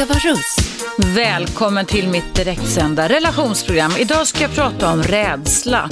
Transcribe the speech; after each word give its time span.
Eva 0.00 0.14
Russ. 0.14 0.56
Välkommen 0.98 1.86
till 1.86 2.08
mitt 2.08 2.34
direktsända 2.34 3.08
relationsprogram. 3.08 3.92
Idag 3.98 4.26
ska 4.26 4.42
jag 4.42 4.54
prata 4.54 4.92
om 4.92 5.02
rädsla. 5.02 5.90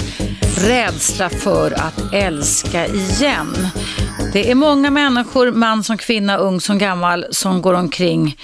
Rädsla 0.56 1.30
för 1.30 1.73
att 1.73 2.12
älska 2.12 2.86
igen. 2.86 3.68
Det 4.32 4.50
är 4.50 4.55
många 4.55 4.91
människor, 4.91 5.52
man 5.52 5.84
som 5.84 5.98
kvinna, 5.98 6.36
ung 6.36 6.60
som 6.60 6.79
gammal, 6.79 7.27
som 7.30 7.62
går 7.62 7.74
omkring 7.74 8.36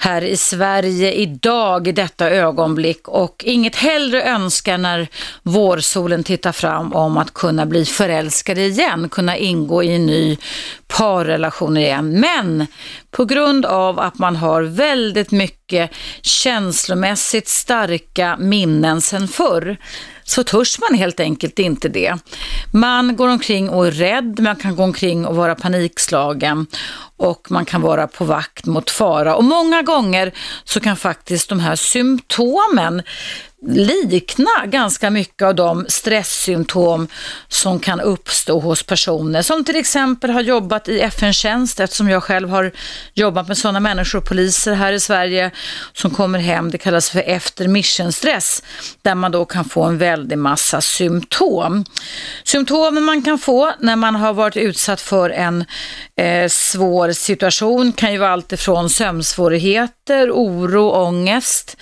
här 0.00 0.24
i 0.24 0.36
Sverige 0.36 1.12
idag 1.12 1.88
i 1.88 1.92
detta 1.92 2.30
ögonblick 2.30 3.08
och 3.08 3.44
inget 3.46 3.76
hellre 3.76 4.22
önskar 4.22 4.78
när 4.78 5.08
vårsolen 5.42 6.24
tittar 6.24 6.52
fram 6.52 6.92
om 6.92 7.16
att 7.16 7.34
kunna 7.34 7.66
bli 7.66 7.84
förälskade 7.84 8.60
igen, 8.60 9.08
kunna 9.08 9.36
ingå 9.36 9.82
i 9.82 9.94
en 9.94 10.06
ny 10.06 10.36
parrelation 10.86 11.76
igen. 11.76 12.20
Men 12.20 12.66
på 13.10 13.24
grund 13.24 13.66
av 13.66 13.98
att 13.98 14.18
man 14.18 14.36
har 14.36 14.62
väldigt 14.62 15.30
mycket 15.30 15.90
känslomässigt 16.22 17.48
starka 17.48 18.36
minnen 18.38 19.00
sen 19.00 19.28
förr 19.28 19.76
så 20.24 20.44
törs 20.44 20.78
man 20.78 20.98
helt 20.98 21.20
enkelt 21.20 21.58
inte 21.58 21.88
det. 21.88 22.14
Man 22.72 23.16
går 23.16 23.28
omkring 23.28 23.70
och 23.70 23.86
är 23.86 23.90
rädd, 23.90 24.40
man 24.40 24.56
kan 24.56 24.76
gå 24.76 24.82
omkring 24.82 25.26
och 25.26 25.36
vara 25.36 25.54
panikslagen 25.54 26.66
och 27.16 27.50
man 27.50 27.64
kan 27.64 27.80
vara 27.80 28.06
på 28.06 28.24
vakt 28.24 28.66
mot 28.66 28.90
fara. 28.90 29.36
Och 29.36 29.44
många 29.44 29.82
gånger 29.88 30.32
så 30.64 30.80
kan 30.80 30.96
faktiskt 30.96 31.48
de 31.48 31.60
här 31.60 31.76
symptomen 31.76 33.02
likna 33.66 34.66
ganska 34.66 35.10
mycket 35.10 35.42
av 35.42 35.54
de 35.54 35.86
stresssymptom 35.88 37.08
som 37.48 37.80
kan 37.80 38.00
uppstå 38.00 38.60
hos 38.60 38.82
personer 38.82 39.42
som 39.42 39.64
till 39.64 39.76
exempel 39.76 40.30
har 40.30 40.40
jobbat 40.40 40.88
i 40.88 41.00
FN-tjänst 41.00 41.80
eftersom 41.80 42.08
jag 42.08 42.22
själv 42.22 42.48
har 42.50 42.72
jobbat 43.14 43.48
med 43.48 43.58
sådana 43.58 43.80
människor, 43.80 44.20
poliser 44.20 44.72
här 44.74 44.92
i 44.92 45.00
Sverige 45.00 45.50
som 45.92 46.10
kommer 46.10 46.38
hem, 46.38 46.70
det 46.70 46.78
kallas 46.78 47.10
för 47.10 47.22
efter 47.26 47.68
mission-stress 47.68 48.62
där 49.02 49.14
man 49.14 49.32
då 49.32 49.44
kan 49.44 49.64
få 49.64 49.82
en 49.82 49.98
väldig 49.98 50.38
massa 50.38 50.80
symptom. 50.80 51.84
Symptomen 52.44 53.04
man 53.04 53.22
kan 53.22 53.38
få 53.38 53.72
när 53.80 53.96
man 53.96 54.14
har 54.14 54.32
varit 54.32 54.56
utsatt 54.56 55.00
för 55.00 55.30
en 55.30 55.64
eh, 56.16 56.48
svår 56.48 57.12
situation 57.12 57.92
kan 57.92 58.12
ju 58.12 58.18
vara 58.18 58.30
allt 58.30 58.52
ifrån 58.52 58.90
sömnsvårigheter, 58.90 60.30
oro, 60.30 60.90
ångest, 60.90 61.76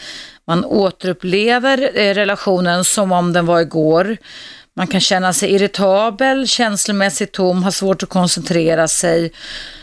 man 0.47 0.65
återupplever 0.65 1.91
eh, 1.95 2.15
relationen 2.15 2.85
som 2.85 3.13
om 3.13 3.33
den 3.33 3.47
var 3.47 3.61
igår. 3.61 4.17
Man 4.77 4.87
kan 4.87 5.01
känna 5.01 5.33
sig 5.33 5.51
irritabel, 5.51 6.47
känslomässigt 6.47 7.33
tom, 7.33 7.63
ha 7.63 7.73
svårt 7.73 8.03
att 8.03 8.09
koncentrera 8.09 8.89
sig, 8.89 9.33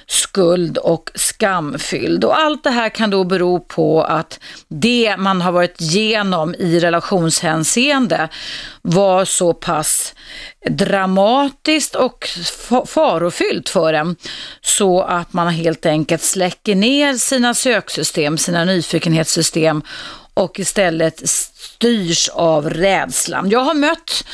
skuld 0.08 0.78
och 0.78 1.12
skamfylld. 1.16 2.24
Och 2.24 2.40
allt 2.40 2.64
det 2.64 2.70
här 2.70 2.90
kan 2.90 3.10
då 3.10 3.24
bero 3.24 3.60
på 3.60 4.04
att 4.04 4.40
det 4.68 5.16
man 5.18 5.42
har 5.42 5.52
varit 5.52 5.82
igenom 5.82 6.56
i 6.56 6.80
relationshänseende 6.80 8.30
var 8.82 9.26
så 9.26 9.54
pass 9.54 10.16
dramatiskt 10.70 11.96
och 11.96 12.30
farofyllt 12.88 13.70
för 13.70 13.94
en 13.94 14.16
så 14.62 15.02
att 15.02 15.34
man 15.34 15.48
helt 15.48 15.86
enkelt 15.86 16.22
släcker 16.22 16.76
ner 16.76 17.14
sina 17.14 17.54
söksystem, 17.54 18.38
sina 18.38 18.66
nyfikenhetssystem 18.66 19.82
och 20.34 20.60
istället 20.60 21.30
styrs 21.30 22.30
av 22.30 22.70
rädslan. 22.70 23.50
Jag 23.50 23.60
har 23.60 23.74
mött 23.74 24.26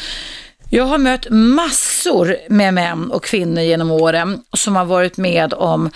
jag 0.72 0.83
har 0.83 0.97
mött 0.97 1.30
massor 1.30 2.38
med 2.50 2.73
män 2.73 3.11
och 3.11 3.23
kvinnor 3.23 3.64
genom 3.64 3.91
åren 3.91 4.44
som 4.58 4.75
har 4.75 4.86
varit 4.86 5.17
med 5.17 5.53
om 5.53 5.89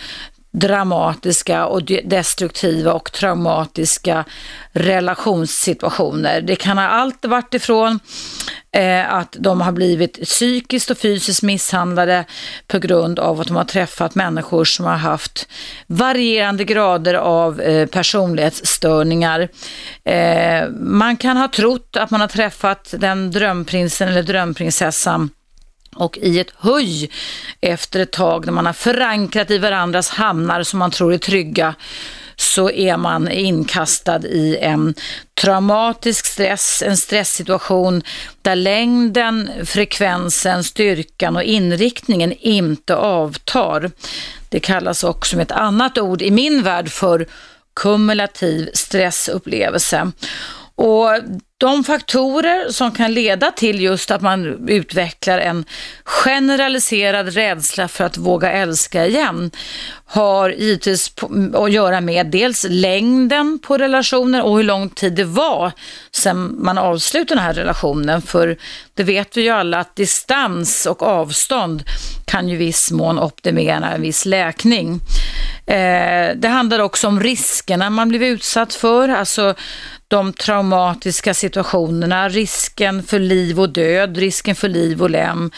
dramatiska 0.54 1.66
och 1.66 1.84
destruktiva 2.04 2.94
och 2.94 3.12
traumatiska 3.12 4.26
relationssituationer. 4.72 6.42
Det 6.42 6.56
kan 6.56 6.78
ha 6.78 6.88
allt 6.88 7.26
varit 7.26 7.54
ifrån 7.54 8.00
eh, 8.72 9.14
att 9.14 9.36
de 9.40 9.62
har 9.62 9.72
blivit 9.72 10.24
psykiskt 10.24 10.92
och 10.92 10.98
fysiskt 10.98 11.44
misshandlade 11.44 12.26
på 12.68 12.80
grund 12.80 13.20
av 13.20 13.42
att 13.42 13.48
de 13.48 13.56
har 13.56 13.64
träffat 13.64 14.16
människor 14.16 14.66
som 14.66 14.86
har 14.86 14.98
haft 14.98 15.48
varierande 15.88 16.64
grader 16.64 17.14
av 17.14 17.62
eh, 17.62 17.88
personlighetsstörningar. 17.88 19.50
Eh, 20.04 20.70
man 20.70 21.18
kan 21.18 21.38
ha 21.38 21.48
trott 21.48 21.98
att 21.98 22.12
man 22.12 22.22
har 22.22 22.28
träffat 22.28 22.94
den 22.98 23.32
drömprinsen 23.32 24.08
eller 24.08 24.24
drömprinsessan 24.24 25.30
och 25.96 26.18
i 26.18 26.40
ett 26.40 26.54
höj 26.58 27.10
efter 27.62 28.00
ett 28.00 28.12
tag 28.12 28.46
när 28.46 28.54
man 28.54 28.66
har 28.66 28.74
förankrat 28.74 29.52
i 29.52 29.58
varandras 29.58 30.10
hamnar 30.10 30.64
som 30.64 30.80
man 30.80 30.92
tror 30.92 31.14
är 31.14 31.18
trygga 31.18 31.76
så 32.36 32.72
är 32.72 32.98
man 32.98 33.32
inkastad 33.32 34.26
i 34.26 34.58
en 34.62 34.94
traumatisk 35.34 36.26
stress, 36.26 36.84
en 36.86 36.98
stresssituation 36.98 38.04
där 38.42 38.56
längden, 38.56 39.52
frekvensen, 39.66 40.64
styrkan 40.64 41.36
och 41.36 41.44
inriktningen 41.44 42.34
inte 42.40 42.96
avtar. 42.96 43.92
Det 44.50 44.60
kallas 44.60 45.04
också 45.04 45.36
med 45.38 45.44
ett 45.44 45.52
annat 45.52 45.98
ord 45.98 46.22
i 46.22 46.32
min 46.32 46.64
värld 46.64 46.90
för 46.90 47.28
kumulativ 47.76 48.70
stressupplevelse. 48.74 50.12
Och 50.76 51.10
de 51.58 51.84
faktorer 51.84 52.72
som 52.72 52.92
kan 52.92 53.14
leda 53.14 53.52
till 53.52 53.82
just 53.82 54.12
att 54.12 54.22
man 54.22 54.70
utvecklar 54.70 55.40
en 55.40 55.66
generaliserad 56.04 57.34
rädsla 57.34 57.88
för 57.88 58.04
att 58.04 58.18
våga 58.18 58.52
älska 58.52 59.06
igen 59.06 59.52
har 60.06 60.50
givetvis 60.50 61.14
att 61.54 61.72
göra 61.72 62.02
med 62.02 62.28
dels 62.28 62.66
längden 62.70 63.60
på 63.60 63.78
relationen 63.78 64.42
och 64.42 64.58
hur 64.58 64.64
lång 64.64 64.90
tid 64.90 65.14
det 65.14 65.24
var 65.24 65.72
sedan 66.12 66.56
man 66.64 66.78
avslutade 66.78 67.36
den 67.36 67.44
här 67.44 67.54
relationen. 67.54 68.22
För 68.22 68.58
det 68.94 69.04
vet 69.04 69.38
vi 69.38 69.42
ju 69.42 69.50
alla 69.50 69.80
att 69.80 69.96
distans 69.96 70.86
och 70.86 71.04
avstånd 71.04 71.84
kan 72.26 72.50
ju 72.50 72.58
viss 72.58 72.92
mån 72.92 73.20
optimera 73.20 73.92
en 73.92 74.02
viss 74.02 74.26
läkning. 74.26 75.00
Eh, 75.66 76.36
det 76.36 76.48
handlar 76.48 76.80
också 76.80 77.08
om 77.08 77.20
riskerna 77.20 77.90
man 77.90 78.10
blev 78.10 78.24
utsatt 78.24 78.74
för, 78.74 79.10
alltså 79.10 79.56
de 80.14 80.34
traumatiska 80.34 81.34
situationerna, 81.34 82.30
risken 82.30 83.04
för 83.04 83.20
liv 83.20 83.60
och 83.60 83.70
död, 83.70 84.18
risken 84.18 84.56
för 84.56 84.70
liv 84.70 85.02
och 85.02 85.10
lem, 85.10 85.52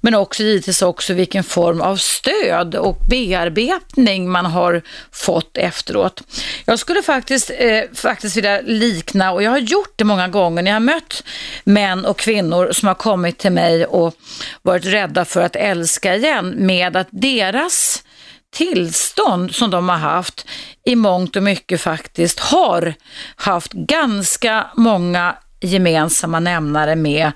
men 0.00 0.14
också 0.14 0.42
givetvis 0.42 0.82
också 0.82 1.14
vilken 1.14 1.44
form 1.44 1.80
av 1.80 1.96
stöd 1.96 2.74
och 2.74 2.98
bearbetning 3.08 4.30
man 4.30 4.46
har 4.46 4.82
fått 5.12 5.56
efteråt. 5.56 6.22
Jag 6.64 6.78
skulle 6.78 7.02
faktiskt, 7.02 7.50
eh, 7.58 7.82
faktiskt 7.94 8.36
vilja 8.36 8.60
likna, 8.60 9.32
och 9.32 9.42
jag 9.42 9.50
har 9.50 9.58
gjort 9.58 9.92
det 9.96 10.04
många 10.04 10.28
gånger 10.28 10.62
när 10.62 10.70
jag 10.70 10.76
har 10.76 10.80
mött 10.80 11.22
män 11.64 12.04
och 12.04 12.18
kvinnor 12.18 12.72
som 12.72 12.88
har 12.88 12.94
kommit 12.94 13.38
till 13.38 13.52
mig 13.52 13.86
och 13.86 14.14
varit 14.62 14.84
rädda 14.84 15.24
för 15.24 15.42
att 15.42 15.56
älska 15.56 16.16
igen 16.16 16.54
med 16.58 16.96
att 16.96 17.08
deras 17.10 18.02
tillstånd 18.52 19.54
som 19.54 19.70
de 19.70 19.88
har 19.88 19.96
haft 19.96 20.46
i 20.84 20.94
mångt 20.94 21.36
och 21.36 21.42
mycket 21.42 21.80
faktiskt 21.80 22.40
har 22.40 22.94
haft 23.36 23.72
ganska 23.72 24.66
många 24.76 25.36
gemensamma 25.60 26.40
nämnare 26.40 26.96
med 26.96 27.32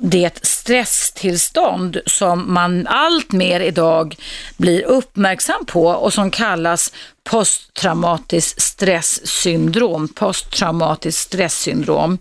det 0.00 0.46
stresstillstånd 0.46 1.98
som 2.06 2.54
man 2.54 2.86
allt 2.86 3.32
mer 3.32 3.60
idag 3.60 4.16
blir 4.56 4.82
uppmärksam 4.84 5.66
på 5.66 5.86
och 5.86 6.12
som 6.12 6.30
kallas 6.30 6.92
posttraumatiskt 7.24 8.62
stresssyndrom. 8.62 10.08
Posttraumatiskt 10.08 11.20
stresssyndrom. 11.20 12.18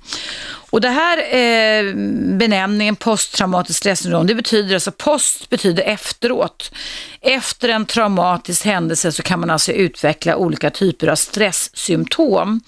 Och 0.70 0.82
det 0.82 0.90
här 0.90 1.18
eh, 1.18 1.94
benämningen 2.38 2.96
posttraumatiskt 2.96 3.80
stresssyndrom, 3.80 4.28
det 4.28 4.36
betyder 4.36 4.76
alltså 4.76 4.92
post 4.92 5.50
betyder 5.50 5.84
efteråt. 5.84 6.72
Efter 7.22 7.70
en 7.70 7.86
traumatisk 7.86 8.66
händelse 8.66 9.12
så 9.12 9.24
kan 9.24 9.40
man 9.40 9.50
alltså 9.50 9.72
utveckla 9.72 10.36
olika 10.36 10.70
typer 10.70 11.08
av 11.08 11.16
stresssymptom. 11.16 12.62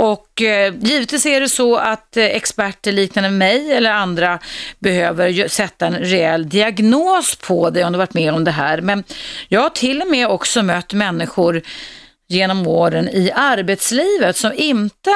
Och 0.00 0.42
eh, 0.42 0.74
givetvis 0.80 1.26
är 1.26 1.40
det 1.40 1.48
så 1.48 1.76
att 1.76 2.16
eh, 2.16 2.24
experter 2.24 2.92
liknande 2.92 3.30
mig 3.30 3.72
eller 3.72 3.90
andra 3.90 4.38
behöver 4.78 5.48
sätta 5.48 5.86
en 5.86 5.94
rejäl 5.94 6.48
diagnos 6.48 7.36
på 7.36 7.70
dig 7.70 7.84
om 7.84 7.92
du 7.92 7.98
varit 7.98 8.14
med 8.14 8.34
om 8.34 8.44
det 8.44 8.50
här. 8.50 8.80
Men 8.80 9.04
jag 9.48 9.60
har 9.60 9.70
till 9.70 10.02
och 10.02 10.10
med 10.10 10.28
också 10.28 10.62
mött 10.62 10.92
människor 10.92 11.62
genom 12.28 12.66
åren 12.66 13.08
i 13.08 13.32
arbetslivet 13.34 14.36
som 14.36 14.52
inte 14.56 15.10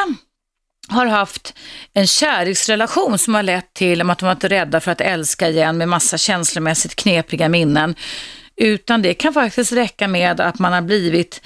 har 0.88 1.06
haft 1.06 1.54
en 1.92 2.06
kärleksrelation 2.06 3.18
som 3.18 3.34
har 3.34 3.42
lett 3.42 3.74
till 3.74 4.10
att 4.10 4.18
de 4.18 4.26
varit 4.26 4.44
rädda 4.44 4.80
för 4.80 4.92
att 4.92 5.00
älska 5.00 5.48
igen 5.48 5.78
med 5.78 5.88
massa 5.88 6.18
känslomässigt 6.18 6.96
knepiga 6.96 7.48
minnen. 7.48 7.94
Utan 8.56 9.02
det 9.02 9.14
kan 9.14 9.34
faktiskt 9.34 9.72
räcka 9.72 10.08
med 10.08 10.40
att 10.40 10.58
man 10.58 10.72
har 10.72 10.82
blivit 10.82 11.40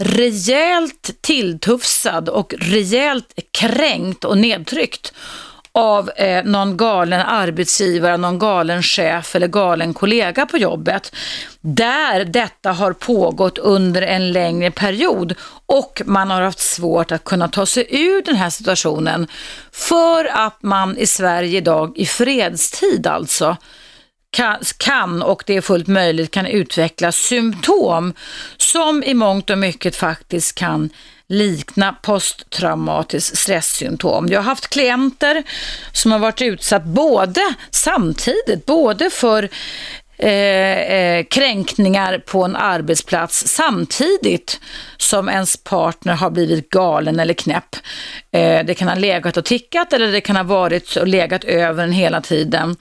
rejält 0.00 1.10
tilltufsad 1.20 2.28
och 2.28 2.54
rejält 2.58 3.38
kränkt 3.52 4.24
och 4.24 4.38
nedtryckt 4.38 5.12
av 5.72 6.10
eh, 6.16 6.44
någon 6.44 6.76
galen 6.76 7.20
arbetsgivare, 7.20 8.16
någon 8.16 8.38
galen 8.38 8.82
chef 8.82 9.36
eller 9.36 9.48
galen 9.48 9.94
kollega 9.94 10.46
på 10.46 10.58
jobbet. 10.58 11.14
Där 11.60 12.24
detta 12.24 12.72
har 12.72 12.92
pågått 12.92 13.58
under 13.58 14.02
en 14.02 14.32
längre 14.32 14.70
period 14.70 15.34
och 15.66 16.02
man 16.04 16.30
har 16.30 16.42
haft 16.42 16.58
svårt 16.58 17.12
att 17.12 17.24
kunna 17.24 17.48
ta 17.48 17.66
sig 17.66 17.86
ur 17.90 18.22
den 18.22 18.36
här 18.36 18.50
situationen 18.50 19.26
för 19.72 20.24
att 20.24 20.62
man 20.62 20.98
i 20.98 21.06
Sverige 21.06 21.58
idag 21.58 21.98
i 21.98 22.06
fredstid 22.06 23.06
alltså 23.06 23.56
kan, 24.78 25.22
och 25.22 25.42
det 25.46 25.56
är 25.56 25.60
fullt 25.60 25.86
möjligt, 25.86 26.30
kan 26.30 26.46
utveckla 26.46 27.12
symptom 27.12 28.14
som 28.56 29.02
i 29.02 29.14
mångt 29.14 29.50
och 29.50 29.58
mycket 29.58 29.96
faktiskt 29.96 30.54
kan 30.54 30.90
likna 31.26 31.92
posttraumatiskt 32.02 33.38
stresssymptom. 33.38 34.28
Jag 34.28 34.38
har 34.38 34.44
haft 34.44 34.68
klienter 34.68 35.42
som 35.92 36.12
har 36.12 36.18
varit 36.18 36.42
utsatt 36.42 36.84
både 36.84 37.54
samtidigt, 37.70 38.66
både 38.66 39.10
för 39.10 39.48
Eh, 40.22 40.80
eh, 40.92 41.24
kränkningar 41.24 42.18
på 42.18 42.44
en 42.44 42.56
arbetsplats 42.56 43.46
samtidigt 43.46 44.60
som 44.96 45.28
ens 45.28 45.56
partner 45.56 46.14
har 46.14 46.30
blivit 46.30 46.70
galen 46.70 47.20
eller 47.20 47.34
knäpp. 47.34 47.76
Eh, 48.32 48.64
det 48.64 48.74
kan 48.74 48.88
ha 48.88 48.94
legat 48.94 49.36
och 49.36 49.44
tickat 49.44 49.92
eller 49.92 50.12
det 50.12 50.20
kan 50.20 50.36
ha 50.36 50.42
varit 50.42 50.96
och 50.96 51.06
legat 51.06 51.44
över 51.44 51.84
en 51.84 51.92
hela 51.92 52.20
tiden. 52.20 52.76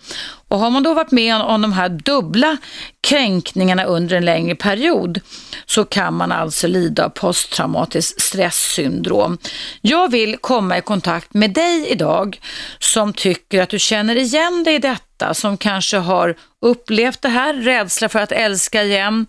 Och 0.50 0.60
har 0.60 0.70
man 0.70 0.84
då 0.84 0.94
varit 0.94 1.12
med 1.12 1.36
om 1.36 1.62
de 1.62 1.74
här 1.74 1.90
dubbla 1.90 2.58
kränkningarna 3.02 3.84
under 3.84 4.16
en 4.16 4.26
längre 4.26 4.56
period 4.56 5.20
så 5.66 5.86
kan 5.86 6.14
man 6.14 6.32
alltså 6.32 6.68
lida 6.68 7.06
av 7.06 7.10
posttraumatiskt 7.10 8.22
stresssyndrom. 8.22 9.38
Jag 9.82 10.12
vill 10.12 10.38
komma 10.38 10.78
i 10.78 10.82
kontakt 10.82 11.34
med 11.34 11.54
dig 11.54 11.88
idag 11.88 12.40
som 12.80 13.14
tycker 13.14 13.62
att 13.62 13.70
du 13.70 13.80
känner 13.80 14.16
igen 14.16 14.64
dig 14.64 14.76
i 14.76 14.80
detta, 14.80 15.34
som 15.34 15.58
kanske 15.58 15.98
har 15.98 16.36
upplevt 16.62 17.22
det 17.22 17.30
här, 17.30 17.54
rädsla 17.54 18.10
för 18.10 18.20
att 18.20 18.32
älska 18.32 18.84
igen, 18.84 19.28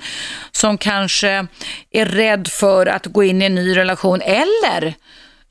som 0.52 0.78
kanske 0.78 1.46
är 1.90 2.06
rädd 2.06 2.48
för 2.48 2.86
att 2.86 3.06
gå 3.06 3.24
in 3.24 3.42
i 3.42 3.44
en 3.44 3.54
ny 3.54 3.76
relation 3.76 4.20
eller 4.20 4.94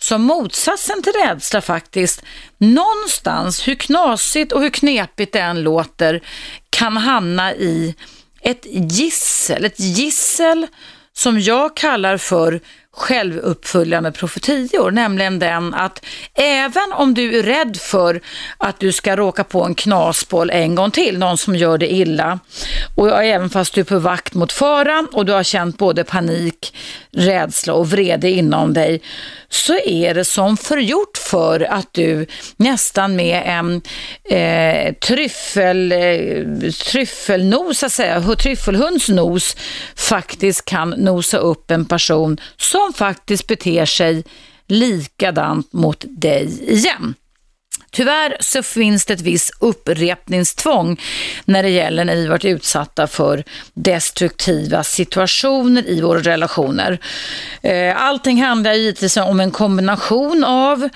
som 0.02 0.22
motsatsen 0.22 1.04
till 1.04 1.14
rädsla 1.14 1.62
faktiskt, 1.62 2.24
någonstans, 2.58 3.68
hur 3.68 3.76
knasigt 3.76 4.52
och 4.52 4.62
hur 4.62 4.70
knepigt 4.70 5.34
det 5.34 5.40
än 5.40 5.62
låter, 5.62 6.22
kan 6.70 6.98
hamna 6.98 7.54
i 7.54 7.96
ett 8.42 8.66
gissel, 8.70 9.66
ett 9.66 9.80
gissel 9.80 10.68
som 11.14 11.40
jag 11.40 11.76
kallar 11.76 12.18
för 12.18 12.62
självuppföljande 13.00 14.12
profetior, 14.12 14.92
nämligen 14.92 15.40
den 15.40 15.74
att 15.74 16.06
även 16.34 16.94
om 16.94 17.14
du 17.14 17.40
är 17.40 17.44
rädd 17.44 17.78
för 17.78 18.22
att 18.58 18.80
du 18.80 18.92
ska 18.92 19.16
råka 19.16 19.44
på 19.44 19.64
en 19.64 19.76
knasboll 19.76 20.50
en 20.50 20.76
gång 20.76 20.92
till, 20.92 21.20
någon 21.20 21.38
som 21.38 21.56
gör 21.56 21.78
dig 21.78 21.90
illa, 22.02 22.40
och 22.96 23.24
även 23.24 23.50
fast 23.50 23.74
du 23.74 23.82
är 23.82 23.86
på 23.86 24.00
vakt 24.00 24.34
mot 24.34 24.52
faran 24.52 25.08
och 25.14 25.26
du 25.26 25.32
har 25.32 25.44
känt 25.44 25.78
både 25.78 26.04
panik, 26.04 26.76
rädsla 27.12 27.74
och 27.74 27.90
vrede 27.90 28.30
inom 28.30 28.74
dig, 28.74 29.02
så 29.50 29.78
är 29.78 30.14
det 30.14 30.26
som 30.26 30.58
förgjort 30.58 31.18
för 31.18 31.60
att 31.60 31.94
du 31.94 32.26
nästan 32.58 33.16
med 33.16 33.44
en 33.46 33.82
eh, 34.24 34.94
tryffel, 34.94 35.92
eh, 35.92 36.72
tryffelnos, 36.72 37.80
så 37.80 37.86
att 37.86 37.92
säga, 37.92 38.36
tryffelhundsnos 38.36 39.58
faktiskt 39.96 40.66
kan 40.66 40.90
nosa 40.90 41.38
upp 41.38 41.72
en 41.72 41.86
person 41.86 42.38
som 42.58 42.94
faktiskt 42.94 43.48
beter 43.48 43.86
sig 43.86 44.24
likadant 44.68 45.74
mot 45.74 46.06
dig 46.08 46.72
igen. 46.74 47.16
Tyvärr 47.92 48.38
så 48.40 48.64
finns 48.64 49.06
det 49.06 49.14
ett 49.14 49.22
visst 49.22 49.52
upprepningstvång 49.60 51.02
när 51.46 51.64
det 51.64 51.70
gäller 51.70 52.06
när 52.06 52.16
vi 52.16 52.28
varit 52.28 52.46
utsatta 52.46 53.08
för 53.08 53.44
destruktiva 53.74 54.84
situationer 54.84 55.90
i 55.90 56.02
våra 56.02 56.20
relationer. 56.20 57.00
Eh, 57.62 58.04
allting 58.04 58.44
handlar 58.44 58.74
givetvis 58.74 59.18
om 59.18 59.40
en 59.40 59.52
kombination 59.52 60.44
av 60.44 60.90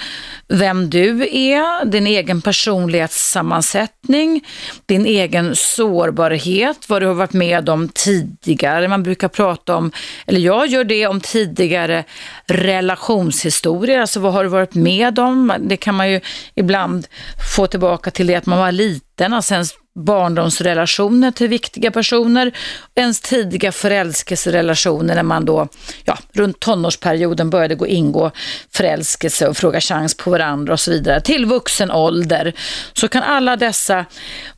vem 0.53 0.89
du 0.89 1.27
är, 1.31 1.85
din 1.85 2.07
egen 2.07 2.41
personlighetssammansättning, 2.41 4.45
din 4.85 5.05
egen 5.05 5.55
sårbarhet, 5.55 6.89
vad 6.89 7.01
du 7.01 7.05
har 7.05 7.13
varit 7.13 7.33
med 7.33 7.69
om 7.69 7.89
tidigare. 7.89 8.87
Man 8.87 9.03
brukar 9.03 9.27
prata 9.27 9.75
om, 9.75 9.91
eller 10.27 10.39
jag 10.39 10.67
gör 10.67 10.83
det 10.83 11.07
om 11.07 11.21
tidigare 11.21 12.03
relationshistorier, 12.45 13.99
alltså 13.99 14.19
vad 14.19 14.33
har 14.33 14.43
du 14.43 14.49
varit 14.49 14.75
med 14.75 15.19
om? 15.19 15.53
Det 15.59 15.77
kan 15.77 15.95
man 15.95 16.11
ju 16.11 16.21
ibland 16.55 17.07
få 17.55 17.67
tillbaka 17.67 18.11
till 18.11 18.27
det 18.27 18.35
att 18.35 18.45
man 18.45 18.59
var 18.59 18.71
liten 18.71 19.33
och 19.33 19.43
sen 19.43 19.65
barndomsrelationer 19.95 21.31
till 21.31 21.47
viktiga 21.47 21.91
personer, 21.91 22.51
ens 22.95 23.21
tidiga 23.21 23.71
förälskelserelationer 23.71 25.15
när 25.15 25.23
man 25.23 25.45
då, 25.45 25.67
ja, 26.05 26.17
runt 26.33 26.59
tonårsperioden 26.59 27.49
började 27.49 27.75
gå 27.75 27.87
ingå 27.87 28.31
förälskelse 28.73 29.47
och 29.47 29.57
fråga 29.57 29.81
chans 29.81 30.17
på 30.17 30.31
varandra 30.31 30.73
och 30.73 30.79
så 30.79 30.91
vidare. 30.91 31.21
Till 31.21 31.45
vuxen 31.45 31.91
ålder 31.91 32.53
så 32.93 33.07
kan 33.07 33.23
alla 33.23 33.55
dessa 33.55 34.05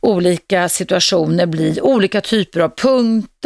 olika 0.00 0.68
situationer 0.68 1.46
bli 1.46 1.80
olika 1.80 2.20
typer 2.20 2.60
av 2.60 2.68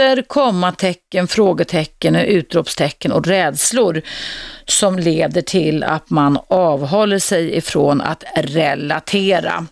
punkter, 0.00 0.22
kommatecken, 0.22 1.28
frågetecken, 1.28 2.16
utropstecken 2.16 3.12
och 3.12 3.26
rädslor 3.26 4.02
som 4.70 4.98
leder 4.98 5.42
till 5.42 5.82
att 5.84 6.10
man 6.10 6.38
avhåller 6.48 7.18
sig 7.18 7.56
ifrån 7.56 8.00
att 8.00 8.24
relatera. 8.36 9.66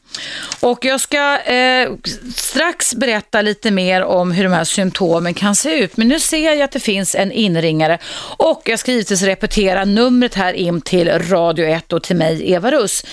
Och 0.60 0.84
jag 0.84 1.00
ska 1.00 1.38
eh, 1.38 1.88
strax 2.36 2.94
berätta 2.94 3.42
lite 3.42 3.70
mer 3.70 4.02
om 4.02 4.32
hur 4.32 4.44
de 4.44 4.52
här 4.52 4.64
symptomen 4.64 5.34
kan 5.34 5.56
se 5.56 5.78
ut. 5.78 5.96
Men 5.96 6.08
nu 6.08 6.20
ser 6.20 6.52
jag 6.52 6.62
att 6.62 6.72
det 6.72 6.80
finns 6.80 7.14
en 7.14 7.32
inringare 7.32 7.98
och 8.36 8.62
jag 8.64 8.78
ska 8.78 8.92
givetvis 8.92 9.22
repetera 9.22 9.84
numret 9.84 10.34
här 10.34 10.52
in 10.52 10.80
till 10.80 11.08
Radio 11.08 11.66
1 11.66 11.92
och 11.92 12.02
till 12.02 12.16
mig 12.16 12.52
Eva 12.52 12.70
Russ. 12.70 13.04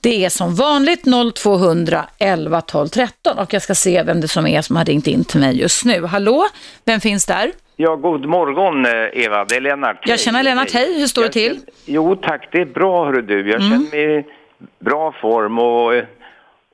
Det 0.00 0.24
är 0.24 0.30
som 0.30 0.54
vanligt 0.54 1.04
0200 1.34 2.08
11 2.18 2.60
12 2.60 2.88
13 2.88 3.38
och 3.38 3.54
jag 3.54 3.62
ska 3.62 3.74
se 3.74 4.02
vem 4.02 4.20
det 4.20 4.28
som 4.28 4.46
är 4.46 4.62
som 4.62 4.76
har 4.76 4.84
ringt 4.84 5.06
in 5.06 5.24
till 5.24 5.40
mig 5.40 5.60
just 5.60 5.84
nu. 5.84 6.04
Hallå, 6.06 6.46
vem 6.84 7.00
finns 7.00 7.26
där? 7.26 7.52
Ja, 7.76 7.96
god 7.96 8.26
morgon 8.26 8.86
eh, 8.86 9.24
Eva, 9.24 9.44
det 9.44 9.56
är 9.56 9.60
Lennart. 9.60 10.08
Jag 10.08 10.20
känner 10.20 10.42
Lennart, 10.42 10.72
hej, 10.72 11.00
hur 11.00 11.06
står 11.06 11.22
det 11.22 11.28
till? 11.28 11.60
Jo 11.86 12.16
tack, 12.16 12.48
det 12.52 12.60
är 12.60 12.64
bra 12.64 13.04
hörru 13.04 13.22
du. 13.22 13.50
Jag 13.50 13.60
mm. 13.60 13.70
känner 13.70 13.90
mig 13.90 14.18
i 14.18 14.24
bra 14.78 15.14
form 15.20 15.58
och 15.58 15.94
eh, 15.94 16.04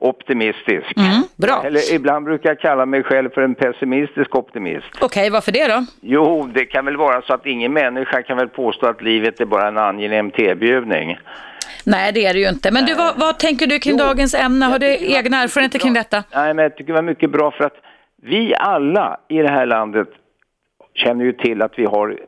optimistisk. 0.00 0.96
Mm, 0.96 1.22
bra. 1.36 1.62
Eller 1.64 1.94
ibland 1.94 2.24
brukar 2.24 2.48
jag 2.48 2.60
kalla 2.60 2.86
mig 2.86 3.02
själv 3.02 3.30
för 3.30 3.42
en 3.42 3.54
pessimistisk 3.54 4.36
optimist. 4.36 4.86
Okej, 4.94 5.06
okay, 5.06 5.30
varför 5.30 5.52
det 5.52 5.68
då? 5.68 5.84
Jo, 6.00 6.50
det 6.54 6.64
kan 6.64 6.84
väl 6.84 6.96
vara 6.96 7.22
så 7.22 7.34
att 7.34 7.46
ingen 7.46 7.72
människa 7.72 8.22
kan 8.22 8.36
väl 8.36 8.48
påstå 8.48 8.86
att 8.86 9.02
livet 9.02 9.40
är 9.40 9.44
bara 9.44 9.68
en 9.68 9.78
angenäm 9.78 10.30
tebjudning. 10.30 11.18
Nej, 11.84 12.12
det 12.12 12.26
är 12.26 12.34
det 12.34 12.40
ju 12.40 12.48
inte. 12.48 12.70
Men 12.70 12.86
du, 12.86 12.94
vad, 12.94 13.18
vad 13.18 13.38
tänker 13.38 13.66
du 13.66 13.78
kring 13.78 13.98
jo, 13.98 14.04
dagens 14.04 14.34
ämne? 14.34 14.66
Har 14.66 14.78
du 14.78 14.86
egna 14.86 15.42
erfarenheter 15.42 15.78
kring 15.78 15.94
detta? 15.94 16.24
Nej, 16.34 16.54
men 16.54 16.62
jag 16.62 16.76
tycker 16.76 16.86
det 16.86 16.92
var 16.92 17.02
mycket 17.02 17.30
bra 17.30 17.50
för 17.50 17.64
att 17.64 17.76
vi 18.22 18.54
alla 18.54 19.20
i 19.28 19.38
det 19.38 19.50
här 19.50 19.66
landet 19.66 20.08
känner 20.94 21.24
ju 21.24 21.32
till 21.32 21.62
att 21.62 21.78
vi 21.78 21.84
har 21.84 22.18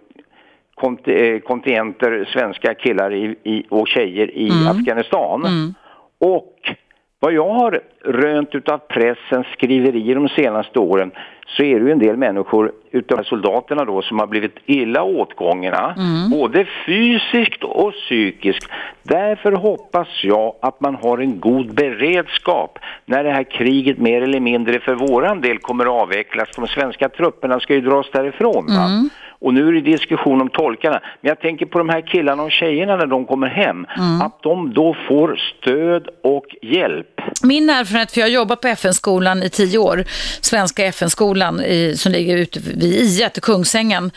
eh, 1.04 1.38
kontingenter 1.38 2.28
svenska 2.32 2.74
killar 2.74 3.14
i, 3.14 3.36
i, 3.42 3.66
och 3.70 3.88
tjejer 3.88 4.30
i 4.30 4.50
mm. 4.50 4.68
Afghanistan. 4.68 5.46
Mm. 5.46 5.74
Och 6.18 6.76
vad 7.22 7.32
jag 7.32 7.48
har 7.48 7.80
rönt 8.04 8.54
utav 8.54 8.78
pressens 8.78 9.46
skriverier 9.46 10.14
de 10.14 10.28
senaste 10.28 10.78
åren 10.78 11.10
så 11.46 11.62
är 11.62 11.80
det 11.80 11.86
ju 11.86 11.92
en 11.92 11.98
del 11.98 12.16
människor 12.16 12.72
utav 12.90 13.22
soldaterna 13.22 13.84
då 13.84 14.02
som 14.02 14.18
har 14.18 14.26
blivit 14.26 14.58
illa 14.66 15.02
åtgångna, 15.02 15.94
mm. 15.98 16.30
både 16.30 16.66
fysiskt 16.86 17.64
och 17.64 17.92
psykiskt. 17.92 18.68
Därför 19.02 19.52
hoppas 19.52 20.08
jag 20.22 20.54
att 20.60 20.80
man 20.80 20.94
har 20.94 21.18
en 21.18 21.40
god 21.40 21.74
beredskap 21.74 22.78
när 23.06 23.24
det 23.24 23.30
här 23.30 23.44
kriget 23.44 23.98
mer 23.98 24.22
eller 24.22 24.40
mindre 24.40 24.80
för 24.80 24.94
våran 24.94 25.40
del 25.40 25.58
kommer 25.58 25.84
att 25.84 26.02
avvecklas. 26.02 26.48
De 26.56 26.66
svenska 26.66 27.08
trupperna 27.08 27.60
ska 27.60 27.74
ju 27.74 27.80
dras 27.80 28.06
därifrån. 28.12 28.68
Mm. 28.68 29.08
Och 29.42 29.54
nu 29.54 29.68
är 29.68 29.72
det 29.72 29.80
diskussion 29.80 30.40
om 30.40 30.50
tolkarna. 30.50 31.00
Men 31.20 31.28
jag 31.28 31.40
tänker 31.40 31.66
på 31.66 31.78
de 31.78 31.88
här 31.88 32.00
killarna 32.00 32.42
och 32.42 32.52
tjejerna 32.52 32.96
när 32.96 33.06
de 33.06 33.26
kommer 33.26 33.48
hem. 33.48 33.86
Mm. 33.96 34.22
Att 34.22 34.42
de 34.42 34.74
då 34.74 34.96
får 35.08 35.36
stöd 35.36 36.08
och 36.22 36.46
hjälp. 36.62 37.20
Min 37.42 37.70
erfarenhet, 37.70 38.12
för 38.12 38.20
jag 38.20 38.26
har 38.26 38.32
jobbat 38.32 38.60
på 38.60 38.68
FN-skolan 38.68 39.42
i 39.42 39.50
tio 39.50 39.78
år, 39.78 40.04
Svenska 40.40 40.84
FN-skolan 40.84 41.62
som 41.94 42.12
ligger 42.12 42.36
ute 42.36 42.60
vid 42.60 42.82
I1 42.82 43.38
i 43.38 43.40
Kungsängen. 43.40 44.10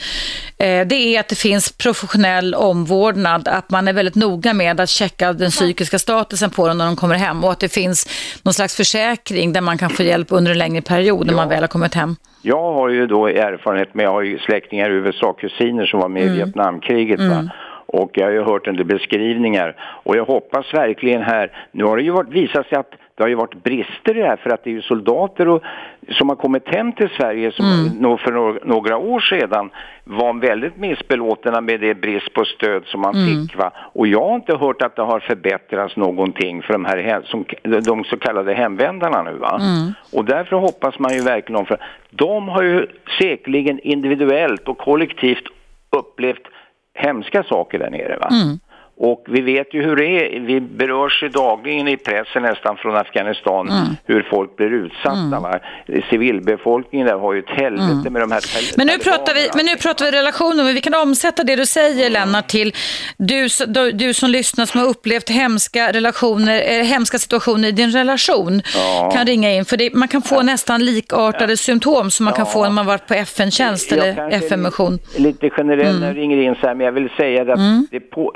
Eh, 0.57 0.87
det 0.87 0.95
är 0.95 1.19
att 1.19 1.27
det 1.27 1.35
finns 1.35 1.71
professionell 1.71 2.53
omvårdnad, 2.53 3.47
att 3.47 3.69
man 3.69 3.87
är 3.87 3.93
väldigt 3.93 4.15
noga 4.15 4.53
med 4.53 4.79
att 4.79 4.89
checka 4.89 5.33
den 5.33 5.51
psykiska 5.51 5.99
statusen 5.99 6.49
på 6.49 6.67
dem 6.67 6.77
när 6.77 6.85
de 6.85 6.95
kommer 6.95 7.15
hem 7.15 7.43
och 7.43 7.51
att 7.51 7.59
det 7.59 7.69
finns 7.69 8.07
någon 8.43 8.53
slags 8.53 8.75
försäkring 8.75 9.53
där 9.53 9.61
man 9.61 9.77
kan 9.77 9.89
få 9.89 10.03
hjälp 10.03 10.27
under 10.29 10.51
en 10.51 10.57
längre 10.57 10.81
period 10.81 11.25
när 11.25 11.33
ja. 11.33 11.37
man 11.37 11.49
väl 11.49 11.63
har 11.63 11.67
kommit 11.67 11.93
hem. 11.93 12.15
Jag 12.47 12.73
har 12.73 12.89
ju 12.89 13.07
då 13.07 13.27
erfarenhet 13.27 13.93
med, 13.93 14.05
jag 14.05 14.11
har 14.11 14.21
ju 14.21 14.39
släktingar 14.39 14.89
i 14.89 14.93
USA, 14.93 15.33
kusiner 15.33 15.85
som 15.85 15.99
var 15.99 16.09
med 16.09 16.23
mm. 16.23 16.33
i 16.33 16.37
Vietnamkriget. 16.37 17.19
Mm. 17.19 17.49
och 17.85 18.11
jag 18.13 18.25
har 18.25 18.31
ju 18.31 18.43
hört 18.43 18.67
en 18.67 18.75
del 18.75 18.85
beskrivningar 18.85 19.75
och 20.03 20.17
jag 20.17 20.25
hoppas 20.25 20.73
verkligen 20.73 21.21
här, 21.21 21.51
nu 21.71 21.83
har 21.83 21.97
det 21.97 22.03
ju 22.03 22.11
varit, 22.11 22.29
visat 22.29 22.67
sig 22.67 22.77
att 22.77 22.91
det 23.15 23.23
har 23.23 23.27
ju 23.27 23.35
varit 23.35 23.63
brister 23.63 24.17
i 24.17 24.19
det 24.19 24.27
här 24.27 24.35
för 24.35 24.49
att 24.49 24.63
det 24.63 24.69
är 24.69 24.73
ju 24.73 24.81
soldater 24.81 25.47
och, 25.47 25.63
som 26.09 26.29
har 26.29 26.35
kommit 26.35 26.67
hem 26.67 26.91
till 26.91 27.09
Sverige 27.09 27.51
som 27.51 27.65
mm. 27.65 28.17
för 28.17 28.65
några 28.65 28.97
år 28.97 29.19
sedan 29.19 29.69
var 30.03 30.33
väldigt 30.33 30.77
missbelåtna 30.77 31.61
med 31.61 31.79
det 31.79 31.95
brist 31.95 32.33
på 32.33 32.45
stöd 32.45 32.83
som 32.85 33.01
man 33.01 33.15
mm. 33.15 33.27
fick. 33.27 33.57
Va? 33.57 33.71
Och 33.93 34.07
jag 34.07 34.27
har 34.27 34.35
inte 34.35 34.57
hört 34.57 34.81
att 34.81 34.95
det 34.95 35.01
har 35.01 35.19
förbättrats 35.19 35.95
någonting 35.95 36.61
för 36.61 36.73
de 36.73 36.85
här 36.85 37.21
som, 37.25 37.45
de 37.85 38.03
så 38.03 38.17
kallade 38.17 38.53
hemvändarna 38.53 39.23
nu. 39.23 39.37
Va? 39.37 39.59
Mm. 39.61 39.93
Och 40.13 40.25
därför 40.25 40.55
hoppas 40.55 40.99
man 40.99 41.13
ju 41.13 41.21
verkligen 41.21 41.59
om, 41.59 41.65
för 41.65 41.77
de 42.09 42.47
har 42.47 42.63
ju 42.63 42.87
säkerligen 43.19 43.79
individuellt 43.79 44.67
och 44.67 44.77
kollektivt 44.77 45.43
upplevt 45.89 46.47
hemska 46.93 47.43
saker 47.43 47.79
där 47.79 47.89
nere. 47.89 48.17
Va? 48.17 48.29
Mm. 48.31 48.59
Och 48.97 49.25
vi 49.27 49.41
vet 49.41 49.73
ju 49.73 49.83
hur 49.83 49.95
det 49.95 50.05
är, 50.05 50.39
vi 50.39 50.61
berörs 50.61 51.23
ju 51.23 51.29
dagligen 51.29 51.87
i 51.87 51.97
pressen 51.97 52.43
nästan 52.43 52.77
från 52.77 52.95
Afghanistan 52.95 53.69
mm. 53.69 53.87
hur 54.05 54.27
folk 54.29 54.55
blir 54.55 54.73
utsatta. 54.73 55.37
Mm. 55.37 56.01
Civilbefolkningen 56.09 57.07
där 57.07 57.17
har 57.17 57.33
ju 57.33 57.39
ett 57.39 57.49
helvete 57.49 57.91
mm. 57.91 58.13
med 58.13 58.21
de 58.21 58.31
här 58.31 58.41
men 58.77 58.87
nu, 58.87 58.97
pratar 58.97 59.33
vi, 59.33 59.49
men 59.55 59.65
nu 59.65 59.75
pratar 59.75 60.05
vi 60.05 60.11
relationer, 60.11 60.63
men 60.63 60.73
vi 60.73 60.81
kan 60.81 60.93
omsätta 60.93 61.43
det 61.43 61.55
du 61.55 61.65
säger 61.65 62.09
Lennart 62.09 62.47
till 62.47 62.73
du, 63.17 63.47
du, 63.67 63.91
du 63.91 64.13
som 64.13 64.29
lyssnar 64.29 64.65
som 64.65 64.79
har 64.79 64.87
upplevt 64.87 65.29
hemska 65.29 65.91
relationer, 65.91 66.79
äh, 66.79 66.85
hemska 66.85 67.17
situationer 67.17 67.67
i 67.67 67.71
din 67.71 67.91
relation 67.91 68.61
ja. 68.75 69.11
kan 69.13 69.25
ringa 69.25 69.51
in. 69.51 69.65
För 69.65 69.77
det, 69.77 69.93
man 69.93 70.07
kan 70.07 70.21
få 70.21 70.35
ja. 70.35 70.41
nästan 70.41 70.85
likartade 70.85 71.51
ja. 71.51 71.57
symptom 71.57 72.11
som 72.11 72.23
man 72.23 72.33
kan 72.33 72.45
få 72.45 72.63
när 72.63 72.69
man 72.69 72.85
varit 72.85 73.07
på 73.07 73.13
FN-tjänst 73.13 73.91
eller 73.91 74.29
FN-mission. 74.31 74.99
Lite 75.17 75.49
generellt 75.57 75.99
när 75.99 76.07
jag 76.07 76.17
ringer 76.17 76.37
in 76.37 76.55
så 76.55 76.67
här, 76.67 76.75
men 76.75 76.85
jag 76.85 76.91
vill 76.93 77.09
säga 77.17 77.41
att 77.41 77.47
mm. 77.47 77.87
det 77.91 77.99
på, 77.99 78.33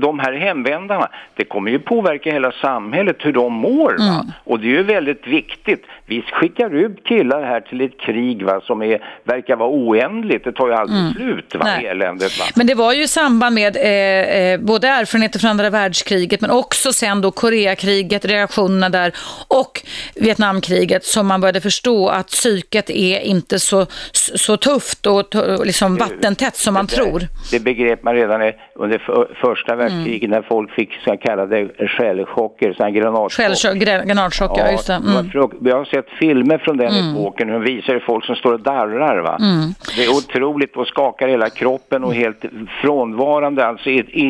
de 0.00 0.18
här 0.18 0.32
hemvändarna, 0.32 1.08
det 1.34 1.44
kommer 1.44 1.70
ju 1.70 1.78
påverka 1.78 2.32
hela 2.32 2.52
samhället 2.52 3.16
hur 3.20 3.32
de 3.32 3.52
mår. 3.52 4.00
Mm. 4.00 4.32
Och 4.44 4.60
det 4.60 4.66
är 4.66 4.70
ju 4.70 4.82
väldigt 4.82 5.26
viktigt. 5.26 5.84
Vi 6.06 6.22
skickar 6.22 6.74
ut 6.74 7.04
killar 7.04 7.42
här 7.42 7.60
till 7.60 7.80
ett 7.80 8.00
krig 8.00 8.42
va, 8.42 8.60
som 8.60 8.82
är, 8.82 9.04
verkar 9.24 9.56
vara 9.56 9.70
oändligt. 9.70 10.44
Det 10.44 10.52
tar 10.52 10.68
ju 10.68 10.74
aldrig 10.74 11.00
mm. 11.00 11.12
slut, 11.12 11.54
va, 11.54 11.68
eländet. 11.68 12.38
Va? 12.38 12.44
Men 12.54 12.66
det 12.66 12.74
var 12.74 12.92
ju 12.92 13.02
i 13.02 13.08
samband 13.08 13.54
med 13.54 13.76
eh, 13.76 13.82
eh, 13.82 14.60
både 14.60 14.88
erfarenheter 14.88 15.38
från 15.38 15.50
andra 15.50 15.70
världskriget 15.70 16.40
men 16.40 16.50
också 16.50 16.92
sen 16.92 17.20
då 17.20 17.30
Koreakriget, 17.30 18.24
reaktionerna 18.24 18.88
där 18.88 19.12
och 19.48 19.82
Vietnamkriget 20.14 21.04
som 21.04 21.26
man 21.26 21.40
började 21.40 21.60
förstå 21.60 22.08
att 22.08 22.26
psyket 22.26 22.90
är 22.90 23.20
inte 23.20 23.58
så, 23.58 23.86
så 24.12 24.56
tufft 24.56 25.06
och 25.06 25.26
liksom 25.66 25.96
vattentätt 25.96 26.56
som 26.56 26.74
man 26.74 26.86
det, 26.86 26.96
tror. 26.96 27.22
Det 27.50 27.60
begrep 27.60 28.02
man 28.02 28.14
redan 28.14 28.52
under 28.74 28.98
för, 28.98 29.28
första 29.40 29.76
världskriget 29.76 29.89
världskriget 29.90 30.28
mm. 30.28 30.40
när 30.40 30.48
folk 30.48 30.70
fick 30.70 30.90
så 31.04 31.16
kallade 31.16 31.68
skällchocker, 31.88 32.72
så 32.72 32.90
granatchocker. 32.90 34.04
granatchocker, 34.04 34.64
ja, 34.64 34.70
just 34.70 34.86
det. 34.86 34.94
Mm. 34.94 35.30
Jag 35.64 35.76
har 35.76 35.84
sett 35.84 36.06
filmer 36.20 36.58
från 36.58 36.76
den 36.76 36.94
mm. 36.94 37.10
epoken 37.10 37.54
och 37.54 37.66
visar 37.66 38.02
folk 38.06 38.24
som 38.24 38.36
står 38.36 38.52
och 38.52 38.60
darrar. 38.60 39.18
Va? 39.18 39.38
Mm. 39.40 39.74
Det 39.96 40.04
är 40.04 40.10
otroligt 40.10 40.76
och 40.76 40.86
skakar 40.86 41.28
hela 41.28 41.50
kroppen 41.50 42.04
och 42.04 42.14
helt 42.14 42.44
frånvarande. 42.82 43.66
Alltså, 43.66 43.90
i, 43.90 43.98
i, 43.98 44.26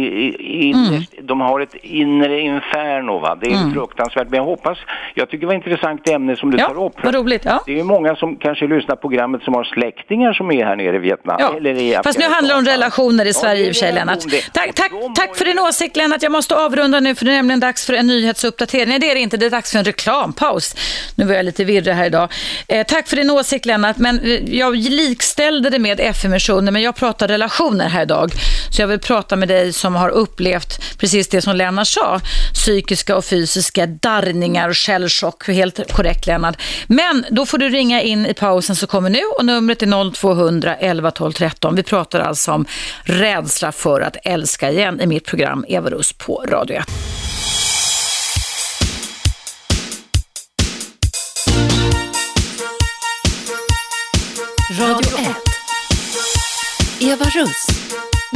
i, 0.69 0.73
mm. 0.73 1.03
De 1.23 1.41
har 1.41 1.61
ett 1.61 1.75
inre 1.83 2.41
inferno. 2.41 3.19
Va? 3.19 3.39
Det 3.41 3.47
är 3.47 3.57
mm. 3.57 3.73
fruktansvärt. 3.73 4.29
Men 4.31 4.37
jag 4.37 4.45
hoppas, 4.45 4.79
jag 5.15 5.29
tycker 5.29 5.41
det 5.41 5.47
var 5.47 5.55
ett 5.55 5.67
intressant 5.67 6.09
ämne 6.09 6.37
som 6.37 6.51
du 6.51 6.59
ja, 6.59 6.69
tar 6.69 6.85
upp. 6.85 7.05
Vad 7.05 7.15
roligt, 7.15 7.45
ja. 7.45 7.63
Det 7.67 7.73
är 7.73 7.77
ju 7.77 7.85
många 7.85 8.17
som 8.17 8.37
kanske 8.37 8.67
lyssnar 8.67 8.97
på 8.97 9.01
programmet 9.01 9.43
som 9.43 9.55
har 9.55 9.65
släktingar 9.65 10.33
som 10.33 10.51
är 10.51 10.65
här 10.65 10.77
nere 10.77 10.97
i 10.97 10.99
Vietnam. 10.99 11.37
Ja. 11.41 11.55
Eller 11.57 11.75
i 11.75 12.01
Fast 12.05 12.19
nu 12.19 12.25
handlar 12.25 12.55
det 12.55 12.59
om 12.59 12.65
relationer 12.65 13.27
i 13.27 13.33
Sverige 13.33 13.61
ja, 13.63 13.67
i 13.67 13.71
och 13.71 13.75
för 13.75 13.81
sig, 13.81 13.93
Lennart. 13.93 14.19
Tack, 14.53 14.75
tack, 14.75 14.93
tack 15.15 15.37
för 15.37 15.45
din 15.51 15.59
åsikt 15.59 15.97
Lennart. 15.97 16.23
Jag 16.23 16.33
måste 16.33 16.57
avrunda 16.57 17.01
nu 17.01 17.15
för 17.15 17.25
det 17.25 17.31
är 17.31 17.37
nämligen 17.37 17.61
dags 17.61 17.87
för 17.87 17.93
en 17.93 18.07
nyhetsuppdatering. 18.07 18.89
Nej 18.89 18.99
det 18.99 19.11
är 19.11 19.15
det 19.15 19.21
inte, 19.21 19.37
det 19.37 19.47
är 19.47 19.51
dags 19.51 19.71
för 19.71 19.79
en 19.79 19.85
reklampaus. 19.85 20.75
Nu 21.15 21.25
var 21.25 21.35
jag 21.35 21.45
lite 21.45 21.65
virrig 21.65 21.93
här 21.93 22.07
idag. 22.07 22.33
Eh, 22.69 22.87
tack 22.87 23.09
för 23.09 23.17
din 23.17 23.31
åsikt 23.31 23.67
Lennart, 23.67 23.97
men 23.97 24.21
eh, 24.21 24.57
jag 24.57 24.77
likställde 24.77 25.71
det 25.71 25.79
med 25.79 26.01
FN-missionen 26.01 26.73
men 26.73 26.83
jag 26.83 26.97
pratar 26.97 27.29
relationer 27.29 27.89
här 27.89 28.03
idag. 28.03 28.33
Så 28.73 28.83
jag 28.83 28.89
vill 28.89 28.99
prata 28.99 29.37
med 29.37 29.49
dig 29.49 29.73
som 29.73 29.95
har 29.95 30.09
upplevt 30.09 30.99
precis 30.99 31.29
det 31.29 31.43
som 31.43 31.57
Lennart 31.57 31.89
sa. 31.89 32.21
Psykiska 32.55 33.17
och 33.17 33.25
fysiska 33.25 33.87
darrningar 33.87 34.69
och 34.69 34.75
källchock. 34.75 35.49
Helt 35.49 35.93
korrekt 35.93 36.27
Lennart. 36.27 36.63
Men 36.87 37.25
då 37.31 37.47
får 37.47 37.59
du 37.59 37.69
ringa 37.69 38.03
in 38.03 38.27
i 38.27 38.35
pausen 38.35 38.77
så 38.77 38.87
kommer 38.87 39.11
nu 39.11 39.23
och 39.39 39.45
numret 39.45 39.83
är 39.83 40.11
0200 40.13 40.77
11 40.77 41.11
12 41.11 41.33
13. 41.33 41.75
Vi 41.75 41.83
pratar 41.83 42.21
alltså 42.21 42.53
om 42.53 42.67
rädsla 43.03 43.73
för 43.73 44.01
att 44.01 44.17
älska 44.25 44.71
igen 44.71 45.01
i 45.01 45.07
mitt 45.07 45.25
program 45.25 45.40
Eva 45.41 45.91
Russ 45.91 46.13
på 46.13 46.45
Radio 46.49 46.77
1. 46.77 46.89
Radio 54.81 55.19
1. 55.19 55.37
Eva 57.01 57.25
Russ. 57.25 57.67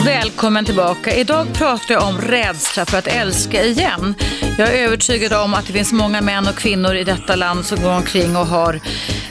Välkommen 0.05 0.65
tillbaka. 0.65 1.15
Idag 1.15 1.47
pratar 1.55 1.95
jag 1.95 2.09
om 2.09 2.21
rädsla 2.21 2.87
för 2.87 2.99
att 2.99 3.07
älska 3.07 3.65
igen. 3.65 4.15
Jag 4.59 4.69
är 4.69 4.85
övertygad 4.85 5.33
om 5.33 5.55
att 5.55 5.67
det 5.67 5.73
finns 5.73 5.93
många 5.93 6.21
män 6.21 6.49
och 6.49 6.55
kvinnor 6.55 6.95
i 6.95 7.05
detta 7.05 7.37
land 7.37 7.65
som 7.65 7.83
går 7.83 7.93
omkring 7.93 8.37
och 8.37 8.47
har 8.47 8.81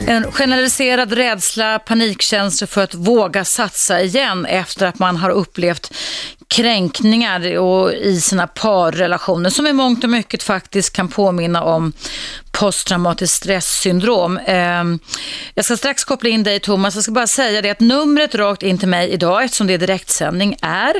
en 0.06 0.32
generaliserad 0.32 1.12
rädsla, 1.12 1.78
panikkänslor 1.78 2.66
för 2.66 2.82
att 2.82 2.94
våga 2.94 3.44
satsa 3.44 4.02
igen 4.02 4.46
efter 4.46 4.86
att 4.86 4.98
man 4.98 5.16
har 5.16 5.30
upplevt 5.30 5.94
kränkningar 6.48 7.58
och 7.58 7.92
i 7.92 8.20
sina 8.20 8.46
parrelationer 8.46 9.50
som 9.50 9.66
i 9.66 9.72
mångt 9.72 10.04
och 10.04 10.10
mycket 10.10 10.42
faktiskt 10.42 10.92
kan 10.92 11.08
påminna 11.08 11.62
om 11.62 11.92
posttraumatiskt 12.54 13.36
stresssyndrom. 13.36 14.40
Ehm, 14.46 14.98
jag 15.54 15.64
ska 15.64 15.76
strax 15.76 16.04
koppla 16.04 16.28
in 16.30 16.42
dig 16.42 16.60
Thomas. 16.60 16.94
Jag 16.94 17.04
ska 17.04 17.12
bara 17.12 17.26
säga 17.26 17.62
det 17.62 17.70
att 17.70 17.80
numret 17.80 18.34
rakt 18.34 18.62
in 18.62 18.78
till 18.78 18.88
mig 18.88 19.10
idag 19.10 19.44
eftersom 19.44 19.66
det 19.66 19.74
är 19.74 19.78
direktsändning 19.78 20.56
är 20.62 20.94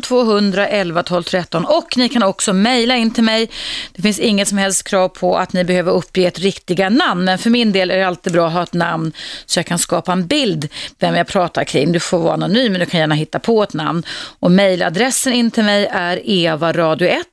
0200 0.00 0.68
11 0.68 1.02
12 1.02 1.22
13 1.22 1.64
och 1.64 1.96
ni 1.96 2.08
kan 2.08 2.22
också 2.22 2.52
mejla 2.52 2.96
in 2.96 3.10
till 3.10 3.24
mig. 3.24 3.50
Det 3.92 4.02
finns 4.02 4.18
inget 4.18 4.48
som 4.48 4.58
helst 4.58 4.84
krav 4.84 5.08
på 5.08 5.36
att 5.36 5.52
ni 5.52 5.64
behöver 5.64 5.92
uppge 5.92 6.26
ett 6.26 6.38
riktiga 6.38 6.88
namn 6.88 7.24
men 7.24 7.38
för 7.38 7.50
min 7.50 7.72
del 7.72 7.90
är 7.90 7.98
det 7.98 8.06
alltid 8.06 8.32
bra 8.32 8.46
att 8.46 8.52
ha 8.52 8.62
ett 8.62 8.74
namn 8.74 9.12
så 9.46 9.58
jag 9.58 9.66
kan 9.66 9.78
skapa 9.78 10.12
en 10.12 10.26
bild 10.26 10.68
vem 10.98 11.14
jag 11.14 11.26
pratar 11.26 11.64
kring. 11.64 11.92
Du 11.92 12.00
får 12.00 12.18
vara 12.18 12.34
anonym 12.34 12.72
men 12.72 12.80
du 12.80 12.86
kan 12.86 13.00
gärna 13.00 13.14
hitta 13.14 13.38
på 13.38 13.62
ett 13.62 13.74
namn 13.74 14.02
och 14.38 14.50
mejladressen 14.66 15.32
in 15.32 15.50
till 15.50 15.64
mig 15.64 15.88
är 15.92 16.16
evaradio1 16.16 17.24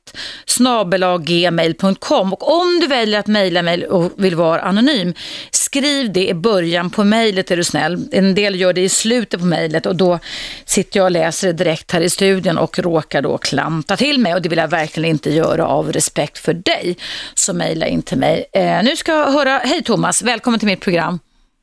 snabelaggmail.com 0.46 2.32
och 2.32 2.60
om 2.60 2.80
du 2.80 2.86
väljer 2.86 3.20
att 3.20 3.26
mejla 3.26 3.62
mig 3.62 3.86
och 3.86 4.12
vill 4.16 4.34
vara 4.34 4.60
anonym, 4.60 5.14
skriv 5.50 6.12
det 6.12 6.28
i 6.28 6.34
början 6.34 6.90
på 6.90 7.04
mejlet 7.04 7.50
är 7.50 7.56
du 7.56 7.64
snäll. 7.64 8.08
En 8.12 8.34
del 8.34 8.60
gör 8.60 8.72
det 8.72 8.80
i 8.80 8.88
slutet 8.88 9.40
på 9.40 9.46
mejlet 9.46 9.86
och 9.86 9.96
då 9.96 10.18
sitter 10.64 11.00
jag 11.00 11.04
och 11.04 11.10
läser 11.10 11.46
det 11.46 11.52
direkt 11.52 11.92
här 11.92 12.00
i 12.00 12.10
studion 12.10 12.58
och 12.58 12.78
råkar 12.78 13.22
då 13.22 13.38
klanta 13.38 13.96
till 13.96 14.18
mig 14.18 14.34
och 14.34 14.42
det 14.42 14.48
vill 14.48 14.58
jag 14.58 14.68
verkligen 14.68 15.10
inte 15.10 15.30
göra 15.30 15.66
av 15.66 15.92
respekt 15.92 16.38
för 16.38 16.54
dig. 16.54 16.96
Så 17.34 17.52
mejla 17.54 17.86
in 17.86 18.02
till 18.02 18.18
mig. 18.18 18.44
Eh, 18.52 18.82
nu 18.82 18.96
ska 18.96 19.12
jag 19.12 19.32
höra, 19.32 19.58
hej 19.58 19.82
Thomas, 19.82 20.22
välkommen 20.22 20.60
till 20.60 20.68
mitt 20.68 20.80
program. 20.80 21.18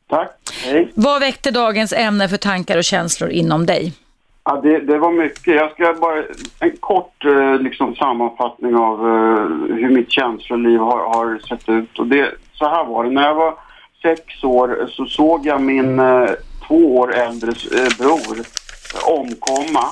Tack, 0.10 0.38
hej. 0.64 0.92
Vad 0.96 1.20
väckte 1.20 1.52
dagens 1.52 1.94
ämne 1.94 2.30
för 2.30 2.38
tankar 2.38 2.78
och 2.78 2.84
känslor 2.84 3.30
inom 3.30 3.66
dig? 3.66 3.94
Ja, 4.44 4.60
det, 4.64 4.80
det, 4.80 4.98
var 4.98 5.12
mycket. 5.12 5.56
Jag 5.56 5.72
ska 5.72 5.94
bara 6.02 6.24
en 6.60 6.78
kort 6.80 7.26
eh, 7.26 7.60
liksom, 7.60 7.96
sammanfattning 7.96 8.76
av 8.76 9.00
eh, 9.00 9.76
hur 9.76 9.90
mitt 9.90 10.12
känsloliv 10.12 10.80
har, 10.80 11.00
har, 11.00 11.40
sett 11.50 11.70
ut. 11.70 12.00
Och 12.00 12.08
det, 12.08 12.32
så 12.54 12.70
här 12.70 12.86
var 12.86 13.04
det. 13.04 13.10
När 13.10 13.28
jag 13.28 13.36
var 13.36 13.56
sex 14.02 14.44
år 14.44 14.88
så 14.90 15.06
såg 15.06 15.46
jag 15.46 15.62
min 15.62 16.00
eh, 16.00 16.30
två 16.68 16.98
år 16.98 17.16
äldre 17.16 17.52
bror 18.00 18.38
omkomma. 19.06 19.84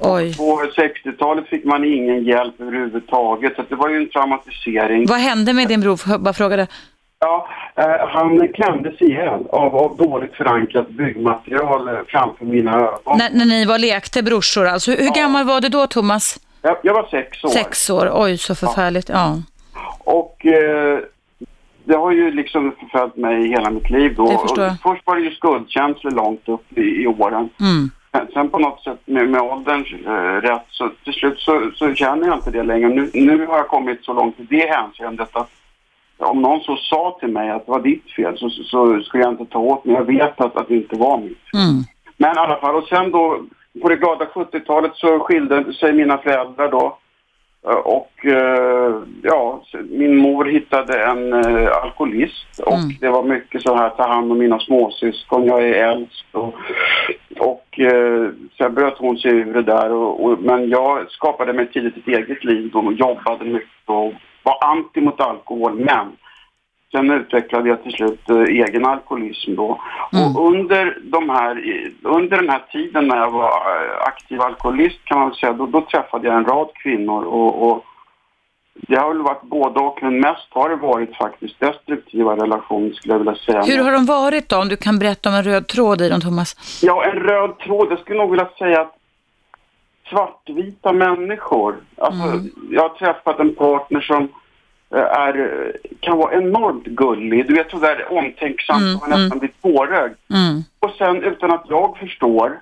Oj. 0.00 0.36
På 0.36 0.62
60-talet 0.76 1.48
fick 1.48 1.64
man 1.64 1.84
ingen 1.84 2.24
hjälp 2.24 2.60
överhuvudtaget. 2.60 3.56
Så 3.56 3.62
det 3.68 3.74
var 3.74 3.88
ju 3.88 3.96
en 3.96 4.08
traumatisering. 4.08 5.06
Vad 5.06 5.18
hände 5.18 5.52
med 5.52 5.68
din 5.68 5.80
bror? 5.80 6.18
Bara 6.18 6.34
frågade. 6.34 6.66
Ja, 7.20 7.48
eh, 7.74 8.08
han 8.08 8.48
klämdes 8.48 9.02
ihjäl 9.02 9.46
av, 9.48 9.76
av 9.76 9.96
dåligt 9.96 10.34
förankrat 10.34 10.88
byggmaterial 10.88 11.88
eh, 11.88 11.94
framför 12.08 12.44
mina 12.44 12.76
ögon. 12.76 13.18
När, 13.18 13.30
när 13.30 13.44
ni 13.44 13.64
var 13.64 13.78
lekte 13.78 14.22
brorsor 14.22 14.66
alltså. 14.66 14.90
Hur 14.90 15.04
ja. 15.04 15.22
gammal 15.22 15.44
var 15.44 15.60
du 15.60 15.68
då 15.68 15.86
Thomas? 15.86 16.40
Jag, 16.62 16.76
jag, 16.82 16.94
var 16.94 17.08
sex 17.10 17.44
år. 17.44 17.48
Sex 17.48 17.90
år, 17.90 18.10
oj 18.14 18.38
så 18.38 18.54
förfärligt, 18.54 19.08
ja. 19.08 19.36
ja. 19.74 19.96
Och 19.98 20.46
eh, 20.46 20.98
det 21.84 21.96
har 21.96 22.12
ju 22.12 22.30
liksom 22.30 22.74
förföljt 22.80 23.16
mig 23.16 23.48
hela 23.48 23.70
mitt 23.70 23.90
liv 23.90 24.14
då. 24.16 24.28
Först 24.82 25.06
var 25.06 25.16
det 25.16 25.22
ju 25.22 25.30
skuldkänslor 25.30 26.10
långt 26.10 26.48
upp 26.48 26.78
i, 26.78 27.02
i 27.02 27.06
åren. 27.06 27.48
Mm. 27.60 27.90
Sen 28.32 28.50
på 28.50 28.58
något 28.58 28.82
sätt 28.82 29.00
med, 29.04 29.28
med 29.28 29.40
ålderns 29.40 29.92
eh, 30.06 30.48
rätt 30.48 30.66
så 30.70 30.90
till 31.04 31.12
slut 31.12 31.38
så, 31.38 31.70
så 31.74 31.94
känner 31.94 32.26
jag 32.26 32.36
inte 32.36 32.50
det 32.50 32.62
längre. 32.62 32.88
Nu, 32.88 33.10
nu 33.14 33.46
har 33.46 33.56
jag 33.56 33.68
kommit 33.68 34.04
så 34.04 34.12
långt 34.12 34.40
i 34.40 34.42
det 34.42 34.66
hänseendet 34.66 35.36
att 35.36 35.50
om 36.20 36.42
någon 36.42 36.60
så 36.60 36.76
sa 36.76 37.16
till 37.20 37.28
mig 37.28 37.50
att 37.50 37.66
det 37.66 37.72
var 37.72 37.80
ditt 37.80 38.10
fel 38.10 38.38
så, 38.38 38.50
så, 38.50 38.62
så 38.64 39.00
skulle 39.00 39.22
jag 39.22 39.32
inte 39.32 39.46
ta 39.46 39.58
åt 39.58 39.84
mig. 39.84 39.94
Jag 39.94 40.04
vet 40.04 40.40
att, 40.40 40.56
att 40.56 40.68
det 40.68 40.76
inte 40.76 40.96
var 40.96 41.18
mitt 41.18 41.54
mm. 41.54 41.84
Men 42.16 42.36
i 42.36 42.38
alla 42.38 42.56
fall, 42.56 42.74
och 42.74 42.88
sen 42.88 43.10
då 43.10 43.40
på 43.82 43.88
det 43.88 43.96
glada 43.96 44.24
70-talet 44.24 44.92
så 44.94 45.18
skilde 45.18 45.72
sig 45.72 45.92
mina 45.92 46.18
föräldrar 46.18 46.70
då. 46.70 46.98
Eh, 47.66 47.76
och 47.76 48.26
eh, 48.26 49.02
ja, 49.22 49.62
min 49.90 50.16
mor 50.16 50.44
hittade 50.44 51.04
en 51.04 51.32
uh, 51.32 51.68
alkoholist 51.82 52.60
och 52.66 52.78
mm. 52.78 52.90
det 53.00 53.08
var 53.08 53.22
mycket 53.22 53.62
så 53.62 53.76
här, 53.76 53.90
ta 53.90 54.08
hand 54.08 54.32
om 54.32 54.38
mina 54.38 54.58
småsyskon, 54.58 55.46
jag 55.46 55.62
är 55.62 55.88
äldst 55.88 56.26
och, 56.32 56.54
och 57.38 57.80
sen 58.58 58.74
bröt 58.74 58.98
hon 58.98 59.18
sig 59.18 59.30
ur 59.30 59.54
det 59.54 59.62
där 59.62 59.92
och, 59.92 60.24
och, 60.24 60.38
men 60.40 60.68
jag 60.68 61.10
skapade 61.10 61.52
mig 61.52 61.72
tidigt 61.72 61.96
ett 61.96 62.08
eget 62.08 62.44
liv 62.44 62.76
och 62.76 62.92
jobbade 62.92 63.44
mycket 63.44 63.88
och 63.88 64.12
var 64.42 64.58
anti 64.64 65.00
mot 65.00 65.20
alkohol 65.20 65.74
men 65.74 66.16
Sen 66.92 67.10
utvecklade 67.10 67.68
jag 67.68 67.82
till 67.82 67.92
slut 67.92 68.30
eh, 68.30 68.36
egen 68.36 68.86
alkoholism 68.86 69.54
då. 69.54 69.80
Mm. 70.12 70.36
Och 70.36 70.50
under, 70.50 70.98
de 71.02 71.30
här, 71.30 71.62
under 72.02 72.36
den 72.36 72.48
här 72.48 72.62
tiden 72.72 73.08
när 73.08 73.16
jag 73.16 73.30
var 73.30 73.48
eh, 73.48 74.06
aktiv 74.06 74.40
alkoholist 74.40 75.04
kan 75.04 75.18
man 75.18 75.34
säga, 75.34 75.52
då, 75.52 75.66
då 75.66 75.80
träffade 75.80 76.28
jag 76.28 76.36
en 76.36 76.44
rad 76.44 76.68
kvinnor 76.74 77.24
och, 77.24 77.70
och 77.70 77.84
det 78.74 78.96
har 78.96 79.08
väl 79.08 79.22
varit 79.22 79.42
både 79.42 79.80
och, 79.80 80.02
men 80.02 80.20
mest 80.20 80.46
har 80.50 80.68
det 80.68 80.76
varit 80.76 81.16
faktiskt 81.16 81.60
destruktiva 81.60 82.36
relationer 82.36 82.92
skulle 82.92 83.14
jag 83.14 83.18
vilja 83.18 83.34
säga. 83.34 83.62
Hur 83.62 83.84
har 83.84 83.92
de 83.92 84.06
varit 84.06 84.48
då, 84.48 84.56
om 84.56 84.68
du 84.68 84.76
kan 84.76 84.98
berätta 84.98 85.28
om 85.28 85.34
en 85.34 85.42
röd 85.42 85.66
tråd 85.66 86.00
i 86.00 86.08
dem, 86.08 86.20
Thomas? 86.20 86.80
Ja, 86.82 87.04
en 87.04 87.18
röd 87.18 87.58
tråd, 87.58 87.86
jag 87.90 87.98
skulle 87.98 88.18
nog 88.18 88.30
vilja 88.30 88.48
säga 88.58 88.80
att 88.80 88.99
svartvita 90.10 90.92
människor. 90.92 91.76
Alltså, 91.96 92.28
mm. 92.28 92.50
jag 92.70 92.82
har 92.82 92.88
träffat 92.88 93.40
en 93.40 93.54
partner 93.54 94.00
som 94.00 94.28
Eh, 94.94 95.02
är, 95.02 95.72
kan 96.00 96.18
vara 96.18 96.34
enormt 96.34 96.84
gullig. 96.84 97.46
Du 97.46 97.54
vet 97.54 97.70
sådär 97.70 98.06
omtänksam 98.10 98.82
mm, 98.82 98.96
och 98.96 99.08
nästan 99.08 99.26
mm. 99.26 99.38
blir 99.38 99.50
tårögd. 99.62 100.14
Mm. 100.30 100.62
Och 100.80 100.90
sen 100.98 101.22
utan 101.22 101.50
att 101.50 101.64
jag 101.68 101.98
förstår 101.98 102.60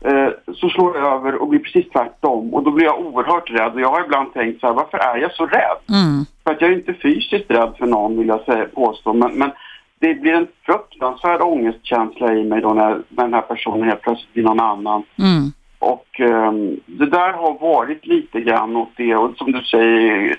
eh, 0.00 0.28
så 0.54 0.68
slår 0.68 0.96
jag 0.96 1.14
över 1.14 1.34
och 1.34 1.48
blir 1.48 1.60
precis 1.60 1.90
tvärtom. 1.92 2.54
Och 2.54 2.62
då 2.62 2.70
blir 2.70 2.84
jag 2.84 3.00
oerhört 3.00 3.50
rädd. 3.50 3.72
Och 3.74 3.80
jag 3.80 3.90
har 3.90 4.04
ibland 4.04 4.34
tänkt 4.34 4.60
så 4.60 4.66
här, 4.66 4.74
varför 4.74 4.98
är 4.98 5.16
jag 5.16 5.32
så 5.32 5.46
rädd? 5.46 5.78
Mm. 5.88 6.24
För 6.44 6.50
att 6.50 6.60
jag 6.60 6.70
är 6.70 6.74
inte 6.74 6.94
fysiskt 6.94 7.50
rädd 7.50 7.74
för 7.78 7.86
någon 7.86 8.18
vill 8.18 8.28
jag 8.28 8.44
säga, 8.44 8.66
påstå. 8.74 9.12
Men, 9.12 9.32
men 9.38 9.50
det 9.98 10.14
blir 10.14 10.32
en 10.32 10.46
fruktansvärd 10.62 11.40
ångestkänsla 11.40 12.34
i 12.34 12.44
mig 12.44 12.60
då 12.60 12.74
när, 12.74 13.02
när 13.08 13.24
den 13.24 13.34
här 13.34 13.42
personen 13.42 13.88
helt 13.88 14.02
plötsligt 14.02 14.32
blir 14.32 14.44
någon 14.44 14.60
annan. 14.60 15.02
Mm. 15.18 15.52
Och 15.78 16.20
eh, 16.20 16.52
det 16.86 17.06
där 17.06 17.32
har 17.32 17.58
varit 17.60 18.06
lite 18.06 18.40
grann 18.40 18.76
åt 18.76 18.96
det. 18.96 19.16
Och 19.16 19.36
som 19.36 19.52
du 19.52 19.62
säger 19.62 20.36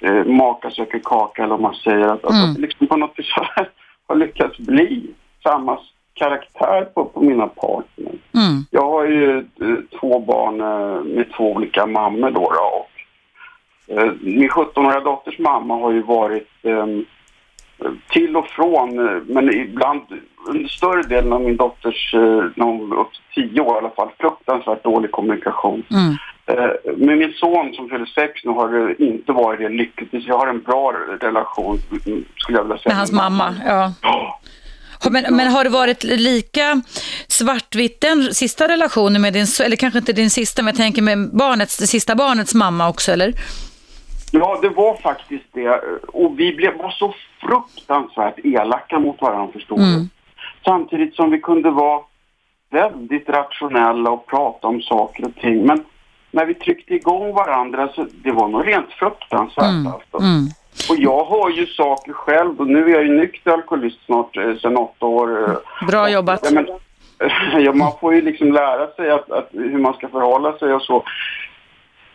eh, 0.00 0.24
maka 0.24 0.70
söker 0.70 1.00
kaka 1.04 1.44
eller 1.44 1.54
om 1.54 1.62
man 1.62 1.74
säger 1.74 2.06
att, 2.06 2.30
mm. 2.30 2.50
att 2.50 2.58
liksom 2.58 2.86
på 2.86 2.96
något 2.96 3.18
vis 3.18 3.30
har, 3.36 3.68
har 4.08 4.16
lyckats 4.16 4.58
bli 4.58 5.10
samma 5.42 5.78
karaktär 6.14 6.84
på, 6.94 7.04
på 7.04 7.20
mina 7.20 7.46
partner. 7.46 8.12
Mm. 8.34 8.64
Jag 8.70 8.86
har 8.86 9.04
ju 9.04 9.38
eh, 9.38 9.98
två 10.00 10.18
barn 10.18 10.60
eh, 10.60 11.04
med 11.04 11.32
två 11.36 11.52
olika 11.52 11.86
mammor 11.86 12.30
då, 12.30 12.40
då 12.40 12.86
och 12.86 12.90
eh, 13.98 14.12
min 14.20 14.48
17-åriga 14.48 15.00
dotters 15.00 15.38
mamma 15.38 15.74
har 15.74 15.92
ju 15.92 16.02
varit 16.02 16.48
ehm, 16.62 17.04
till 18.10 18.36
och 18.36 18.46
från, 18.46 18.94
men 19.26 19.54
ibland 19.54 20.02
under 20.48 20.68
större 20.68 21.02
delen 21.02 21.32
av 21.32 21.40
min 21.40 21.56
dotters, 21.56 22.14
eh, 22.14 22.44
när 22.54 22.64
hon 22.64 22.90
var 22.90 22.96
upp 23.00 23.08
till 23.12 23.48
tio 23.48 23.60
år 23.60 23.74
i 23.74 23.78
alla 23.78 23.90
fall, 23.90 24.08
fruktansvärt 24.18 24.84
dålig 24.84 25.10
kommunikation. 25.10 25.82
Mm. 25.90 26.16
Eh, 26.46 26.96
med 26.96 27.18
min 27.18 27.32
son 27.32 27.74
som 27.74 27.88
fyller 27.88 28.06
sex 28.06 28.44
nu 28.44 28.50
har 28.50 28.68
det 28.68 29.04
inte 29.04 29.32
varit 29.32 29.60
det 29.60 29.68
lyckligtvis. 29.68 30.26
Jag 30.26 30.38
har 30.38 30.46
en 30.46 30.62
bra 30.62 30.92
relation 31.20 31.78
skulle 32.36 32.58
jag 32.58 32.62
vilja 32.62 32.78
säga. 32.78 32.90
Med 32.90 32.96
hans 32.96 33.12
mamma, 33.12 33.54
ja. 33.66 33.92
ja. 34.02 34.40
Men, 35.10 35.36
men, 35.36 35.48
har 35.48 35.64
det 35.64 35.70
varit 35.70 36.04
lika 36.04 36.82
svartvitt 37.28 38.00
den 38.00 38.34
sista 38.34 38.68
relationen 38.68 39.22
med 39.22 39.32
din, 39.32 39.46
eller 39.64 39.76
kanske 39.76 39.98
inte 39.98 40.12
din 40.12 40.30
sista, 40.30 40.62
men 40.62 40.68
jag 40.68 40.76
tänker 40.76 41.02
med 41.02 41.30
barnets, 41.32 41.78
det 41.78 41.86
sista 41.86 42.14
barnets 42.14 42.54
mamma 42.54 42.88
också, 42.88 43.12
eller? 43.12 43.34
Ja, 44.34 44.58
det 44.62 44.68
var 44.68 44.96
faktiskt 44.96 45.44
det. 45.52 45.70
Och 46.08 46.38
vi 46.40 46.52
blev, 46.52 46.76
var 46.78 46.90
så 46.90 47.14
fruktansvärt 47.40 48.38
elaka 48.44 48.98
mot 48.98 49.20
varandra, 49.20 49.52
förstår 49.52 49.76
du. 49.76 49.94
Mm. 49.94 50.08
Samtidigt 50.64 51.14
som 51.14 51.30
vi 51.30 51.40
kunde 51.40 51.70
vara 51.70 52.02
väldigt 52.70 53.28
rationella 53.28 54.10
och 54.10 54.26
prata 54.26 54.68
om 54.68 54.82
saker 54.82 55.24
och 55.24 55.34
ting. 55.34 55.66
Men 55.66 55.84
när 56.30 56.46
vi 56.46 56.54
tryckte 56.54 56.94
igång 56.94 57.32
varandra 57.34 57.88
så 57.94 58.06
det 58.24 58.32
var 58.32 58.48
nog 58.48 58.68
rent 58.68 58.90
fruktansvärt 58.90 59.64
mm. 59.64 59.86
alltså. 59.86 60.18
Mm. 60.18 60.46
Och 60.90 60.96
jag 60.96 61.24
har 61.24 61.50
ju 61.50 61.66
saker 61.66 62.12
själv 62.12 62.60
och 62.60 62.66
nu 62.66 62.84
är 62.84 62.88
jag 62.88 63.04
ju 63.04 63.18
nykter 63.18 63.50
alkoholist 63.50 63.98
snart 64.06 64.36
eh, 64.36 64.56
sedan 64.56 64.76
åtta 64.76 65.06
år. 65.06 65.50
Eh. 65.50 65.86
Bra 65.86 66.10
jobbat. 66.10 66.40
Ja, 66.44 66.50
men, 66.50 66.66
ja, 67.64 67.72
man 67.72 67.92
får 68.00 68.14
ju 68.14 68.20
liksom 68.20 68.52
lära 68.52 68.86
sig 68.86 69.10
att, 69.10 69.30
att, 69.30 69.48
hur 69.52 69.78
man 69.78 69.94
ska 69.94 70.08
förhålla 70.08 70.58
sig 70.58 70.74
och 70.74 70.82
så. 70.82 71.04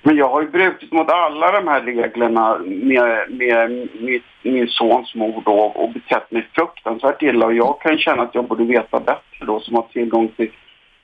Men 0.08 0.16
jag 0.16 0.30
har 0.30 0.42
ju 0.42 0.50
brutit 0.50 0.92
mot 0.92 1.10
alla 1.10 1.52
de 1.52 1.68
här 1.68 1.82
reglerna 1.82 2.58
med, 2.66 3.32
med 3.32 3.70
min, 4.00 4.22
min 4.42 4.68
sons 4.68 5.16
mor 5.16 5.42
då 5.46 5.60
och 5.60 5.92
betett 5.92 6.32
mig 6.32 6.48
fruktansvärt 6.54 7.22
illa. 7.22 7.46
Och 7.46 7.54
jag 7.54 7.82
kan 7.82 7.98
känna 7.98 8.24
att 8.24 8.36
jag 8.36 8.48
borde 8.48 8.64
veta 8.64 9.00
bättre 9.00 9.46
då 9.46 9.60
som 9.60 9.76
har 9.76 9.82
tillgång 9.82 10.28
till, 10.28 10.52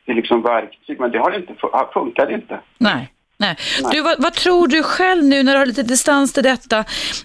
till 0.06 0.16
liksom 0.16 0.42
verktyg. 0.42 1.00
Men 1.00 1.12
det 1.12 1.18
har 1.18 1.36
inte, 1.36 1.54
funkar 1.94 2.32
inte. 2.32 2.60
Nej. 2.78 3.12
Nej. 3.44 3.92
Du, 3.92 4.02
vad, 4.02 4.22
vad, 4.22 4.34
tror 4.34 4.68
du 4.68 4.84
själv 4.84 5.24
nu 5.24 5.44
när 5.44 5.54
du 5.54 5.60
har 5.60 5.66
lite 5.66 5.84
distans 5.84 6.34
till 6.34 6.44
detta? 6.44 6.80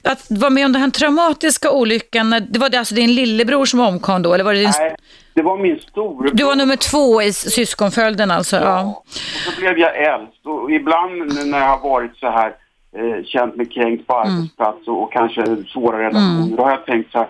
Att 0.05 0.27
vara 0.31 0.51
med 0.51 0.67
om 0.67 0.73
den 0.73 0.83
här 0.83 0.91
traumatiska 0.91 1.71
olyckan, 1.71 2.31
det 2.51 2.59
var 2.59 2.69
det 2.69 2.79
alltså 2.79 2.95
din 2.95 3.15
lillebror 3.15 3.65
som 3.65 3.81
omkom 3.81 4.23
då? 4.23 4.35
Eller 4.35 4.45
var 4.45 4.53
det 4.53 4.61
din... 4.61 4.73
Nej, 4.79 4.97
det 5.35 5.43
var 5.43 5.57
min 5.57 5.79
storebror. 5.79 6.31
Du 6.35 6.45
var 6.45 6.57
nummer 6.57 6.77
två 6.77 7.23
i 7.23 7.33
syskonföljden 7.33 8.31
alltså? 8.31 8.57
Ja. 8.57 8.63
ja. 8.63 9.03
Och 9.47 9.53
så 9.55 9.61
blev 9.61 9.79
jag 9.79 10.03
äldst 10.03 10.47
och 10.47 10.71
ibland 10.71 11.47
när 11.47 11.59
jag 11.59 11.77
har 11.77 11.91
varit 11.91 12.17
så 12.17 12.31
här 12.31 12.49
eh, 12.97 13.25
känt 13.25 13.57
mig 13.57 13.67
kränkt 13.67 14.07
på 14.07 14.15
mm. 14.15 14.37
arbetsplats 14.37 14.89
och, 14.89 15.03
och 15.03 15.13
kanske 15.13 15.57
svåra 15.73 15.99
relationer, 15.99 16.43
mm. 16.43 16.57
då 16.57 16.63
har 16.63 16.71
jag 16.71 16.87
tänkt 16.87 17.13
så 17.13 17.19
här 17.19 17.29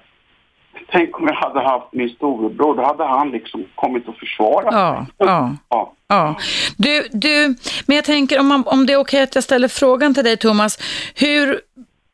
Tänk 0.90 1.20
om 1.20 1.26
jag 1.26 1.34
hade 1.34 1.60
haft 1.60 1.92
min 1.92 2.08
storebror, 2.08 2.76
då 2.76 2.82
hade 2.82 3.04
han 3.04 3.30
liksom 3.30 3.64
kommit 3.74 4.08
och 4.08 4.16
försvarat 4.16 4.74
ja, 4.74 4.92
mig. 4.92 5.06
Ja, 5.28 5.52
ja. 5.68 5.92
ja. 6.08 6.34
Du, 6.76 7.08
du, 7.12 7.56
men 7.86 7.96
jag 7.96 8.04
tänker 8.04 8.40
om, 8.40 8.46
man, 8.46 8.62
om 8.66 8.86
det 8.86 8.92
är 8.92 8.96
okej 8.96 9.22
att 9.22 9.34
jag 9.34 9.44
ställer 9.44 9.68
frågan 9.68 10.14
till 10.14 10.24
dig 10.24 10.36
Thomas, 10.36 10.78
hur 11.14 11.60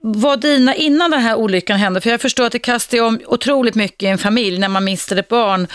var 0.07 0.37
dina 0.37 0.75
innan 0.75 1.11
den 1.11 1.21
här 1.21 1.37
olyckan 1.37 1.79
hände? 1.79 2.01
För 2.01 2.11
jag 2.11 2.21
förstår 2.21 2.47
att 2.47 2.53
det 2.53 2.59
kastar 2.59 3.03
om 3.03 3.21
otroligt 3.27 3.75
mycket 3.75 4.03
i 4.03 4.07
en 4.07 4.19
familj 4.19 4.59
när 4.59 4.69
man 4.69 4.85
mister 4.85 5.17
ett 5.17 5.29
barn 5.29 5.67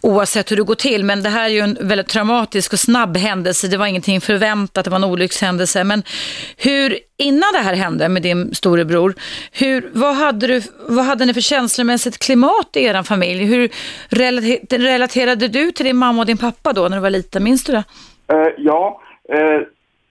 oavsett 0.00 0.50
hur 0.50 0.56
det 0.56 0.62
går 0.62 0.74
till. 0.74 1.04
Men 1.04 1.22
det 1.22 1.28
här 1.28 1.44
är 1.44 1.48
ju 1.48 1.60
en 1.60 1.78
väldigt 1.80 2.08
traumatisk 2.08 2.72
och 2.72 2.78
snabb 2.78 3.16
händelse. 3.16 3.68
Det 3.68 3.76
var 3.76 3.86
ingenting 3.86 4.20
förväntat, 4.20 4.84
det 4.84 4.90
var 4.90 4.96
en 4.96 5.04
olyckshändelse. 5.04 5.84
Men 5.84 6.02
hur, 6.56 6.98
innan 7.16 7.52
det 7.52 7.58
här 7.58 7.74
hände 7.74 8.08
med 8.08 8.22
din 8.22 8.54
storebror, 8.54 9.14
hur, 9.52 9.90
vad, 9.92 10.16
hade 10.16 10.46
du, 10.46 10.62
vad 10.88 11.04
hade 11.04 11.24
ni 11.24 11.34
för 11.34 11.40
känslomässigt 11.40 12.18
klimat 12.18 12.76
i 12.76 12.84
er 12.84 13.02
familj? 13.02 13.44
Hur 13.44 13.70
relaterade 14.78 15.48
du 15.48 15.72
till 15.72 15.86
din 15.86 15.96
mamma 15.96 16.22
och 16.22 16.26
din 16.26 16.38
pappa 16.38 16.72
då 16.72 16.88
när 16.88 16.96
du 16.96 17.02
var 17.02 17.10
liten? 17.10 17.44
Minns 17.44 17.64
du 17.64 17.72
det? 17.72 17.84
Uh, 18.32 18.48
ja, 18.58 19.00
uh 19.34 19.62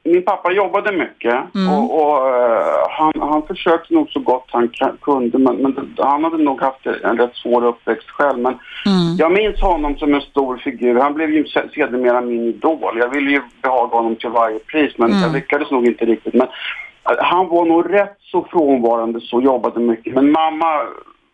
min 0.04 0.24
pappa 0.24 0.52
jobbade 0.52 0.92
mycket 0.92 1.56
mm. 1.56 1.74
och, 1.74 2.02
och 2.02 2.26
uh, 2.28 2.88
han, 2.90 3.14
han 3.20 3.48
försökte 3.48 3.94
nog 3.94 4.10
så 4.10 4.20
gott 4.20 4.46
han 4.48 4.70
kunde 5.02 5.38
men, 5.38 5.56
men 5.56 5.96
han 5.98 6.24
hade 6.24 6.38
nog 6.38 6.62
haft 6.62 6.86
en 6.86 7.18
rätt 7.18 7.36
svår 7.36 7.66
uppväxt 7.66 8.10
själv. 8.10 8.40
Men 8.40 8.54
mm. 8.86 9.16
jag 9.18 9.32
minns 9.32 9.62
honom 9.62 9.98
som 9.98 10.14
en 10.14 10.22
stor 10.22 10.58
figur. 10.58 11.00
Han 11.00 11.14
blev 11.14 11.30
ju 11.30 11.46
sedermera 11.46 12.22
min 12.22 12.46
idol. 12.46 12.98
Jag 12.98 13.10
ville 13.10 13.32
ju 13.32 13.42
behaga 13.62 13.96
honom 13.96 14.16
till 14.16 14.30
varje 14.30 14.60
pris 14.60 14.94
men 14.98 15.10
mm. 15.10 15.22
jag 15.22 15.34
lyckades 15.34 15.72
nog 15.72 15.86
inte 15.86 16.06
riktigt. 16.06 16.34
Men 16.34 16.48
uh, 16.48 17.18
han 17.20 17.48
var 17.48 17.66
nog 17.66 17.94
rätt 17.94 18.18
så 18.20 18.48
frånvarande 18.52 19.22
så 19.22 19.42
jobbade 19.42 19.80
mycket. 19.80 20.14
Men 20.14 20.32
mamma 20.32 20.82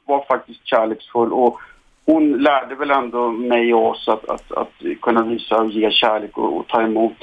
var 0.06 0.26
faktiskt 0.28 0.68
kärleksfull 0.68 1.34
och 1.34 1.60
hon 2.06 2.32
lärde 2.32 2.76
väl 2.76 2.92
ändå 2.92 3.30
mig 3.32 3.74
och 3.74 3.90
oss 3.90 4.08
att, 4.08 4.30
att, 4.30 4.52
att 4.52 5.02
kunna 5.02 5.22
visa 5.22 5.62
och 5.62 5.72
ge 5.72 5.92
kärlek 5.92 6.38
och, 6.38 6.58
och 6.58 6.68
ta 6.68 6.82
emot. 6.82 7.18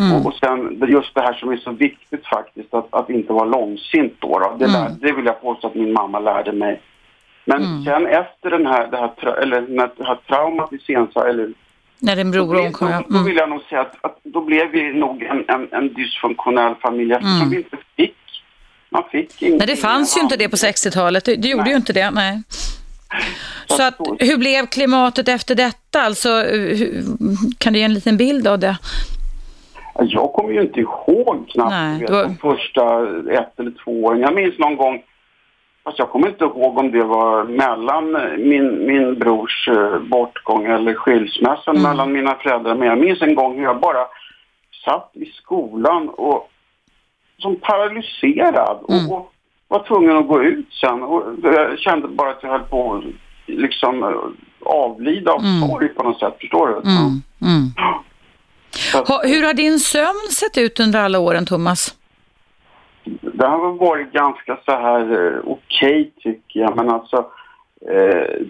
Mm. 0.00 0.26
Och, 0.26 0.34
sen 0.34 0.82
just 0.88 1.14
det 1.14 1.20
här 1.20 1.32
som 1.32 1.52
är 1.52 1.56
så 1.56 1.70
viktigt 1.70 2.26
faktiskt, 2.26 2.74
att, 2.74 2.88
att 2.90 3.10
inte 3.10 3.32
vara 3.32 3.44
långsint 3.44 4.14
då. 4.18 4.38
då. 4.38 4.56
Det, 4.58 4.64
mm. 4.64 4.92
det 5.00 5.12
vill 5.12 5.24
jag 5.24 5.40
påstå 5.40 5.66
att 5.66 5.74
min 5.74 5.92
mamma 5.92 6.18
lärde 6.18 6.52
mig. 6.52 6.80
Men 7.44 7.62
mm. 7.62 7.84
sen 7.84 8.06
efter 8.06 8.50
den 8.50 8.66
här, 8.66 8.88
det 8.90 8.96
här, 8.96 9.38
eller 9.42 9.60
när 9.60 9.90
det 9.96 10.04
här 10.04 10.18
traumat 10.28 10.72
i 10.72 10.78
Sensa, 10.78 11.28
eller 11.28 11.52
när 11.98 12.16
din 12.16 12.30
bror 12.30 12.66
omkom, 12.66 12.88
ja. 12.88 13.02
Då, 13.08 13.18
då 13.18 13.24
vill 13.24 13.36
jag 13.36 13.48
nog 13.48 13.62
säga 13.62 13.80
att, 13.80 13.96
att 14.00 14.18
då 14.22 14.40
blev 14.40 14.70
vi 14.70 14.92
nog 14.92 15.22
en, 15.22 15.44
en, 15.48 15.68
en 15.72 15.94
dysfunktionell 15.94 16.74
familj 16.74 17.12
eftersom 17.12 17.36
mm. 17.36 17.50
vi 17.50 17.56
inte 17.56 17.76
fick, 17.96 18.16
man 18.90 19.02
fick 19.12 19.42
ingenting. 19.42 19.58
Nej, 19.58 19.66
det 19.66 19.76
fanns 19.76 20.16
ju 20.16 20.20
inte 20.20 20.36
det 20.36 20.48
på 20.48 20.56
60-talet, 20.56 21.24
det, 21.24 21.36
det 21.36 21.48
gjorde 21.48 21.62
nej. 21.62 21.72
ju 21.72 21.76
inte 21.76 21.92
det, 21.92 22.10
nej. 22.10 22.42
Så 23.68 23.82
att, 23.82 23.96
hur 24.18 24.36
blev 24.36 24.66
klimatet 24.66 25.28
efter 25.28 25.54
detta? 25.54 26.02
Alltså, 26.02 26.28
hur, 26.42 27.02
kan 27.58 27.72
du 27.72 27.78
ge 27.78 27.84
en 27.84 27.94
liten 27.94 28.16
bild 28.16 28.46
av 28.46 28.58
det? 28.58 28.78
Jag 29.98 30.32
kommer 30.32 30.52
ju 30.52 30.60
inte 30.60 30.80
ihåg 30.80 31.48
knappt 31.48 31.70
Nej, 31.70 32.00
vet, 32.00 32.10
var... 32.10 32.22
de 32.22 32.36
första 32.36 33.02
ett 33.32 33.60
eller 33.60 33.72
två 33.84 34.04
åren. 34.04 34.20
Jag 34.20 34.34
minns 34.34 34.58
någon 34.58 34.76
gång 34.76 35.02
Fast 35.84 35.98
jag 35.98 36.10
kommer 36.10 36.28
inte 36.28 36.44
ihåg 36.44 36.78
om 36.78 36.90
det 36.90 37.04
var 37.04 37.44
mellan 37.44 38.12
min, 38.38 38.86
min 38.86 39.18
brors 39.18 39.68
eh, 39.68 39.98
bortgång 39.98 40.66
eller 40.66 40.94
skilsmässan 40.94 41.76
Mm. 41.76 41.90
mellan 41.90 42.12
mina 42.12 42.34
föräldrar. 42.34 42.74
Men 42.74 42.88
jag 42.88 42.98
minns 42.98 43.22
en 43.22 43.34
gång 43.34 43.56
hur 43.56 43.64
jag 43.64 43.80
bara 43.80 44.06
satt 44.84 45.10
i 45.14 45.24
skolan 45.26 46.08
och 46.08 46.50
som 47.38 47.56
paralyserad 47.56 48.78
Mm. 48.88 49.10
och, 49.10 49.16
och 49.16 49.32
var 49.68 49.78
tvungen 49.88 50.16
att 50.16 50.28
gå 50.28 50.42
ut 50.42 50.72
sen. 50.72 51.02
Och 51.02 51.22
jag 51.42 51.78
kände 51.78 52.08
bara 52.08 52.30
att 52.30 52.42
jag 52.42 52.50
höll 52.50 52.60
på 52.60 52.94
att 52.94 53.04
liksom 53.46 54.02
eh, 54.02 54.10
avlida 54.66 55.32
av 55.32 55.40
Mm. 55.40 55.68
sorg 55.68 55.88
på 55.88 56.02
något 56.02 56.18
sätt. 56.18 56.36
Förstår 56.40 56.66
du? 56.66 56.72
Mm, 56.90 57.22
mm. 57.42 57.70
Ha, 59.06 59.22
hur 59.24 59.46
har 59.46 59.54
din 59.54 59.78
sömn 59.78 60.28
sett 60.30 60.58
ut 60.58 60.80
under 60.80 61.00
alla 61.00 61.18
åren, 61.18 61.46
Thomas? 61.46 61.96
Det 63.20 63.46
har 63.46 63.70
väl 63.70 63.78
varit 63.78 64.12
ganska 64.12 64.58
så 64.64 64.72
här 64.72 65.26
eh, 65.26 65.40
okej 65.44 66.12
tycker 66.18 66.60
jag, 66.60 66.76
men 66.76 66.90
alltså 66.90 67.16
eh, 67.90 68.46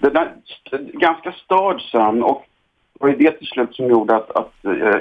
det 0.00 0.10
där, 0.10 0.32
ganska 0.92 1.32
störd 1.32 1.80
sömn 1.80 2.22
och 2.22 2.44
det 3.00 3.06
var 3.06 3.12
det 3.12 3.30
till 3.30 3.46
slut 3.46 3.74
som 3.74 3.90
gjorde 3.90 4.16
att, 4.16 4.30
att, 4.30 4.64
eh, 4.64 5.00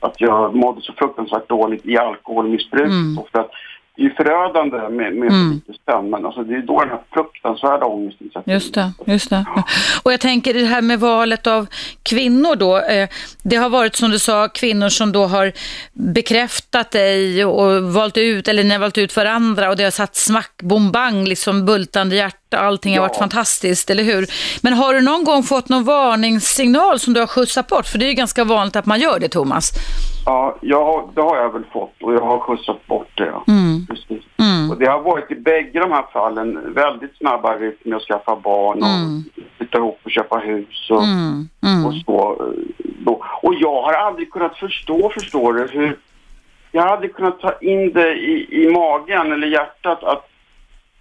att 0.00 0.20
jag 0.20 0.54
mådde 0.54 0.80
så 0.80 0.92
fruktansvärt 0.92 1.48
dåligt 1.48 1.86
i 1.86 1.96
alkoholmissbruk. 1.96 2.86
Mm. 2.86 3.18
Och 3.18 3.28
för 3.28 3.38
att 3.38 3.50
det 3.96 4.02
är 4.02 4.04
ju 4.04 4.14
förödande 4.14 4.76
med, 4.76 5.14
med 5.14 5.30
Mm. 5.30 5.60
sömn, 5.90 6.10
men 6.10 6.26
alltså 6.26 6.42
det 6.42 6.54
är 6.54 6.62
då 6.62 6.80
den 6.80 6.88
här 6.88 7.00
fruktansvärda 7.12 7.86
ångesten 7.86 8.28
sätter 8.32 8.52
Just 8.52 8.74
det, 8.74 8.92
just 9.06 9.30
det. 9.30 9.44
Och 10.02 10.12
jag 10.12 10.20
tänker 10.20 10.54
det 10.54 10.64
här 10.64 10.82
med 10.82 11.00
valet 11.00 11.46
av 11.46 11.66
kvinnor 12.02 12.56
då. 12.56 12.78
Eh, 12.78 13.08
det 13.42 13.56
har 13.56 13.68
varit 13.68 13.96
som 13.96 14.10
du 14.10 14.18
sa, 14.18 14.48
kvinnor 14.48 14.88
som 14.88 15.12
då 15.12 15.24
har 15.26 15.52
bekräftat 15.92 16.90
dig 16.90 17.44
och 17.44 17.82
valt 17.82 18.16
ut, 18.16 18.48
eller 18.48 18.64
ni 18.64 18.70
har 18.70 18.78
valt 18.78 18.98
ut 18.98 19.16
varandra 19.16 19.70
och 19.70 19.76
det 19.76 19.84
har 19.84 19.90
satt 19.90 20.16
smack, 20.16 20.52
bom 20.62 20.92
bang, 20.92 21.28
liksom 21.28 21.66
bultande 21.66 22.16
hjärta, 22.16 22.36
allting 22.54 22.92
har 22.92 22.96
Ja. 22.96 23.02
varit 23.08 23.16
fantastiskt, 23.16 23.90
eller 23.90 24.02
hur? 24.02 24.26
Men 24.62 24.72
har 24.72 24.94
du 24.94 25.00
någon 25.00 25.24
gång 25.24 25.42
fått 25.42 25.68
någon 25.68 25.84
varningssignal 25.84 26.98
som 26.98 27.14
du 27.14 27.20
har 27.20 27.26
skjutsat 27.26 27.66
bort? 27.66 27.86
För 27.86 27.98
det 27.98 28.04
är 28.04 28.08
ju 28.08 28.14
ganska 28.14 28.44
vanligt 28.44 28.76
att 28.76 28.86
man 28.86 29.00
gör 29.00 29.18
det, 29.18 29.28
Thomas. 29.28 29.70
Ja, 30.26 30.56
jag, 30.60 31.10
det 31.14 31.20
har 31.20 31.36
jag 31.36 31.52
väl 31.52 31.64
fått 31.72 32.02
och 32.02 32.14
jag 32.14 32.20
har 32.20 32.38
skjutsat 32.38 32.86
bort 32.86 33.08
det. 33.14 33.26
Ja. 33.26 33.44
Mm. 33.48 33.86
Precis. 33.86 34.24
Mm. 34.38 34.70
Och 34.70 34.78
det 34.78 34.86
har 34.86 35.00
varit 35.02 35.30
i 35.30 35.34
bägge 35.34 35.80
de 35.80 35.90
här 35.92 36.04
fallen 36.12 36.74
väldigt 36.74 37.16
snabba 37.16 37.54
rytm 37.56 37.76
med 37.84 37.96
att 37.96 38.02
skaffa 38.02 38.36
barn 38.36 38.82
och 38.82 38.88
Mm. 38.88 39.24
flytta 39.58 39.78
ihop 39.78 40.00
och 40.04 40.10
köpa 40.10 40.36
hus 40.38 40.90
och, 40.90 41.02
Mm. 41.04 41.48
Mm. 41.66 41.86
och 41.86 41.94
så. 41.94 42.42
Då. 42.78 43.24
Och 43.42 43.54
jag 43.54 43.82
har 43.82 43.92
aldrig 43.92 44.32
kunnat 44.32 44.56
förstå, 44.58 45.10
förstår 45.14 45.52
du, 45.52 45.66
hur... 45.72 45.98
Jag 46.72 46.82
har 46.82 46.88
aldrig 46.88 47.14
kunnat 47.14 47.40
ta 47.40 47.52
in 47.60 47.92
det 47.92 48.12
i, 48.14 48.48
i 48.64 48.68
magen 48.72 49.32
eller 49.32 49.46
hjärtat 49.46 50.04
att, 50.04 50.28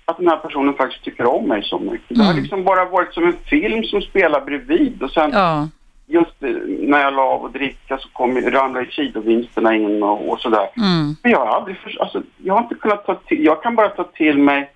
att 0.06 0.18
den 0.18 0.28
här 0.28 0.38
personen 0.38 0.74
faktiskt 0.74 1.04
tycker 1.04 1.26
om 1.26 1.48
mig 1.48 1.64
så 1.64 1.80
mycket. 1.80 2.18
Det 2.18 2.24
har 2.24 2.32
Mm. 2.32 2.42
liksom 2.44 2.64
bara 2.64 2.86
varit 2.86 3.14
som 3.14 3.24
en 3.26 3.36
film 3.46 3.84
som 3.84 4.02
spelar 4.02 4.42
bredvid 4.42 5.04
och 5.04 5.12
sen 5.12 5.32
Ja. 5.34 5.68
just 6.08 6.44
eh, 6.44 6.50
när 6.80 7.00
jag 7.02 7.14
la 7.14 7.22
av 7.22 7.46
att 7.46 7.54
dricka 7.54 7.98
så 7.98 8.08
kom, 8.10 8.42
ramlade 8.42 8.92
sidovinsterna 8.92 9.76
in 9.76 10.04
och, 10.04 10.30
och 10.30 10.40
sådär. 10.40 10.68
Mm. 10.78 11.16
Men 11.24 11.32
jag 11.32 11.40
har 11.40 11.48
aldrig 11.58 11.78
för, 11.78 12.02
alltså, 12.02 12.22
jag 12.44 12.54
har 12.54 12.62
inte 12.64 12.76
kunnat 12.76 13.06
ta 13.06 13.16
till, 13.16 13.46
jag 13.46 13.64
kan 13.64 13.76
bara 13.76 13.90
ta 13.90 14.04
till 14.04 14.38
mig 14.38 14.72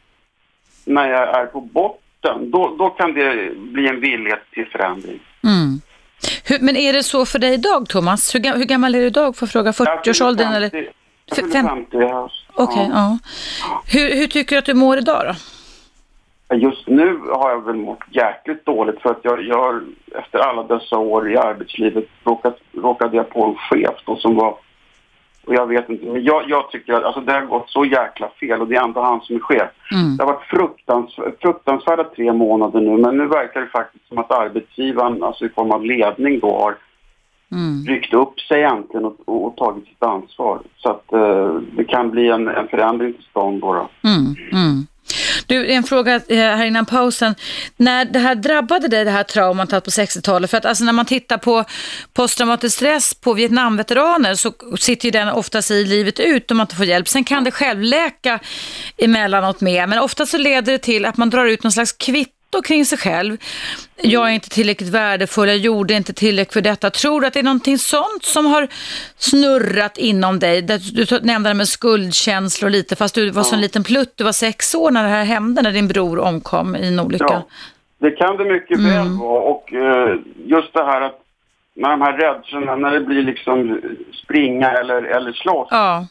när 0.86 1.10
jag 1.10 1.36
är 1.42 1.46
på 1.46 1.62
botten. 1.62 2.52
Då, 2.52 2.76
då 2.80 2.90
kan 2.90 3.14
det 3.14 3.52
bli 3.58 3.88
en 3.88 4.00
vilja 4.02 4.38
till 4.54 4.66
förändring. 4.72 5.20
Mm. 5.44 5.82
Hur, 6.46 6.60
men 6.62 6.76
är 6.76 6.94
det 6.94 7.04
så 7.04 7.26
för 7.26 7.40
dig 7.40 7.54
idag, 7.54 7.90
Thomas? 7.90 8.36
Hur, 8.36 8.58
hur 8.58 8.66
gammal 8.66 8.96
är 8.96 9.00
du 9.00 9.06
idag? 9.06 9.36
Får 9.36 9.46
jag 9.46 9.52
fråga? 9.52 9.72
40-årsåldern 9.72 10.54
eller? 10.54 10.90
Fem- 11.36 11.52
50 11.52 11.98
i 11.98 12.06
höst. 12.06 12.46
Okej, 12.54 12.90
Ja. 12.94 12.96
ja. 12.96 13.18
Hur, 13.88 14.16
hur 14.16 14.28
tycker 14.28 14.56
du 14.56 14.60
att 14.60 14.66
du 14.66 14.74
mår 14.74 14.98
idag 14.98 15.22
då? 15.28 15.34
Just 16.56 16.88
nu 16.88 17.18
har 17.32 17.50
jag 17.50 17.66
väl 17.66 17.76
mått 17.76 18.04
jäkligt 18.10 18.66
dåligt 18.66 19.02
för 19.02 19.10
att 19.10 19.20
jag, 19.22 19.44
jag 19.44 19.82
efter 20.16 20.40
alla 20.40 20.64
dessa 20.64 20.98
år 20.98 21.32
i 21.32 21.38
arbetslivet 21.38 22.06
råkat, 22.24 22.58
råkade 22.74 23.18
jag 23.18 23.30
på 23.30 23.46
en 23.46 23.56
chef 23.56 23.96
då 24.06 24.16
som 24.16 24.36
var 24.36 24.56
och 25.46 25.56
jag 25.56 25.68
vet 25.68 25.90
inte, 25.90 26.06
men 26.06 26.24
jag, 26.24 26.44
jag 26.50 26.72
tycker 26.72 26.94
att 26.94 27.04
alltså, 27.04 27.22
det 27.22 27.32
har 27.32 27.42
gått 27.42 27.70
så 27.70 27.86
jäkla 27.86 28.30
fel 28.40 28.62
och 28.62 28.68
det 28.68 28.76
är 28.76 28.84
ändå 28.84 29.02
han 29.02 29.22
som 29.22 29.36
är 29.36 29.40
chef. 29.40 29.70
Mm. 29.92 30.18
Det 30.18 30.24
har 30.24 30.34
varit 30.34 30.46
fruktans, 30.48 31.16
fruktansvärda 31.42 32.04
tre 32.04 32.34
månader 32.34 32.82
nu 32.82 32.98
men 32.98 33.18
nu 33.18 33.28
verkar 33.28 33.60
det 33.62 33.68
faktiskt 33.68 34.08
som 34.08 34.18
att 34.18 34.32
arbetsgivaren, 34.32 35.24
alltså 35.24 35.46
i 35.46 35.50
form 35.50 35.72
av 35.72 35.86
ledning 35.86 36.40
då, 36.40 36.60
har 36.60 36.76
Mm. 37.52 37.86
ryckt 37.88 38.14
upp 38.14 38.40
sig 38.40 38.60
egentligen 38.60 39.06
och, 39.06 39.16
och, 39.26 39.46
och 39.46 39.56
tagit 39.58 39.86
sitt 39.86 40.04
ansvar. 40.04 40.62
Så 40.78 40.90
att 40.90 41.14
eh, 41.14 41.54
det 41.78 41.84
kan 41.84 42.12
bli 42.12 42.30
en, 42.30 42.48
en 42.48 42.68
förändring 42.68 43.14
till 43.14 43.24
stånd 43.24 43.62
då. 43.62 43.74
då. 43.74 43.90
Mm. 44.10 44.36
Mm. 44.52 44.88
Du, 45.46 45.72
en 45.72 45.84
fråga 45.84 46.16
eh, 46.16 46.38
här 46.38 46.66
innan 46.66 46.86
pausen. 46.86 47.36
När 47.78 48.06
det 48.06 48.20
här 48.20 48.36
drabbade 48.36 48.88
dig, 48.88 49.06
det 49.06 49.12
här 49.12 49.24
traumat 49.24 49.70
på 49.70 49.78
60-talet, 49.78 50.50
för 50.50 50.58
att 50.58 50.66
alltså 50.66 50.84
när 50.84 50.94
man 50.94 51.06
tittar 51.06 51.38
på 51.38 51.64
posttraumatisk 52.14 52.76
stress 52.76 53.14
på 53.14 53.34
Vietnamveteraner 53.34 54.36
så 54.36 54.52
sitter 54.80 55.06
ju 55.06 55.12
den 55.12 55.30
oftast 55.30 55.72
i 55.72 55.86
livet 55.86 56.20
ut 56.20 56.52
om 56.52 56.58
man 56.58 56.64
inte 56.64 56.76
får 56.76 56.86
hjälp. 56.86 57.08
Sen 57.08 57.24
kan 57.24 57.44
det 57.44 57.52
självläka 57.52 58.40
emellanåt 58.98 59.62
med, 59.62 59.90
men 59.90 60.00
ofta 60.00 60.26
så 60.26 60.38
leder 60.38 60.72
det 60.72 60.78
till 60.78 61.06
att 61.06 61.18
man 61.18 61.30
drar 61.30 61.46
ut 61.46 61.64
någon 61.64 61.72
slags 61.72 61.94
kvitto 62.50 62.62
kring 62.62 62.86
sig 62.86 62.98
själv. 62.98 63.38
Jag 64.02 64.28
är 64.30 64.32
inte 64.34 64.50
tillräckligt 64.50 64.90
värdefull, 64.90 65.48
jag 65.48 65.58
gjorde 65.58 65.94
inte 65.94 66.14
tillräckligt 66.14 66.54
för 66.54 66.62
detta. 66.62 66.90
Tror 66.90 67.22
du 67.22 67.28
att 67.28 67.34
det 67.34 67.40
är 67.40 67.44
någonting 67.44 67.78
sånt 67.78 68.24
som 68.24 68.46
har 68.46 68.68
snurrat 69.18 69.98
inom 69.98 70.40
dig? 70.40 70.62
Du 70.62 71.06
nämnde 71.22 71.50
det 71.50 71.54
med 71.54 71.68
skuldkänslor 71.68 72.70
lite, 72.70 72.96
fast 72.96 73.16
du 73.16 73.30
var 73.30 73.44
så 73.44 73.56
en 73.56 73.62
liten 73.62 73.84
plutt, 73.84 74.14
du 74.16 74.24
var 74.24 74.32
sex 74.32 74.76
år 74.76 74.92
när 74.92 75.04
det 75.04 75.10
här 75.10 75.24
hände, 75.26 75.62
när 75.62 75.72
din 75.72 75.88
bror 75.88 76.20
omkom 76.20 76.76
i 76.76 76.88
en 76.88 77.00
olycka. 77.00 77.26
Ja, 77.30 77.48
det 78.00 78.12
kan 78.12 78.38
det 78.38 78.46
mycket 78.46 78.78
Mm. 78.78 78.92
väl 78.92 79.08
vara 79.18 79.42
och 79.42 79.74
eh, 79.74 80.16
just 80.46 80.74
det 80.74 80.84
här 80.86 81.02
att 81.02 81.20
när 81.76 81.90
de 81.90 82.02
här 82.02 82.18
rädslorna, 82.18 82.76
när 82.76 82.92
det 82.92 83.02
blir 83.02 83.24
liksom 83.24 83.82
springa 84.24 84.72
eller, 84.72 85.04
eller 85.04 85.32
slåss 85.34 85.68
Ja, 85.72 86.08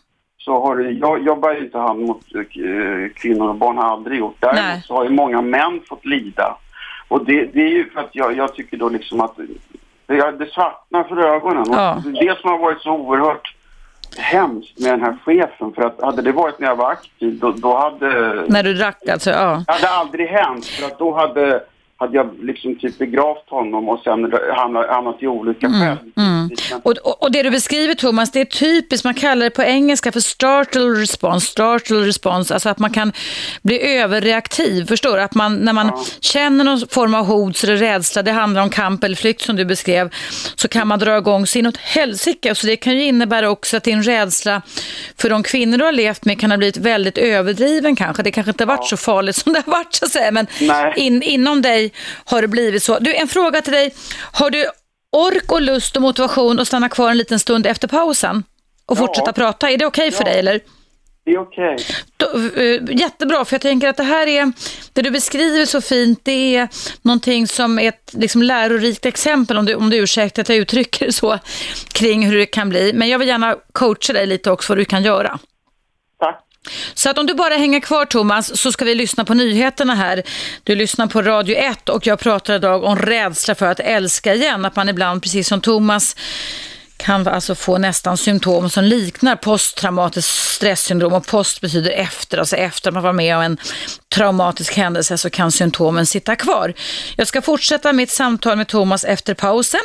så 0.49 0.61
har 0.61 0.77
det, 0.77 0.91
jag 0.91 1.23
jobbar 1.23 1.53
ju 1.53 1.59
inte 1.59 1.79
hand 1.79 2.01
mot 2.01 2.23
eh, 2.35 3.13
kvinnor 3.15 3.49
och 3.49 3.55
barn, 3.55 3.77
har 3.77 3.85
aldrig 3.85 4.19
gjort. 4.19 4.37
Nej. 4.41 4.53
Däremot 4.55 4.85
så 4.85 4.95
har 4.95 5.05
ju 5.05 5.11
många 5.11 5.43
män 5.43 5.81
fått 5.89 6.05
lida. 6.05 6.57
Och 7.09 7.25
det, 7.25 7.45
det 7.45 7.61
är 7.61 7.69
ju 7.69 7.91
för 7.91 8.01
att 8.01 8.11
jag, 8.13 8.37
jag 8.37 8.55
tycker 8.55 8.77
då 8.77 8.89
liksom 8.89 9.21
att 9.21 9.37
det, 10.07 10.31
det 10.31 10.51
svartnar 10.51 11.05
för 11.05 11.17
ögonen. 11.17 11.65
Ja. 11.71 12.03
Det 12.05 12.39
som 12.39 12.51
har 12.51 12.59
varit 12.59 12.81
så 12.81 12.93
oerhört 12.93 13.55
hemskt 14.19 14.79
med 14.81 14.93
den 14.93 15.01
här 15.01 15.17
chefen. 15.25 15.73
För 15.73 15.83
att 15.83 16.03
hade 16.03 16.23
det 16.23 16.33
varit 16.33 16.59
när 16.59 16.69
jag 16.69 16.77
var 16.77 16.91
aktiv, 16.91 17.39
då, 17.39 17.51
då 17.51 17.77
hade... 17.77 18.09
när 18.49 18.63
du 18.63 18.75
drack 18.75 19.09
alltså, 19.09 19.31
ja. 19.31 19.65
Det 19.67 19.73
hade 19.73 19.89
aldrig 19.89 20.29
hänt 20.29 20.67
för 20.67 20.87
att 20.87 20.99
då 20.99 21.15
hade, 21.15 21.63
hade 22.01 22.17
jag 22.17 22.31
liksom 22.43 22.79
typ 22.79 22.99
begravt 22.99 23.51
honom 23.51 23.89
och 23.89 24.01
sen 24.05 24.33
hamnat, 24.57 24.87
hamnat 24.89 25.23
i 25.23 25.27
olycka 25.27 25.69
själv. 25.69 25.97
Mm. 26.17 26.51
Och, 26.83 26.93
och, 26.93 27.23
och 27.23 27.33
det 27.33 27.43
du 27.43 27.51
beskriver 27.51 27.95
Thomas, 27.95 28.33
det 28.33 28.41
är 28.41 28.45
typiskt, 28.45 29.05
man 29.05 29.15
kallar 29.15 29.45
det 29.45 29.51
på 29.51 29.63
engelska 29.63 30.13
för 30.13 30.21
startle 30.21 30.81
response, 30.81 31.47
startle 31.47 31.97
response, 31.97 32.55
alltså 32.55 32.69
att 32.69 32.79
man 32.79 32.91
kan 32.93 33.13
bli 33.63 33.97
överreaktiv, 33.99 34.87
förstår 34.87 35.17
du? 35.17 35.23
Att 35.23 35.35
man, 35.35 35.57
när 35.57 35.73
man 35.73 35.87
Ja. 35.87 36.05
känner 36.21 36.65
någon 36.65 36.89
form 36.89 37.15
av 37.15 37.25
hot 37.27 37.65
eller 37.65 37.77
rädsla, 37.77 38.23
det 38.23 38.33
handlar 38.33 38.63
om 38.63 38.71
kamp 38.71 39.05
eller 39.05 39.17
flykt 39.17 39.41
som 39.43 39.57
du 39.57 39.65
beskrev, 39.65 40.11
så 40.57 40.69
kan 40.69 40.89
man 40.89 40.99
dra 40.99 41.19
igång 41.19 41.47
sig 41.47 41.59
inåt 41.59 41.77
helsike. 41.77 42.55
Så 42.55 42.67
det 42.67 42.77
kan 42.77 42.97
ju 42.97 43.05
innebära 43.05 43.51
också 43.51 43.77
att 43.77 43.85
din 43.85 44.03
rädsla 44.03 44.63
för 45.21 45.31
de 45.31 45.43
kvinnor 45.43 45.79
du 45.79 45.85
har 45.85 45.93
levt 45.93 46.25
med 46.25 46.41
kan 46.41 46.51
ha 46.51 46.59
blivit 46.59 46.77
väldigt 46.77 47.19
överdriven 47.19 47.97
kanske. 47.97 48.23
Det 48.23 48.31
kanske 48.31 48.51
inte 48.51 48.65
har 48.65 48.77
varit 48.77 48.87
så 48.89 48.97
farligt 48.97 49.37
som 49.37 49.53
det 49.53 49.63
har 49.67 49.73
varit 49.73 49.95
så 49.95 50.05
att 50.05 50.11
säga, 50.11 50.31
men 50.31 50.47
in, 50.97 51.23
inom 51.23 51.63
dig 51.63 51.88
har 52.25 52.43
det 52.43 52.49
blivit 52.49 52.83
så. 52.83 52.99
Du, 52.99 53.15
en 53.15 53.29
fråga 53.29 53.63
till 53.63 53.73
dig. 53.73 53.95
Har 54.33 54.51
du 54.51 54.67
ork 55.13 55.53
och 55.53 55.63
lust 55.63 55.97
och 55.97 56.03
motivation 56.03 56.61
att 56.61 56.67
stanna 56.69 56.89
kvar 56.89 57.11
en 57.11 57.19
liten 57.19 57.39
stund 57.39 57.67
efter 57.67 57.89
pausen 57.89 58.43
och 58.87 58.97
Ja. 58.97 59.01
fortsätta 59.01 59.33
prata? 59.33 59.71
Är 59.71 59.77
det 59.79 59.87
okej 59.87 60.11
för 60.11 60.25
Ja. 60.25 60.31
dig 60.31 60.39
eller? 60.39 60.61
Det 61.25 61.31
är 61.35 61.39
okej. 61.41 61.77
Då, 62.17 62.27
eh, 62.63 62.81
jättebra, 63.01 63.45
för 63.45 63.55
jag 63.55 63.61
tänker 63.61 63.89
att 63.89 63.97
det 63.97 64.03
här 64.03 64.27
är, 64.27 64.53
det 64.93 65.03
du 65.03 65.11
beskriver 65.11 65.67
så 65.67 65.81
fint, 65.81 66.21
det 66.23 66.57
är 66.57 66.69
någonting 67.03 67.47
som 67.49 67.79
är 67.79 67.89
ett 67.89 68.11
liksom, 68.13 68.43
lärorikt 68.43 69.07
exempel, 69.07 69.59
om 69.59 69.65
du, 69.67 69.75
om 69.75 69.91
du 69.91 69.97
ursäktar 69.97 70.43
att 70.43 70.49
jag 70.49 70.59
uttrycker 70.59 71.07
det 71.07 71.13
så, 71.13 71.39
kring 71.93 72.27
hur 72.27 72.39
det 72.39 72.47
kan 72.47 72.69
bli. 72.69 72.93
Men 72.93 73.09
jag 73.09 73.19
vill 73.19 73.29
gärna 73.29 73.57
coacha 73.73 74.13
dig 74.13 74.27
lite 74.27 74.51
också 74.51 74.73
vad 74.73 74.79
du 74.79 74.85
kan 74.85 75.03
göra. 75.03 75.39
Tack. 76.21 76.45
Så 76.95 77.11
att 77.11 77.19
om 77.19 77.27
du 77.27 77.35
bara 77.35 77.55
hänger 77.55 77.81
kvar 77.81 78.05
Thomas 78.05 78.61
så 78.61 78.73
ska 78.73 78.85
vi 78.85 78.95
lyssna 78.95 79.25
på 79.25 79.35
nyheterna 79.35 79.95
här. 79.95 80.23
Du 80.65 80.75
lyssnar 80.75 81.07
på 81.07 81.23
Radio 81.23 81.57
1 81.57 81.89
och 81.89 82.07
jag 82.07 82.19
pratar 82.19 82.55
idag 82.55 82.85
om 82.85 82.99
rädsla 82.99 83.55
för 83.55 83.67
att 83.67 83.81
älska 83.81 84.35
igen. 84.35 84.65
Att 84.65 84.77
man 84.77 84.89
ibland, 84.89 85.23
precis 85.23 85.49
som 85.49 85.61
Thomas, 85.61 86.17
kan 86.99 87.29
alltså 87.29 87.55
få 87.55 87.79
nästan 87.79 88.17
symptom 88.17 88.71
som 88.71 88.85
liknar 88.85 89.37
posttraumatiskt 89.37 90.31
stresssyndrom 90.31 91.13
och 91.13 91.27
post 91.27 91.61
betyder 91.61 91.91
efter, 91.91 92.39
alltså 92.39 92.57
efter 92.57 92.93
man 92.93 93.03
var 93.03 93.13
med 93.13 93.37
om 93.37 93.43
en 93.43 93.59
traumatisk 94.15 94.77
händelse 94.77 95.19
så 95.19 95.31
kan 95.31 95.53
symptomen 95.53 96.07
sitta 96.07 96.37
kvar. 96.37 96.75
Jag 97.17 97.27
ska 97.27 97.43
fortsätta 97.43 97.93
mitt 97.93 98.11
samtal 98.11 98.57
med 98.57 98.69
Thomas 98.69 99.05
efter 99.05 99.35
pausen, 99.35 99.81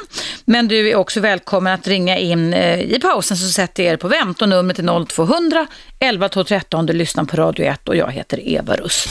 men 0.46 0.68
du 0.68 0.90
är 0.90 0.96
också 0.96 1.20
välkommen 1.20 1.74
att 1.74 1.88
ringa 1.88 2.18
in 2.18 2.54
eh, 2.54 2.80
i 2.80 3.00
pausen 3.00 3.38
så 3.38 3.50
sätter 3.50 3.84
jag 3.84 3.94
er 3.94 3.98
på 3.98 4.08
vänt 4.08 4.42
och 4.42 4.50
numret 4.50 4.80
är 4.80 5.06
0200 5.06 5.68
11 6.00 6.30
12 6.30 6.46
13. 6.46 6.86
Du 6.86 6.94
lyssnar 6.94 7.24
på 7.24 7.38
Radio 7.38 7.66
1 7.66 7.90
och 7.90 7.96
jag 7.96 8.12
heter 8.12 8.48
Eva 8.48 8.76
Russ. 8.76 9.08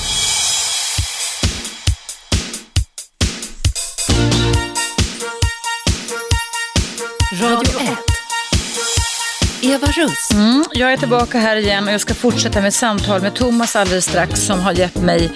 Eva 9.64 9.86
Russ. 9.86 10.30
Mm, 10.32 10.64
jag 10.72 10.92
är 10.92 10.96
tillbaka 10.96 11.38
här 11.38 11.56
igen 11.56 11.84
och 11.84 11.92
jag 11.92 12.00
ska 12.00 12.14
fortsätta 12.14 12.60
med 12.60 12.74
samtal 12.74 13.22
med 13.22 13.34
Thomas 13.34 13.76
alldeles 13.76 14.04
strax 14.04 14.40
som 14.40 14.60
har 14.60 14.72
gett 14.72 15.02
mig 15.02 15.30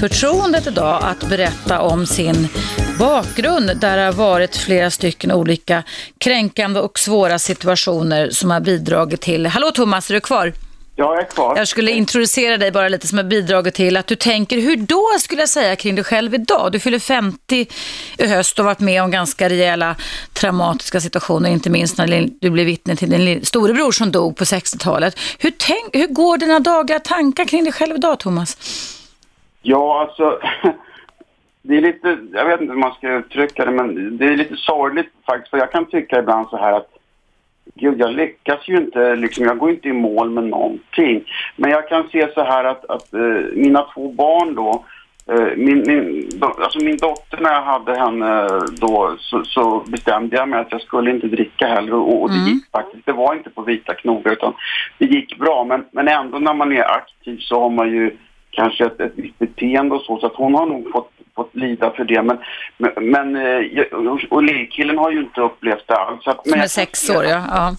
förtroendet 0.00 0.66
idag 0.66 1.04
att 1.04 1.28
berätta 1.28 1.80
om 1.80 2.06
sin 2.06 2.48
bakgrund 2.98 3.80
där 3.80 3.96
det 3.96 4.02
har 4.02 4.12
varit 4.12 4.56
flera 4.56 4.90
stycken 4.90 5.32
olika 5.32 5.82
kränkande 6.18 6.80
och 6.80 6.98
svåra 6.98 7.38
situationer 7.38 8.30
som 8.30 8.50
har 8.50 8.60
bidragit 8.60 9.20
till... 9.20 9.46
Hallå 9.46 9.70
Thomas, 9.70 10.10
är 10.10 10.14
du 10.14 10.20
kvar? 10.20 10.52
Jag 10.98 11.18
är 11.18 11.24
kvar. 11.24 11.56
Jag 11.56 11.68
skulle 11.68 11.90
introducera 11.90 12.56
dig 12.56 12.72
bara 12.72 12.88
lite 12.88 13.06
som 13.06 13.18
har 13.18 13.24
bidragit 13.24 13.74
till 13.74 13.96
att 13.96 14.06
du 14.06 14.16
tänker, 14.16 14.60
hur 14.60 14.76
då 14.76 15.06
skulle 15.18 15.42
jag 15.42 15.48
säga 15.48 15.76
kring 15.76 15.94
dig 15.94 16.04
själv 16.04 16.34
idag? 16.34 16.72
Du 16.72 16.80
fyller 16.80 16.98
50 16.98 17.66
i 18.18 18.26
höst 18.26 18.58
och 18.58 18.64
varit 18.64 18.80
med 18.80 19.02
om 19.02 19.10
ganska 19.10 19.48
rejäla 19.48 19.96
traumatiska 20.32 21.00
situationer, 21.00 21.50
inte 21.50 21.70
minst 21.70 21.98
när 21.98 22.28
du 22.40 22.50
blev 22.50 22.66
vittne 22.66 22.96
till 22.96 23.10
din 23.10 23.44
storebror 23.44 23.92
som 23.92 24.12
dog 24.12 24.36
på 24.36 24.44
60-talet. 24.44 25.18
Hur, 25.38 25.50
tänk, 25.50 25.96
hur 25.96 26.14
går 26.14 26.38
dina 26.38 26.60
dagliga 26.60 27.00
tankar 27.00 27.44
kring 27.44 27.64
dig 27.64 27.72
själv 27.72 27.94
idag, 27.96 28.18
Thomas? 28.18 28.56
Ja, 29.62 30.00
alltså, 30.00 30.38
det 31.62 31.76
är 31.76 31.80
lite, 31.80 32.18
jag 32.32 32.44
vet 32.48 32.60
inte 32.60 32.72
hur 32.72 32.80
man 32.80 32.94
ska 32.94 33.12
uttrycka 33.12 33.64
det, 33.64 33.70
men 33.70 34.18
det 34.18 34.24
är 34.24 34.36
lite 34.36 34.56
sorgligt 34.56 35.12
faktiskt, 35.26 35.50
för 35.50 35.58
jag 35.58 35.72
kan 35.72 35.86
tycka 35.86 36.18
ibland 36.18 36.48
så 36.48 36.56
här 36.56 36.72
att 36.72 36.95
Gud, 37.78 38.00
jag 38.00 38.12
lyckas 38.12 38.68
ju 38.68 38.76
inte, 38.76 39.16
liksom, 39.16 39.44
jag 39.44 39.58
går 39.58 39.70
inte 39.70 39.88
i 39.88 39.92
mål 39.92 40.30
med 40.30 40.44
någonting. 40.44 41.24
Men 41.56 41.70
jag 41.70 41.88
kan 41.88 42.08
se 42.08 42.28
så 42.34 42.44
här 42.44 42.64
att, 42.64 42.84
att 42.84 43.14
uh, 43.14 43.44
mina 43.54 43.86
två 43.94 44.12
barn 44.12 44.54
då, 44.54 44.84
uh, 45.32 45.56
min, 45.56 45.84
min, 45.86 46.30
alltså 46.40 46.78
min 46.78 46.96
dotter 46.96 47.40
när 47.40 47.52
jag 47.52 47.62
hade 47.62 47.98
henne 47.98 48.48
då 48.80 49.16
så, 49.18 49.44
så, 49.44 49.84
bestämde 49.86 50.36
jag 50.36 50.48
mig 50.48 50.60
att 50.60 50.72
jag 50.72 50.80
skulle 50.80 51.10
inte 51.10 51.26
dricka 51.26 51.66
heller 51.66 51.94
och, 51.94 52.22
och 52.22 52.30
det 52.30 52.36
mm. 52.36 52.48
gick 52.48 52.70
faktiskt, 52.70 53.06
det 53.06 53.12
var 53.12 53.34
inte 53.34 53.50
på 53.50 53.62
vita 53.62 53.94
knogar 53.94 54.32
utan 54.32 54.54
det 54.98 55.06
gick 55.06 55.38
bra. 55.38 55.64
Men, 55.64 55.84
men 55.90 56.08
ändå 56.08 56.38
när 56.38 56.54
man 56.54 56.72
är 56.72 56.96
aktiv 56.96 57.38
så 57.40 57.60
har 57.60 57.70
man 57.70 57.90
ju 57.90 58.16
kanske 58.56 58.86
ett, 58.86 59.00
ett 59.00 59.12
visst 59.14 59.38
beteende 59.38 59.94
och 59.94 60.02
så, 60.02 60.18
så 60.18 60.26
att 60.26 60.36
hon 60.36 60.54
har 60.54 60.66
nog 60.66 60.92
fått 60.92 61.10
fått 61.36 61.54
lida 61.54 61.90
för 61.90 62.04
det. 62.04 62.22
Men, 62.22 62.38
men, 62.96 63.36
eh, 63.36 64.26
och 64.30 64.42
lillkillen 64.42 64.98
har 64.98 65.10
ju 65.10 65.18
inte 65.18 65.40
upplevt 65.40 65.84
det 65.86 65.94
alls. 65.94 66.26
Att, 66.26 66.48
Som 66.48 66.60
är 66.60 66.66
sex 66.66 67.10
år, 67.10 67.24
ja. 67.24 67.44
ja. 67.50 67.76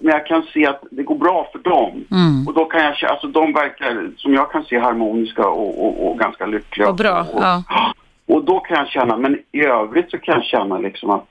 Men 0.00 0.12
jag 0.12 0.26
kan 0.26 0.42
se 0.42 0.66
att 0.66 0.82
det 0.90 1.02
går 1.02 1.14
bra 1.14 1.48
för 1.52 1.58
dem. 1.58 2.04
Mm. 2.10 2.46
Och 2.46 2.54
då 2.54 2.64
kan 2.64 2.80
jag 2.82 3.10
alltså 3.10 3.26
de 3.26 3.52
verkar, 3.52 4.10
som 4.16 4.34
jag 4.34 4.52
kan 4.52 4.64
se, 4.64 4.78
harmoniska 4.78 5.48
och, 5.48 5.86
och, 5.86 6.10
och 6.10 6.18
ganska 6.18 6.46
lyckliga. 6.46 6.88
Och 6.88 6.96
bra, 6.96 7.26
och, 7.32 7.42
ja. 7.42 7.62
Och 8.26 8.44
då 8.44 8.60
kan 8.60 8.76
jag 8.76 8.88
känna, 8.88 9.16
men 9.16 9.38
i 9.52 9.64
övrigt 9.64 10.10
så 10.10 10.18
kan 10.18 10.34
jag 10.34 10.44
känna 10.44 10.78
liksom 10.78 11.10
att 11.10 11.26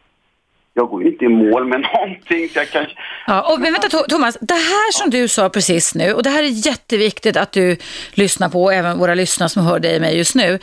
jag 0.82 0.90
går 0.90 1.08
inte 1.08 1.26
i 1.26 1.28
mål 1.28 1.68
med 1.68 1.82
någonting. 1.94 2.50
Så 2.50 2.60
jag 2.60 2.70
kan... 2.70 2.86
ja, 3.28 3.54
och, 3.54 3.60
men 3.60 3.74
vänta 3.74 3.90
Thomas, 3.90 4.38
det 4.42 4.54
här 4.54 4.92
som 4.92 5.10
du 5.10 5.28
sa 5.28 5.50
precis 5.50 5.96
nu, 5.96 6.14
och 6.14 6.24
det 6.24 6.30
här 6.30 6.44
är 6.44 6.68
jätteviktigt 6.68 7.38
att 7.38 7.52
du 7.52 7.78
lyssnar 8.14 8.50
på, 8.50 8.64
och 8.64 8.74
även 8.74 8.98
våra 8.98 9.14
lyssnare 9.14 9.50
som 9.50 9.66
hör 9.66 9.80
dig 9.80 10.00
mig 10.00 10.18
just 10.18 10.36
nu. 10.36 10.60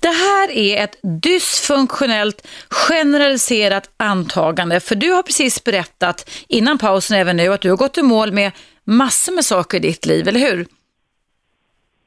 Det 0.00 0.08
här 0.08 0.50
är 0.50 0.84
ett 0.84 0.96
dysfunktionellt, 1.02 2.46
generaliserat 2.70 3.90
antagande, 3.96 4.80
för 4.80 4.94
du 4.94 5.10
har 5.10 5.22
precis 5.22 5.64
berättat 5.64 6.30
innan 6.48 6.78
pausen 6.78 7.18
även 7.18 7.36
nu 7.36 7.52
att 7.52 7.60
du 7.60 7.70
har 7.70 7.76
gått 7.76 7.98
i 7.98 8.02
mål 8.02 8.32
med 8.32 8.50
massor 8.84 9.32
med 9.32 9.44
saker 9.44 9.76
i 9.76 9.80
ditt 9.80 10.06
liv, 10.06 10.28
eller 10.28 10.40
hur? 10.40 10.66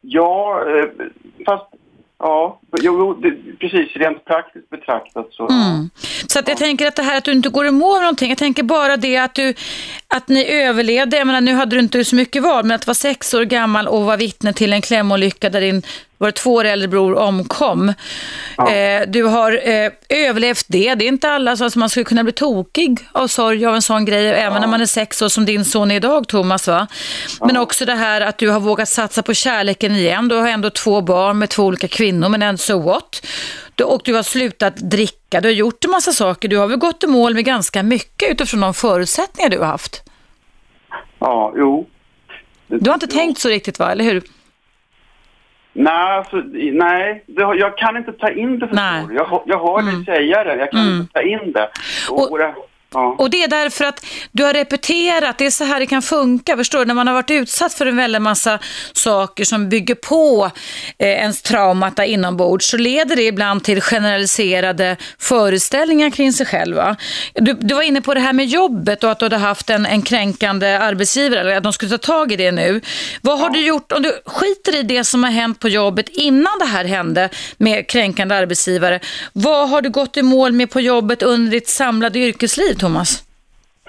Ja, 0.01 0.63
eh, 0.67 1.05
fast 1.45 1.82
Ja, 2.25 2.59
jo, 2.81 3.13
det, 3.13 3.31
precis. 3.59 3.95
Rent 3.95 4.25
praktiskt 4.25 4.69
betraktat 4.69 5.27
så. 5.31 5.47
Mm. 5.49 5.89
Så 6.27 6.39
att 6.39 6.47
jag 6.47 6.57
tänker 6.57 6.87
att 6.87 6.95
det 6.95 7.03
här 7.03 7.17
att 7.17 7.23
du 7.23 7.31
inte 7.31 7.49
går 7.49 7.65
i 7.67 7.71
mål 7.71 8.01
någonting, 8.01 8.29
jag 8.29 8.37
tänker 8.37 8.63
bara 8.63 8.97
det 8.97 9.17
att 9.17 9.35
du, 9.35 9.53
att 10.07 10.27
ni 10.27 10.51
överlevde, 10.51 11.17
jag 11.17 11.27
menar 11.27 11.41
nu 11.41 11.53
hade 11.53 11.75
du 11.75 11.79
inte 11.79 12.05
så 12.05 12.15
mycket 12.15 12.43
val, 12.43 12.65
men 12.65 12.75
att 12.75 12.87
vara 12.87 12.95
sex 12.95 13.33
år 13.33 13.43
gammal 13.43 13.87
och 13.87 14.03
vara 14.03 14.17
vittne 14.17 14.53
till 14.53 14.73
en 14.73 14.81
klämolycka 14.81 15.49
där 15.49 15.61
din 15.61 15.81
var 16.23 16.31
två 16.31 16.53
år 16.53 16.65
äldre 16.65 16.87
bror 16.87 17.15
omkom. 17.15 17.93
Ja. 18.57 18.73
Eh, 18.73 19.01
du 19.07 19.23
har 19.23 19.51
eh, 19.51 19.91
överlevt 20.09 20.65
det. 20.67 20.95
Det 20.95 21.05
är 21.05 21.07
inte 21.07 21.29
alla 21.29 21.57
så 21.57 21.65
att 21.65 21.75
man 21.75 21.89
skulle 21.89 22.03
kunna 22.03 22.23
bli 22.23 22.33
tokig 22.33 22.99
av 23.11 23.27
sorg 23.27 23.65
av 23.65 23.75
en 23.75 23.81
sån 23.81 24.05
grej, 24.05 24.23
ja. 24.23 24.33
även 24.33 24.61
när 24.61 24.67
man 24.67 24.81
är 24.81 24.85
sex 24.85 25.21
år 25.21 25.29
som 25.29 25.45
din 25.45 25.65
son 25.65 25.91
är 25.91 25.95
idag, 25.95 26.27
Thomas. 26.27 26.67
Va? 26.67 26.87
Ja. 27.39 27.45
Men 27.45 27.57
också 27.57 27.85
det 27.85 27.95
här 27.95 28.21
att 28.21 28.37
du 28.37 28.49
har 28.49 28.59
vågat 28.59 28.89
satsa 28.89 29.23
på 29.23 29.33
kärleken 29.33 29.95
igen. 29.95 30.27
Du 30.27 30.35
har 30.35 30.47
ändå 30.47 30.69
två 30.69 31.01
barn 31.01 31.37
med 31.37 31.49
två 31.49 31.63
olika 31.63 31.87
kvinnor, 31.87 32.29
men 32.29 32.41
en 32.41 32.57
so 32.57 32.81
what? 32.81 33.25
Du, 33.75 33.83
och 33.83 34.01
du 34.03 34.13
har 34.13 34.23
slutat 34.23 34.75
dricka. 34.75 35.41
Du 35.41 35.47
har 35.47 35.53
gjort 35.53 35.85
en 35.85 35.91
massa 35.91 36.11
saker. 36.11 36.47
Du 36.47 36.57
har 36.57 36.67
väl 36.67 36.77
gått 36.77 37.03
i 37.03 37.07
mål 37.07 37.33
med 37.33 37.45
ganska 37.45 37.83
mycket 37.83 38.31
utifrån 38.31 38.59
de 38.59 38.73
förutsättningar 38.73 39.49
du 39.49 39.59
har 39.59 39.65
haft? 39.65 40.03
Ja, 41.19 41.53
jo. 41.57 41.87
Du 42.67 42.89
har 42.89 42.93
inte 42.93 43.07
jo. 43.09 43.17
tänkt 43.17 43.39
så 43.39 43.49
riktigt, 43.49 43.79
va? 43.79 43.91
Eller 43.91 44.03
hur? 44.03 44.23
Nej, 45.73 46.17
alltså, 46.17 46.43
nej 46.55 47.23
det, 47.27 47.41
jag 47.41 47.77
kan 47.77 47.97
inte 47.97 48.11
ta 48.13 48.29
in 48.29 48.59
det. 48.59 48.69
Nej. 48.71 49.05
Jag, 49.11 49.43
jag 49.45 49.59
hör 49.59 49.79
mm. 49.79 49.95
dig 49.95 50.05
säga 50.05 50.43
det, 50.43 50.55
jag 50.55 50.71
kan 50.71 50.81
mm. 50.81 50.99
inte 50.99 51.13
ta 51.13 51.21
in 51.21 51.51
det. 51.51 51.69
Och, 52.09 52.31
och, 52.31 52.39
Ja. 52.93 53.15
Och 53.19 53.29
det 53.29 53.43
är 53.43 53.47
därför 53.47 53.85
att 53.85 54.05
du 54.31 54.43
har 54.43 54.53
repeterat, 54.53 55.37
det 55.37 55.45
är 55.45 55.51
så 55.51 55.63
här 55.63 55.79
det 55.79 55.85
kan 55.85 56.01
funka, 56.01 56.57
förstår 56.57 56.79
du? 56.79 56.85
När 56.85 56.93
man 56.93 57.07
har 57.07 57.13
varit 57.13 57.31
utsatt 57.31 57.73
för 57.73 57.85
en 57.85 57.95
väldigt 57.95 58.21
massa 58.21 58.59
saker 58.93 59.43
som 59.43 59.69
bygger 59.69 59.95
på 59.95 60.51
eh, 60.97 61.07
ens 61.07 61.41
traumata 61.41 62.05
inombords 62.05 62.65
så 62.65 62.77
leder 62.77 63.15
det 63.15 63.23
ibland 63.23 63.63
till 63.63 63.81
generaliserade 63.81 64.97
föreställningar 65.19 66.09
kring 66.09 66.33
sig 66.33 66.45
själva. 66.45 66.95
Du, 67.33 67.53
du 67.53 67.75
var 67.75 67.81
inne 67.81 68.01
på 68.01 68.13
det 68.13 68.19
här 68.19 68.33
med 68.33 68.45
jobbet 68.45 69.03
och 69.03 69.11
att 69.11 69.19
du 69.19 69.25
hade 69.25 69.37
haft 69.37 69.69
en, 69.69 69.85
en 69.85 70.01
kränkande 70.01 70.77
arbetsgivare, 70.77 71.39
eller 71.39 71.57
att 71.57 71.63
de 71.63 71.73
skulle 71.73 71.97
ta 71.97 71.97
tag 71.97 72.31
i 72.31 72.35
det 72.35 72.51
nu. 72.51 72.81
Vad 73.21 73.39
har 73.39 73.47
ja. 73.47 73.53
du 73.53 73.65
gjort, 73.65 73.91
om 73.91 74.01
du 74.01 74.21
skiter 74.25 74.79
i 74.79 74.83
det 74.83 75.03
som 75.03 75.23
har 75.23 75.31
hänt 75.31 75.59
på 75.59 75.69
jobbet 75.69 76.09
innan 76.09 76.59
det 76.59 76.65
här 76.65 76.85
hände 76.85 77.29
med 77.57 77.87
kränkande 77.87 78.35
arbetsgivare, 78.35 78.99
vad 79.33 79.69
har 79.69 79.81
du 79.81 79.89
gått 79.89 80.17
i 80.17 80.21
mål 80.21 80.51
med 80.51 80.69
på 80.69 80.81
jobbet 80.81 81.23
under 81.23 81.51
ditt 81.51 81.69
samlade 81.69 82.19
yrkesliv? 82.19 82.77
Thomas? 82.83 83.23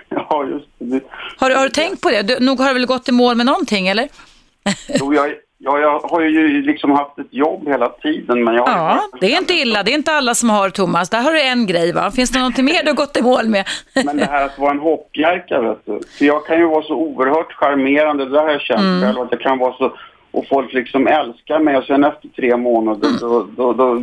Ja, 0.09 0.45
just 0.51 0.67
det. 0.79 1.01
Har, 1.37 1.51
du, 1.51 1.57
har 1.57 1.65
du 1.65 1.71
tänkt 1.71 2.01
på 2.03 2.11
det? 2.11 2.23
Du, 2.23 2.41
nog 2.41 2.59
har 2.59 2.69
du 2.69 2.75
väl 2.75 2.87
gått 2.87 3.09
i 3.09 3.13
mål 3.13 3.37
med 3.37 3.47
någonting, 3.47 3.89
eller? 3.89 4.09
Jo, 5.01 5.15
jag, 5.15 5.35
ja, 5.59 5.79
jag 5.79 6.01
har 6.01 6.21
ju 6.21 6.63
liksom 6.63 6.91
haft 6.91 7.19
ett 7.19 7.27
jobb 7.31 7.69
hela 7.69 7.89
tiden. 7.89 8.45
Men 8.45 8.55
jag 8.55 8.69
ja, 8.69 9.01
det 9.21 9.35
är 9.35 9.39
inte 9.39 9.55
illa. 9.55 9.83
Det 9.83 9.91
är 9.91 9.95
inte 9.95 10.13
alla 10.13 10.35
som 10.35 10.51
har, 10.51 10.71
Thomas. 10.71 11.11
Där 11.11 11.23
har 11.23 11.33
du 11.33 11.41
en 11.41 11.67
grej, 11.67 11.93
va? 11.93 12.11
Finns 12.11 12.31
det 12.31 12.39
någonting 12.39 12.65
mer 12.65 12.83
du 12.83 12.89
har 12.89 12.97
gått 12.97 13.17
i 13.17 13.23
mål 13.23 13.49
med? 13.49 13.65
men 14.05 14.17
det 14.17 14.25
här 14.25 14.45
att 14.45 14.59
vara 14.59 14.71
en 14.71 14.79
hoppjerka, 14.79 15.61
vet 15.61 15.87
du. 15.87 16.01
För 16.19 16.25
jag 16.25 16.47
kan 16.47 16.59
ju 16.59 16.67
vara 16.67 16.83
så 16.83 16.95
oerhört 16.95 17.53
charmerande. 17.53 18.25
Det 18.25 18.31
där 18.31 18.43
har 18.43 18.51
jag 18.51 18.61
känt 18.61 18.81
mm. 18.81 19.03
själv. 19.03 19.21
Att 19.21 19.33
jag 19.33 19.41
kan 19.41 19.59
vara 19.59 19.73
så 19.73 19.97
och 20.35 20.47
folk 20.49 20.73
liksom 20.73 21.07
älskar 21.07 21.61
mig 21.61 21.77
och 21.77 21.85
sen 21.85 22.05
efter 22.05 22.29
tre 22.29 22.57
månader 22.57 23.09
mm. 23.09 23.21
då, 23.21 23.47
då, 23.57 23.73
då 23.73 23.95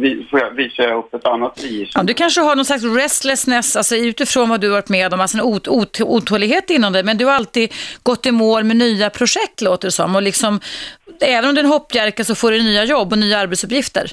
visar 0.55 0.83
jag 0.83 0.97
upp 0.97 1.13
ett 1.13 1.25
annat 1.25 1.63
register. 1.63 1.99
Ja, 1.99 2.03
du 2.03 2.13
kanske 2.13 2.41
har 2.41 2.55
någon 2.55 2.65
slags 2.65 2.83
restlessness, 2.83 3.75
alltså 3.75 3.95
utifrån 3.95 4.49
vad 4.49 4.61
du 4.61 4.67
har 4.67 4.73
varit 4.73 4.89
med 4.89 5.13
om, 5.13 5.21
alltså 5.21 5.37
en 5.37 5.43
ot 5.43 5.67
ot 5.67 6.01
otålighet 6.01 6.69
inom 6.69 6.93
dig, 6.93 7.03
men 7.03 7.17
du 7.17 7.25
har 7.25 7.33
alltid 7.33 7.73
gått 8.03 8.25
i 8.25 8.31
mål 8.31 8.63
med 8.63 8.77
nya 8.77 9.09
projekt 9.09 9.61
låter 9.61 9.87
det 9.87 9.91
som 9.91 10.15
och 10.15 10.21
liksom, 10.21 10.59
även 11.21 11.49
om 11.49 11.55
du 11.55 11.61
är 11.61 11.65
en 11.65 11.71
hoppjerka 11.71 12.23
så 12.23 12.35
får 12.35 12.51
du 12.51 12.63
nya 12.63 12.83
jobb 12.83 13.11
och 13.11 13.19
nya 13.19 13.37
arbetsuppgifter. 13.37 14.11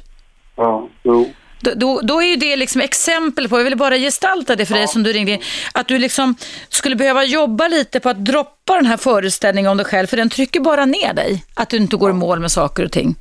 Ja, 0.57 0.89
jo. 1.03 1.33
Då, 1.61 2.01
då, 2.03 2.23
är 2.23 2.27
ju 2.27 2.37
det 2.37 2.57
liksom 2.57 2.81
exempel 2.81 3.49
på, 3.49 3.59
jag 3.59 3.65
vill 3.65 3.77
bara 3.77 3.97
gestalta 3.97 4.57
det 4.57 4.67
för 4.67 4.75
ja. 4.75 4.79
dig 4.79 4.89
som 4.89 5.03
du 5.03 5.13
ringde 5.13 5.33
in, 5.33 5.41
att 5.73 5.89
du 5.89 5.99
liksom 5.99 6.35
skulle 6.69 6.97
behöva 6.97 7.25
jobba 7.25 7.69
lite 7.69 8.01
på 8.01 8.09
att 8.09 8.25
droppa 8.25 8.75
den 8.75 8.87
här 8.87 8.97
föreställningen 8.97 9.71
om 9.71 9.77
dig 9.77 9.87
själv, 9.87 10.07
för 10.07 10.17
den 10.17 10.31
trycker 10.31 10.61
bara 10.61 10.85
ner 10.85 11.15
dig, 11.15 11.45
att 11.55 11.69
du 11.69 11.77
inte 11.77 11.97
går 11.97 12.11
i 12.11 12.13
mål 12.13 12.41
med 12.41 12.53
saker 12.53 12.85
och 12.85 12.93
ting. 12.93 13.17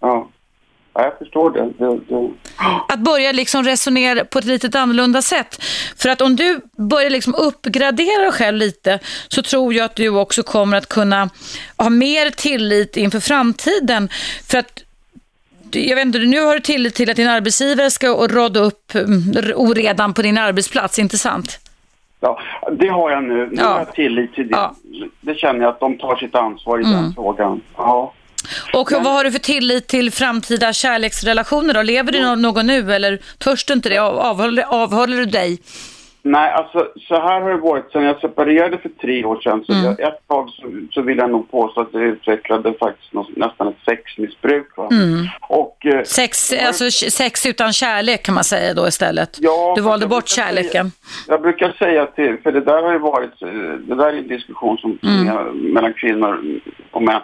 Ja, 0.00 0.28
ja 0.94 1.02
jag 1.02 1.18
förstår 1.18 1.50
det. 1.50 1.72
det, 1.78 2.00
det. 2.08 2.30
Att 2.88 3.00
börja 3.00 3.32
liksom 3.32 3.64
resonera 3.64 4.24
på 4.24 4.38
ett 4.38 4.44
lite 4.44 4.80
annorlunda 4.80 5.22
sätt. 5.22 5.62
För 5.96 6.08
att 6.08 6.20
om 6.20 6.36
du 6.36 6.60
börjar 6.78 7.10
liksom 7.10 7.34
uppgradera 7.34 8.22
dig 8.22 8.32
själv 8.32 8.56
lite 8.56 8.98
så 9.28 9.42
tror 9.42 9.74
jag 9.74 9.84
att 9.84 9.96
du 9.96 10.08
också 10.08 10.42
kommer 10.42 10.76
att 10.76 10.88
kunna 10.88 11.30
ha 11.76 11.90
mer 11.90 12.30
tillit 12.30 12.96
inför 12.96 13.20
framtiden. 13.20 14.08
För 14.46 14.58
att 14.58 14.81
jag 15.80 15.96
vet 15.96 16.06
inte, 16.06 16.18
nu 16.18 16.40
har 16.40 16.54
du 16.54 16.60
tillit 16.60 16.94
till 16.94 17.10
att 17.10 17.16
din 17.16 17.28
arbetsgivare 17.28 17.90
ska 17.90 18.08
råda 18.08 18.60
upp 18.60 18.94
mm, 18.94 19.22
oredan 19.56 20.14
på 20.14 20.22
din 20.22 20.38
arbetsplats, 20.38 20.98
inte 20.98 21.18
sant? 21.18 21.58
Ja, 22.20 22.40
det 22.78 22.88
har 22.88 23.10
jag 23.10 23.24
nu. 23.24 23.34
Nu 23.46 23.50
Ja. 23.56 23.64
har 23.64 23.78
jag 23.78 23.94
tillit 23.94 24.34
till 24.34 24.48
det. 24.48 24.54
Ja. 24.56 24.74
Det 25.20 25.34
känner 25.34 25.60
jag 25.60 25.68
att 25.70 25.80
de 25.80 25.98
tar 25.98 26.16
sitt 26.16 26.34
ansvar 26.34 26.80
i 26.80 26.82
den 26.82 27.14
frågan. 27.14 27.60
Ja. 27.76 28.12
Och 28.74 28.92
Men- 28.92 29.02
vad 29.02 29.12
har 29.12 29.24
du 29.24 29.32
för 29.32 29.38
tillit 29.38 29.86
till 29.86 30.10
framtida 30.12 30.72
kärleksrelationer 30.72 31.74
då? 31.74 31.82
Lever 31.82 32.12
du 32.12 32.22
nå- 32.22 32.34
någon 32.34 32.66
nu 32.66 32.92
eller 32.94 33.18
törs 33.38 33.64
du 33.64 33.72
inte 33.72 33.88
det? 33.88 33.98
Av- 33.98 34.18
Avhåller, 34.18 34.62
avhåller 34.68 35.16
du 35.16 35.24
dig? 35.26 35.58
Nej, 36.24 36.52
alltså 36.52 36.88
så 37.08 37.14
här 37.20 37.40
har 37.40 37.50
det 37.50 37.56
varit 37.56 37.92
sen 37.92 38.02
jag 38.02 38.20
separerade 38.20 38.78
för 38.78 38.88
tre 38.88 39.24
år 39.24 39.40
sedan. 39.40 39.64
Så 39.66 39.72
Mm. 39.72 39.84
jag, 39.84 40.00
ett 40.08 40.28
tag 40.28 40.48
så, 40.50 40.62
så 40.90 41.02
vill 41.02 41.18
jag 41.18 41.30
nog 41.30 41.50
påstå 41.50 41.80
att 41.80 41.88
jag 41.92 42.02
utvecklade 42.02 42.74
faktiskt 42.80 43.12
nå- 43.12 43.28
nästan 43.36 43.68
ett 43.68 43.74
sexmissbruk. 43.84 44.66
Mm. 44.78 45.26
Och, 45.40 45.86
eh, 45.86 46.02
Sex, 46.02 46.52
alltså 46.66 46.84
k- 46.84 47.10
sex 47.10 47.46
utan 47.46 47.72
kärlek 47.72 48.22
kan 48.22 48.34
man 48.34 48.44
säga 48.44 48.74
då 48.74 48.86
istället. 48.88 49.36
Ja, 49.40 49.72
du 49.76 49.82
valde 49.82 50.02
jag 50.04 50.10
bort 50.10 50.28
kärleken. 50.28 50.90
Säga, 50.90 50.92
jag 51.28 51.42
brukar 51.42 51.72
säga 51.78 52.06
till, 52.06 52.36
för 52.42 52.52
det 52.52 52.60
där 52.60 52.82
har 52.82 52.92
ju 52.92 52.98
varit, 52.98 53.42
eh, 53.42 53.48
det 53.88 53.94
där 53.94 54.06
är 54.06 54.12
en 54.18 54.28
diskussion 54.28 54.78
som, 54.78 54.98
Mm. 55.02 55.28
är 55.38 55.44
mellan 55.52 55.92
kvinnor 55.92 56.60
och 56.90 57.02
män. 57.02 57.20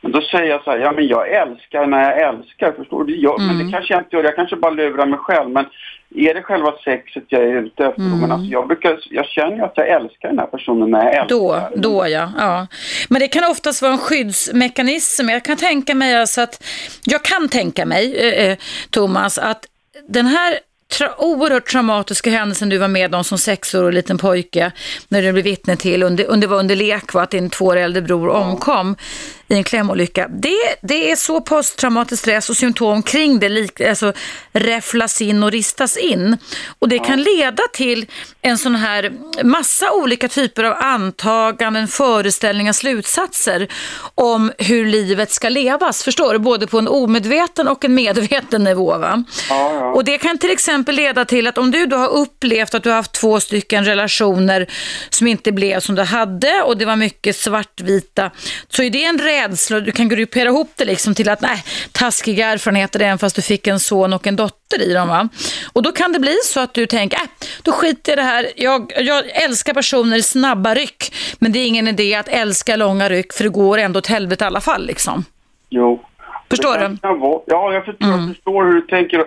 Men 0.00 0.12
då 0.12 0.20
säger 0.20 0.50
jag 0.50 0.64
så 0.64 0.70
här, 0.70 0.78
ja 0.78 0.92
men 0.92 1.06
jag 1.06 1.28
älskar 1.32 1.86
när 1.86 2.02
jag 2.10 2.28
älskar, 2.28 2.72
förstår 2.72 3.04
du? 3.04 3.16
Jag, 3.16 3.40
Men 3.40 3.50
Mm. 3.50 3.66
det 3.66 3.72
kanske 3.72 3.94
jag 3.94 4.00
inte 4.02 4.16
gör, 4.16 4.24
jag 4.24 4.36
kanske 4.36 4.56
bara 4.56 4.70
lurar 4.72 5.06
mig 5.06 5.18
själv. 5.18 5.50
Men 5.50 5.66
är 6.14 6.34
det 6.34 6.42
själva 6.42 6.72
sexet 6.84 7.24
jag 7.28 7.42
är 7.42 7.62
ute 7.62 7.86
efter? 7.86 8.02
Mm. 8.02 8.20
Men 8.20 8.32
alltså 8.32 8.46
jag, 8.46 8.66
brukar, 8.66 9.00
jag 9.10 9.26
känner 9.26 9.64
att 9.64 9.72
jag 9.76 9.88
älskar 9.88 10.28
den 10.28 10.38
här 10.38 10.46
personen 10.46 10.90
när 10.90 11.04
jag 11.04 11.14
älskar. 11.14 11.28
Då, 11.28 11.68
då 11.76 12.08
ja. 12.08 12.32
ja. 12.38 12.66
Men 13.08 13.20
det 13.20 13.28
kan 13.28 13.50
oftast 13.50 13.82
vara 13.82 13.92
en 13.92 13.98
skyddsmekanism. 13.98 15.28
Jag 15.28 15.44
kan 15.44 15.56
tänka 15.56 15.94
mig 15.94 16.16
alltså 16.16 16.40
att, 16.40 16.64
jag 17.04 17.24
kan 17.24 17.48
tänka 17.48 17.86
mig, 17.86 18.16
eh, 18.16 18.50
eh, 18.50 18.58
Thomas, 18.90 19.38
att 19.38 19.66
den 20.08 20.26
här 20.26 20.58
tra- 20.92 21.14
oerhört 21.18 21.66
traumatiska 21.66 22.30
händelsen 22.30 22.68
du 22.68 22.78
var 22.78 22.88
med 22.88 23.14
om 23.14 23.24
som 23.24 23.38
sexårig 23.38 23.94
liten 23.94 24.18
pojke, 24.18 24.72
när 25.08 25.22
du 25.22 25.32
blev 25.32 25.44
vittne 25.44 25.76
till, 25.76 26.02
under, 26.02 26.24
under, 26.24 26.52
under 26.52 26.76
lek, 26.76 27.14
va, 27.14 27.22
att 27.22 27.30
din 27.30 27.50
två 27.50 27.64
år 27.64 27.76
äldre 27.76 28.02
bror 28.02 28.28
omkom 28.28 28.96
i 29.48 29.54
en 29.54 29.64
klämolycka. 29.64 30.28
Det, 30.28 30.76
det 30.82 31.10
är 31.10 31.16
så 31.16 31.40
posttraumatisk 31.40 32.22
stress 32.22 32.50
och 32.50 32.56
symptom 32.56 33.02
kring 33.02 33.38
det 33.38 33.48
lik, 33.48 33.80
alltså, 33.80 34.12
räfflas 34.52 35.20
in 35.20 35.42
och 35.42 35.50
ristas 35.50 35.96
in. 35.96 36.36
Och 36.78 36.88
det 36.88 36.98
kan 36.98 37.22
leda 37.22 37.62
till 37.72 38.06
en 38.42 38.58
sån 38.58 38.74
här 38.74 39.12
massa 39.42 39.92
olika 39.92 40.28
typer 40.28 40.64
av 40.64 40.74
antaganden, 40.78 41.88
föreställningar, 41.88 42.72
slutsatser 42.72 43.68
om 44.14 44.52
hur 44.58 44.86
livet 44.86 45.30
ska 45.30 45.48
levas. 45.48 46.04
Förstår 46.04 46.32
du? 46.32 46.38
Både 46.38 46.66
på 46.66 46.78
en 46.78 46.88
omedveten 46.88 47.68
och 47.68 47.84
en 47.84 47.94
medveten 47.94 48.64
nivå. 48.64 48.98
Va? 48.98 49.24
Och 49.94 50.04
det 50.04 50.18
kan 50.18 50.38
till 50.38 50.50
exempel 50.50 50.83
leda 50.92 51.24
till 51.24 51.46
att 51.46 51.58
om 51.58 51.70
du 51.70 51.86
då 51.86 51.96
har 51.96 52.08
upplevt 52.08 52.74
att 52.74 52.82
du 52.82 52.88
har 52.88 52.96
haft 52.96 53.12
två 53.12 53.40
stycken 53.40 53.84
relationer 53.84 54.66
som 55.10 55.26
inte 55.26 55.52
blev 55.52 55.80
som 55.80 55.94
du 55.94 56.02
hade 56.02 56.62
och 56.62 56.78
det 56.78 56.84
var 56.84 56.96
mycket 56.96 57.36
svartvita, 57.36 58.30
så 58.68 58.82
är 58.82 58.90
det 58.90 59.04
en 59.04 59.18
rädsla, 59.18 59.80
du 59.80 59.92
kan 59.92 60.08
gruppera 60.08 60.48
ihop 60.48 60.72
det 60.76 60.84
liksom 60.84 61.14
till 61.14 61.28
att 61.28 61.40
nej, 61.40 61.64
taskiga 61.92 62.46
erfarenheter 62.46 63.00
även 63.00 63.18
fast 63.18 63.36
du 63.36 63.42
fick 63.42 63.66
en 63.66 63.80
son 63.80 64.12
och 64.12 64.26
en 64.26 64.36
dotter 64.36 64.82
i 64.82 64.92
dem. 64.92 65.08
Va? 65.08 65.28
Och 65.72 65.82
då 65.82 65.92
kan 65.92 66.12
det 66.12 66.20
bli 66.20 66.36
så 66.44 66.60
att 66.60 66.74
du 66.74 66.86
tänker, 66.86 67.16
äh, 67.16 67.22
då 67.62 67.72
skiter 67.72 68.12
jag 68.12 68.14
i 68.14 68.16
det 68.16 68.22
här, 68.22 68.52
jag, 68.56 68.92
jag 68.96 69.30
älskar 69.30 69.74
personer 69.74 70.16
i 70.16 70.22
snabba 70.22 70.74
ryck, 70.74 71.14
men 71.38 71.52
det 71.52 71.58
är 71.58 71.66
ingen 71.66 71.88
idé 71.88 72.14
att 72.14 72.28
älska 72.28 72.76
långa 72.76 73.08
ryck 73.08 73.32
för 73.32 73.44
det 73.44 73.50
går 73.50 73.78
ändå 73.78 73.98
åt 73.98 74.06
helvete 74.06 74.44
i 74.44 74.46
alla 74.46 74.60
fall. 74.60 74.86
Liksom. 74.86 75.24
Jo. 75.70 76.04
Förstår 76.50 76.78
du? 76.78 76.96
Ja, 77.46 77.72
jag 77.72 77.84
förstår, 77.84 78.08
jag 78.10 78.28
förstår 78.28 78.64
hur 78.64 78.74
du 78.74 78.80
tänker. 78.80 79.24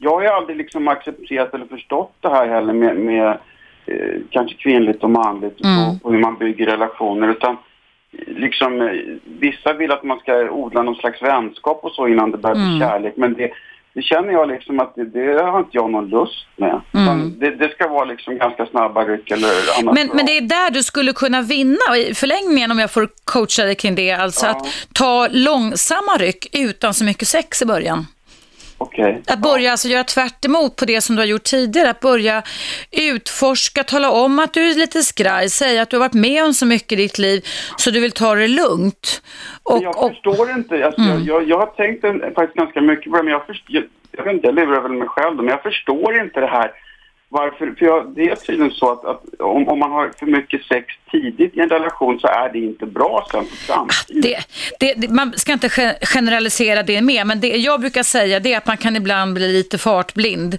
Jag 0.00 0.10
har 0.10 0.22
ju 0.22 0.28
aldrig 0.28 0.56
liksom 0.56 0.88
accepterat 0.88 1.54
eller 1.54 1.66
förstått 1.66 2.12
det 2.20 2.28
här 2.28 2.48
heller 2.48 2.72
med, 2.72 2.96
med 2.96 3.38
eh, 3.86 4.20
kanske 4.30 4.56
kvinnligt 4.56 5.02
och 5.04 5.10
manligt 5.10 5.60
och, 5.60 6.06
och 6.06 6.12
hur 6.12 6.20
man 6.20 6.38
bygger 6.38 6.66
relationer. 6.66 7.28
Utan 7.28 7.56
eh, 8.12 8.34
liksom, 8.36 8.80
eh, 8.80 8.92
vissa 9.24 9.72
vill 9.72 9.92
att 9.92 10.04
man 10.04 10.18
ska 10.18 10.50
odla 10.50 10.82
någon 10.82 10.94
slags 10.94 11.22
vänskap 11.22 11.80
och 11.84 11.92
så 11.92 12.08
innan 12.08 12.30
det 12.30 12.38
börjar 12.38 12.56
bli 12.56 12.80
kärlek. 12.80 13.14
Men 13.16 13.34
det, 13.34 13.50
det 13.94 14.02
känner 14.02 14.32
jag 14.32 14.48
liksom 14.48 14.80
att 14.80 14.94
det, 14.94 15.04
det 15.04 15.42
har 15.42 15.58
inte 15.58 15.70
jag 15.72 15.90
någon 15.90 16.08
lust 16.08 16.46
med. 16.56 16.80
Utan 16.92 17.38
Det, 17.38 17.50
det 17.50 17.68
ska 17.72 17.88
vara 17.88 18.04
liksom 18.04 18.38
ganska 18.38 18.66
snabba 18.66 19.04
ryck 19.04 19.30
eller 19.30 19.78
annat. 19.78 19.94
Men, 19.94 20.10
men 20.14 20.26
det 20.26 20.36
är 20.36 20.40
där 20.40 20.70
du 20.70 20.82
skulle 20.82 21.12
kunna 21.12 21.42
vinna 21.42 21.96
i 21.96 22.14
förlängningen 22.14 22.70
om 22.70 22.78
jag 22.78 22.90
får 22.90 23.08
coacha 23.24 23.64
dig 23.64 23.74
kring 23.74 23.94
det. 23.94 24.10
Alltså 24.12 24.46
Ja. 24.46 24.50
att 24.52 24.66
ta 24.94 25.28
långsamma 25.30 26.16
ryck 26.18 26.46
utan 26.58 26.94
så 26.94 27.04
mycket 27.04 27.28
sex 27.28 27.62
i 27.62 27.66
början. 27.66 28.06
Okej. 28.82 29.22
Att 29.26 29.38
börja 29.38 29.70
alltså 29.70 29.88
göra 29.88 30.04
tvärt 30.04 30.44
emot 30.44 30.76
på 30.76 30.84
det 30.84 31.00
som 31.00 31.16
du 31.16 31.22
har 31.22 31.26
gjort 31.26 31.44
tidigare. 31.44 31.90
Att 31.90 32.00
börja 32.00 32.42
utforska, 32.90 33.84
tala 33.84 34.10
om 34.10 34.38
att 34.38 34.52
du 34.52 34.70
är 34.70 34.74
lite 34.74 35.02
skraj, 35.02 35.50
säga 35.50 35.82
att 35.82 35.90
du 35.90 35.96
har 35.96 36.00
varit 36.00 36.14
med 36.14 36.44
om 36.44 36.54
så 36.54 36.66
mycket 36.66 36.92
i 36.92 36.96
ditt 36.96 37.18
liv 37.18 37.44
så 37.76 37.90
du 37.90 38.00
vill 38.00 38.12
ta 38.12 38.34
det 38.34 38.48
lugnt. 38.48 39.22
Men 39.70 39.82
jag 39.82 39.96
Och, 39.96 40.04
och, 40.04 40.10
förstår 40.10 40.50
inte. 40.50 40.86
Alltså, 40.86 41.02
jag, 41.02 41.20
jag, 41.20 41.48
jag 41.48 41.58
har 41.58 41.66
tänkt 41.66 42.04
en, 42.04 42.20
faktiskt 42.34 42.56
ganska 42.56 42.80
mycket 42.80 43.10
på 43.10 43.16
det, 43.16 43.22
men 43.22 43.32
jag, 43.32 43.46
först, 43.46 43.64
jag, 43.68 43.84
jag 44.12 44.40
jag 44.42 44.54
lurar 44.54 44.80
väl 44.80 44.92
mig 44.92 45.08
själv 45.08 45.36
men 45.36 45.48
jag 45.48 45.62
förstår 45.62 46.20
inte 46.20 46.40
det 46.40 46.46
här. 46.46 46.70
Varför? 47.32 47.74
För 47.78 47.86
jag, 47.86 48.14
det 48.14 48.22
är 48.22 48.36
tydligen 48.36 48.70
så 48.70 48.92
att, 48.92 49.04
att 49.04 49.22
om, 49.38 49.68
om 49.68 49.78
man 49.78 49.90
har 49.90 50.12
för 50.18 50.26
mycket 50.26 50.64
sex 50.64 50.86
tidigt 51.10 51.56
i 51.56 51.60
en 51.60 51.68
relation 51.68 52.20
så 52.20 52.26
är 52.26 52.52
det 52.52 52.58
inte 52.58 52.86
bra 52.86 53.26
sen 53.30 53.44
för 53.46 53.56
framtiden. 53.56 54.20
det, 54.22 54.38
det, 54.80 54.94
det, 54.94 55.08
man 55.08 55.32
ska 55.36 55.52
inte 55.52 55.70
ge- 55.76 56.06
generalisera 56.06 56.82
det 56.82 57.00
med, 57.00 57.26
men 57.26 57.40
det 57.40 57.48
jag 57.48 57.80
brukar 57.80 58.02
säga 58.02 58.40
det 58.40 58.52
är 58.54 58.58
att 58.58 58.66
man 58.66 58.76
kan 58.76 58.96
ibland 58.96 59.34
bli 59.34 59.52
lite 59.52 59.78
fartblind. 59.78 60.58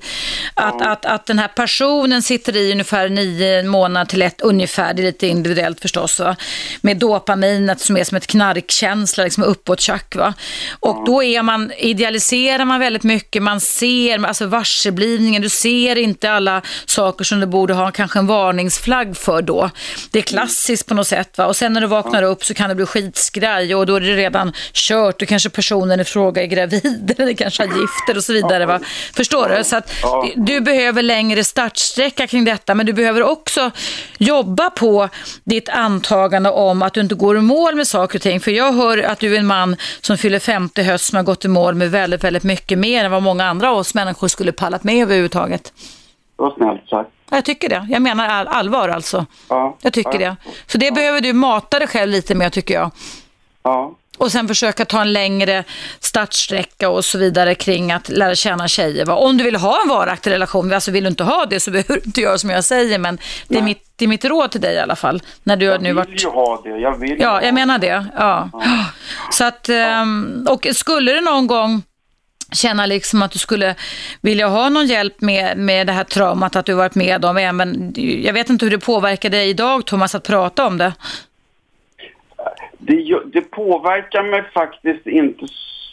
Att, 0.54 0.82
att, 0.82 1.06
att 1.06 1.26
den 1.26 1.40
här 1.40 1.48
personen 1.48 2.22
sitter 2.22 2.56
i 2.56 2.72
ungefär 2.72 3.10
nio 3.10 3.64
månader 3.64 4.06
till 4.06 4.22
ett 4.22 4.42
ungefär, 4.42 4.94
det 4.94 5.02
är 5.02 5.06
lite 5.06 5.28
individuellt 5.28 5.82
förstås, 5.82 6.20
va? 6.20 6.36
med 6.82 6.98
dopaminet 6.98 7.80
som 7.80 7.98
är 7.98 8.04
som 8.04 8.18
ett 8.18 8.28
knarkkänsla, 8.28 9.24
liksom 9.24 9.44
uppåt 9.44 9.80
tjack. 9.80 10.16
Va? 10.16 10.34
Och 10.80 11.06
då 11.06 11.24
är 11.24 11.44
man, 11.44 11.72
idealiserar 11.78 12.66
man 12.66 12.80
väldigt 12.80 13.04
mycket, 13.04 13.44
man 13.44 13.60
ser, 13.60 14.26
alltså 14.26 14.46
varseblivningen, 14.46 15.42
du 15.42 15.50
ser 15.50 15.98
inte 15.98 16.32
alla 16.32 16.61
saker 16.86 17.26
som 17.26 17.40
du 17.40 17.46
borde 17.46 17.74
ha 17.74 17.92
kanske 17.92 18.20
en 18.20 18.28
varningsflagg 18.28 19.18
för 19.18 19.42
då. 19.42 19.70
Det 20.12 20.20
är 20.20 20.24
klassiskt 20.24 20.88
på 20.88 20.94
något 20.94 21.08
sätt. 21.08 21.38
Va? 21.38 21.46
Och 21.46 21.56
sen 21.56 21.74
när 21.74 21.82
du 21.82 21.88
vaknar 21.88 22.24
upp 22.24 22.46
så 22.46 22.54
kan 22.54 22.70
det 22.70 22.76
bli 22.76 22.86
skitskraj 22.86 23.76
och 23.76 23.86
då 23.86 23.96
är 23.96 24.02
det 24.02 24.16
redan 24.16 24.54
kört. 24.74 25.20
Du 25.20 25.26
kanske 25.26 25.50
personen 25.50 26.00
i 26.00 26.04
fråga 26.04 26.44
är 26.44 26.48
gravid 26.48 27.16
eller 27.18 27.34
kanske 27.34 27.64
har 27.64 27.82
gifter 27.82 28.18
och 28.18 28.24
så 28.24 28.34
vidare. 28.34 28.66
Va? 28.66 28.80
Förstår 29.14 29.50
du? 29.58 29.64
Så 29.64 29.76
att 29.76 29.94
du 30.36 30.62
behöver 30.62 31.02
längre 31.02 31.44
startsträcka 31.44 32.28
kring 32.28 32.46
detta, 32.46 32.76
men 32.76 32.86
du 32.86 32.94
behöver 32.94 33.24
också 33.24 33.72
jobba 34.18 34.70
på 34.70 35.10
ditt 35.44 35.70
antagande 35.70 36.50
om 36.50 36.82
att 36.82 36.94
du 36.94 37.02
inte 37.02 37.16
går 37.16 37.38
i 37.38 37.42
mål 37.42 37.76
med 37.76 37.88
saker 37.88 38.18
och 38.18 38.22
ting. 38.22 38.40
För 38.40 38.52
jag 38.52 38.74
hör 38.74 38.98
att 38.98 39.20
du 39.20 39.36
är 39.36 39.40
en 39.40 39.48
man 39.48 39.76
som 40.02 40.18
fyller 40.18 40.40
50 40.40 40.84
höst 40.84 41.06
som 41.06 41.16
har 41.16 41.24
gått 41.24 41.46
i 41.46 41.48
mål 41.48 41.76
med 41.76 41.92
väldigt, 41.92 42.24
väldigt 42.24 42.44
mycket 42.44 42.78
mer 42.78 43.06
än 43.06 43.12
vad 43.12 43.24
många 43.24 43.46
andra 43.46 43.72
av 43.72 43.78
oss 43.78 43.94
människor 43.94 44.28
skulle 44.28 44.52
pallat 44.52 44.84
med 44.84 45.04
överhuvudtaget. 45.04 45.74
Det 46.42 46.46
var 46.46 46.54
snällt 46.56 46.90
sagt. 46.90 47.10
Ja, 47.30 47.38
Jag 47.38 47.46
tycker 47.46 47.70
det. 47.70 47.88
Jag 47.90 48.02
menar 48.02 48.28
all, 48.28 48.48
allvar 48.48 48.90
alltså. 48.90 49.26
Ja. 49.50 49.78
Jag 49.82 49.94
tycker 49.94 50.20
det. 50.20 50.36
Så 50.68 50.78
det 50.78 50.92
behöver 50.92 51.22
du 51.22 51.34
mata 51.34 51.80
dig 51.80 51.88
själv 51.88 52.12
lite 52.12 52.36
med 52.36 52.52
tycker 52.54 52.74
jag. 52.74 52.92
Ja. 53.64 53.92
Och 54.18 54.32
sen 54.32 54.48
försöka 54.48 54.86
ta 54.86 55.02
en 55.02 55.14
längre 55.14 55.64
startsträcka 56.00 56.90
och 56.90 57.06
så 57.06 57.18
vidare 57.18 57.56
kring 57.56 57.92
att 57.92 58.10
lära 58.10 58.36
känna 58.36 58.68
tjejer. 58.68 59.06
Va? 59.06 59.16
Om 59.16 59.38
du 59.38 59.44
vill 59.44 59.56
ha 59.56 59.82
en 59.84 59.90
varaktig 59.90 60.32
relation, 60.32 60.74
alltså 60.74 60.92
vill 60.92 61.04
du 61.04 61.10
inte 61.10 61.24
ha 61.24 61.46
det 61.46 61.60
så 61.60 61.72
behöver 61.72 61.94
du 61.94 62.02
inte 62.06 62.22
göra 62.22 62.38
som 62.38 62.50
jag 62.50 62.64
säger, 62.64 63.00
men 63.00 63.20
det 63.48 63.58
är, 63.58 63.62
mitt, 63.62 63.84
det 63.96 64.06
är 64.06 64.10
mitt 64.10 64.26
råd 64.26 64.52
till 64.52 64.62
dig 64.62 64.76
i 64.76 64.80
alla 64.80 64.96
fall. 64.96 65.22
När 65.44 65.56
du 65.56 65.66
Jag 65.66 65.82
nu 65.82 65.90
vill 65.90 65.96
varit... 65.96 66.24
ju 66.24 66.28
ha 66.30 66.62
det. 66.64 66.70
Jag 66.70 66.98
vill 66.98 67.20
Ja, 67.22 67.42
jag 67.44 67.54
menar 67.54 67.78
det. 67.80 68.06
Ja. 68.18 68.50
Så 69.32 69.44
att, 69.44 69.70
ehm, 69.70 70.48
och 70.50 70.68
skulle 70.74 71.12
du 71.14 71.22
någon 71.22 71.48
gång 71.48 71.84
känna 72.52 72.86
liksom 72.86 73.22
att 73.22 73.32
du 73.32 73.40
skulle 73.40 73.76
vilja 74.22 74.48
ha 74.48 74.70
någon 74.70 74.88
hjälp 74.88 75.22
med, 75.22 75.58
med 75.58 75.88
det 75.88 75.94
här 75.94 76.04
traumat 76.04 76.56
att 76.56 76.66
du 76.66 76.74
varit 76.74 76.96
med 76.96 77.26
om, 77.26 77.38
även, 77.38 77.94
jag 78.24 78.34
vet 78.34 78.50
inte 78.50 78.66
hur 78.66 78.72
det 78.72 78.80
påverkar 78.80 79.30
dig 79.30 79.50
idag 79.50 79.86
Thomas 79.86 80.16
att 80.16 80.24
prata 80.24 80.68
om 80.68 80.78
det. 80.78 80.94
det. 82.78 83.20
Det 83.34 83.42
påverkar 83.42 84.32
mig 84.32 84.44
faktiskt 84.54 85.08
inte 85.08 85.46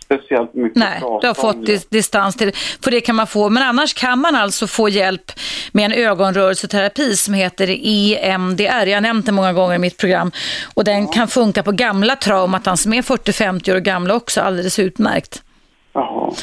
speciellt 0.04 0.54
mycket. 0.54 0.76
Nej, 0.76 1.00
du 1.20 1.26
har 1.26 1.34
fått 1.34 1.66
det. 1.66 1.72
dis- 1.72 1.86
distans 1.90 2.36
till 2.36 2.52
för 2.84 2.90
det 2.90 3.00
kan 3.00 3.16
man 3.16 3.26
få. 3.26 3.48
Men 3.48 3.62
annars 3.62 3.94
kan 3.94 4.18
man 4.18 4.34
alltså 4.34 4.66
få 4.66 4.88
hjälp 4.88 5.32
med 5.72 5.84
en 5.84 5.92
ögonrörelseterapi 5.92 7.16
som 7.16 7.34
heter 7.34 7.68
EMDR. 7.82 8.86
Jag 8.86 8.96
har 8.96 9.00
nämnt 9.00 9.26
det 9.26 9.32
många 9.32 9.52
gånger 9.52 9.74
i 9.74 9.78
mitt 9.78 9.96
program. 9.96 10.32
Och 10.74 10.84
den 10.84 11.08
kan 11.08 11.28
funka 11.28 11.62
på 11.62 11.72
gamla 11.72 12.16
traumatan 12.16 12.76
som 12.76 12.92
är 12.92 13.02
40-50 13.02 13.74
år 13.74 13.80
gamla 13.80 14.14
också, 14.14 14.40
alldeles 14.40 14.78
utmärkt. 14.78 15.42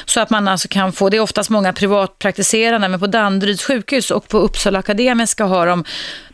Så 0.05 0.19
att 0.21 0.29
man 0.29 0.47
alltså 0.47 0.67
kan 0.67 0.93
få, 0.93 1.09
det 1.09 1.17
är 1.17 1.21
oftast 1.21 1.49
många 1.49 1.73
privatpraktiserande, 1.73 2.87
men 2.87 2.99
på 2.99 3.07
Danderyds 3.07 3.63
sjukhus 3.63 4.11
och 4.11 4.27
på 4.27 4.37
Uppsala 4.37 4.79
Akademiska 4.79 5.45
har 5.45 5.67
de 5.67 5.83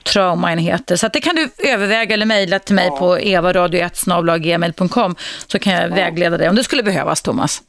traumaenheter. 0.04 0.96
Så 0.96 1.08
det 1.08 1.22
kan 1.22 1.36
du 1.36 1.50
överväga 1.58 2.14
eller 2.14 2.26
mejla 2.26 2.60
till 2.60 2.76
mig 2.76 2.90
på 2.90 3.18
evaradio1 3.18 5.16
så 5.48 5.60
kan 5.60 5.74
jag 5.74 5.90
vägleda 5.90 6.38
dig 6.38 6.50
om 6.50 6.56
det 6.56 6.64
skulle 6.64 6.84
behövas, 6.84 7.22
Thomas. 7.22 7.62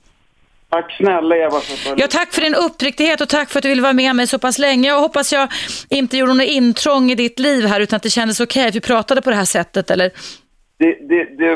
Tack 0.71 0.93
snälla 0.97 1.37
Eva. 1.37 1.61
För 1.61 1.95
ja, 1.97 2.07
tack 2.11 2.33
för 2.33 2.41
din 2.43 2.55
uppriktighet 2.55 3.21
och 3.21 3.29
tack 3.29 3.51
för 3.51 3.59
att 3.59 3.63
du 3.63 3.69
ville 3.69 3.83
vara 3.83 3.93
med 3.93 4.17
mig 4.17 4.27
så 4.27 4.39
pass 4.39 4.59
länge. 4.59 4.89
Jag 4.89 5.01
hoppas 5.01 5.33
jag 5.33 5.53
inte 5.89 6.17
gjorde 6.17 6.35
något 6.35 6.47
intrång 6.47 7.11
i 7.11 7.15
ditt 7.15 7.39
liv 7.39 7.67
här 7.67 7.81
utan 7.81 7.97
att 7.97 8.03
det 8.03 8.11
kändes 8.11 8.41
okej 8.41 8.61
okay 8.61 8.69
att 8.69 8.75
vi 8.75 8.81
pratade 8.81 9.23
på 9.23 9.31
det 9.31 9.37
här 9.37 9.45
sättet. 9.45 9.91
Eller? 9.91 10.11
Det, 10.83 10.97
det, 11.09 11.25
det, 11.25 11.53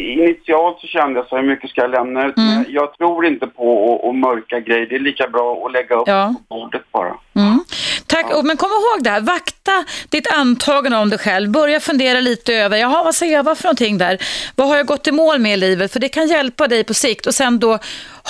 initialt 0.00 0.80
så 0.80 0.86
kände 0.86 1.20
jag 1.20 1.28
så 1.28 1.36
hur 1.36 1.42
mycket 1.42 1.70
ska 1.70 1.80
jag 1.80 1.90
lämna 1.90 2.26
ut. 2.26 2.36
Mm. 2.36 2.54
Men 2.54 2.64
jag 2.68 2.98
tror 2.98 3.26
inte 3.26 3.46
på 3.46 3.68
att, 4.08 4.16
mörka 4.16 4.60
grejer. 4.60 4.86
Det 4.86 4.94
är 4.94 5.00
lika 5.00 5.28
bra 5.28 5.66
att 5.66 5.72
lägga 5.72 5.94
upp 5.96 6.08
ja. 6.08 6.34
på 6.48 6.54
bordet 6.54 6.82
bara. 6.92 7.14
Mm. 7.36 7.64
Tack, 8.06 8.26
ja. 8.30 8.42
men 8.42 8.56
kom 8.56 8.70
ihåg 8.70 9.04
det 9.04 9.10
här. 9.10 9.20
Vakta 9.20 9.84
ditt 10.08 10.32
antagande 10.32 10.98
om 10.98 11.10
dig 11.10 11.18
själv. 11.18 11.50
Börja 11.50 11.80
fundera 11.80 12.20
lite 12.20 12.54
över, 12.54 12.76
jaha 12.76 13.04
vad 13.04 13.14
säger 13.14 13.32
jag, 13.36 13.42
vad 13.42 13.58
för 13.58 13.64
någonting 13.64 13.98
där? 13.98 14.18
Vad 14.56 14.68
har 14.68 14.76
jag 14.76 14.86
gått 14.86 15.06
i 15.06 15.12
mål 15.12 15.38
med 15.38 15.52
i 15.52 15.56
livet? 15.56 15.92
För 15.92 16.00
det 16.00 16.08
kan 16.08 16.26
hjälpa 16.28 16.68
dig 16.68 16.84
på 16.84 16.94
sikt. 16.94 17.26
Och 17.26 17.34
sen 17.34 17.58
då 17.58 17.78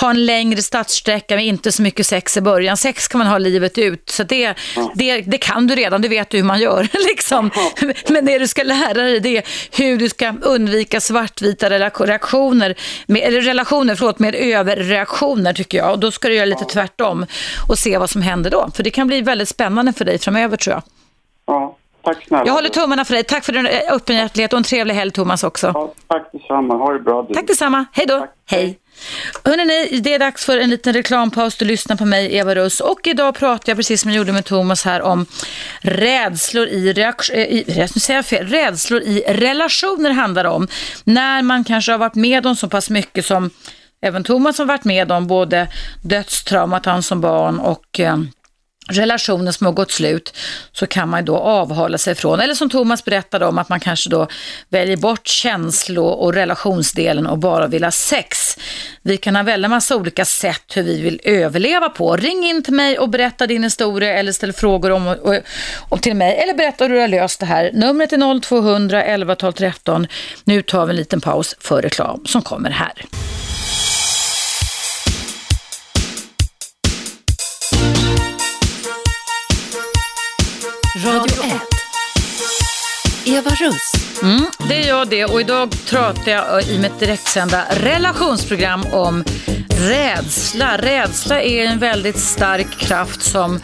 ha 0.01 0.09
en 0.09 0.25
längre 0.25 0.61
startsträcka 0.61 1.35
med 1.35 1.45
inte 1.45 1.71
så 1.71 1.81
mycket 1.81 2.05
sex 2.05 2.37
i 2.37 2.41
början. 2.41 2.77
Sex 2.77 3.07
kan 3.07 3.19
man 3.19 3.27
ha 3.27 3.37
livet 3.37 3.77
ut, 3.77 4.09
så 4.09 4.23
det, 4.23 4.55
ja. 4.75 4.91
det, 4.95 5.21
det 5.21 5.37
kan 5.37 5.67
du 5.67 5.75
redan, 5.75 6.01
det 6.01 6.07
vet 6.07 6.29
du 6.29 6.37
hur 6.37 6.43
man 6.43 6.59
gör. 6.59 6.87
liksom. 7.07 7.51
Men 8.07 8.25
det 8.25 8.39
du 8.39 8.47
ska 8.47 8.63
lära 8.63 8.93
dig 8.93 9.19
det 9.19 9.37
är 9.37 9.43
hur 9.71 9.97
du 9.97 10.09
ska 10.09 10.33
undvika 10.41 11.01
svartvita 11.01 11.69
reaktioner, 11.69 12.75
med, 13.07 13.21
eller 13.21 13.41
relationer 13.41 13.95
förlåt, 13.95 14.19
med 14.19 14.35
överreaktioner 14.35 15.53
tycker 15.53 15.77
jag. 15.77 15.91
Och 15.91 15.99
då 15.99 16.11
ska 16.11 16.27
du 16.27 16.35
göra 16.35 16.45
lite 16.45 16.65
tvärtom 16.65 17.25
och 17.69 17.79
se 17.79 17.97
vad 17.97 18.09
som 18.09 18.21
händer 18.21 18.51
då. 18.51 18.69
För 18.73 18.83
det 18.83 18.91
kan 18.91 19.07
bli 19.07 19.21
väldigt 19.21 19.49
spännande 19.49 19.93
för 19.93 20.05
dig 20.05 20.19
framöver 20.19 20.57
tror 20.57 20.73
jag. 20.73 20.83
Ja. 21.47 21.78
Tack 22.03 22.27
snälla. 22.27 22.45
Jag 22.45 22.53
håller 22.53 22.69
tummarna 22.69 23.05
för 23.05 23.13
dig. 23.13 23.23
Tack 23.23 23.45
för 23.45 23.53
din 23.53 23.67
öppenhjärtighet 23.91 24.53
och 24.53 24.57
en 24.57 24.63
trevlig 24.63 24.95
helg 24.95 25.11
Thomas 25.11 25.43
också. 25.43 25.71
Ja, 25.73 25.93
tack 26.07 26.29
detsamma. 26.31 26.73
Ha 26.73 26.93
det 26.93 26.99
bra. 26.99 27.25
Du. 27.27 27.33
Tack 27.33 27.47
detsamma. 27.47 27.85
Hej 27.91 28.05
då. 28.05 28.19
Tack. 28.19 28.29
Hej. 28.45 28.79
Hörrni, 29.45 29.99
det 29.99 30.13
är 30.13 30.19
dags 30.19 30.45
för 30.45 30.57
en 30.57 30.69
liten 30.69 30.93
reklampaus. 30.93 31.57
Du 31.57 31.65
lyssnar 31.65 31.95
på 31.95 32.05
mig, 32.05 32.35
Eva 32.35 32.55
Russ. 32.55 32.79
Och 32.79 33.07
idag 33.07 33.35
pratar 33.35 33.69
jag, 33.69 33.77
precis 33.77 34.01
som 34.01 34.11
jag 34.11 34.17
gjorde 34.17 34.31
med 34.31 34.45
Thomas 34.45 34.85
här, 34.85 35.01
om 35.01 35.25
rädslor 35.81 36.67
i, 36.67 36.93
reak- 36.93 37.33
eh, 37.33 37.39
i, 37.39 37.87
jag 38.09 38.25
fel, 38.25 38.47
rädslor 38.47 39.01
i 39.01 39.23
relationer 39.27 40.09
handlar 40.09 40.45
om. 40.45 40.67
När 41.03 41.41
man 41.41 41.63
kanske 41.63 41.91
har 41.91 41.99
varit 41.99 42.15
med 42.15 42.45
om 42.45 42.55
så 42.55 42.69
pass 42.69 42.89
mycket 42.89 43.25
som 43.25 43.49
även 44.01 44.23
Thomas 44.23 44.57
har 44.57 44.65
varit 44.65 44.83
med 44.83 45.11
om, 45.11 45.27
både 45.27 45.67
dödstraumat 46.03 46.85
han 46.85 47.03
som 47.03 47.21
barn 47.21 47.59
och 47.59 47.99
eh, 47.99 48.17
relationer 48.89 49.51
som 49.51 49.65
har 49.65 49.73
gått 49.73 49.91
slut 49.91 50.33
så 50.71 50.87
kan 50.87 51.09
man 51.09 51.25
då 51.25 51.37
avhålla 51.37 51.97
sig 51.97 52.15
från, 52.15 52.39
eller 52.39 52.53
som 52.53 52.69
Thomas 52.69 53.05
berättade 53.05 53.45
om, 53.45 53.57
att 53.57 53.69
man 53.69 53.79
kanske 53.79 54.09
då 54.09 54.27
väljer 54.69 54.97
bort 54.97 55.27
känslo 55.27 56.05
och 56.05 56.33
relationsdelen 56.33 57.27
och 57.27 57.37
bara 57.37 57.67
vill 57.67 57.83
ha 57.83 57.91
sex. 57.91 58.57
Vi 59.01 59.17
kan 59.17 59.35
ha 59.35 59.43
väldigt 59.43 59.71
massa 59.71 59.95
olika 59.95 60.25
sätt 60.25 60.63
hur 60.75 60.83
vi 60.83 61.01
vill 61.01 61.21
överleva 61.23 61.89
på. 61.89 62.15
Ring 62.17 62.45
in 62.45 62.63
till 62.63 62.73
mig 62.73 62.99
och 62.99 63.09
berätta 63.09 63.47
din 63.47 63.63
historia 63.63 64.13
eller 64.13 64.31
ställ 64.31 64.53
frågor 64.53 64.91
om, 64.91 65.07
och, 65.07 65.35
och 65.89 66.01
till 66.01 66.15
mig 66.15 66.37
eller 66.37 66.53
berätta 66.53 66.83
hur 66.83 66.93
du 66.93 66.99
har 66.99 67.07
löst 67.07 67.39
det 67.39 67.45
här. 67.45 67.71
Numret 67.73 68.13
är 68.13 68.39
0200 68.41 69.03
11 69.03 69.35
12 69.35 69.51
13. 69.51 70.07
Nu 70.43 70.61
tar 70.61 70.85
vi 70.85 70.89
en 70.89 70.95
liten 70.95 71.21
paus 71.21 71.55
för 71.59 71.81
reklam 71.81 72.25
som 72.25 72.41
kommer 72.41 72.69
här. 72.69 73.05
Radio 81.05 81.43
1. 81.43 81.61
Eva 83.25 83.49
Russ. 83.49 83.93
Mm, 84.23 84.45
det 84.57 84.83
är 84.83 84.87
jag 84.87 85.07
det 85.07 85.25
och 85.25 85.41
idag 85.41 85.75
pratar 85.89 86.31
jag 86.31 86.63
i 86.63 86.79
mitt 86.79 86.99
direktsända 86.99 87.65
relationsprogram 87.69 88.85
om 88.91 89.23
rädsla. 89.79 90.77
Rädsla 90.77 91.41
är 91.41 91.65
en 91.65 91.79
väldigt 91.79 92.19
stark 92.19 92.77
kraft 92.77 93.21
som 93.21 93.59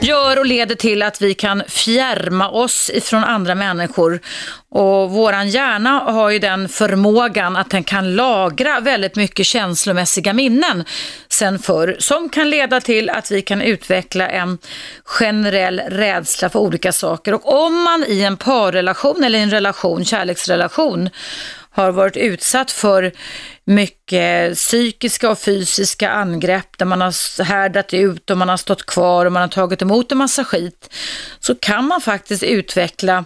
gör 0.00 0.38
och 0.38 0.46
leder 0.46 0.74
till 0.74 1.02
att 1.02 1.20
vi 1.20 1.34
kan 1.34 1.62
fjärma 1.68 2.50
oss 2.50 2.90
ifrån 2.94 3.24
andra 3.24 3.54
människor. 3.54 4.20
Och 4.68 5.10
våran 5.10 5.48
hjärna 5.48 5.90
har 5.90 6.30
ju 6.30 6.38
den 6.38 6.68
förmågan 6.68 7.56
att 7.56 7.70
den 7.70 7.84
kan 7.84 8.14
lagra 8.16 8.80
väldigt 8.80 9.16
mycket 9.16 9.46
känslomässiga 9.46 10.32
minnen 10.32 10.84
sen 11.28 11.58
förr 11.58 11.96
som 11.98 12.28
kan 12.28 12.50
leda 12.50 12.80
till 12.80 13.10
att 13.10 13.30
vi 13.30 13.42
kan 13.42 13.62
utveckla 13.62 14.28
en 14.28 14.58
generell 15.04 15.80
rädsla 15.80 16.48
för 16.48 16.58
olika 16.58 16.92
saker. 16.92 17.34
Och 17.34 17.64
om 17.66 17.82
man 17.82 18.04
i 18.08 18.22
en 18.22 18.36
parrelation 18.36 19.24
eller 19.24 19.38
en 19.38 19.50
relation, 19.50 20.04
kärleksrelation, 20.04 21.10
har 21.76 21.92
varit 21.92 22.16
utsatt 22.16 22.70
för 22.70 23.12
mycket 23.64 24.54
psykiska 24.54 25.30
och 25.30 25.38
fysiska 25.38 26.10
angrepp 26.10 26.78
där 26.78 26.86
man 26.86 27.00
har 27.00 27.42
härdat 27.42 27.94
ut 27.94 28.30
och 28.30 28.38
man 28.38 28.48
har 28.48 28.56
stått 28.56 28.86
kvar 28.86 29.26
och 29.26 29.32
man 29.32 29.42
har 29.42 29.48
tagit 29.48 29.82
emot 29.82 30.12
en 30.12 30.18
massa 30.18 30.44
skit 30.44 30.94
så 31.40 31.54
kan 31.54 31.86
man 31.86 32.00
faktiskt 32.00 32.42
utveckla 32.42 33.24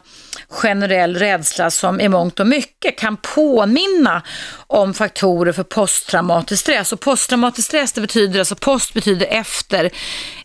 generell 0.48 1.16
rädsla 1.16 1.70
som 1.70 2.00
i 2.00 2.08
mångt 2.08 2.40
och 2.40 2.46
mycket 2.46 2.98
kan 2.98 3.16
påminna 3.16 4.22
om 4.66 4.94
faktorer 4.94 5.52
för 5.52 5.62
posttraumatisk 5.62 6.60
stress. 6.60 6.92
Och 6.92 7.00
posttraumatisk 7.00 7.68
stress 7.68 7.92
det 7.92 8.00
betyder 8.00 8.38
alltså 8.38 8.54
post 8.54 8.94
betyder 8.94 9.26
efter. 9.26 9.90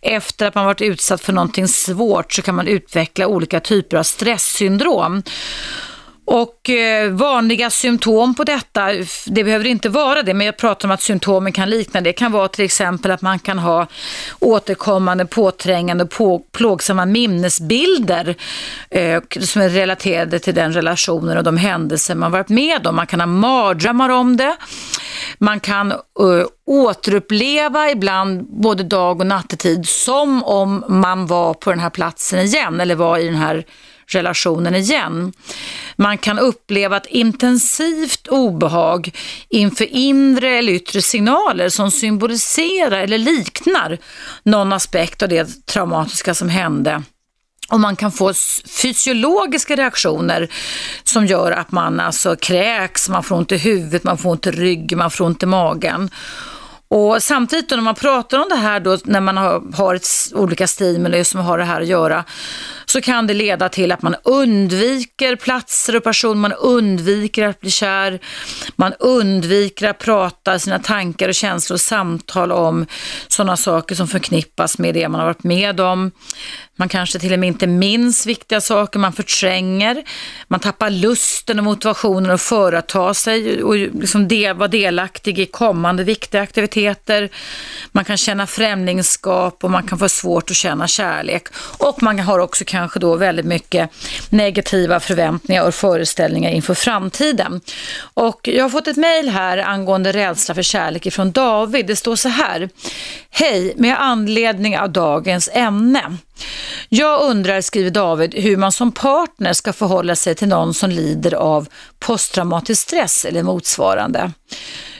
Efter 0.02 0.46
att 0.46 0.56
man 0.56 0.66
varit 0.66 0.82
utsatt 0.82 1.22
för 1.22 1.34
någonting 1.34 1.68
svårt 1.68 2.34
så 2.34 2.42
kan 2.42 2.56
man 2.56 2.68
utveckla 2.68 3.28
olika 3.28 3.60
typer 3.60 3.98
av 3.98 4.04
stresssyndrom. 4.04 5.24
Och 6.26 6.70
eh, 6.70 7.12
vanliga 7.12 7.70
symptom 7.70 8.36
på 8.36 8.44
detta, 8.44 8.88
det 9.28 9.44
behöver 9.44 9.66
inte 9.66 9.90
vara 9.90 10.24
det, 10.24 10.34
men 10.34 10.46
jag 10.46 10.58
pratar 10.58 10.88
om 10.88 10.92
att 10.92 11.02
symptomen 11.02 11.52
kan 11.52 11.70
likna 11.70 12.02
det. 12.02 12.10
Det 12.10 12.14
kan 12.14 12.32
vara 12.32 12.48
till 12.48 12.66
exempel 12.66 13.12
att 13.12 13.22
man 13.22 13.40
kan 13.40 13.60
ha 13.60 13.88
återkommande, 14.40 15.26
påträngande, 15.26 16.06
på, 16.06 16.40
plågsamma 16.40 17.06
minnesbilder 17.06 18.36
eh, 18.90 19.22
som 19.42 19.62
är 19.62 19.70
relaterade 19.70 20.40
till 20.40 20.56
den 20.56 20.74
relationen 20.74 21.38
och 21.38 21.44
de 21.44 21.58
händelser 21.58 22.16
man 22.16 22.32
varit 22.32 22.50
med 22.50 22.88
om. 22.88 22.96
Man 22.96 23.08
kan 23.08 23.20
ha 23.20 23.28
mardrömmar 23.28 24.10
om 24.10 24.38
det. 24.38 24.56
Man 25.38 25.60
kan 25.60 25.92
eh, 25.92 25.98
återuppleva 26.66 27.90
ibland 27.90 28.46
både 28.62 28.84
dag 28.84 29.20
och 29.20 29.28
nattetid 29.28 29.88
som 29.88 30.44
om 30.44 30.84
man 30.88 31.28
var 31.28 31.54
på 31.54 31.70
den 31.70 31.80
här 31.80 31.90
platsen 31.90 32.40
igen 32.40 32.80
eller 32.82 32.96
var 32.96 33.18
i 33.18 33.26
den 33.26 33.36
här 33.36 33.66
relationen 34.08 34.76
igen. 34.76 35.34
Man 35.96 36.18
kan 36.18 36.40
uppleva 36.40 36.98
ett 36.98 37.06
intensivt 37.06 38.28
obehag 38.28 39.12
inför 39.50 39.86
inre 39.86 40.50
eller 40.50 40.74
yttre 40.74 41.02
signaler 41.02 41.70
som 41.70 41.92
symboliserar 41.92 43.00
eller 43.00 43.18
liknar 43.18 43.98
någon 44.44 44.74
aspekt 44.74 45.24
av 45.24 45.30
det 45.30 45.66
traumatiska 45.66 46.34
som 46.34 46.50
hände. 46.50 47.04
Och 47.70 47.80
man 47.80 47.96
kan 47.96 48.12
få 48.12 48.34
fysiologiska 48.82 49.76
reaktioner 49.76 50.50
som 51.04 51.26
gör 51.26 51.52
att 51.52 51.72
man 51.72 52.00
alltså 52.00 52.36
kräks, 52.36 53.10
man 53.10 53.24
får 53.24 53.36
ont 53.36 53.52
i 53.52 53.58
huvudet, 53.58 54.04
man 54.04 54.18
får 54.18 54.30
ont 54.30 54.48
i 54.48 54.52
ryggen, 54.52 55.00
man 55.00 55.12
får 55.12 55.26
ont 55.26 55.44
i 55.44 55.46
magen. 55.46 56.10
Och 56.88 57.24
samtidigt 57.24 57.70
då 57.70 57.76
när 57.76 57.84
man 57.84 57.96
pratar 57.96 58.40
om 58.40 58.50
det 58.50 58.56
här 58.56 58.80
då, 58.80 58.98
när 59.04 59.22
man 59.22 59.38
har, 59.38 59.64
har 59.74 59.96
ett, 59.96 60.08
olika 60.34 60.68
stimuli 60.68 61.24
som 61.24 61.40
har 61.40 61.58
det 61.58 61.64
här 61.64 61.82
att 61.82 61.88
göra, 61.88 62.24
så 62.96 63.02
kan 63.02 63.28
det 63.28 63.34
leda 63.34 63.70
till 63.70 63.92
att 63.92 64.02
man 64.02 64.16
undviker 64.24 65.36
platser 65.36 65.96
och 65.96 66.04
personer, 66.04 66.36
man 66.36 66.54
undviker 66.54 67.48
att 67.48 67.62
bli 67.62 67.72
kär, 67.72 68.20
man 68.76 68.94
undviker 68.94 69.90
att 69.90 70.00
prata 70.00 70.60
sina 70.60 70.80
tankar 70.80 71.30
och 71.30 71.36
känslor 71.36 71.76
och 71.76 71.82
samtal 71.82 72.52
om 72.52 72.86
sådana 73.28 73.58
saker 73.58 73.96
som 73.96 74.08
förknippas 74.08 74.78
med 74.78 74.94
det 74.94 75.10
man 75.10 75.20
har 75.20 75.28
varit 75.28 75.44
med 75.44 75.80
om. 75.80 76.12
Man 76.78 76.90
kanske 76.90 77.20
till 77.20 77.34
och 77.34 77.40
med 77.40 77.48
inte 77.48 77.68
minns 77.68 78.26
viktiga 78.26 78.62
saker, 78.62 79.00
man 79.00 79.14
förtränger, 79.14 80.04
man 80.48 80.60
tappar 80.60 80.90
lusten 80.90 81.60
och 81.60 81.66
motivationen 81.66 82.32
att 82.32 82.42
företa 82.42 83.14
sig 83.14 83.64
och 83.64 83.76
liksom 83.76 84.28
det, 84.28 84.54
vara 84.54 84.68
delaktig 84.68 85.40
i 85.40 85.46
kommande 85.46 86.04
viktiga 86.04 86.42
aktiviteter. 86.42 87.30
Man 87.92 88.06
kan 88.06 88.18
känna 88.18 88.48
främlingskap 88.48 89.64
och 89.64 89.72
man 89.72 89.84
kan 89.84 90.00
få 90.00 90.10
svårt 90.10 90.52
att 90.52 90.56
känna 90.56 90.88
kärlek. 90.88 91.48
Och 91.78 92.04
man 92.04 92.20
har 92.20 92.40
också 92.40 92.64
kanske 92.68 92.85
Kanske 92.86 93.00
då 93.00 93.16
väldigt 93.16 93.46
mycket 93.46 93.90
negativa 94.30 95.00
förväntningar 95.00 95.68
och 95.68 95.74
föreställningar 95.74 96.52
inför 96.52 96.74
framtiden. 96.74 97.62
Och 98.14 98.48
jag 98.48 98.64
har 98.64 98.70
fått 98.70 98.88
ett 98.88 98.98
mejl 98.98 99.30
här 99.30 99.58
angående 99.58 100.12
rädsla 100.12 100.56
för 100.56 100.62
kärlek 100.62 101.06
ifrån 101.06 101.32
David. 101.32 101.88
Det 101.88 101.96
står 101.96 102.16
så 102.16 102.30
här. 102.30 102.70
Hej, 103.30 103.74
med 103.78 104.02
anledning 104.02 104.78
av 104.78 104.90
dagens 104.90 105.50
ämne. 105.54 106.18
Jag 106.90 107.22
undrar, 107.22 107.62
skriver 107.62 107.92
David, 107.92 108.36
hur 108.36 108.58
man 108.58 108.72
som 108.72 108.92
partner 108.92 109.54
ska 109.54 109.74
förhålla 109.74 110.16
sig 110.16 110.36
till 110.36 110.48
någon 110.48 110.74
som 110.74 110.90
lider 110.90 111.34
av 111.34 111.68
posttraumatisk 112.00 112.82
stress 112.82 113.26
eller 113.26 113.44
motsvarande. 113.44 114.32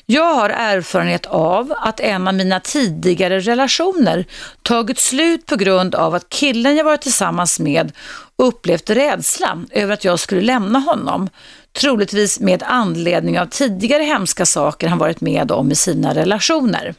Jag 0.08 0.36
har 0.36 0.50
erfarenhet 0.50 1.26
av 1.26 1.74
att 1.78 2.00
en 2.00 2.28
av 2.28 2.34
mina 2.34 2.60
tidigare 2.60 3.40
relationer 3.40 4.26
tagit 4.62 5.00
slut 5.00 5.46
på 5.46 5.56
grund 5.56 5.96
av 5.96 6.16
att 6.16 6.30
killen 6.30 6.76
jag 6.76 6.84
varit 6.84 7.02
tillsammans 7.02 7.60
med 7.60 7.92
upplevt 8.38 8.90
rädsla 8.90 9.64
över 9.72 9.94
att 9.94 10.04
jag 10.04 10.20
skulle 10.20 10.42
lämna 10.42 10.80
honom. 10.80 11.30
Troligtvis 11.74 12.40
med 12.40 12.64
anledning 12.64 13.40
av 13.40 13.46
tidigare 13.46 14.04
hemska 14.04 14.46
saker 14.46 14.88
han 14.88 14.98
varit 14.98 15.22
med 15.22 15.52
om 15.52 15.72
i 15.72 15.76
sina 15.76 16.16
relationer. 16.16 16.96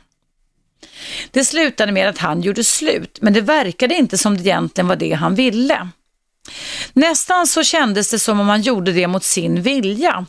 Det 1.31 1.45
slutade 1.45 1.93
med 1.93 2.09
att 2.09 2.19
han 2.19 2.41
gjorde 2.41 2.65
slut, 2.65 3.19
men 3.23 3.33
det 3.33 3.41
verkade 3.41 3.95
inte 3.95 4.19
som 4.19 4.37
det 4.37 4.43
egentligen 4.43 4.89
var 4.89 4.97
det 4.97 5.13
han 5.13 5.35
ville. 5.35 5.89
Nästan 6.93 7.47
så 7.47 7.63
kändes 7.63 8.11
det 8.11 8.19
som 8.19 8.41
om 8.41 8.49
han 8.49 8.63
gjorde 8.63 8.93
det 8.93 9.07
mot 9.07 9.25
sin 9.25 9.63
vilja, 9.63 10.27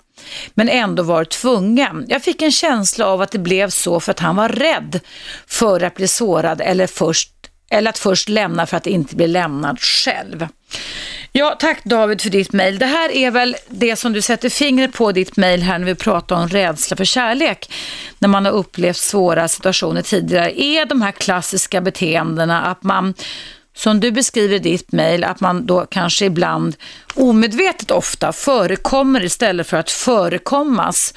men 0.54 0.70
ändå 0.70 1.04
var 1.04 1.26
tvungen. 1.26 2.06
Jag 2.08 2.24
fick 2.24 2.42
en 2.42 2.52
känsla 2.52 3.06
av 3.06 3.22
att 3.22 3.32
det 3.32 3.40
blev 3.40 3.70
så 3.70 4.00
för 4.00 4.12
att 4.12 4.20
han 4.20 4.36
var 4.36 4.50
rädd 4.50 5.00
för 5.48 5.84
att 5.84 5.96
bli 5.96 6.08
sårad 6.08 6.62
eller, 6.62 6.88
först, 6.88 7.30
eller 7.70 7.90
att 7.90 7.98
först 7.98 8.30
lämna 8.30 8.66
för 8.66 8.78
att 8.78 8.88
inte 8.88 9.16
bli 9.16 9.28
lämnad 9.28 9.80
själv. 9.80 10.48
Ja, 11.32 11.56
tack 11.60 11.84
David 11.84 12.22
för 12.22 12.30
ditt 12.30 12.54
mejl. 12.54 12.80
Det 12.80 12.86
här 12.86 13.12
är 13.12 13.32
väl 13.32 13.56
det 13.68 13.96
som 13.96 14.14
du 14.14 14.22
sätter 14.22 14.50
fingret 14.50 14.94
på 14.94 15.12
ditt 15.12 15.38
mejl 15.38 15.62
här 15.62 15.80
när 15.80 15.86
vi 15.86 15.96
pratar 15.96 16.36
om 16.36 16.48
rädsla 16.48 16.98
för 16.98 17.06
kärlek. 17.06 17.72
När 18.20 18.28
man 18.30 18.46
har 18.46 18.52
upplevt 18.52 18.98
svåra 18.98 19.48
situationer 19.48 20.02
tidigare. 20.02 20.62
Är 20.62 20.86
de 20.86 21.02
här 21.02 21.12
klassiska 21.12 21.82
beteendena 21.82 22.62
att 22.62 22.84
man 22.84 23.14
som 23.78 24.00
du 24.00 24.12
beskriver 24.12 24.56
i 24.56 24.60
ditt 24.60 24.92
mejl, 24.92 25.24
att 25.24 25.40
man 25.40 25.66
då 25.66 25.86
kanske 25.86 26.26
ibland 26.26 26.76
omedvetet 27.16 27.92
ofta 27.92 28.34
förekommer 28.34 29.24
istället 29.24 29.68
för 29.68 29.78
att 29.78 29.92
förekommas. 29.92 31.14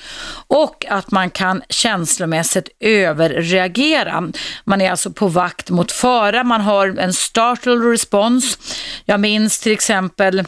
Och 0.46 0.84
att 0.88 1.10
man 1.10 1.30
kan 1.30 1.62
känslomässigt 1.68 2.68
överreagera. 2.80 4.32
Man 4.64 4.80
är 4.80 4.90
alltså 4.90 5.10
på 5.10 5.28
vakt 5.28 5.70
mot 5.70 5.92
fara, 5.92 6.44
man 6.44 6.60
har 6.60 6.98
en 6.98 7.12
startle 7.12 7.72
response. 7.72 8.58
Jag 9.04 9.20
minns 9.20 9.60
till 9.60 9.72
exempel 9.72 10.44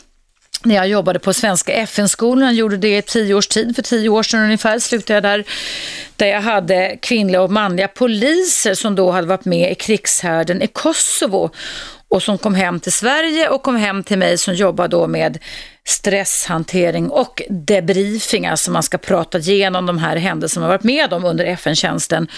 när 0.64 0.74
jag 0.74 0.88
jobbade 0.88 1.18
på 1.18 1.32
Svenska 1.32 1.72
FN-skolan, 1.72 2.54
gjorde 2.54 2.76
det 2.76 2.98
i 2.98 3.02
tio 3.02 3.34
års 3.34 3.46
tid, 3.46 3.76
för 3.76 3.82
tio 3.82 4.08
år 4.08 4.22
sedan 4.22 4.40
ungefär 4.40 4.78
slutade 4.78 5.14
jag 5.14 5.22
där, 5.22 5.44
där 6.16 6.26
jag 6.26 6.42
hade 6.42 6.98
kvinnliga 7.02 7.42
och 7.42 7.52
manliga 7.52 7.88
poliser 7.88 8.74
som 8.74 8.94
då 8.94 9.10
hade 9.10 9.26
varit 9.26 9.44
med 9.44 9.72
i 9.72 9.74
krigshärden 9.74 10.62
i 10.62 10.66
Kosovo 10.66 11.50
och 12.12 12.22
som 12.22 12.38
kom 12.38 12.54
hem 12.54 12.80
till 12.80 12.92
Sverige 12.92 13.48
och 13.48 13.62
kom 13.62 13.76
hem 13.76 14.02
till 14.04 14.18
mig 14.18 14.38
som 14.38 14.54
jobbar 14.54 14.88
då 14.88 15.06
med 15.06 15.38
stresshantering 15.84 17.10
och 17.10 17.42
debriefing, 17.50 18.46
alltså 18.46 18.70
man 18.70 18.82
ska 18.82 18.98
prata 18.98 19.38
igenom 19.38 19.86
de 19.86 19.98
här 19.98 20.16
händelserna 20.16 20.60
man 20.60 20.70
varit 20.70 20.82
med 20.82 21.12
om 21.12 21.24
under 21.24 21.44
FN-tjänsten. 21.44 22.28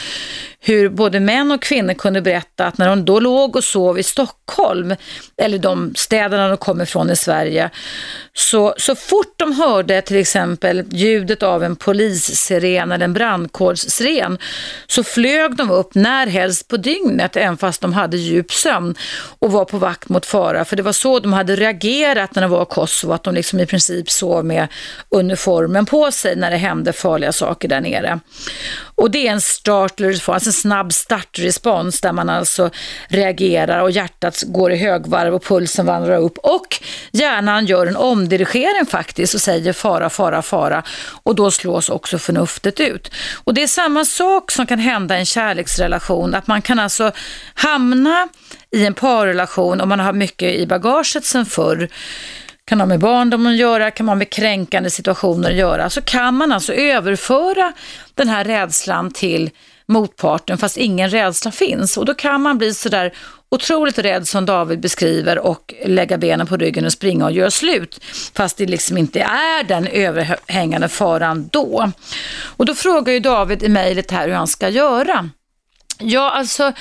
Hur 0.60 0.88
både 0.88 1.20
män 1.20 1.52
och 1.52 1.62
kvinnor 1.62 1.94
kunde 1.94 2.22
berätta 2.22 2.66
att 2.66 2.78
när 2.78 2.88
de 2.88 3.04
då 3.04 3.20
låg 3.20 3.56
och 3.56 3.64
sov 3.64 3.98
i 3.98 4.02
Stockholm, 4.02 4.94
eller 5.36 5.58
de 5.58 5.94
städerna 5.96 6.48
de 6.48 6.56
kom 6.56 6.80
ifrån 6.80 7.10
i 7.10 7.16
Sverige, 7.16 7.70
så, 8.32 8.74
så 8.76 8.94
fort 8.94 9.34
de 9.36 9.52
hörde 9.52 10.02
till 10.02 10.16
exempel 10.16 10.84
ljudet 10.90 11.42
av 11.42 11.64
en 11.64 11.76
polissiren 11.76 12.92
eller 12.92 13.04
en 13.04 13.12
brandkårssiren, 13.12 14.38
så 14.86 15.04
flög 15.04 15.56
de 15.56 15.70
upp 15.70 15.94
när 15.94 16.26
helst 16.26 16.68
på 16.68 16.76
dygnet, 16.76 17.36
även 17.36 17.56
fast 17.56 17.80
de 17.80 17.92
hade 17.92 18.16
djup 18.16 18.52
sömn 18.52 18.94
och 19.38 19.52
var 19.52 19.64
på 19.64 19.78
vakt 19.78 20.08
mot 20.08 20.26
fara. 20.26 20.64
För 20.64 20.76
det 20.76 20.82
var 20.82 20.92
så 20.92 21.20
de 21.20 21.32
hade 21.32 21.56
reagerat 21.56 22.34
när 22.34 22.42
de 22.42 22.50
var 22.50 22.62
i 22.62 22.66
Kosovo, 22.66 23.12
att 23.12 23.22
de 23.22 23.33
liksom 23.34 23.60
i 23.60 23.66
princip 23.66 24.10
sov 24.10 24.44
med 24.44 24.68
uniformen 25.08 25.86
på 25.86 26.12
sig 26.12 26.36
när 26.36 26.50
det 26.50 26.56
hände 26.56 26.92
farliga 26.92 27.32
saker 27.32 27.68
där 27.68 27.80
nere. 27.80 28.20
Och 28.96 29.10
det 29.10 29.28
är 29.28 29.32
en 29.32 29.40
startler, 29.40 30.08
alltså 30.08 30.48
en 30.48 30.52
snabb 30.52 30.92
startrespons 30.92 32.00
där 32.00 32.12
man 32.12 32.30
alltså 32.30 32.70
reagerar 33.08 33.80
och 33.80 33.90
hjärtat 33.90 34.42
går 34.46 34.72
i 34.72 34.76
högvarv 34.76 35.34
och 35.34 35.44
pulsen 35.44 35.86
vandrar 35.86 36.18
upp 36.18 36.38
och 36.38 36.80
hjärnan 37.12 37.66
gör 37.66 37.86
en 37.86 37.96
omdirigering 37.96 38.86
faktiskt 38.86 39.34
och 39.34 39.40
säger 39.40 39.72
fara, 39.72 40.10
fara, 40.10 40.42
fara 40.42 40.82
och 41.22 41.34
då 41.34 41.50
slås 41.50 41.88
också 41.88 42.18
förnuftet 42.18 42.80
ut. 42.80 43.10
Och 43.44 43.54
det 43.54 43.62
är 43.62 43.66
samma 43.66 44.04
sak 44.04 44.50
som 44.50 44.66
kan 44.66 44.78
hända 44.78 45.16
i 45.16 45.18
en 45.18 45.26
kärleksrelation, 45.26 46.34
att 46.34 46.46
man 46.46 46.62
kan 46.62 46.78
alltså 46.78 47.12
hamna 47.54 48.28
i 48.70 48.86
en 48.86 48.94
parrelation 48.94 49.80
om 49.80 49.88
man 49.88 50.00
har 50.00 50.12
mycket 50.12 50.54
i 50.54 50.66
bagaget 50.66 51.24
sen 51.24 51.46
förr 51.46 51.88
kan 52.66 52.80
ha 52.80 52.86
med 52.86 53.00
barndom 53.00 53.46
att 53.46 53.56
göra, 53.56 53.90
kan 53.90 54.08
ha 54.08 54.14
med 54.14 54.30
kränkande 54.30 54.90
situationer 54.90 55.50
att 55.50 55.56
göra, 55.56 55.90
så 55.90 56.00
kan 56.00 56.34
man 56.34 56.52
alltså 56.52 56.72
överföra 56.72 57.72
den 58.14 58.28
här 58.28 58.44
rädslan 58.44 59.10
till 59.10 59.50
motparten 59.86 60.58
fast 60.58 60.76
ingen 60.76 61.10
rädsla 61.10 61.50
finns. 61.50 61.96
Och 61.96 62.04
då 62.04 62.14
kan 62.14 62.42
man 62.42 62.58
bli 62.58 62.74
sådär 62.74 63.12
otroligt 63.48 63.98
rädd 63.98 64.28
som 64.28 64.46
David 64.46 64.80
beskriver 64.80 65.38
och 65.38 65.74
lägga 65.84 66.18
benen 66.18 66.46
på 66.46 66.56
ryggen 66.56 66.84
och 66.84 66.92
springa 66.92 67.24
och 67.24 67.32
göra 67.32 67.50
slut. 67.50 68.00
Fast 68.34 68.56
det 68.56 68.66
liksom 68.66 68.98
inte 68.98 69.20
är 69.20 69.64
den 69.64 69.86
överhängande 69.86 70.88
faran 70.88 71.48
då. 71.52 71.90
Och 72.56 72.66
då 72.66 72.74
frågar 72.74 73.12
ju 73.12 73.20
David 73.20 73.62
i 73.62 73.68
mejlet 73.68 74.10
här 74.10 74.28
hur 74.28 74.34
han 74.34 74.48
ska 74.48 74.68
göra. 74.68 75.30
Ja, 75.98 76.30
alltså 76.30 76.72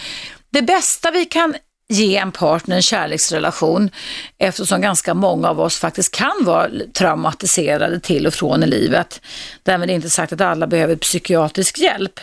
det 0.50 0.62
bästa 0.62 1.12
vi 1.12 1.26
kan 1.26 1.56
ge 1.94 2.18
en 2.18 2.32
partner 2.32 2.76
en 2.76 2.82
kärleksrelation 2.82 3.89
eftersom 4.38 4.82
ganska 4.82 5.14
många 5.14 5.50
av 5.50 5.60
oss 5.60 5.80
faktiskt 5.80 6.16
kan 6.16 6.46
vara 6.46 6.70
traumatiserade 6.94 8.00
till 8.00 8.28
och 8.28 8.34
från 8.34 8.64
i 8.64 8.68
livet. 8.68 9.22
Därmed 9.64 9.89
inte 9.89 10.10
sagt 10.10 10.34
att 10.34 10.41
alla 10.41 10.68
behöver 10.68 10.96
psykiatrisk 10.96 11.80
hjälp. 11.80 12.20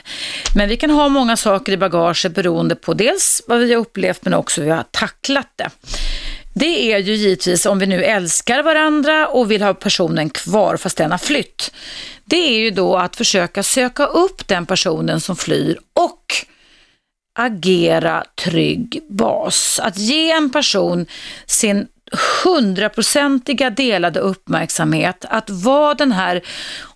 Men 0.55 0.69
vi 0.69 0.77
kan 0.77 0.91
ha 0.91 1.09
många 1.09 1.37
saker 1.37 1.73
i 1.73 1.77
bagaget 1.77 2.35
beroende 2.35 2.75
på 2.75 2.95
dels 2.95 3.43
vad 3.47 3.59
vi 3.59 3.75
har 3.75 3.81
upplevt 3.81 4.25
men 4.25 4.35
också 4.35 4.61
hur 4.61 4.67
vi 4.67 4.75
har 4.75 4.85
tacklat 4.91 5.49
det. 5.57 5.71
Det 6.55 6.93
är 6.93 6.99
ju 6.99 7.15
givetvis 7.15 7.67
om 7.67 7.79
vi 7.79 7.87
nu 7.87 8.05
älskar 8.05 8.63
varandra 8.63 9.27
och 9.27 9.51
vill 9.51 9.63
ha 9.63 9.75
personen 9.75 10.31
kvar 10.31 10.77
fast 10.77 10.97
den 10.97 11.11
har 11.11 11.19
flytt. 11.19 11.73
Det 12.25 12.37
är 12.37 12.59
ju 12.59 12.71
då 12.71 12.97
att 12.97 13.17
försöka 13.17 13.63
söka 13.63 14.07
upp 14.07 14.49
den 14.49 14.67
personen 14.67 15.21
som 15.21 15.37
flyr 15.37 15.79
och 16.01 16.50
agera 17.39 18.25
trygg 18.45 19.01
bas. 19.09 19.81
Att 19.83 19.99
ge 19.99 20.31
en 20.31 20.51
person 20.51 21.07
sin 21.47 21.89
hundraprocentiga 22.45 23.71
delade 23.71 24.21
uppmärksamhet, 24.21 25.25
att 25.29 25.51
vara 25.51 25.95
den 25.95 26.13
här, 26.13 26.43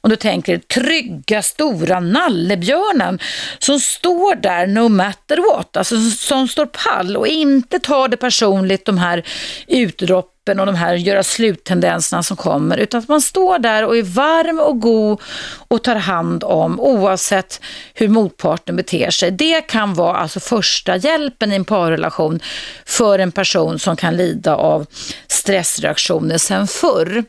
om 0.01 0.11
du 0.11 0.17
tänker 0.17 0.59
trygga 0.59 1.43
stora 1.43 2.01
nallebjörnen 2.01 3.19
som 3.59 3.81
står 3.81 4.35
där 4.35 4.67
no 4.67 4.89
matter 4.89 5.37
what, 5.37 5.77
alltså 5.77 6.01
som 6.01 6.49
står 6.49 6.67
pall 6.67 7.17
och 7.17 7.27
inte 7.27 7.79
tar 7.79 8.09
det 8.09 8.17
personligt 8.17 8.87
de 8.87 8.99
här 8.99 9.25
utdropp 9.67 10.34
öppen 10.45 10.61
och 10.61 10.67
de 10.67 10.75
här 10.75 10.95
göra 10.95 11.23
slut-tendenserna 11.23 12.23
som 12.23 12.37
kommer, 12.37 12.77
utan 12.77 13.01
att 13.01 13.09
man 13.09 13.21
står 13.21 13.59
där 13.59 13.85
och 13.85 13.97
är 13.97 14.03
varm 14.03 14.61
och 14.61 14.81
god 14.81 15.21
och 15.69 15.83
tar 15.83 15.97
hand 15.97 16.45
om 16.45 16.81
oavsett 16.81 17.61
hur 17.95 18.09
motparten 18.09 18.77
beter 18.77 19.11
sig. 19.11 19.31
Det 19.31 19.61
kan 19.61 19.95
vara 19.95 20.17
alltså 20.17 20.41
första 20.41 20.97
hjälpen 20.97 21.53
i 21.53 21.55
en 21.55 21.65
parrelation 21.65 22.41
för 22.87 23.19
en 23.19 23.33
person 23.33 23.79
som 23.79 23.97
kan 23.97 24.17
lida 24.17 24.57
av 24.57 24.87
stressreaktioner 25.29 26.39
sen 26.39 26.67
förr. 26.67 27.25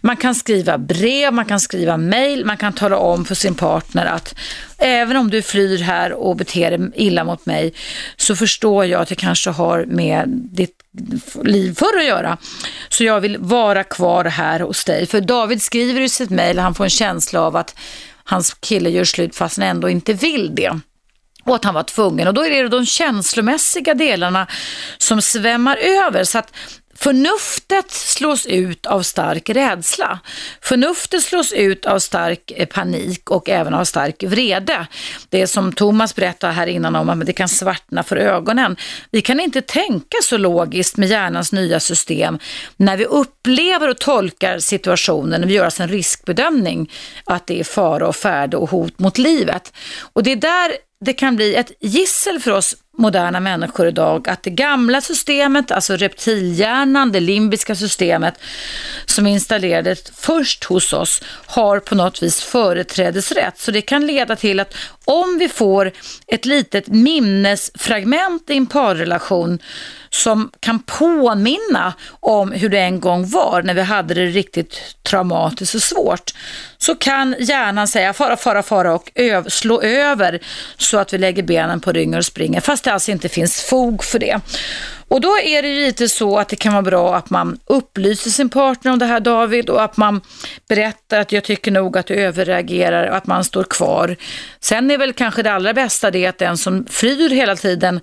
Man 0.00 0.16
kan 0.16 0.34
skriva 0.34 0.78
brev, 0.78 1.32
man 1.32 1.44
kan 1.44 1.60
skriva 1.60 1.96
mejl, 1.96 2.44
man 2.44 2.56
kan 2.56 2.72
tala 2.72 2.96
om 2.96 3.24
för 3.24 3.34
sin 3.34 3.54
partner 3.54 4.06
att 4.06 4.34
även 4.80 5.16
om 5.16 5.30
du 5.30 5.42
flyr 5.42 5.78
här 5.78 6.12
och 6.12 6.36
beter 6.36 6.70
dig 6.70 6.90
illa 6.94 7.24
mot 7.24 7.46
mig 7.46 7.74
så 8.16 8.36
förstår 8.36 8.84
jag 8.84 9.00
att 9.02 9.08
det 9.08 9.14
kanske 9.14 9.50
har 9.50 9.84
med 9.84 10.28
ditt 10.28 10.76
liv 11.42 11.74
förr 11.74 11.98
att 11.98 12.06
göra. 12.06 12.38
Så 12.88 13.04
jag 13.04 13.20
vill 13.20 13.38
vara 13.38 13.84
kvar 13.84 14.24
här 14.24 14.60
hos 14.60 14.84
dig. 14.84 15.06
För 15.06 15.20
David 15.20 15.62
skriver 15.62 16.00
i 16.00 16.08
sitt 16.08 16.30
mejl, 16.30 16.58
han 16.58 16.74
får 16.74 16.84
en 16.84 16.90
känsla 16.90 17.40
av 17.40 17.56
att 17.56 17.74
hans 18.24 18.54
kille 18.54 18.90
gör 18.90 19.04
slut 19.04 19.36
fast 19.36 19.56
han 19.56 19.66
ändå 19.66 19.88
inte 19.88 20.12
vill 20.12 20.54
det 20.54 20.80
och 21.44 21.54
att 21.54 21.64
han 21.64 21.74
var 21.74 21.82
tvungen. 21.82 22.28
Och 22.28 22.34
då 22.34 22.46
är 22.46 22.62
det 22.62 22.68
de 22.68 22.86
känslomässiga 22.86 23.94
delarna 23.94 24.46
som 24.98 25.22
svämmar 25.22 25.76
över. 25.76 26.24
Så 26.24 26.38
att 26.38 26.52
Förnuftet 27.02 27.90
slås 27.90 28.46
ut 28.46 28.86
av 28.86 29.02
stark 29.02 29.50
rädsla. 29.50 30.20
Förnuftet 30.60 31.22
slås 31.22 31.52
ut 31.52 31.86
av 31.86 31.98
stark 31.98 32.52
eh, 32.56 32.66
panik 32.66 33.30
och 33.30 33.48
även 33.48 33.74
av 33.74 33.84
stark 33.84 34.22
vrede. 34.22 34.86
Det 35.28 35.42
är 35.42 35.46
som 35.46 35.72
Thomas 35.72 36.14
berättade 36.14 36.52
här 36.52 36.66
innan 36.66 36.96
om 36.96 37.08
att 37.08 37.26
det 37.26 37.32
kan 37.32 37.48
svartna 37.48 38.02
för 38.02 38.16
ögonen. 38.16 38.76
Vi 39.10 39.22
kan 39.22 39.40
inte 39.40 39.62
tänka 39.62 40.16
så 40.22 40.36
logiskt 40.36 40.96
med 40.96 41.08
hjärnans 41.08 41.52
nya 41.52 41.80
system 41.80 42.38
när 42.76 42.96
vi 42.96 43.04
upplever 43.04 43.88
och 43.88 43.98
tolkar 43.98 44.58
situationen, 44.58 45.40
när 45.40 45.48
vi 45.48 45.54
gör 45.54 45.64
alltså 45.64 45.82
en 45.82 45.88
riskbedömning 45.88 46.90
att 47.24 47.46
det 47.46 47.60
är 47.60 47.64
fara 47.64 48.08
och 48.08 48.16
färde 48.16 48.56
och 48.56 48.70
hot 48.70 48.98
mot 48.98 49.18
livet. 49.18 49.72
Och 50.12 50.22
det 50.22 50.32
är 50.32 50.36
där 50.36 50.72
det 51.04 51.12
kan 51.12 51.36
bli 51.36 51.54
ett 51.54 51.72
gissel 51.80 52.40
för 52.40 52.50
oss 52.50 52.76
moderna 52.98 53.40
människor 53.40 53.88
idag 53.88 54.28
att 54.28 54.42
det 54.42 54.50
gamla 54.50 55.00
systemet, 55.00 55.70
alltså 55.70 55.96
reptilhjärnan, 55.96 57.12
det 57.12 57.20
limbiska 57.20 57.74
systemet 57.74 58.34
som 59.06 59.26
installerades 59.26 60.12
först 60.14 60.64
hos 60.64 60.92
oss 60.92 61.22
har 61.46 61.80
på 61.80 61.94
något 61.94 62.22
vis 62.22 62.42
företrädesrätt. 62.42 63.58
Så 63.58 63.70
det 63.70 63.82
kan 63.82 64.06
leda 64.06 64.36
till 64.36 64.60
att 64.60 64.74
om 65.04 65.38
vi 65.38 65.48
får 65.48 65.92
ett 66.26 66.44
litet 66.44 66.88
minnesfragment 66.88 68.50
i 68.50 68.56
en 68.56 68.66
parrelation 68.66 69.58
som 70.10 70.50
kan 70.60 70.78
påminna 70.78 71.94
om 72.20 72.52
hur 72.52 72.68
det 72.68 72.78
en 72.78 73.00
gång 73.00 73.30
var 73.30 73.62
när 73.62 73.74
vi 73.74 73.82
hade 73.82 74.14
det 74.14 74.26
riktigt 74.26 74.80
traumatiskt 75.02 75.74
och 75.74 75.82
svårt, 75.82 76.34
så 76.78 76.94
kan 76.94 77.36
hjärnan 77.38 77.88
säga 77.88 78.12
fara, 78.12 78.36
fara, 78.36 78.62
fara 78.62 78.94
och 78.94 79.10
slå 79.48 79.82
över 79.82 80.40
så 80.76 80.98
att 80.98 81.12
vi 81.12 81.18
lägger 81.18 81.42
benen 81.42 81.80
på 81.80 81.92
ryggen 81.92 82.14
och 82.14 82.24
springer. 82.24 82.60
Fast 82.60 82.79
fast 82.80 82.84
det 82.84 82.92
alltså 82.92 83.10
inte 83.10 83.28
finns 83.28 83.62
fog 83.62 84.04
för 84.04 84.18
det. 84.18 84.40
Och 85.08 85.20
då 85.20 85.38
är 85.38 85.62
det 85.62 85.68
ju 85.68 85.86
lite 85.86 86.08
så 86.08 86.38
att 86.38 86.48
det 86.48 86.56
kan 86.56 86.72
vara 86.72 86.82
bra 86.82 87.16
att 87.16 87.30
man 87.30 87.58
upplyser 87.66 88.30
sin 88.30 88.48
partner 88.48 88.92
om 88.92 88.98
det 88.98 89.06
här 89.06 89.20
David 89.20 89.70
och 89.70 89.82
att 89.82 89.96
man 89.96 90.20
berättar 90.68 91.20
att 91.20 91.32
jag 91.32 91.44
tycker 91.44 91.70
nog 91.70 91.98
att 91.98 92.06
du 92.06 92.14
överreagerar 92.14 93.10
och 93.10 93.16
att 93.16 93.26
man 93.26 93.44
står 93.44 93.64
kvar. 93.64 94.16
Sen 94.60 94.90
är 94.90 94.98
väl 94.98 95.12
kanske 95.12 95.42
det 95.42 95.52
allra 95.52 95.74
bästa 95.74 96.10
det 96.10 96.26
att 96.26 96.38
den 96.38 96.56
som 96.56 96.86
flyr 96.90 97.30
hela 97.30 97.56
tiden 97.56 98.00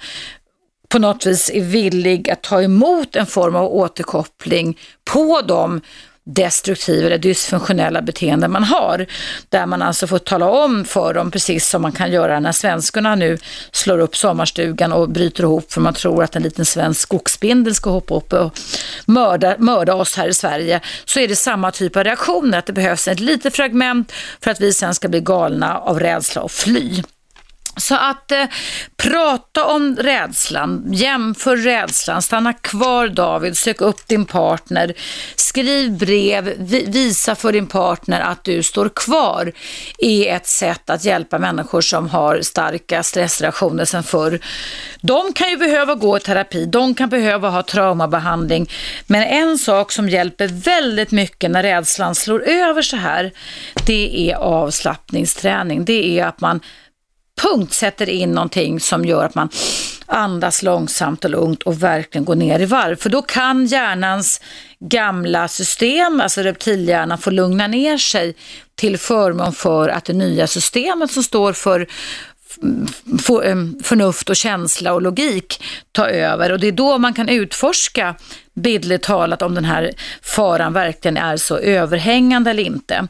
på 0.89 0.99
något 0.99 1.25
vis 1.25 1.49
är 1.53 1.61
villig 1.61 2.29
att 2.29 2.43
ta 2.43 2.61
emot 2.61 3.15
en 3.15 3.25
form 3.25 3.55
av 3.55 3.65
återkoppling 3.65 4.77
på 5.13 5.41
de 5.41 5.81
destruktiva 6.27 7.05
eller 7.07 7.17
dysfunktionella 7.17 8.01
beteenden 8.01 8.51
man 8.51 8.63
har. 8.63 9.05
Där 9.49 9.65
man 9.65 9.81
alltså 9.81 10.07
får 10.07 10.19
tala 10.19 10.49
om 10.49 10.85
för 10.85 11.13
dem, 11.13 11.31
precis 11.31 11.69
som 11.69 11.81
man 11.81 11.91
kan 11.91 12.11
göra 12.11 12.39
när 12.39 12.51
svenskarna 12.51 13.15
nu 13.15 13.37
slår 13.71 13.99
upp 13.99 14.15
sommarstugan 14.15 14.93
och 14.93 15.09
bryter 15.09 15.43
ihop 15.43 15.73
för 15.73 15.81
man 15.81 15.93
tror 15.93 16.23
att 16.23 16.35
en 16.35 16.43
liten 16.43 16.65
svensk 16.65 17.01
skogsbindel 17.01 17.75
ska 17.75 17.89
hoppa 17.89 18.15
upp 18.15 18.33
och 18.33 18.59
mörda, 19.05 19.55
mörda 19.57 19.95
oss 19.95 20.17
här 20.17 20.27
i 20.27 20.33
Sverige. 20.33 20.81
Så 21.05 21.19
är 21.19 21.27
det 21.27 21.35
samma 21.35 21.71
typ 21.71 21.95
av 21.95 22.03
reaktioner, 22.03 22.57
att 22.57 22.65
det 22.65 22.73
behövs 22.73 23.07
ett 23.07 23.19
litet 23.19 23.55
fragment 23.55 24.11
för 24.41 24.51
att 24.51 24.61
vi 24.61 24.73
sen 24.73 24.95
ska 24.95 25.07
bli 25.07 25.21
galna 25.21 25.77
av 25.77 25.99
rädsla 25.99 26.41
och 26.41 26.51
fly. 26.51 27.03
Så 27.77 27.95
att 27.95 28.31
eh, 28.31 28.45
prata 28.97 29.65
om 29.65 29.95
rädslan, 29.95 30.83
jämför 30.93 31.57
rädslan, 31.57 32.21
stanna 32.21 32.53
kvar 32.53 33.07
David, 33.07 33.57
sök 33.57 33.81
upp 33.81 34.07
din 34.07 34.25
partner, 34.25 34.93
skriv 35.35 35.97
brev, 35.97 36.53
visa 36.87 37.35
för 37.35 37.51
din 37.51 37.67
partner 37.67 38.21
att 38.21 38.43
du 38.43 38.63
står 38.63 38.89
kvar 38.89 39.51
är 39.97 40.35
ett 40.35 40.47
sätt 40.47 40.89
att 40.89 41.05
hjälpa 41.05 41.39
människor 41.39 41.81
som 41.81 42.09
har 42.09 42.41
starka 42.41 43.03
stressreaktioner 43.03 43.85
sedan 43.85 44.03
förr. 44.03 44.39
De 45.01 45.33
kan 45.33 45.49
ju 45.49 45.57
behöva 45.57 45.95
gå 45.95 46.17
i 46.17 46.19
terapi, 46.19 46.65
de 46.65 46.95
kan 46.95 47.09
behöva 47.09 47.49
ha 47.49 47.63
traumabehandling, 47.63 48.69
men 49.07 49.23
en 49.23 49.57
sak 49.57 49.91
som 49.91 50.09
hjälper 50.09 50.47
väldigt 50.47 51.11
mycket 51.11 51.51
när 51.51 51.63
rädslan 51.63 52.15
slår 52.15 52.43
över 52.43 52.81
så 52.81 52.97
här, 52.97 53.31
det 53.85 54.31
är 54.31 54.35
avslappningsträning. 54.35 55.85
Det 55.85 56.19
är 56.19 56.25
att 56.25 56.41
man 56.41 56.59
punkt 57.41 57.73
sätter 57.73 58.09
in 58.09 58.31
någonting 58.31 58.79
som 58.79 59.05
gör 59.05 59.25
att 59.25 59.35
man 59.35 59.49
andas 60.05 60.63
långsamt 60.63 61.25
och 61.25 61.31
lugnt 61.31 61.63
och 61.63 61.83
verkligen 61.83 62.25
går 62.25 62.35
ner 62.35 62.59
i 62.59 62.65
varv. 62.65 62.95
För 62.95 63.09
då 63.09 63.21
kan 63.21 63.65
hjärnans 63.65 64.41
gamla 64.79 65.47
system, 65.47 66.21
alltså 66.21 66.41
reptilhjärnan, 66.41 67.17
få 67.17 67.29
lugna 67.29 67.67
ner 67.67 67.97
sig 67.97 68.35
till 68.75 68.97
förmån 68.97 69.53
för 69.53 69.89
att 69.89 70.05
det 70.05 70.13
nya 70.13 70.47
systemet 70.47 71.11
som 71.11 71.23
står 71.23 71.53
för 71.53 71.79
eh, 73.43 73.55
förnuft 73.83 74.29
och 74.29 74.35
känsla 74.35 74.93
och 74.93 75.01
logik 75.01 75.63
ta 75.91 76.09
över 76.09 76.51
och 76.51 76.59
det 76.59 76.67
är 76.67 76.71
då 76.71 76.97
man 76.97 77.13
kan 77.13 77.29
utforska 77.29 78.15
bildligt 78.53 79.03
talat 79.03 79.41
om 79.41 79.55
den 79.55 79.65
här 79.65 79.91
faran 80.21 80.73
verkligen 80.73 81.17
är 81.17 81.37
så 81.37 81.57
överhängande 81.57 82.51
eller 82.51 82.63
inte. 82.63 83.07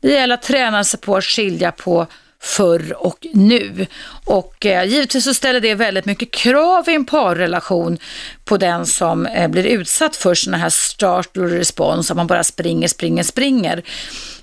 Det 0.00 0.12
gäller 0.12 0.34
att 0.34 0.42
träna 0.42 0.84
sig 0.84 1.00
på 1.00 1.16
att 1.16 1.24
skilja 1.24 1.72
på 1.72 2.06
förr 2.46 2.96
och 2.98 3.26
nu. 3.32 3.86
Och 4.24 4.66
eh, 4.66 4.84
givetvis 4.84 5.24
så 5.24 5.34
ställer 5.34 5.60
det 5.60 5.74
väldigt 5.74 6.04
mycket 6.04 6.30
krav 6.30 6.88
i 6.88 6.94
en 6.94 7.04
parrelation 7.04 7.98
på 8.44 8.56
den 8.56 8.86
som 8.86 9.26
eh, 9.26 9.48
blir 9.48 9.64
utsatt 9.64 10.16
för 10.16 10.34
sådana 10.34 10.58
här 10.58 10.70
start 10.70 11.36
och 11.36 11.48
respons, 11.48 12.10
att 12.10 12.16
man 12.16 12.26
bara 12.26 12.44
springer, 12.44 12.88
springer, 12.88 13.22
springer. 13.22 13.82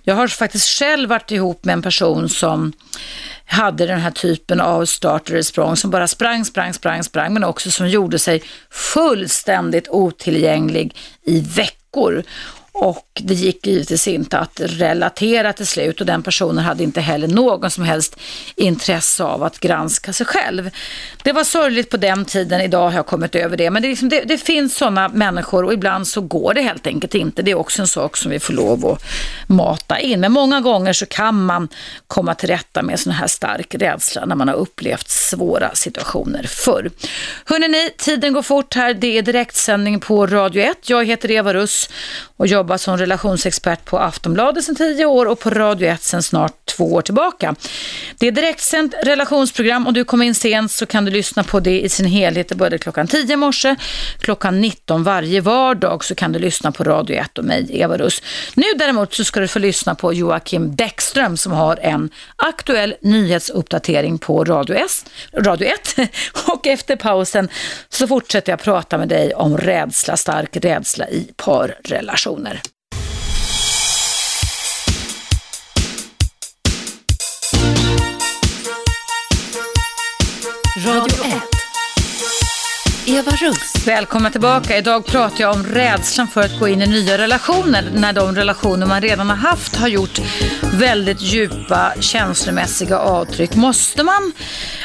Jag 0.04 0.16
har 0.16 0.28
faktiskt 0.28 0.80
själv 0.80 1.10
varit 1.10 1.32
ihop 1.32 1.66
med 1.66 1.74
en 1.74 1.82
person 1.82 2.30
som 2.30 2.74
hade 3.46 3.86
den 3.86 4.00
här 4.00 4.12
typen 4.12 4.62
av 4.62 4.86
start 4.86 5.30
och 5.30 5.36
respons 5.36 5.80
som 5.80 5.92
bara 5.92 6.08
sprang, 6.08 6.46
sprang, 6.46 6.74
sprang, 6.74 7.04
sprang, 7.04 7.34
men 7.34 7.44
också 7.44 7.72
som 7.72 7.90
gjorde 7.90 8.20
sig 8.20 8.44
fullständigt 8.70 9.88
otillgänglig 9.90 10.96
i 11.26 11.40
veckor. 11.40 12.24
Och 12.76 13.22
det 13.24 13.34
gick 13.34 13.68
givetvis 13.68 14.08
inte 14.08 14.38
att 14.38 14.62
relatera 14.64 15.54
till 15.54 15.68
slut 15.68 16.00
och 16.00 16.06
den 16.06 16.24
personen 16.24 16.64
hade 16.64 16.84
inte 16.84 17.02
heller 17.02 17.28
någon 17.28 17.72
som 17.72 17.84
helst 17.84 18.20
intresse 18.56 19.24
av 19.24 19.44
att 19.44 19.60
granska 19.60 20.14
sig 20.14 20.26
själv. 20.26 20.70
Det 21.24 21.32
var 21.32 21.44
sorgligt 21.44 21.90
på 21.90 21.98
den 21.98 22.26
tiden, 22.26 22.62
idag 22.62 22.90
har 22.90 22.96
jag 22.96 23.06
kommit 23.06 23.36
över 23.36 23.58
det. 23.58 23.70
Men 23.70 23.82
det, 23.82 23.88
liksom, 23.88 24.10
det, 24.10 24.22
det 24.22 24.38
finns 24.38 24.78
sådana 24.78 25.08
människor 25.08 25.66
och 25.66 25.74
ibland 25.74 26.08
så 26.08 26.22
går 26.22 26.54
det 26.54 26.62
helt 26.62 26.88
enkelt 26.88 27.16
inte. 27.16 27.42
Det 27.42 27.52
är 27.52 27.56
också 27.56 27.82
en 27.82 27.88
sak 27.88 28.18
som 28.18 28.32
vi 28.32 28.40
får 28.40 28.54
lov 28.54 28.86
att 28.86 29.04
mata 29.48 30.00
in. 30.00 30.20
Men 30.20 30.32
många 30.32 30.62
gånger 30.62 30.94
så 30.94 31.06
kan 31.06 31.46
man 31.46 31.68
komma 32.08 32.36
till 32.36 32.50
rätta 32.50 32.82
med 32.82 33.00
sån 33.00 33.14
här 33.14 33.28
stark 33.28 33.76
rädsla 33.76 34.26
när 34.26 34.36
man 34.36 34.48
har 34.48 34.56
upplevt 34.56 35.10
svåra 35.10 35.76
situationer 35.76 36.44
förr. 36.48 36.92
Hörrni, 37.46 37.90
tiden 37.98 38.34
går 38.34 38.42
fort 38.42 38.74
här. 38.74 38.94
Det 38.94 39.18
är 39.18 39.22
direktsändning 39.22 40.00
på 40.00 40.28
Radio 40.28 40.64
1. 40.64 40.90
Jag 40.90 41.06
heter 41.06 41.32
Eva 41.32 41.54
Russ 41.54 41.90
och 42.38 42.48
jag 42.48 42.63
jobbat 42.64 42.82
som 42.82 42.98
relationsexpert 42.98 43.86
på 43.86 44.00
Aftonbladet 44.00 44.64
sedan 44.64 44.76
tio 44.76 45.06
år 45.06 45.26
och 45.26 45.40
på 45.40 45.50
Radio 45.50 45.90
1 45.90 46.04
sedan 46.04 46.24
snart 46.24 46.64
två 46.66 46.94
år 46.94 47.02
tillbaka. 47.02 47.56
Det 48.20 48.28
är 48.28 48.32
direktsänt 48.32 48.94
relationsprogram 49.04 49.88
och 49.88 49.94
du 49.94 50.04
kommer 50.04 50.26
in 50.26 50.36
sent 50.36 50.72
så 50.72 50.86
kan 50.86 51.06
du 51.06 51.12
lyssna 51.12 51.44
på 51.44 51.60
det 51.60 51.82
i 51.82 51.90
sin 51.90 52.06
helhet. 52.06 52.50
Det 52.50 52.56
började 52.56 52.78
klockan 52.78 53.08
10 53.08 53.34
i 53.34 53.36
morse, 53.36 53.76
klockan 54.20 54.62
19 54.62 55.04
varje 55.04 55.42
vardag 55.42 56.04
så 56.06 56.16
kan 56.16 56.32
du 56.32 56.40
lyssna 56.40 56.72
på 56.72 56.84
Radio 56.84 57.16
1 57.16 57.38
och 57.38 57.46
mig, 57.46 57.68
Eva 57.70 57.98
Russ. 57.98 58.22
Nu 58.56 58.66
däremot 58.76 59.14
så 59.14 59.24
ska 59.24 59.40
du 59.40 59.48
få 59.48 59.60
lyssna 59.60 59.96
på 59.96 60.14
Joakim 60.14 60.76
Bäckström 60.76 61.38
som 61.38 61.52
har 61.52 61.80
en 61.82 62.10
aktuell 62.36 62.96
nyhetsuppdatering 63.02 64.18
på 64.18 64.44
Radio, 64.44 64.76
S, 64.76 65.06
Radio 65.38 65.68
1 65.68 66.10
och 66.48 66.68
efter 66.68 66.96
pausen 66.96 67.50
så 67.90 68.08
fortsätter 68.08 68.52
jag 68.52 68.60
prata 68.60 68.98
med 68.98 69.10
dig 69.10 69.34
om 69.34 69.58
rädsla, 69.58 70.18
stark 70.18 70.58
rädsla 70.58 71.10
i 71.10 71.30
parrelationer. 71.36 72.53
Radio 80.86 81.26
1. 81.26 81.34
Eva 83.08 83.32
Russ. 83.32 83.88
Välkomna 83.88 84.30
tillbaka. 84.30 84.78
Idag 84.78 85.06
pratar 85.06 85.42
jag 85.42 85.56
om 85.56 85.64
rädslan 85.64 86.28
för 86.28 86.42
att 86.42 86.60
gå 86.60 86.68
in 86.68 86.82
i 86.82 86.88
nya 86.88 87.18
relationer 87.18 87.84
när 87.96 88.14
de 88.14 88.36
relationer 88.36 88.86
man 88.86 89.02
redan 89.02 89.30
har 89.30 89.36
haft 89.36 89.76
har 89.76 89.88
gjort 89.88 90.20
väldigt 90.74 91.22
djupa 91.22 91.94
känslomässiga 92.00 93.00
avtryck. 93.00 93.56
Måste 93.56 94.04
man 94.04 94.32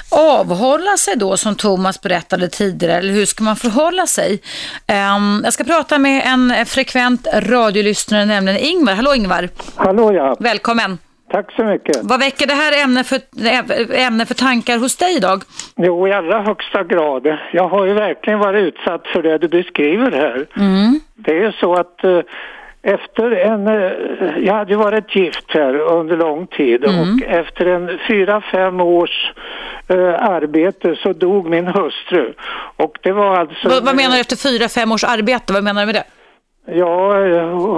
avhålla 0.08 0.96
sig 0.96 1.16
då 1.16 1.36
som 1.36 1.54
Thomas 1.54 2.00
berättade 2.00 2.48
tidigare 2.48 2.94
eller 2.98 3.12
hur 3.12 3.26
ska 3.26 3.44
man 3.44 3.56
förhålla 3.56 4.06
sig? 4.06 4.42
Um, 5.16 5.40
jag 5.44 5.52
ska 5.52 5.64
prata 5.64 5.98
med 5.98 6.22
en 6.26 6.66
frekvent 6.66 7.26
radiolyssnare, 7.34 8.24
nämligen 8.24 8.58
Ingvar. 8.60 8.94
Hallå 8.94 9.14
Ingvar! 9.14 9.48
Hallå 9.74 10.12
ja! 10.12 10.36
Välkommen! 10.40 10.98
Tack 11.30 11.52
så 11.52 11.64
mycket. 11.64 11.96
Vad 12.02 12.20
väcker 12.20 12.46
det 12.46 12.54
här 12.54 12.84
ämne 12.84 13.04
för, 13.04 13.18
ämne 13.94 14.26
för 14.26 14.34
tankar 14.34 14.78
hos 14.78 14.96
dig 14.96 15.16
idag? 15.16 15.42
Jo, 15.76 16.08
i 16.08 16.12
allra 16.12 16.42
högsta 16.42 16.84
grad. 16.84 17.38
Jag 17.52 17.68
har 17.68 17.86
ju 17.86 17.92
verkligen 17.92 18.38
varit 18.38 18.62
utsatt 18.62 19.06
för 19.06 19.22
det 19.22 19.38
du 19.38 19.48
beskriver 19.48 20.10
här. 20.10 20.46
Mm. 20.56 21.00
Det 21.14 21.38
är 21.44 21.56
så 21.60 21.74
att 21.74 22.00
uh, 22.04 22.20
efter 22.82 23.30
en, 23.30 23.68
uh, 23.68 24.38
jag 24.38 24.54
hade 24.54 24.70
ju 24.70 24.76
varit 24.76 25.16
gift 25.16 25.44
här 25.48 25.74
under 25.74 26.16
lång 26.16 26.46
tid 26.46 26.84
mm. 26.84 27.00
och 27.00 27.22
efter 27.22 27.66
en 27.66 27.98
fyra, 28.08 28.42
fem 28.52 28.80
års 28.80 29.32
uh, 29.90 30.14
arbete 30.20 30.96
så 31.02 31.12
dog 31.12 31.50
min 31.50 31.66
hustru. 31.66 32.32
Och 32.76 32.98
det 33.02 33.12
var 33.12 33.36
alltså... 33.36 33.68
vad 33.68 33.96
menar 33.96 34.14
du 34.14 34.20
efter 34.20 34.36
fyra, 34.36 34.68
fem 34.68 34.92
års 34.92 35.04
arbete? 35.04 35.52
Vad 35.52 35.64
menar 35.64 35.82
du 35.82 35.86
med 35.86 35.94
det? 35.94 36.04
Ja, 36.70 37.14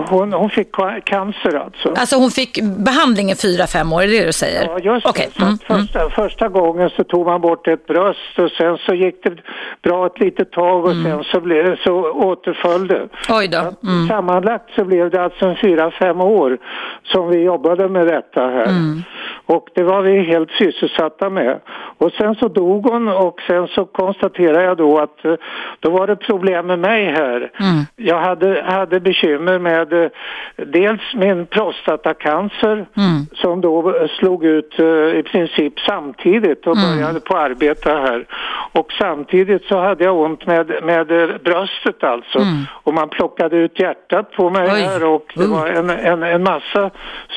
hon, 0.08 0.32
hon 0.32 0.50
fick 0.50 0.68
cancer 1.04 1.54
alltså. 1.64 1.88
Alltså 1.96 2.16
hon 2.16 2.30
fick 2.30 2.58
behandling 2.62 3.30
i 3.30 3.36
fyra, 3.36 3.66
fem 3.66 3.92
år, 3.92 4.02
är 4.02 4.06
det 4.06 4.18
det 4.18 4.26
du 4.26 4.32
säger? 4.32 4.64
Ja, 4.64 4.78
just 4.78 5.06
okay. 5.06 5.26
det. 5.36 5.42
Mm, 5.42 5.58
första, 5.58 6.00
mm. 6.00 6.10
första 6.10 6.48
gången 6.48 6.90
så 6.90 7.04
tog 7.04 7.26
man 7.26 7.40
bort 7.40 7.68
ett 7.68 7.86
bröst 7.86 8.38
och 8.38 8.50
sen 8.50 8.78
så 8.78 8.94
gick 8.94 9.24
det 9.24 9.32
bra 9.82 10.06
ett 10.06 10.20
litet 10.20 10.52
tag 10.52 10.84
och 10.84 10.90
mm. 10.90 11.04
sen 11.04 11.24
så, 11.24 11.40
blev, 11.40 11.76
så 11.76 12.10
återföll 12.10 12.88
det. 12.88 13.08
Oj 13.28 13.48
då. 13.48 13.88
Mm. 13.88 14.08
Sammanlagt 14.08 14.74
så 14.74 14.84
blev 14.84 15.10
det 15.10 15.22
alltså 15.22 15.56
fyra, 15.62 15.90
fem 15.90 16.20
år 16.20 16.58
som 17.04 17.28
vi 17.28 17.38
jobbade 17.42 17.88
med 17.88 18.06
detta 18.06 18.40
här. 18.40 18.66
Mm. 19.50 19.56
Och 19.56 19.68
det 19.74 19.82
var 19.82 20.02
vi 20.02 20.22
helt 20.22 20.50
sysselsatta 20.50 21.30
med. 21.30 21.60
Och 21.98 22.12
sen 22.12 22.34
så 22.34 22.48
dog 22.48 22.86
hon 22.86 23.08
och 23.08 23.40
sen 23.46 23.68
så 23.68 23.84
konstaterade 23.84 24.64
jag 24.64 24.76
då 24.76 24.98
att 24.98 25.24
eh, 25.24 25.34
då 25.80 25.90
var 25.90 26.06
det 26.06 26.16
problem 26.16 26.66
med 26.66 26.78
mig 26.78 27.04
här. 27.04 27.36
Mm. 27.36 27.84
Jag 27.96 28.18
hade, 28.18 28.62
hade 28.62 29.00
bekymmer 29.00 29.58
med 29.58 29.92
eh, 29.92 30.10
dels 30.56 31.00
min 31.14 31.46
prostatacancer 31.46 32.72
mm. 32.72 33.26
som 33.34 33.60
då 33.60 33.94
slog 34.18 34.44
ut 34.44 34.78
eh, 34.78 34.86
i 35.18 35.22
princip 35.22 35.80
samtidigt 35.80 36.66
och 36.66 36.76
mm. 36.76 36.96
började 36.96 37.20
på 37.20 37.36
arbeta 37.36 37.90
här. 37.90 38.26
Och 38.72 38.92
samtidigt 38.98 39.64
så 39.64 39.78
hade 39.78 40.04
jag 40.04 40.16
ont 40.16 40.46
med, 40.46 40.72
med 40.82 41.06
bröstet 41.44 42.04
alltså. 42.04 42.38
Mm. 42.38 42.64
Och 42.82 42.94
man 42.94 43.08
plockade 43.08 43.56
ut 43.56 43.80
hjärtat 43.80 44.32
på 44.32 44.50
mig 44.50 44.70
Oj. 44.72 44.80
här 44.80 45.04
och 45.04 45.32
det 45.36 45.46
var 45.46 45.66
en, 45.66 45.90
en, 45.90 46.22
en 46.22 46.42
massa 46.42 46.90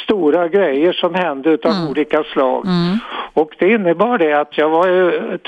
stora 0.04 0.48
grejer 0.48 0.94
som 0.94 1.16
hände 1.16 1.50
utav 1.50 1.72
olika 1.90 2.03
olika 2.04 2.24
slag. 2.34 2.66
Mm. 2.66 2.98
Och 3.36 3.56
det 3.60 3.70
innebar 3.70 4.18
det 4.18 4.34
att 4.34 4.58
jag 4.58 4.70
var 4.70 4.88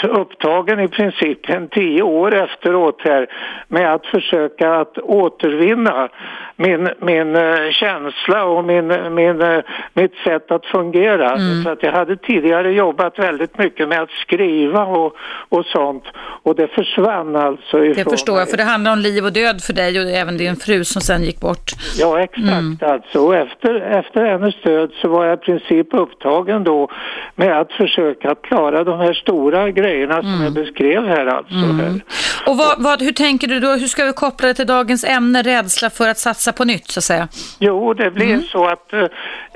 upptagen 0.04 0.80
i 0.80 0.88
princip 0.88 1.50
en 1.50 1.68
tio 1.68 2.02
år 2.02 2.36
efteråt 2.36 3.02
här 3.04 3.28
med 3.68 3.94
att 3.94 4.06
försöka 4.06 4.76
att 4.76 4.98
återvinna 4.98 6.10
min, 6.56 6.90
min 7.00 7.36
uh, 7.36 7.72
känsla 7.72 8.46
och 8.46 8.66
min, 8.66 8.88
min, 9.14 9.42
uh, 9.42 9.64
mitt 9.94 10.14
sätt 10.24 10.52
att 10.52 10.66
fungera. 10.66 11.32
Mm. 11.32 11.64
Så 11.64 11.70
att 11.70 11.84
jag 11.84 11.92
hade 11.92 12.18
tidigare 12.18 12.72
jobbat 12.74 13.20
väldigt 13.20 13.58
mycket 13.58 13.88
med 13.88 14.02
att 14.02 14.12
skriva 14.12 14.86
och, 14.86 15.16
och 15.50 15.66
sånt 15.66 16.04
och 16.44 16.56
det 16.56 16.68
försvann 16.68 17.36
alltså 17.36 17.86
ifrån 17.86 18.04
Det 18.04 18.10
förstår 18.10 18.40
jag, 18.40 18.50
för 18.50 18.58
det 18.58 18.64
handlar 18.64 18.92
om 18.94 19.00
liv 19.00 19.26
och 19.26 19.34
död 19.34 19.62
för 19.62 19.74
dig 19.74 20.00
och 20.00 20.10
även 20.10 20.38
din 20.38 20.56
fru 20.56 20.84
som 20.84 21.02
sen 21.02 21.24
gick 21.24 21.40
bort. 21.40 21.72
Ja, 21.98 22.20
exakt 22.20 22.48
mm. 22.48 22.78
alltså. 22.82 23.20
Och 23.20 23.36
efter, 23.36 23.76
efter 24.00 24.26
hennes 24.26 24.62
död 24.62 24.92
så 25.02 25.08
var 25.08 25.26
jag 25.26 25.34
i 25.34 25.42
princip 25.42 25.88
upptagen 25.92 26.45
då 26.46 26.90
med 27.36 27.60
att 27.62 27.72
försöka 27.72 28.36
klara 28.36 28.84
de 28.84 29.00
här 29.00 29.14
stora 29.14 29.72
grejerna 29.72 30.22
som 30.22 30.34
mm. 30.34 30.44
jag 30.44 30.54
beskrev 30.54 31.08
här 31.08 31.26
alltså. 31.26 31.56
Mm. 31.56 31.80
Här. 31.80 32.02
Och 32.46 32.58
vad, 32.58 32.84
vad, 32.84 33.02
hur 33.02 33.12
tänker 33.12 33.48
du 33.48 33.60
då, 33.60 33.68
hur 33.68 33.88
ska 33.88 34.06
vi 34.06 34.14
koppla 34.14 34.48
det 34.48 34.54
till 34.54 34.68
dagens 34.68 35.04
ämne, 35.04 35.42
rädsla 35.42 35.90
för 35.90 36.10
att 36.10 36.18
satsa 36.18 36.52
på 36.52 36.64
nytt 36.66 36.88
så 36.88 37.00
att 37.00 37.04
säga? 37.04 37.28
Jo, 37.60 37.94
det 37.94 38.12
blir 38.12 38.34
mm. 38.34 38.42
så 38.42 38.66
att 38.66 38.94
eh, 38.94 39.06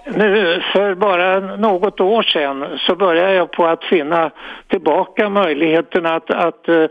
nu 0.06 0.64
för 0.74 0.96
bara 0.96 1.40
något 1.40 2.00
år 2.00 2.24
sedan 2.24 2.66
så 2.88 2.96
började 2.96 3.34
jag 3.34 3.52
på 3.52 3.66
att 3.66 3.84
finna 3.84 4.32
tillbaka 4.68 5.30
möjligheten 5.30 6.06
att, 6.06 6.32
att 6.32 6.70
uh, 6.70 6.88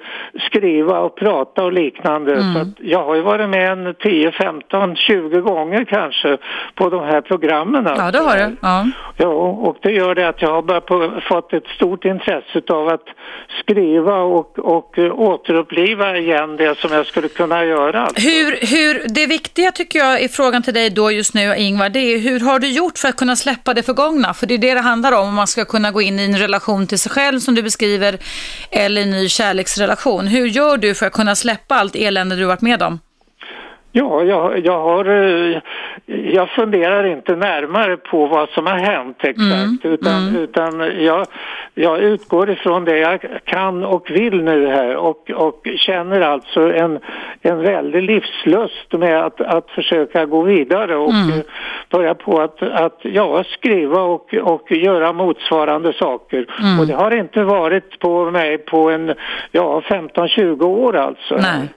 skriva 0.47 1.01
och 1.01 1.17
prata 1.17 1.65
och 1.65 1.73
liknande. 1.73 2.33
Mm. 2.33 2.55
Så 2.55 2.73
jag 2.79 3.05
har 3.05 3.15
ju 3.15 3.23
varit 3.23 3.49
med 3.49 3.73
en 3.73 3.95
10, 3.95 4.33
15, 4.33 4.97
20 4.97 5.41
gånger 5.41 5.85
kanske 5.85 6.39
på 6.75 6.89
de 6.89 7.05
här 7.05 7.21
programmen. 7.21 7.89
Ja, 7.97 8.11
det 8.11 8.19
har 8.19 8.37
du. 8.37 8.57
Ja. 8.61 8.87
ja, 9.17 9.29
och 9.29 9.77
det 9.83 9.93
gör 9.93 10.15
det 10.15 10.29
att 10.29 10.43
jag 10.43 10.53
har 10.53 10.63
bara 10.63 10.81
på, 10.81 11.21
fått 11.29 11.53
ett 11.53 11.67
stort 11.67 12.05
intresse 12.05 12.63
av 12.69 12.89
att 12.89 13.05
skriva 13.61 14.17
och, 14.17 14.59
och 14.59 14.99
uh, 14.99 15.21
återuppliva 15.21 16.17
igen 16.17 16.57
det 16.57 16.79
som 16.79 16.93
jag 16.93 17.07
skulle 17.07 17.29
kunna 17.29 17.65
göra. 17.65 18.03
Alltså. 18.03 18.29
Hur, 18.29 18.51
hur, 18.77 19.09
det 19.09 19.27
viktiga 19.27 19.73
tycker 19.73 19.99
jag 19.99 20.23
i 20.23 20.29
frågan 20.29 20.63
till 20.63 20.75
dig 20.75 20.91
då 20.91 21.11
just 21.11 21.35
nu 21.35 21.55
Ingvar, 21.57 21.89
det 21.89 21.99
är 21.99 22.19
hur 22.19 22.41
har 22.41 22.59
du 22.59 22.69
gjort 22.69 22.98
för 22.99 23.09
att 23.09 23.17
kunna 23.17 23.37
släppa 23.37 23.75
det 23.75 23.83
förgångna? 23.83 24.35
För 24.35 24.47
det 24.47 24.55
är 24.55 24.59
det 24.59 24.75
det 24.75 24.81
handlar 24.81 25.13
om, 25.13 25.29
om 25.29 25.35
man 25.35 25.47
ska 25.47 25.65
kunna 25.65 25.91
gå 25.91 26.03
in 26.03 26.21
i 26.21 26.25
en 26.25 26.39
relation 26.39 26.87
till 26.87 26.99
sig 26.99 27.13
själv 27.13 27.41
som 27.41 27.55
du 27.55 27.63
beskriver, 27.63 28.19
eller 28.71 29.03
en 29.03 29.11
ny 29.11 29.29
kärleksrelation. 29.29 30.27
Hur 30.27 30.47
gör 30.47 30.77
du 30.77 30.95
för 30.95 31.07
att 31.07 31.13
kunna 31.13 31.35
släppa 31.35 31.75
allt 31.75 31.97
elände 31.97 32.37
du 32.37 32.45
varit 32.45 32.61
med 32.61 32.83
om? 32.83 33.01
Ja, 33.93 34.23
jag, 34.23 34.67
jag, 34.67 34.81
har, 34.81 35.05
eh, 35.05 35.59
jag 36.07 36.51
funderar 36.51 37.07
inte 37.07 37.37
närmare 37.37 37.97
på 37.97 38.27
vad 38.27 38.49
som 38.49 38.67
har 38.67 38.79
hänt 38.79 39.17
exakt 39.21 39.85
mm. 39.85 39.95
utan, 39.95 40.29
mm. 40.29 40.43
utan 40.43 41.05
jag, 41.05 41.27
jag 41.75 41.99
utgår 41.99 42.51
ifrån 42.51 42.85
det 42.85 42.99
jag 42.99 43.21
kan 43.45 43.85
och 43.85 44.11
vill 44.11 44.43
nu 44.43 44.67
här 44.67 44.97
och, 44.97 45.31
och 45.31 45.67
känner 45.77 46.21
alltså 46.21 46.73
en, 46.73 46.99
en 47.43 47.63
väldig 47.63 48.03
livslust 48.03 48.93
med 48.93 49.25
att, 49.25 49.41
att 49.41 49.71
försöka 49.71 50.27
gå 50.27 50.43
vidare 50.43 50.97
och 50.97 51.13
mm. 51.13 51.43
börja 51.91 52.15
på 52.15 52.41
att, 52.41 52.63
att 52.63 52.99
ja, 53.03 53.45
skriva 53.45 54.03
och, 54.03 54.35
och 54.35 54.73
göra 54.73 55.13
motsvarande 55.13 55.93
saker. 55.93 56.47
Mm. 56.61 56.81
Och 56.81 56.87
det 56.87 56.95
har 56.95 57.11
inte 57.11 57.43
varit 57.43 57.99
på 57.99 58.31
mig 58.31 58.59
på 58.59 58.91
en 58.91 59.15
ja, 59.53 59.83
15-20 59.87 60.63
år 60.63 60.97
alltså. 60.97 61.37
Nej. 61.37 61.69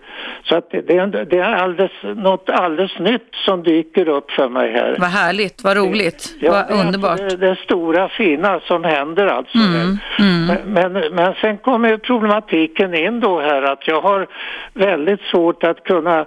Så 0.43 0.55
att 0.55 0.71
det, 0.71 0.81
det, 0.81 1.25
det 1.25 1.37
är 1.37 1.55
alldeles, 1.55 1.91
något 2.01 2.49
alldeles 2.49 2.99
nytt 2.99 3.35
som 3.45 3.63
dyker 3.63 4.09
upp 4.09 4.31
för 4.31 4.49
mig 4.49 4.71
här. 4.71 4.95
Vad 4.99 5.09
härligt, 5.09 5.63
vad 5.63 5.77
roligt, 5.77 6.35
ja, 6.39 6.51
vad 6.51 6.79
underbart. 6.85 7.17
Det, 7.17 7.35
det 7.35 7.55
stora 7.55 8.09
fina 8.09 8.59
som 8.59 8.83
händer 8.83 9.27
alltså. 9.27 9.57
Mm, 9.57 9.97
mm. 10.19 10.57
Men, 10.65 11.15
men, 11.15 11.33
sen 11.41 11.57
kommer 11.57 11.97
problematiken 11.97 12.93
in 12.93 13.19
då 13.19 13.39
här 13.39 13.61
att 13.61 13.87
jag 13.87 14.01
har 14.01 14.27
väldigt 14.73 15.21
svårt 15.21 15.63
att 15.63 15.83
kunna 15.83 16.25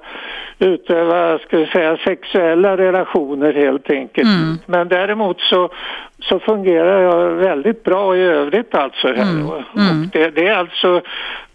utöva, 0.59 1.39
ska 1.39 1.59
vi 1.59 1.67
säga, 1.67 1.97
sexuella 1.97 2.77
relationer 2.77 3.53
helt 3.53 3.91
enkelt. 3.91 4.29
Mm. 4.29 4.59
Men 4.67 4.89
däremot 4.89 5.41
så, 5.41 5.71
så 6.19 6.39
fungerar 6.39 7.01
jag 7.01 7.31
väldigt 7.31 7.85
bra 7.85 8.17
i 8.17 8.21
övrigt 8.21 8.75
alltså. 8.75 9.09
Här. 9.09 9.23
Mm. 9.23 9.47
Och 9.47 9.63
mm. 9.77 10.11
det, 10.13 10.31
det, 10.31 10.47
är 10.47 10.55
alltså 10.55 11.03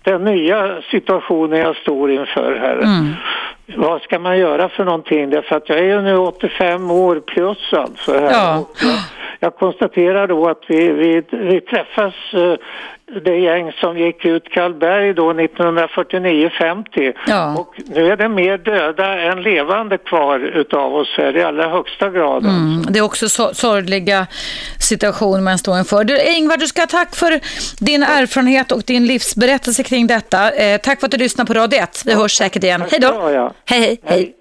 den 0.03 0.23
nya 0.23 0.81
situationen 0.91 1.59
jag 1.59 1.75
står 1.75 2.11
inför 2.11 2.55
här. 2.55 2.77
Mm. 2.77 3.13
Vad 3.77 4.01
ska 4.01 4.19
man 4.19 4.37
göra 4.37 4.69
för 4.69 4.85
någonting? 4.85 5.29
Därför 5.29 5.55
att 5.55 5.69
jag 5.69 5.77
är 5.77 5.83
ju 5.83 6.01
nu 6.01 6.17
85 6.17 6.91
år 6.91 7.19
plus 7.19 7.73
alltså. 7.73 8.13
Här. 8.13 8.31
Ja. 8.31 8.65
Jag, 9.39 9.55
konstaterar 9.55 10.27
då 10.27 10.49
att 10.49 10.61
vi, 10.67 10.91
vi, 10.91 11.23
vi 11.31 11.61
träffas 11.61 12.13
uh, 12.33 12.55
det 13.23 13.35
gäng 13.35 13.71
som 13.71 13.97
gick 13.97 14.25
ut 14.25 14.49
Karlberg 14.49 15.13
då 15.13 15.33
1949-50 15.33 17.13
ja. 17.27 17.55
och 17.57 17.73
nu 17.85 18.11
är 18.11 18.17
det 18.17 18.29
mer 18.29 18.57
döda 18.57 19.19
än 19.19 19.41
levande 19.41 19.97
kvar 19.97 20.39
utav 20.39 20.95
oss 20.95 21.15
här 21.17 21.37
i 21.37 21.43
allra 21.43 21.69
högsta 21.69 22.09
grad. 22.09 22.43
Mm. 22.43 22.77
Alltså. 22.77 22.91
Det 22.91 22.99
är 22.99 23.03
också 23.03 23.29
så, 23.29 23.53
sorgliga 23.53 24.27
situation 24.79 25.43
man 25.43 25.57
står 25.57 25.79
inför. 25.79 26.03
Du, 26.03 26.21
Ingvar, 26.21 26.57
du 26.57 26.67
ska 26.67 26.81
ha 26.81 26.87
tack 26.87 27.15
för 27.15 27.39
din 27.85 28.03
erfarenhet 28.03 28.71
och 28.71 28.81
din 28.85 29.07
livsberättelse 29.07 29.83
kring 29.83 30.07
detta. 30.07 30.51
Eh, 30.51 30.77
tack 30.77 30.99
för 30.99 31.07
att 31.07 31.11
du 31.11 31.17
lyssnade 31.17 31.53
på 31.53 31.59
Radio 31.59 31.79
1. 31.79 32.03
Vi 32.05 32.13
hörs 32.13 32.31
säkert 32.31 32.63
igen. 32.63 32.83
Hej 32.91 32.99
då! 32.99 33.31
Ja. 33.33 33.53
Hej, 33.65 33.81
hej, 33.81 33.99
hej. 34.03 34.35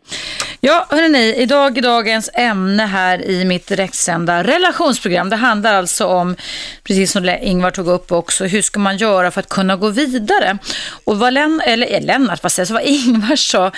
Ja, 0.61 0.87
hörrni, 0.91 1.35
idag 1.37 1.79
är 1.79 1.83
dagens 1.83 2.31
ämne 2.35 2.83
här 2.87 3.25
i 3.25 3.45
mitt 3.45 3.67
direktsända 3.67 4.45
relationsprogram. 4.45 5.31
Det 5.31 5.37
handlar 5.37 5.75
alltså 5.75 6.07
om, 6.07 6.37
precis 6.83 7.13
som 7.13 7.29
Ingvar 7.43 7.71
tog 7.71 7.89
upp 7.89 8.13
också, 8.13 8.45
hur 8.45 8.63
ska 8.63 8.81
man 8.81 8.97
göra 8.97 9.31
för 9.31 9.41
att 9.41 9.49
kunna 9.49 9.77
gå 9.77 9.89
vidare? 9.89 10.59
Och 11.05 11.19
vad 11.19 11.33
Len, 11.33 11.63
eller 11.67 11.95
eh, 11.95 12.05
Lennart, 12.05 12.43
vad, 12.43 12.53
säger, 12.53 12.73
vad 12.73 12.83
Ingvar 12.83 13.37
sa, 13.37 13.73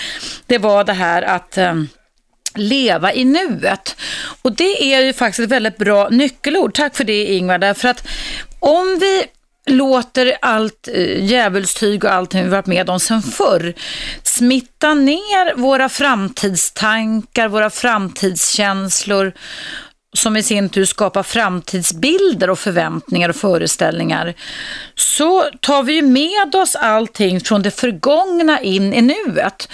det 0.46 0.58
var 0.58 0.84
det 0.84 0.92
här 0.92 1.22
att 1.22 1.58
eh, 1.58 1.74
leva 2.54 3.12
i 3.12 3.24
nuet. 3.24 3.96
Och 4.42 4.52
det 4.52 4.94
är 4.94 5.00
ju 5.00 5.12
faktiskt 5.12 5.40
ett 5.40 5.50
väldigt 5.50 5.78
bra 5.78 6.08
nyckelord. 6.08 6.74
Tack 6.74 6.96
för 6.96 7.04
det 7.04 7.24
Ingvar, 7.24 7.58
därför 7.58 7.88
att 7.88 8.06
om 8.60 8.98
vi 9.00 9.24
låter 9.66 10.36
allt 10.42 10.88
eh, 10.88 11.24
djävulstyg 11.24 12.04
och 12.04 12.12
allting 12.12 12.44
vi 12.44 12.50
varit 12.50 12.66
med 12.66 12.90
om 12.90 13.00
sen 13.00 13.22
förr. 13.22 13.74
Smitta 14.22 14.94
ner 14.94 15.56
våra 15.56 15.88
framtidstankar, 15.88 17.48
våra 17.48 17.70
framtidskänslor 17.70 19.32
som 20.12 20.36
i 20.36 20.42
sin 20.42 20.68
tur 20.68 20.84
skapar 20.84 21.22
framtidsbilder 21.22 22.50
och 22.50 22.58
förväntningar 22.58 23.28
och 23.28 23.36
föreställningar. 23.36 24.34
Så 24.94 25.44
tar 25.60 25.82
vi 25.82 26.02
med 26.02 26.54
oss 26.54 26.76
allting 26.76 27.40
från 27.40 27.62
det 27.62 27.70
förgångna 27.70 28.60
in 28.60 28.94
i 28.94 29.02
nuet 29.02 29.68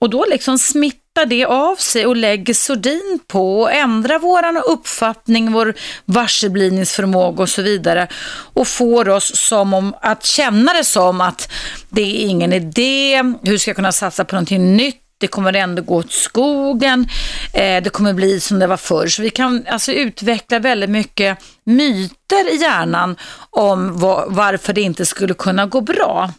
och 0.00 0.10
då 0.10 0.26
liksom 0.30 0.58
smittar 0.58 1.26
det 1.26 1.44
av 1.44 1.76
sig 1.76 2.06
och 2.06 2.16
lägger 2.16 2.54
sordin 2.54 3.20
på 3.26 3.60
och 3.60 3.72
ändrar 3.72 4.18
vår 4.18 4.70
uppfattning, 4.70 5.52
vår 5.52 5.74
varseblivningsförmåga 6.04 7.42
och 7.42 7.48
så 7.48 7.62
vidare 7.62 8.08
och 8.54 8.68
får 8.68 9.08
oss 9.08 9.36
som 9.36 9.74
om 9.74 9.94
att 10.02 10.24
känna 10.24 10.72
det 10.72 10.84
som 10.84 11.20
att 11.20 11.52
det 11.88 12.02
är 12.02 12.28
ingen 12.28 12.52
idé, 12.52 13.22
hur 13.42 13.58
ska 13.58 13.70
jag 13.70 13.76
kunna 13.76 13.92
satsa 13.92 14.24
på 14.24 14.34
någonting 14.34 14.76
nytt 14.76 14.96
det 15.20 15.28
kommer 15.28 15.52
ändå 15.52 15.82
gå 15.82 15.96
åt 15.96 16.12
skogen, 16.12 17.08
eh, 17.54 17.82
det 17.82 17.90
kommer 17.90 18.12
bli 18.12 18.40
som 18.40 18.58
det 18.58 18.66
var 18.66 18.76
förr. 18.76 19.06
Så 19.06 19.22
vi 19.22 19.30
kan 19.30 19.66
alltså 19.66 19.92
utveckla 19.92 20.58
väldigt 20.58 20.90
mycket 20.90 21.38
myter 21.64 22.54
i 22.54 22.56
hjärnan 22.56 23.16
om 23.50 23.98
varför 24.28 24.72
det 24.72 24.80
inte 24.80 25.06
skulle 25.06 25.34
kunna 25.34 25.66
gå 25.66 25.80
bra. 25.80 26.30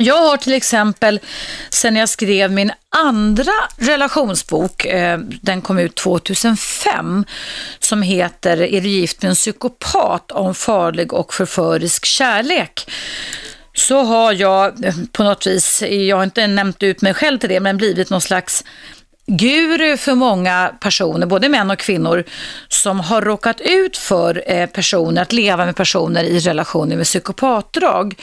Jag 0.00 0.16
har 0.16 0.36
till 0.36 0.52
exempel, 0.52 1.20
sen 1.70 1.96
jag 1.96 2.08
skrev 2.08 2.52
min 2.52 2.72
andra 2.96 3.52
relationsbok, 3.76 4.84
eh, 4.84 5.18
den 5.18 5.62
kom 5.62 5.78
ut 5.78 5.94
2005, 5.94 7.24
som 7.78 8.02
heter 8.02 8.62
Är 8.62 8.80
du 8.80 8.88
gift 8.88 9.22
med 9.22 9.28
en 9.28 9.34
psykopat 9.34 10.32
om 10.32 10.54
farlig 10.54 11.12
och 11.12 11.34
förförisk 11.34 12.04
kärlek? 12.04 12.90
Så 13.74 14.02
har 14.02 14.32
jag 14.32 14.84
eh, 14.84 14.94
på 15.12 15.22
något 15.22 15.46
vis, 15.46 15.82
jag 15.82 16.16
har 16.16 16.24
inte 16.24 16.46
nämnt 16.46 16.82
ut 16.82 17.02
mig 17.02 17.14
själv 17.14 17.38
till 17.38 17.48
det, 17.48 17.60
men 17.60 17.76
blivit 17.76 18.10
någon 18.10 18.20
slags 18.20 18.64
guru 19.26 19.96
för 19.96 20.14
många 20.14 20.74
personer, 20.80 21.26
både 21.26 21.48
män 21.48 21.70
och 21.70 21.78
kvinnor, 21.78 22.24
som 22.68 23.00
har 23.00 23.22
råkat 23.22 23.60
ut 23.60 23.96
för 23.96 24.42
eh, 24.46 24.66
personer, 24.66 25.22
att 25.22 25.32
leva 25.32 25.66
med 25.66 25.76
personer 25.76 26.24
i 26.24 26.38
relationer 26.38 26.96
med 26.96 27.06
psykopatdrag. 27.06 28.14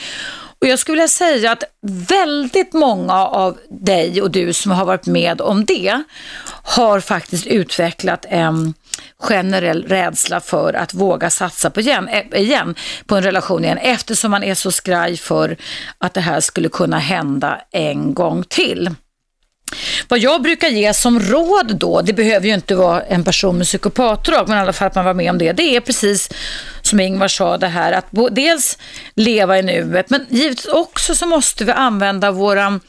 Och 0.60 0.66
jag 0.66 0.78
skulle 0.78 0.94
vilja 0.94 1.08
säga 1.08 1.52
att 1.52 1.64
väldigt 2.08 2.72
många 2.72 3.14
av 3.14 3.58
dig 3.68 4.22
och 4.22 4.30
du 4.30 4.52
som 4.52 4.72
har 4.72 4.84
varit 4.84 5.06
med 5.06 5.40
om 5.40 5.64
det 5.64 6.02
har 6.62 7.00
faktiskt 7.00 7.46
utvecklat 7.46 8.26
en 8.28 8.74
generell 9.18 9.82
rädsla 9.88 10.40
för 10.40 10.74
att 10.74 10.94
våga 10.94 11.30
satsa 11.30 11.70
på 11.70 11.80
igen, 11.80 12.08
eh, 12.08 12.40
igen, 12.40 12.74
på 13.06 13.16
en 13.16 13.22
relation 13.22 13.64
igen 13.64 13.78
eftersom 13.78 14.30
man 14.30 14.42
är 14.42 14.54
så 14.54 14.70
skraj 14.70 15.16
för 15.16 15.56
att 15.98 16.14
det 16.14 16.20
här 16.20 16.40
skulle 16.40 16.68
kunna 16.68 16.98
hända 16.98 17.60
en 17.72 18.14
gång 18.14 18.44
till. 18.44 18.90
vad 20.08 20.18
jag 20.18 20.42
brukar 20.42 20.68
ge 20.68 20.94
som 20.94 21.20
råd 21.20 21.76
då, 21.76 22.02
det 22.02 22.12
behöver 22.12 22.46
ju 22.46 22.54
inte 22.54 22.74
vara 22.74 23.02
en 23.02 23.24
person 23.24 23.58
med 23.58 23.66
psykopatdrag, 23.66 24.48
men 24.48 24.58
i 24.58 24.60
alla 24.60 24.72
fall 24.72 24.86
att 24.86 24.94
man 24.94 25.04
var 25.04 25.14
med 25.14 25.30
om 25.30 25.38
det, 25.38 25.52
det 25.52 25.76
är 25.76 25.80
precis 25.80 26.28
som 26.86 27.00
Ingvar 27.00 27.28
sa 27.28 27.58
det 27.58 27.66
här, 27.66 27.92
att 27.92 28.06
dels 28.30 28.78
leva 29.14 29.58
i 29.58 29.62
nuet, 29.62 30.10
men 30.10 30.26
givetvis 30.28 30.66
också 30.66 31.14
så 31.14 31.26
måste 31.26 31.64
vi 31.64 31.72
använda 31.72 32.30
våran 32.30 32.80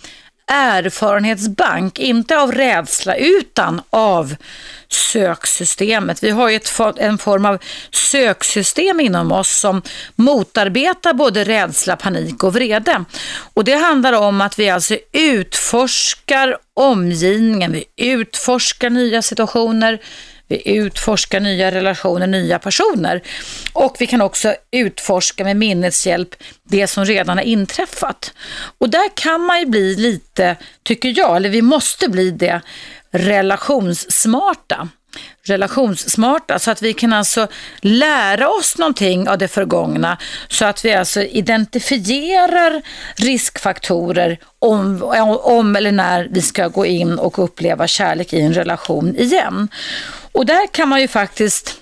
erfarenhetsbank, 0.47 1.99
inte 1.99 2.37
av 2.37 2.51
rädsla 2.51 3.15
utan 3.15 3.81
av 3.89 4.35
söksystemet. 4.89 6.23
Vi 6.23 6.29
har 6.29 6.49
ju 6.49 6.55
ett, 6.55 6.79
en 6.97 7.17
form 7.17 7.45
av 7.45 7.57
söksystem 7.91 8.99
inom 8.99 9.31
oss 9.31 9.59
som 9.59 9.81
motarbetar 10.15 11.13
både 11.13 11.43
rädsla, 11.43 11.95
panik 11.95 12.43
och 12.43 12.53
vrede. 12.53 13.05
Och 13.53 13.63
det 13.63 13.75
handlar 13.75 14.13
om 14.13 14.41
att 14.41 14.59
vi 14.59 14.69
alltså 14.69 14.97
utforskar 15.11 16.57
omgivningen, 16.73 17.71
vi 17.71 17.85
utforskar 17.95 18.89
nya 18.89 19.21
situationer, 19.21 19.99
vi 20.47 20.75
utforskar 20.75 21.39
nya 21.39 21.71
relationer, 21.71 22.27
nya 22.27 22.59
personer. 22.59 23.23
Och 23.73 23.95
vi 23.99 24.07
kan 24.07 24.21
också 24.21 24.55
utforska 24.71 25.43
med 25.43 25.57
minnets 25.57 26.07
hjälp 26.07 26.35
det 26.63 26.87
som 26.87 27.05
redan 27.05 27.37
har 27.37 27.45
inträffat. 27.45 28.33
Och 28.77 28.89
där 28.89 29.09
kan 29.15 29.41
man 29.41 29.59
ju 29.59 29.65
bli 29.65 29.95
lite, 29.95 30.55
tycker 30.83 31.13
jag, 31.17 31.35
eller 31.35 31.49
vi 31.49 31.61
måste 31.61 32.09
bli 32.09 32.31
det, 32.31 32.61
relationssmarta 33.11 34.89
relationssmarta 35.43 36.59
så 36.59 36.71
att 36.71 36.81
vi 36.81 36.93
kan 36.93 37.13
alltså 37.13 37.47
lära 37.81 38.49
oss 38.49 38.77
någonting 38.77 39.29
av 39.29 39.37
det 39.37 39.47
förgångna 39.47 40.17
så 40.47 40.65
att 40.65 40.85
vi 40.85 40.93
alltså 40.93 41.21
identifierar 41.21 42.81
riskfaktorer 43.15 44.39
om, 44.59 45.03
om 45.43 45.75
eller 45.75 45.91
när 45.91 46.27
vi 46.31 46.41
ska 46.41 46.67
gå 46.67 46.85
in 46.85 47.19
och 47.19 47.39
uppleva 47.43 47.87
kärlek 47.87 48.33
i 48.33 48.41
en 48.41 48.53
relation 48.53 49.15
igen. 49.15 49.67
Och 50.37 50.45
där 50.45 50.67
kan 50.67 50.89
man 50.89 51.01
ju 51.01 51.07
faktiskt 51.07 51.81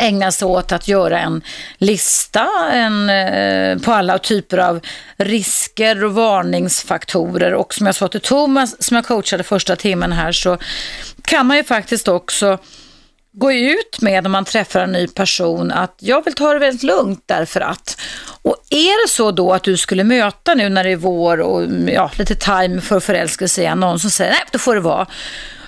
ägna 0.00 0.32
sig 0.32 0.46
åt 0.46 0.72
att 0.72 0.88
göra 0.88 1.20
en 1.20 1.42
lista 1.78 2.48
en, 2.72 3.10
eh, 3.10 3.78
på 3.78 3.92
alla 3.92 4.18
typer 4.18 4.58
av 4.58 4.80
risker 5.16 6.04
och 6.04 6.14
varningsfaktorer. 6.14 7.54
Och 7.54 7.74
som 7.74 7.86
jag 7.86 7.94
sa 7.94 8.08
till 8.08 8.20
Thomas, 8.20 8.82
som 8.82 8.94
jag 8.94 9.06
coachade 9.06 9.42
första 9.42 9.76
timmen 9.76 10.12
här, 10.12 10.32
så 10.32 10.58
kan 11.22 11.46
man 11.46 11.56
ju 11.56 11.64
faktiskt 11.64 12.08
också 12.08 12.58
gå 13.32 13.52
ut 13.52 14.00
med 14.00 14.26
om 14.26 14.32
man 14.32 14.44
träffar 14.44 14.80
en 14.80 14.92
ny 14.92 15.08
person 15.08 15.72
att 15.72 15.94
jag 15.98 16.24
vill 16.24 16.34
ta 16.34 16.52
det 16.52 16.58
väldigt 16.58 16.82
lugnt 16.82 17.22
därför 17.26 17.60
att. 17.60 18.00
Och 18.42 18.56
är 18.70 19.06
det 19.06 19.10
så 19.10 19.30
då 19.30 19.52
att 19.52 19.64
du 19.64 19.76
skulle 19.76 20.04
möta 20.04 20.54
nu 20.54 20.68
när 20.68 20.84
det 20.84 20.90
är 20.90 20.96
vår 20.96 21.40
och 21.40 21.66
ja, 21.86 22.10
lite 22.18 22.34
time 22.34 22.80
för 22.80 23.00
förälskelse 23.00 23.60
igen, 23.60 23.80
någon 23.80 23.98
som 23.98 24.10
säger 24.10 24.30
nej, 24.30 24.44
då 24.52 24.58
får 24.58 24.74
det 24.74 24.80
vara. 24.80 25.06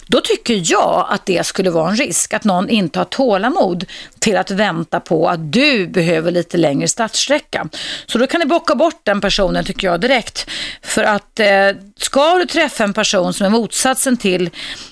Då 0.08 0.20
tycker 0.20 0.62
jag 0.72 1.06
att 1.10 1.26
det 1.26 1.46
skulle 1.46 1.70
vara 1.70 1.90
en 1.90 1.96
risk 1.96 2.34
att 2.34 2.44
någon 2.44 2.68
inte 2.68 2.98
har 2.98 3.04
tålamod 3.04 3.84
till 4.18 4.36
att 4.36 4.50
vänta 4.50 5.00
på 5.00 5.28
att 5.28 5.52
du 5.52 5.86
behöver 5.86 6.30
lite 6.30 6.56
längre 6.56 6.88
startsträcka. 6.88 7.68
Så 8.06 8.18
då 8.18 8.26
kan 8.26 8.40
ni 8.40 8.46
bocka 8.46 8.74
bort 8.74 9.00
den 9.02 9.20
personen 9.20 9.64
tycker 9.64 9.86
jag 9.86 10.00
direkt. 10.00 10.50
För 10.82 11.04
att 11.04 11.40
eh, 11.40 11.70
ska 11.96 12.34
du 12.34 12.46
träffa 12.46 12.84
en 12.84 12.92
person 12.92 13.34
som 13.34 13.46
är 13.46 13.50
motsatsen 13.50 14.16
till 14.16 14.50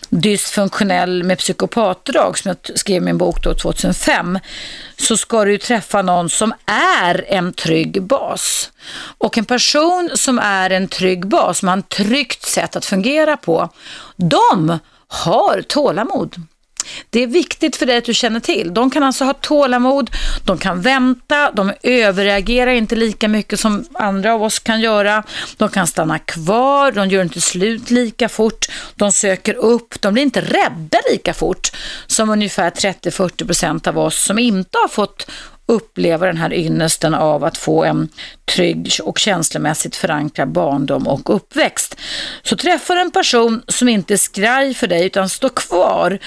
dysfunktionell 0.09 1.23
med 1.23 1.39
psykopatdrag 1.39 2.39
som 2.39 2.49
jag 2.49 2.79
skrev 2.79 2.97
i 2.97 3.05
min 3.05 3.19
bok 3.19 3.43
då 3.43 3.55
2005 3.55 4.39
så 4.97 5.17
ska 5.17 5.45
du 5.45 5.59
träffa 5.59 6.03
någon 6.03 6.31
som 6.31 6.55
är 7.03 7.25
en 7.29 7.53
trygg 7.53 8.03
bas. 8.03 8.73
Och 9.19 9.39
en 9.39 9.45
person 9.45 10.11
som 10.15 10.39
är 10.39 10.71
en 10.71 10.89
trygg 10.89 11.27
bas, 11.27 11.59
som 11.59 11.69
har 11.69 11.79
ett 11.79 11.89
tryggt 11.89 12.43
sätt 12.43 12.77
att 12.77 12.85
fungera 12.85 13.37
på, 13.37 13.69
de 14.17 14.79
har 15.09 15.63
tålamod. 15.63 16.37
Det 17.11 17.23
är 17.23 17.27
viktigt 17.27 17.77
för 17.77 17.87
dig 17.87 17.97
att 17.97 18.05
du 18.05 18.15
känner 18.15 18.41
till. 18.41 18.75
De 18.75 18.91
kan 18.91 19.03
alltså 19.03 19.25
ha 19.25 19.33
tålamod, 19.33 20.11
de 20.45 20.59
kan 20.59 20.81
vänta, 20.81 21.51
de 21.53 21.73
överreagerar 21.83 22.71
inte 22.71 22.97
lika 22.97 23.29
mycket 23.29 23.61
som 23.61 23.85
andra 23.95 24.35
av 24.35 24.43
oss 24.43 24.59
kan 24.59 24.81
göra. 24.81 25.23
De 25.57 25.69
kan 25.69 25.87
stanna 25.87 26.19
kvar, 26.19 26.93
de 26.93 27.09
gör 27.09 27.23
inte 27.23 27.41
slut 27.41 27.91
lika 27.91 28.29
fort, 28.29 28.67
de 28.95 29.13
söker 29.13 29.55
upp, 29.55 30.01
de 30.01 30.15
blir 30.15 30.23
inte 30.23 30.41
rädda 30.41 30.99
lika 31.11 31.35
fort 31.35 31.71
som 32.07 32.31
ungefär 32.31 32.71
30-40% 32.71 33.89
av 33.89 33.99
oss 33.99 34.25
som 34.25 34.39
inte 34.39 34.79
har 34.79 34.89
fått 34.89 35.27
uppleva 35.67 36.27
den 36.27 36.37
här 36.37 36.55
ynnesten 36.55 37.15
av 37.15 37.45
att 37.45 37.59
få 37.59 37.85
en 37.85 38.09
trygg 38.45 38.91
och 39.03 39.19
känslomässigt 39.19 39.97
förankrad 39.97 40.49
barndom 40.49 41.07
och 41.07 41.35
uppväxt. 41.35 41.97
Så 42.43 42.57
träffar 42.57 42.97
en 42.97 43.11
person 43.11 43.63
som 43.69 43.89
inte 43.89 44.15
är 44.15 44.19
skraj 44.19 44.75
för 44.75 44.87
dig 44.87 45.07
utan 45.07 45.29
står 45.29 45.49
kvar 45.49 46.19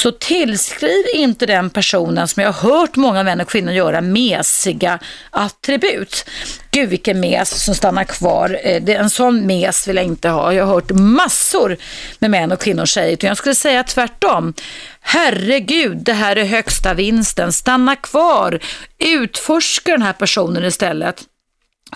så 0.00 0.12
tillskriv 0.12 1.04
inte 1.14 1.46
den 1.46 1.70
personen 1.70 2.28
som 2.28 2.42
jag 2.42 2.52
har 2.52 2.70
hört 2.70 2.96
många 2.96 3.22
män 3.22 3.40
och 3.40 3.48
kvinnor 3.48 3.72
göra 3.72 4.00
mesiga 4.00 4.98
attribut. 5.30 6.24
Gud 6.70 6.88
vilken 6.88 7.20
mes 7.20 7.64
som 7.64 7.74
stannar 7.74 8.04
kvar. 8.04 8.58
Eh, 8.62 9.00
en 9.00 9.10
sån 9.10 9.46
mes 9.46 9.88
vill 9.88 9.96
jag 9.96 10.04
inte 10.04 10.28
ha. 10.28 10.52
Jag 10.52 10.66
har 10.66 10.74
hört 10.74 10.90
massor 10.90 11.76
med 12.18 12.30
män 12.30 12.52
och 12.52 12.60
kvinnor 12.60 12.86
säga 12.86 13.16
det. 13.20 13.26
Jag 13.26 13.36
skulle 13.36 13.54
säga 13.54 13.84
tvärtom. 13.84 14.54
Herregud, 15.00 15.96
det 15.96 16.12
här 16.12 16.36
är 16.36 16.44
högsta 16.44 16.94
vinsten. 16.94 17.52
Stanna 17.52 17.96
kvar. 17.96 18.60
Utforska 18.98 19.92
den 19.92 20.02
här 20.02 20.12
personen 20.12 20.64
istället. 20.64 21.22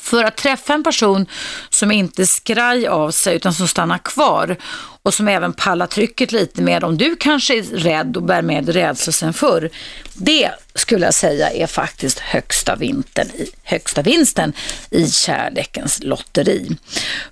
För 0.00 0.24
att 0.24 0.36
träffa 0.36 0.74
en 0.74 0.84
person 0.84 1.26
som 1.70 1.90
inte 1.90 2.26
skraj 2.26 2.86
av 2.86 3.11
sig 3.11 3.36
utan 3.36 3.55
som 3.55 3.68
stannar 3.68 3.98
kvar 3.98 4.57
och 5.05 5.14
som 5.14 5.28
även 5.28 5.52
pallar 5.52 5.86
trycket 5.86 6.32
lite 6.32 6.62
mer 6.62 6.84
om 6.84 6.98
du 6.98 7.16
kanske 7.16 7.59
är 7.59 7.62
rädd 7.62 8.16
och 8.16 8.22
bär 8.22 8.42
med 8.42 8.68
rädsla 8.68 9.12
sen 9.12 9.32
förr. 9.32 9.70
Det 10.14 10.50
skulle 10.74 11.05
jag 11.05 11.14
säga 11.14 11.50
är 11.50 11.66
faktiskt 11.66 12.18
högsta, 12.18 12.76
vintern, 12.76 13.28
högsta 13.62 14.02
vinsten 14.02 14.52
i 14.90 15.11
kärlekens 15.11 16.02
lotteri. 16.02 16.76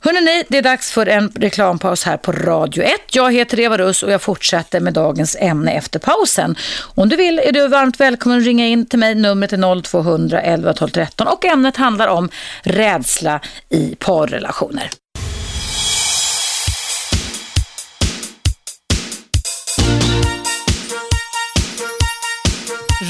Hörrni, 0.00 0.44
det 0.48 0.58
är 0.58 0.62
dags 0.62 0.92
för 0.92 1.06
en 1.06 1.32
reklampaus 1.34 2.04
här 2.04 2.16
på 2.16 2.32
Radio 2.32 2.82
1. 2.82 2.92
Jag 3.12 3.32
heter 3.32 3.60
Eva 3.60 3.78
Russ 3.78 4.02
och 4.02 4.12
jag 4.12 4.22
fortsätter 4.22 4.80
med 4.80 4.92
dagens 4.92 5.36
ämne 5.40 5.72
efter 5.72 5.98
pausen. 5.98 6.56
Om 6.94 7.08
du 7.08 7.16
vill 7.16 7.38
är 7.38 7.52
du 7.52 7.68
varmt 7.68 8.00
välkommen 8.00 8.38
att 8.38 8.44
ringa 8.44 8.66
in 8.66 8.86
till 8.86 8.98
mig. 8.98 9.14
Numret 9.14 9.52
är 9.52 9.82
0200 9.82 10.40
11 10.40 10.72
12 10.72 10.90
13 10.90 11.26
och 11.26 11.44
ämnet 11.44 11.76
handlar 11.76 12.08
om 12.08 12.28
rädsla 12.62 13.40
i 13.68 13.94
parrelationer. 13.98 14.90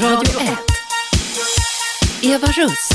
Radio 0.03 0.39
1. 0.41 0.57
Eva 2.21 2.47
Russ. 2.47 2.89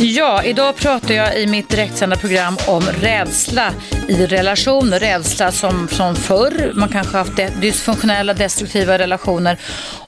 Ja, 0.00 0.42
idag 0.42 0.76
pratar 0.76 1.14
jag 1.14 1.40
i 1.40 1.46
mitt 1.46 1.68
direktsända 1.68 2.16
program 2.16 2.56
om 2.66 2.82
rädsla 2.82 3.72
i 4.08 4.26
relationer. 4.26 5.00
Rädsla 5.00 5.52
som 5.52 5.88
från 5.88 6.16
förr, 6.16 6.72
man 6.74 6.88
kanske 6.88 7.16
haft 7.16 7.60
dysfunktionella, 7.60 8.34
destruktiva 8.34 8.98
relationer 8.98 9.58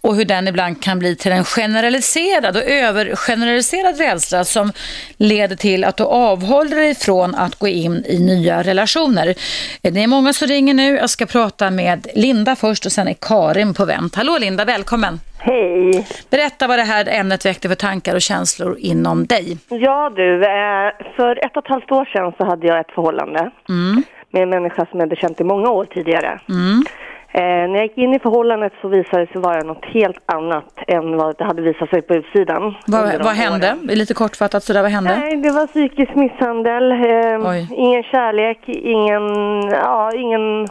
och 0.01 0.17
hur 0.17 0.25
den 0.25 0.49
ibland 0.49 0.83
kan 0.83 0.99
bli 0.99 1.17
till 1.17 1.33
en 1.33 1.45
generaliserad 1.45 2.57
och 2.57 2.63
övergeneraliserad 2.63 3.99
rädsla 3.99 4.45
som 4.45 4.73
leder 5.17 5.57
till 5.57 5.85
att 5.85 5.97
du 5.97 6.05
avhåller 6.05 6.77
dig 6.77 6.95
från 6.95 7.35
att 7.35 7.59
gå 7.59 7.69
in 7.69 8.05
i 8.07 8.19
nya 8.19 8.63
relationer. 8.63 9.35
Det 9.83 10.03
är 10.03 10.07
många 10.07 10.33
som 10.33 10.49
ringer 10.49 10.75
nu. 10.75 10.97
Jag 10.97 11.11
ska 11.11 11.27
prata 11.27 11.71
med 11.71 12.07
Linda 12.15 12.57
först 12.57 12.87
och 12.87 12.93
sen 12.93 13.09
är 13.09 13.17
Karin 13.21 13.75
på 13.75 13.85
vänt. 13.85 14.15
Hallå 14.15 14.39
Linda, 14.39 14.65
välkommen! 14.65 15.21
Hej! 15.39 16.07
Berätta 16.31 16.67
vad 16.67 16.79
det 16.79 16.83
här 16.83 17.09
ämnet 17.21 17.47
väckte 17.47 17.69
för 17.69 17.75
tankar 17.75 18.15
och 18.15 18.21
känslor 18.21 18.77
inom 18.79 19.27
dig. 19.27 19.59
Ja 19.69 20.11
du, 20.17 20.45
eh, 20.45 20.93
för 21.17 21.47
ett 21.47 21.57
och 21.57 21.65
ett 21.65 21.71
halvt 21.71 21.93
år 21.93 22.05
sedan 22.05 22.33
så 22.39 22.45
hade 22.45 22.67
jag 22.67 22.81
ett 22.81 22.91
förhållande 22.95 23.51
mm. 23.69 24.03
med 24.31 24.43
en 24.43 24.51
människa 24.51 24.87
som 24.87 25.01
jag 25.01 25.07
hade 25.07 25.17
känt 25.17 25.41
i 25.41 25.45
många 25.45 25.71
år 25.71 25.85
tidigare. 25.85 26.41
Mm. 26.49 26.85
Eh, 27.33 27.71
när 27.71 27.75
jag 27.75 27.83
gick 27.83 27.99
in 27.99 28.15
i 28.15 28.19
förhållandet 28.19 28.73
så 28.81 28.89
visade 28.89 29.25
det 29.25 29.33
sig 29.33 29.41
vara 29.41 29.63
något 29.63 29.85
helt 29.85 30.23
annat 30.27 30.75
än 30.87 31.17
vad 31.17 31.39
det 31.39 31.45
hade 31.45 31.63
visat 31.63 31.91
sig 31.91 32.03
på 32.03 32.15
utsidan. 32.15 32.75
Vad, 32.87 33.25
vad 33.25 33.35
hände? 33.35 33.77
Lite 33.83 34.15
kortfattat 34.15 34.63
sådär, 34.63 34.83
vad 34.83 34.91
hände? 34.91 35.17
Nej, 35.17 35.37
det 35.37 35.51
var 35.51 35.67
psykisk 35.67 36.15
misshandel, 36.15 36.93
eh, 36.93 37.79
ingen 37.79 38.03
kärlek, 38.03 38.59
ingen, 38.69 39.25
ja, 39.71 40.13
ingen 40.15 40.67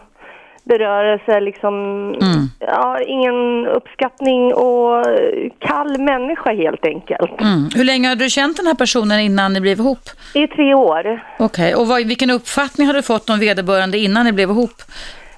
berörelse, 0.68 1.39
liksom, 1.39 1.74
mm. 2.22 2.49
ja, 2.59 2.99
ingen 3.07 3.68
uppskattning 3.68 4.53
och 4.53 5.05
kall 5.59 5.97
människa 5.99 6.53
helt 6.53 6.86
enkelt. 6.86 7.41
Mm. 7.41 7.70
Hur 7.76 7.84
länge 7.84 8.07
hade 8.07 8.24
du 8.24 8.30
känt 8.30 8.57
den 8.57 8.68
här 8.68 8.74
personen 8.74 9.20
innan 9.20 9.53
ni 9.53 9.61
blev 9.61 9.80
ihop? 9.80 10.09
I 10.34 10.47
tre 10.47 10.74
år. 10.74 11.24
Okej, 11.39 11.45
okay. 11.45 11.74
och 11.74 11.88
vad, 11.88 12.07
vilken 12.07 12.30
uppfattning 12.30 12.88
har 12.88 12.93
du 12.93 13.01
fått 13.01 13.30
om 13.30 13.39
vederbörande 13.39 13.97
innan 13.97 14.26
ni 14.26 14.32
blev 14.32 14.49
ihop? 14.49 14.82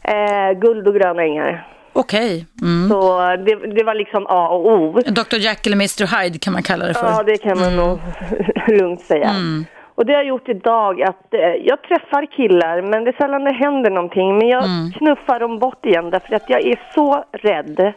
Eh, 0.03 0.59
guld 0.59 0.87
och 0.87 0.95
gröna 0.95 1.23
ängar. 1.23 1.67
Okej. 1.93 2.45
Okay. 2.57 2.69
Mm. 2.69 2.89
Så 2.89 3.19
det, 3.19 3.75
det, 3.75 3.83
var 3.83 3.95
liksom 3.95 4.25
A 4.29 4.47
och 4.49 4.71
O. 4.71 5.01
Dr. 5.05 5.37
Jack 5.37 5.65
eller 5.67 5.75
Mr. 5.75 6.23
Hyde 6.23 6.39
kan 6.39 6.53
man 6.53 6.63
kalla 6.63 6.85
det 6.85 6.93
för. 6.93 7.07
Ja, 7.07 7.23
det 7.23 7.37
kan 7.37 7.59
man 7.59 7.73
mm. 7.73 7.85
nog 7.85 7.99
lugnt 8.79 9.01
säga. 9.01 9.29
Mm. 9.29 9.65
Och 9.99 10.05
det 10.05 10.13
har 10.13 10.23
gjort 10.23 10.49
idag 10.49 11.01
att 11.01 11.33
eh, 11.33 11.39
jag 11.39 11.81
träffar 11.81 12.25
killar 12.25 12.81
men 12.81 13.03
det 13.03 13.09
är 13.09 13.17
sällan 13.17 13.43
det 13.43 13.53
händer 13.53 13.89
någonting. 13.91 14.37
Men 14.37 14.47
jag 14.47 14.63
Mm. 14.63 14.91
knuffar 14.91 15.39
dem 15.39 15.59
bort 15.59 15.85
igen 15.85 16.09
därför 16.09 16.35
att 16.35 16.49
jag 16.49 16.61
är 16.65 16.79
så 16.95 17.23
rädd. 17.31 17.79
Mm. 17.79 17.93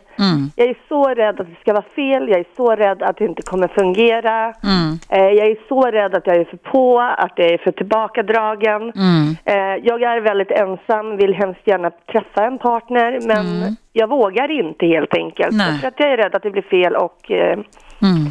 Jag 0.57 0.66
är 0.68 0.76
så 0.88 1.09
rädd 1.09 1.40
att 1.40 1.46
det 1.46 1.61
ska 1.61 1.72
vara 1.72 1.84
fel, 1.94 2.28
jag 2.28 2.40
är 2.40 2.44
så 2.57 2.74
rädd 2.76 3.03
att 3.03 3.16
det 3.16 3.24
inte 3.24 3.42
kommer 3.42 3.68
fungera. 3.68 4.38
Mm. 4.44 4.98
Eh, 5.11 5.32
jag 5.38 5.46
är 5.50 5.57
så 5.68 5.80
rädd 5.82 6.14
att 6.14 6.26
jag 6.26 6.36
är 6.36 6.44
för 6.44 6.57
på, 6.57 7.00
att 7.00 7.32
jag 7.36 7.50
är 7.50 7.59
för 7.59 7.72
tillbakadragen. 7.72 8.82
Mm. 8.82 9.36
Eh, 9.44 9.84
jag 9.84 10.03
är 10.03 10.20
väldigt 10.20 10.50
ensam, 10.50 11.16
vill 11.16 11.34
hemskt 11.34 11.66
gärna 11.66 11.90
träffa 12.12 12.44
en 12.44 12.59
partner 12.59 13.18
men 13.26 13.76
jag 13.92 14.09
vågar 14.09 14.50
inte 14.50 14.86
helt 14.86 15.14
enkelt. 15.14 15.53
Mm. 15.53 15.78
För 15.78 15.88
att 15.88 16.00
jag 16.00 16.12
är 16.12 16.16
rädd 16.16 16.34
att 16.34 16.42
det 16.42 16.50
blir 16.50 16.62
fel 16.62 16.96
och 16.96 17.30
eh, 17.30 17.59
Mm. 18.03 18.24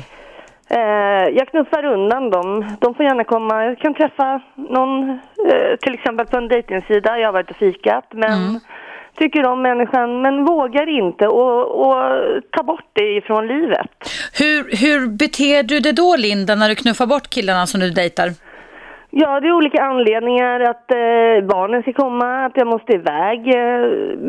Jag 1.37 1.47
knuffar 1.47 1.85
undan 1.85 2.29
dem. 2.29 2.75
De 2.79 2.95
får 2.95 3.05
gärna 3.05 3.23
komma. 3.23 3.65
Jag 3.65 3.79
kan 3.79 3.93
träffa 3.93 4.41
någon, 4.55 5.09
eh, 5.09 5.75
till 5.81 5.93
exempel 5.93 6.25
på 6.25 6.37
en 6.37 6.47
dejtingsida. 6.47 7.19
Jag 7.19 7.27
har 7.27 7.33
varit 7.33 7.49
och 7.49 7.55
fikat, 7.55 8.05
men 8.13 8.31
Mm. 8.33 8.59
tycker 9.17 9.45
om 9.45 9.61
människan, 9.61 10.21
men 10.21 10.45
vågar 10.45 10.89
inte 10.89 11.27
och, 11.27 11.87
och 11.87 12.03
ta 12.51 12.63
bort 12.63 12.85
det 12.93 13.17
ifrån 13.17 13.47
livet. 13.47 13.87
Hur, 14.39 14.77
hur 14.77 15.07
beter 15.07 15.63
du 15.63 15.79
dig 15.79 15.93
då, 15.93 16.15
Linda, 16.15 16.55
när 16.55 16.69
du 16.69 16.75
knuffar 16.75 17.05
bort 17.05 17.29
killarna 17.29 17.67
som 17.67 17.79
du 17.79 17.89
dejtar? 17.89 18.29
Ja, 19.13 19.39
det 19.39 19.47
är 19.47 19.51
olika 19.51 19.83
anledningar. 19.83 20.59
Att 20.59 20.91
eh, 20.91 21.47
barnen 21.47 21.81
ska 21.81 21.93
komma, 21.93 22.45
att 22.45 22.51
jag 22.55 22.67
måste 22.67 22.93
iväg. 22.93 23.39
Eh, 23.47 23.81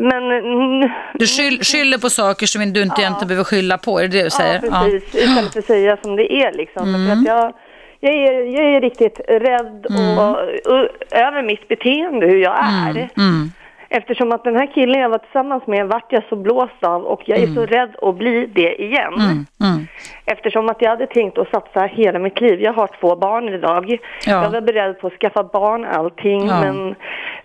men... 0.09 0.23
mm, 0.31 0.89
Du 1.13 1.25
skyll, 1.27 1.59
skyller 1.63 1.97
på 1.97 2.09
saker 2.09 2.45
som 2.45 2.73
du 2.73 2.81
inte 2.83 3.01
egentligen 3.01 3.27
behöver 3.27 3.43
skylla 3.43 3.77
på, 3.77 3.99
är 3.99 4.01
det 4.03 4.17
det 4.17 4.23
du 4.23 4.29
säger? 4.29 4.59
Ja, 4.63 4.81
precis. 4.83 5.15
Istället 5.15 5.53
för 5.53 5.59
att 5.59 5.65
säga 5.65 5.97
som 6.03 6.15
det 6.15 6.33
är 6.33 6.51
liksom. 6.53 6.95
Mm. 6.95 7.05
För 7.05 7.13
att 7.13 7.25
jag, 7.25 7.53
jag, 7.99 8.13
är, 8.13 8.33
jag 8.57 8.75
är 8.75 8.81
riktigt 8.81 9.19
rädd 9.27 9.85
och, 9.85 10.33
och, 10.73 10.87
över 11.11 11.43
mitt 11.43 11.67
beteende, 11.67 12.25
hur 12.25 12.37
jag 12.37 12.57
är. 12.59 13.09
Mm. 13.17 13.51
Eftersom 13.95 14.31
att 14.31 14.43
den 14.43 14.55
här 14.55 14.73
killen 14.73 15.01
jag 15.01 15.09
var 15.09 15.17
tillsammans 15.17 15.67
med 15.67 15.87
vart 15.87 16.11
jag 16.11 16.23
så 16.29 16.35
blåst 16.35 16.83
av 16.83 17.03
och 17.03 17.21
jag 17.25 17.39
är 17.39 17.47
så 17.47 17.65
rädd 17.65 17.95
att 18.01 18.15
bli 18.15 18.45
det 18.45 18.81
igen. 18.81 19.13
Mm. 19.13 19.87
Eftersom 20.25 20.69
att 20.69 20.81
jag 20.81 20.89
hade 20.89 21.07
tänkt 21.07 21.37
att 21.37 21.49
satsa 21.49 21.81
hela 21.85 22.19
mitt 22.19 22.41
liv. 22.41 22.61
Jag 22.61 22.73
har 22.73 22.89
två 22.99 23.15
barn 23.15 23.49
idag. 23.49 23.97
Ja. 24.25 24.43
Jag 24.43 24.49
var 24.49 24.61
beredd 24.61 24.99
på 24.99 25.07
att 25.07 25.13
skaffa 25.13 25.43
barn, 25.43 25.85
allting. 25.85 26.47
Ja. 26.47 26.61
Men 26.61 26.95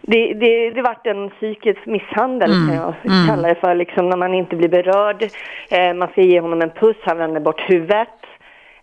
det, 0.00 0.34
det, 0.34 0.70
det 0.70 0.82
vart 0.82 1.06
en 1.06 1.30
psykisk 1.30 1.86
misshandel 1.86 2.50
Mm. 2.52 2.68
kan 2.68 2.76
jag 2.76 2.94
kalla 3.28 3.48
det 3.48 3.54
för. 3.54 3.74
Liksom, 3.74 4.08
när 4.08 4.16
man 4.16 4.34
inte 4.34 4.56
blir 4.56 4.68
berörd. 4.68 5.22
Eh, 5.70 5.94
man 5.94 6.08
ska 6.08 6.22
ge 6.22 6.40
honom 6.40 6.62
en 6.62 6.70
puss, 6.70 6.96
han 7.02 7.18
vänder 7.18 7.40
bort 7.40 7.70
huvudet. 7.70 8.08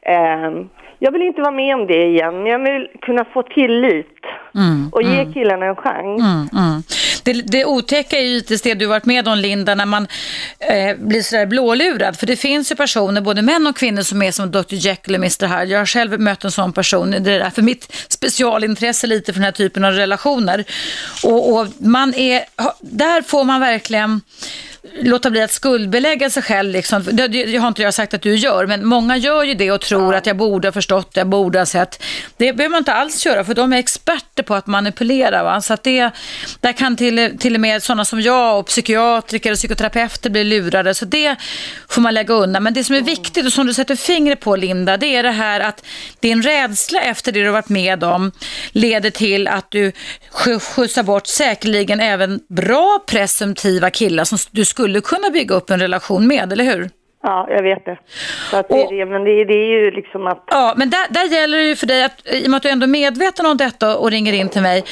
Eh, 0.01 0.51
jag 1.05 1.11
vill 1.11 1.21
inte 1.21 1.41
vara 1.41 1.51
med 1.51 1.75
om 1.75 1.87
det 1.87 2.03
igen, 2.05 2.35
men 2.35 2.45
jag 2.45 2.59
vill 2.59 2.87
kunna 3.01 3.25
få 3.33 3.43
tillit 3.43 4.15
Mm. 4.55 4.89
och 4.91 5.03
ge 5.03 5.25
killarna 5.33 5.65
en 5.65 5.75
chans. 5.75 6.21
Mm, 6.21 6.49
mm. 6.53 6.83
Det, 7.23 7.33
det 7.33 7.65
otäcka 7.65 8.17
är 8.17 8.21
ju 8.21 8.35
lite 8.35 8.55
det 8.63 8.73
du 8.73 8.85
varit 8.85 9.05
med 9.05 9.27
om 9.27 9.37
Linda, 9.37 9.75
när 9.75 9.85
man 9.85 10.07
eh, 10.59 10.97
blir 10.97 11.21
sådär 11.21 11.45
blålurad. 11.45 12.17
För 12.17 12.27
det 12.27 12.35
finns 12.35 12.71
ju 12.71 12.75
personer, 12.75 13.21
både 13.21 13.41
män 13.41 13.67
och 13.67 13.77
kvinnor, 13.77 14.01
som 14.01 14.21
är 14.21 14.31
som 14.31 14.51
Dr 14.51 14.63
Jekyll 14.69 15.15
och 15.15 15.19
Mr 15.19 15.47
Hyde. 15.47 15.71
Jag 15.71 15.79
har 15.79 15.85
själv 15.85 16.19
mött 16.19 16.43
en 16.43 16.51
sån 16.51 16.73
person. 16.73 17.11
Det 17.11 17.31
är 17.31 17.39
därför 17.39 17.61
mitt 17.61 18.05
specialintresse 18.07 19.07
lite 19.07 19.33
för 19.33 19.39
den 19.39 19.45
här 19.45 19.51
typen 19.51 19.85
av 19.85 19.91
relationer. 19.93 20.63
Och, 21.23 21.53
och 21.53 21.67
man 21.79 22.13
är, 22.13 22.43
där 22.81 23.21
får 23.21 23.43
man 23.43 23.59
verkligen 23.61 24.21
låta 25.01 25.29
bli 25.29 25.41
att 25.41 25.51
skuldbelägga 25.51 26.29
sig 26.29 26.43
själv. 26.43 26.71
Liksom. 26.71 27.03
Det, 27.11 27.27
det, 27.27 27.57
har 27.57 27.67
inte 27.67 27.81
jag 27.81 27.93
sagt 27.93 28.13
att 28.13 28.21
du 28.21 28.35
gör, 28.35 28.65
men 28.65 28.85
många 28.85 29.17
gör 29.17 29.43
ju 29.43 29.53
det 29.53 29.71
och 29.71 29.81
tror 29.81 30.15
att 30.15 30.25
jag 30.25 30.37
borde 30.37 30.67
ha 30.67 30.71
förstått, 30.71 31.11
jag 31.13 31.27
borde 31.27 31.59
ha 31.59 31.65
sett. 31.65 32.03
Det 32.37 32.53
behöver 32.53 32.71
man 32.71 32.77
inte 32.77 32.93
alls 32.93 33.25
göra, 33.25 33.43
för 33.43 33.53
de 33.53 33.73
är 33.73 33.77
experter 33.77 34.43
på 34.43 34.55
att 34.55 34.67
manipulera. 34.67 35.43
Va? 35.43 35.61
Så 35.61 35.73
att 35.73 35.83
det, 35.83 36.11
där 36.59 36.73
kan 36.73 36.95
till, 36.95 37.37
till 37.39 37.55
och 37.55 37.61
med 37.61 37.83
sådana 37.83 38.05
som 38.05 38.21
jag 38.21 38.59
och 38.59 38.67
psykiatriker 38.67 39.51
och 39.51 39.57
psykoterapeuter 39.57 40.29
bli 40.29 40.43
lurade. 40.43 40.93
Så 40.93 41.05
det 41.05 41.35
får 41.89 42.01
man 42.01 42.13
lägga 42.13 42.33
undan. 42.33 42.63
Men 42.63 42.73
det 42.73 42.83
som 42.83 42.95
är 42.95 43.01
viktigt 43.01 43.45
och 43.45 43.53
som 43.53 43.67
du 43.67 43.73
sätter 43.73 43.95
fingret 43.95 44.39
på, 44.39 44.55
Linda, 44.55 44.97
det 44.97 45.15
är 45.15 45.23
det 45.23 45.31
här 45.31 45.59
att 45.59 45.85
din 46.19 46.43
rädsla 46.43 47.01
efter 47.01 47.31
det 47.31 47.39
du 47.39 47.45
har 47.45 47.53
varit 47.53 47.69
med 47.69 48.03
om 48.03 48.31
leder 48.71 49.09
till 49.09 49.47
att 49.47 49.71
du 49.71 49.91
sk- 50.31 50.59
skjutsar 50.59 51.03
bort 51.03 51.27
säkerligen 51.27 51.99
även 51.99 52.39
bra 52.49 53.03
presumtiva 53.07 53.89
killar 53.89 54.23
som 54.23 54.37
du 54.51 54.65
skulle 54.75 55.01
kunna 55.01 55.29
bygga 55.29 55.55
upp 55.55 55.69
en 55.69 55.79
relation 55.79 56.27
med, 56.27 56.53
eller 56.53 56.63
hur? 56.63 56.89
Ja, 57.23 57.47
jag 57.49 57.63
vet 57.63 57.85
det. 57.85 57.97
Så 58.51 58.57
att 58.57 58.67
det, 58.69 58.73
Och- 58.75 58.93
är 58.93 58.97
det 58.97 59.05
men 59.05 59.23
det, 59.23 59.45
det 59.45 59.53
är 59.53 59.67
ju 59.83 59.91
liksom 59.91 60.27
att... 60.27 60.43
Ja, 60.47 60.73
men 60.77 60.89
där, 60.89 61.05
där 61.09 61.23
gäller 61.23 61.57
det 61.57 61.63
ju 61.63 61.75
för 61.75 61.87
dig, 61.87 62.03
att, 62.03 62.21
i 62.25 62.45
och 62.45 62.49
med 62.49 62.57
att 62.57 62.63
du 62.63 62.69
ändå 62.69 62.83
är 62.83 62.87
medveten 62.87 63.45
om 63.45 63.57
detta 63.57 63.97
och 63.97 64.11
ringer 64.11 64.33
in 64.33 64.49
till 64.49 64.61
mig, 64.61 64.83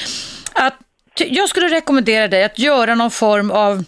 att 0.53 0.73
jag 1.15 1.49
skulle 1.49 1.67
rekommendera 1.67 2.27
dig 2.27 2.43
att 2.43 2.59
göra 2.59 2.95
någon 2.95 3.11
form 3.11 3.51
av 3.51 3.83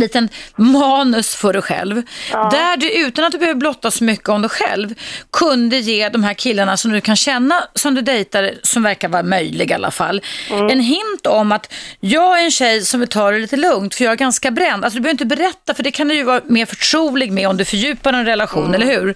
liten 0.00 0.28
manus 0.56 1.34
för 1.34 1.52
dig 1.52 1.62
själv. 1.62 2.02
Där 2.32 2.76
du 2.76 2.90
utan 2.92 3.24
att 3.24 3.32
du 3.32 3.38
behöver 3.38 3.60
blotta 3.60 3.90
så 3.90 4.04
mycket 4.04 4.28
om 4.28 4.42
dig 4.42 4.48
själv 4.50 4.94
kunde 5.32 5.76
ge 5.78 6.08
de 6.08 6.24
här 6.24 6.34
killarna 6.34 6.76
som 6.76 6.92
du 6.92 7.00
kan 7.00 7.16
känna 7.16 7.54
som 7.74 7.94
du 7.94 8.00
dejtar, 8.02 8.50
som 8.62 8.82
verkar 8.82 9.08
vara 9.08 9.22
möjlig 9.22 9.70
i 9.70 9.74
alla 9.74 9.90
fall, 9.90 10.22
en 10.70 10.80
hint 10.80 11.26
om 11.26 11.52
att 11.52 11.72
jag 12.00 12.40
är 12.40 12.44
en 12.44 12.50
tjej 12.50 12.80
som 12.82 13.00
vill 13.00 13.08
ta 13.08 13.30
det 13.30 13.38
lite 13.38 13.56
lugnt 13.56 13.94
för 13.94 14.04
jag 14.04 14.12
är 14.12 14.16
ganska 14.16 14.50
bränd. 14.50 14.84
Alltså 14.84 14.96
du 14.98 15.02
behöver 15.02 15.14
inte 15.24 15.36
berätta 15.36 15.74
för 15.74 15.82
det 15.82 15.90
kan 15.90 16.08
du 16.08 16.14
ju 16.14 16.22
vara 16.22 16.40
mer 16.44 16.66
förtrolig 16.66 17.32
med 17.32 17.48
om 17.48 17.56
du 17.56 17.64
fördjupar 17.64 18.12
en 18.12 18.24
relation, 18.24 18.74
eller 18.74 18.86
hur? 18.86 19.14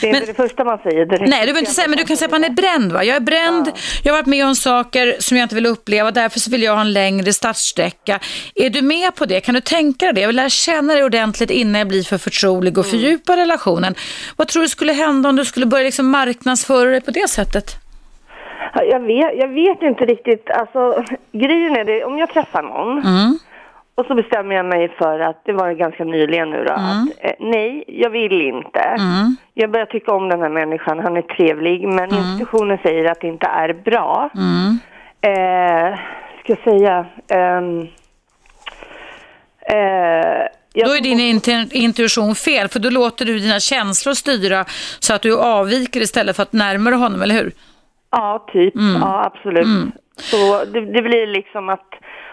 Det 0.00 0.08
är 0.08 0.12
Men- 0.12 0.22
inte 0.22 0.32
det 0.32 0.48
första 0.48 0.64
man 0.64 0.78
säger. 0.78 1.06
Nej, 1.06 1.18
du 1.20 1.26
behöver 1.28 1.58
inte 1.58 1.72
säga, 1.72 1.88
men 1.88 1.98
du 1.98 2.04
kan 2.04 2.16
säga 2.16 2.26
att 2.26 2.30
man 2.32 2.44
är 2.44 2.50
bränd. 2.50 2.92
Va? 2.92 3.04
Jag 3.04 3.16
är 3.16 3.20
bränd, 3.20 3.72
jag 4.02 4.12
har 4.12 4.18
varit 4.18 4.26
med 4.26 4.46
om 4.46 4.56
saker 4.56 5.16
som 5.18 5.36
jag 5.36 5.44
inte 5.44 5.54
vill 5.54 5.66
uppleva, 5.66 6.10
därför 6.10 6.40
så 6.40 6.50
vill 6.50 6.62
jag 6.62 6.74
ha 6.74 6.80
en 6.80 6.92
längre 6.92 7.32
startsträcka. 7.32 8.20
Är 8.54 8.70
du 8.70 8.82
med 8.82 9.14
på 9.14 9.26
det? 9.26 9.40
Kan 9.40 9.54
du 9.54 9.60
tänka 9.60 10.12
dig 10.12 10.15
det? 10.16 10.20
Jag 10.20 10.28
vill 10.28 10.36
lära 10.36 10.48
känna 10.48 10.92
dig 10.92 11.04
ordentligt 11.04 11.50
innan 11.50 11.78
jag 11.78 11.88
blir 11.88 12.02
för 12.02 12.18
förtrolig 12.18 12.78
och 12.78 12.86
fördjupa 12.86 13.36
relationen. 13.36 13.94
Vad 14.36 14.48
tror 14.48 14.62
du 14.62 14.68
skulle 14.68 14.92
hända 14.92 15.28
om 15.28 15.36
du 15.36 15.44
skulle 15.44 15.66
börja 15.66 15.84
liksom 15.84 16.10
marknadsföra 16.10 16.90
dig 16.90 17.00
på 17.00 17.10
det 17.10 17.28
sättet? 17.30 17.66
Ja, 18.74 18.82
Jag 18.84 19.00
vet, 19.00 19.30
jag 19.38 19.48
vet 19.48 19.82
inte 19.82 20.04
riktigt. 20.04 20.50
Alltså, 20.50 21.04
grejen 21.32 21.76
är 21.76 21.84
det, 21.84 22.04
om 22.04 22.18
jag 22.18 22.28
träffar 22.30 22.62
någon 22.62 22.92
Mm. 22.98 23.38
och 23.94 24.06
så 24.06 24.14
bestämmer 24.14 24.54
jag 24.54 24.66
mig 24.66 24.88
för 24.98 25.20
att, 25.20 25.40
det 25.44 25.52
var 25.52 25.72
ganska 25.72 26.04
nyligen 26.04 26.50
nu 26.50 26.64
då, 26.64 26.72
att 26.72 27.08
eh, 27.20 27.32
nej, 27.40 27.84
jag 27.86 28.10
vill 28.10 28.32
inte. 28.42 28.78
Mm. 28.80 29.36
Jag 29.54 29.70
börjar 29.70 29.86
tycka 29.86 30.12
om 30.12 30.28
den 30.28 30.42
här 30.42 30.48
människan, 30.48 30.98
han 30.98 31.16
är 31.16 31.22
trevlig, 31.22 31.88
men 31.88 32.14
institutionen 32.14 32.78
säger 32.82 33.10
att 33.10 33.20
det 33.20 33.28
inte 33.28 33.46
är 33.46 33.72
bra. 33.72 34.30
Mm. 34.34 34.78
Eh, 35.20 35.98
ska 36.42 36.52
jag 36.56 36.64
säga... 36.64 37.06
eh, 37.28 37.60
Då 40.84 40.90
är 40.96 41.00
din 41.02 41.18
intu- 41.20 41.72
intuition 41.72 42.34
fel, 42.34 42.68
för 42.68 42.78
då 42.80 42.90
låter 42.90 43.24
du 43.24 43.38
dina 43.38 43.60
känslor 43.60 44.14
styra 44.14 44.64
så 44.98 45.14
att 45.14 45.22
du 45.22 45.38
avviker 45.40 46.00
istället 46.00 46.36
för 46.36 46.42
att 46.42 46.52
närma 46.52 46.90
dig 46.90 46.98
honom, 46.98 47.22
eller 47.22 47.34
hur? 47.34 47.52
Ja, 48.10 48.46
typ. 48.52 48.74
Mm. 48.76 49.00
Ja, 49.02 49.24
absolut. 49.34 49.66
Så 50.16 50.64
det, 50.64 50.80
det 50.80 51.02
blir 51.02 51.26
liksom 51.26 51.68
att... 51.68 51.88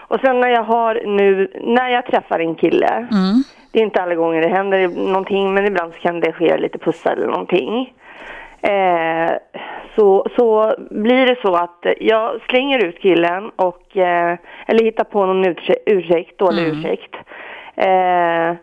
Och 0.08 0.20
sen 0.20 0.40
när 0.40 0.48
jag 0.48 0.64
har 0.64 0.94
nu, 1.06 1.50
när 1.76 1.88
jag 1.88 2.06
träffar 2.06 2.38
en 2.38 2.54
kille, 2.54 2.86
Mm. 3.10 3.42
det 3.72 3.78
är 3.78 3.82
inte 3.82 4.02
alla 4.02 4.14
gånger 4.14 4.42
det 4.42 4.48
händer 4.48 4.88
någonting, 4.88 5.54
men 5.54 5.66
ibland 5.66 5.92
så 5.94 5.98
kan 6.00 6.20
det 6.20 6.32
ske 6.32 6.56
lite 6.58 6.78
pussar 6.78 7.12
eller 7.12 7.26
någonting. 7.26 7.92
Eh, 8.68 9.32
så, 9.96 10.26
så 10.36 10.74
blir 10.90 11.26
det 11.26 11.36
så 11.42 11.54
att 11.54 11.86
jag 12.00 12.40
slänger 12.48 12.84
ut 12.84 12.98
killen 12.98 13.50
och, 13.56 13.96
eh, 13.96 14.38
eller 14.66 14.84
hittar 14.84 15.04
på 15.04 15.26
någon 15.26 15.44
ursäkt, 15.46 15.82
ursäkt 15.86 16.38
dålig 16.38 16.64
Mm. 16.64 16.78
ursäkt. 16.78 17.14
Eh, 17.76 18.54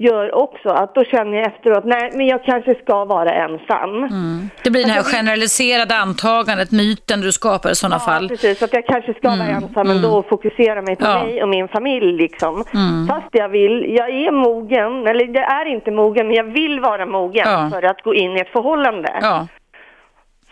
gör 0.00 0.34
också 0.34 0.68
att 0.68 0.94
då 0.94 1.04
känner 1.04 1.36
jag 1.38 1.46
efteråt, 1.46 1.84
nej 1.84 2.10
men 2.14 2.26
jag 2.26 2.44
kanske 2.44 2.74
ska 2.74 3.04
vara 3.04 3.30
ensam. 3.30 3.96
Mm. 4.04 4.50
Det 4.64 4.70
blir 4.70 4.84
det 4.84 4.90
här 4.92 5.02
generaliserade 5.02 5.94
antagandet, 5.96 6.70
myten 6.72 7.20
du 7.20 7.32
skapar 7.32 7.70
i 7.70 7.74
sådana 7.74 7.98
fall. 7.98 8.22
Ja, 8.22 8.28
precis. 8.28 8.62
Att 8.62 8.72
jag 8.72 8.86
kanske 8.86 9.14
ska 9.14 9.28
vara 9.28 9.48
ensam 9.48 9.90
ändå 9.90 10.08
och 10.18 10.28
fokusera 10.28 10.82
mig 10.82 10.96
på 10.96 11.04
Ja. 11.04 11.24
mig 11.24 11.42
och 11.42 11.48
min 11.48 11.68
familj 11.68 12.12
liksom. 12.12 12.64
Fast 13.08 13.28
jag 13.32 13.48
vill, 13.48 13.94
jag 13.98 14.08
är 14.10 14.30
mogen, 14.32 15.06
eller 15.06 15.24
jag 15.34 15.52
är 15.60 15.66
inte 15.66 15.90
mogen, 15.90 16.26
men 16.26 16.36
jag 16.36 16.44
vill 16.44 16.80
vara 16.80 17.06
mogen 17.06 17.44
Ja. 17.46 17.70
för 17.72 17.82
att 17.82 18.02
gå 18.02 18.14
in 18.14 18.36
i 18.36 18.40
ett 18.40 18.52
förhållande. 18.52 19.18
Ja. 19.22 19.46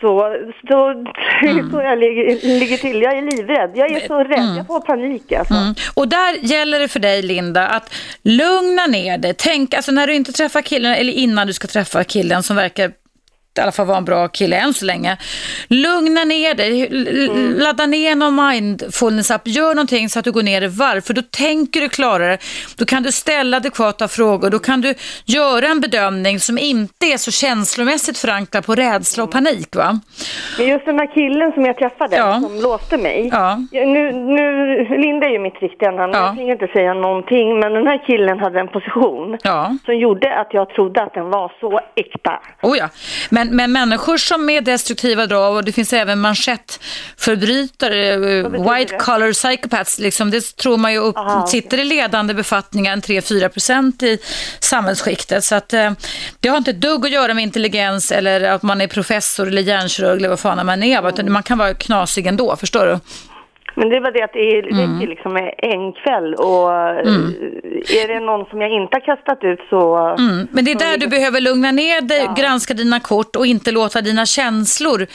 Så, 0.01 0.36
så, 0.68 1.05
så 1.70 1.80
jag 1.80 1.99
ligger, 1.99 2.59
ligger 2.59 2.76
till. 2.76 3.03
Jag 3.03 3.18
är 3.18 3.22
livrädd. 3.22 3.70
Jag 3.74 3.90
är 3.90 4.07
så 4.07 4.24
rädd. 4.24 4.57
Jag 4.57 4.66
får 4.66 4.80
panik 4.80 5.32
alltså. 5.32 5.55
Mm. 5.55 5.74
Och 5.94 6.09
där 6.09 6.34
gäller 6.42 6.80
det 6.80 6.88
för 6.88 7.01
dig, 7.01 7.22
Linda, 7.22 7.66
att 7.66 7.94
lugna 8.22 8.86
ner 8.86 9.18
dig. 9.18 9.34
Tänk, 9.38 9.74
alltså 9.74 9.92
när 9.92 10.07
du 10.07 10.14
inte 10.14 10.32
träffar 10.32 10.62
killen, 10.62 10.92
eller 10.94 11.12
innan 11.12 11.47
du 11.47 11.53
ska 11.53 11.66
träffa 11.66 12.05
killen 12.05 12.42
som 12.42 12.57
verkar 12.57 12.92
i 13.59 13.61
alla 13.61 13.72
fall 13.72 13.86
vara 13.86 13.98
en 13.98 14.04
bra 14.04 14.28
kille 14.28 14.57
än 14.57 14.74
så 14.74 14.84
länge. 14.84 15.16
Lugna 15.68 16.24
ner 16.24 16.54
dig, 16.54 16.86
mm. 17.26 17.59
ladda 17.59 17.86
ner 17.86 18.14
någon 18.14 18.40
mindfulness-app, 18.40 19.42
gör 19.44 19.74
någonting 19.74 20.09
så 20.09 20.18
att 20.18 20.24
du 20.24 20.32
går 20.32 20.42
ner 20.42 20.62
i 20.62 20.66
varv, 20.66 21.00
för 21.00 21.14
då 21.14 21.22
tänker 21.22 21.80
du 21.80 21.88
klarare. 21.88 22.38
Då 22.76 22.84
kan 22.84 23.02
du 23.02 23.12
ställa 23.12 23.57
adekvata 23.57 24.09
frågor, 24.09 24.50
då 24.50 24.59
kan 24.59 24.80
du 24.80 24.94
göra 25.24 25.66
en 25.66 25.80
bedömning 25.80 26.40
som 26.40 26.59
inte 26.59 27.07
är 27.07 27.16
så 27.16 27.30
känslomässigt 27.30 28.18
förankrad 28.18 28.66
på 28.66 28.74
rädsla 28.74 29.24
och 29.24 29.30
panik. 29.30 29.76
Va? 29.76 30.00
Men 30.59 30.68
just 30.68 30.84
den 30.86 30.98
här 30.98 31.14
killen 31.14 31.52
som 31.52 31.64
jag 31.64 31.76
träffade, 31.78 32.16
ja. 32.16 32.40
som 32.40 32.61
låste 32.61 32.96
mig. 32.96 33.28
Ja. 33.32 33.57
Nu, 33.72 34.12
nu, 34.12 34.44
Linda 34.98 35.26
är 35.26 35.30
ju 35.30 35.38
mitt 35.38 35.62
riktiga 35.62 35.90
namn, 35.90 36.12
ja. 36.12 36.20
jag 36.20 36.36
tänker 36.36 36.52
inte 36.52 36.66
säga 36.66 36.94
någonting, 36.94 37.61
men 37.61 37.72
den 37.72 37.86
här 37.86 38.07
killen 38.07 38.38
hade 38.38 38.61
en 38.61 38.68
position 38.68 39.38
ja. 39.42 39.76
som 39.84 39.96
gjorde 39.96 40.38
att 40.40 40.48
jag 40.50 40.68
trodde 40.68 41.02
att 41.02 41.14
den 41.14 41.30
var 41.30 41.52
så 41.61 41.80
äkta. 41.94 42.40
Oh 42.62 42.76
ja. 42.78 42.88
men, 43.30 43.45
men 43.51 43.72
människor 43.72 44.16
som 44.16 44.51
är 44.51 44.61
destruktiva 44.61 45.26
drag 45.26 45.55
och 45.57 45.64
det 45.64 45.72
finns 45.72 45.92
även 45.92 46.20
manschettförbrytare, 46.20 48.12
eh, 48.12 48.49
white 48.49 48.97
collar 48.97 49.32
psychopaths, 49.32 49.99
liksom, 49.99 50.30
det 50.30 50.57
tror 50.57 50.76
man 50.76 50.92
ju 50.92 50.99
upp, 50.99 51.16
Aha, 51.16 51.47
sitter 51.47 51.78
i 51.78 51.84
ledande 51.84 52.34
befattningar, 52.34 52.92
en 52.92 53.03
3-4 53.03 53.49
procent 53.49 54.03
i 54.03 54.18
samhällsskiktet. 54.61 55.44
Så 55.44 55.55
att, 55.55 55.72
eh, 55.72 55.92
det 56.40 56.49
har 56.49 56.57
inte 56.57 56.70
ett 56.70 56.80
dugg 56.80 57.05
att 57.05 57.11
göra 57.11 57.34
med 57.34 57.42
intelligens 57.42 58.12
eller 58.12 58.40
att 58.40 58.62
man 58.62 58.80
är 58.80 58.86
professor 58.86 59.49
eller 59.49 59.62
hjärnkirurg 59.62 60.16
eller 60.16 60.28
vad 60.28 60.40
fan 60.40 60.66
man 60.66 60.82
är, 60.82 61.20
mm. 61.20 61.32
man 61.32 61.42
kan 61.42 61.59
vara 61.59 61.74
knasig 61.74 62.26
ändå, 62.26 62.57
förstår 62.57 62.86
du? 62.86 62.99
Men 63.79 63.89
det 63.89 64.01
var 64.01 64.11
det 64.11 64.22
att 64.22 64.33
det 64.33 64.39
räcker 64.39 64.85
mm. 64.85 65.09
liksom 65.09 65.37
en 65.59 65.93
kväll 65.93 66.35
och 66.35 66.72
mm. 66.72 67.35
är 68.03 68.09
det 68.09 68.20
någon 68.20 68.47
som 68.47 68.61
jag 68.61 68.70
inte 68.70 68.97
har 68.97 69.16
kastat 69.16 69.45
ut 69.45 69.61
så... 69.70 69.97
Mm. 70.18 70.49
Men 70.51 70.64
det 70.64 70.70
är 70.70 70.79
där 70.79 70.99
du 70.99 71.07
behöver 71.07 71.41
lugna 71.41 71.72
ner 71.72 72.01
dig, 72.01 72.22
ja. 72.24 72.35
granska 72.39 72.74
dina 72.74 73.01
kort 73.01 73.37
och 73.37 73.47
inte 73.47 73.70
låta 73.70 74.01
dina 74.01 74.27
känslor 74.27 75.07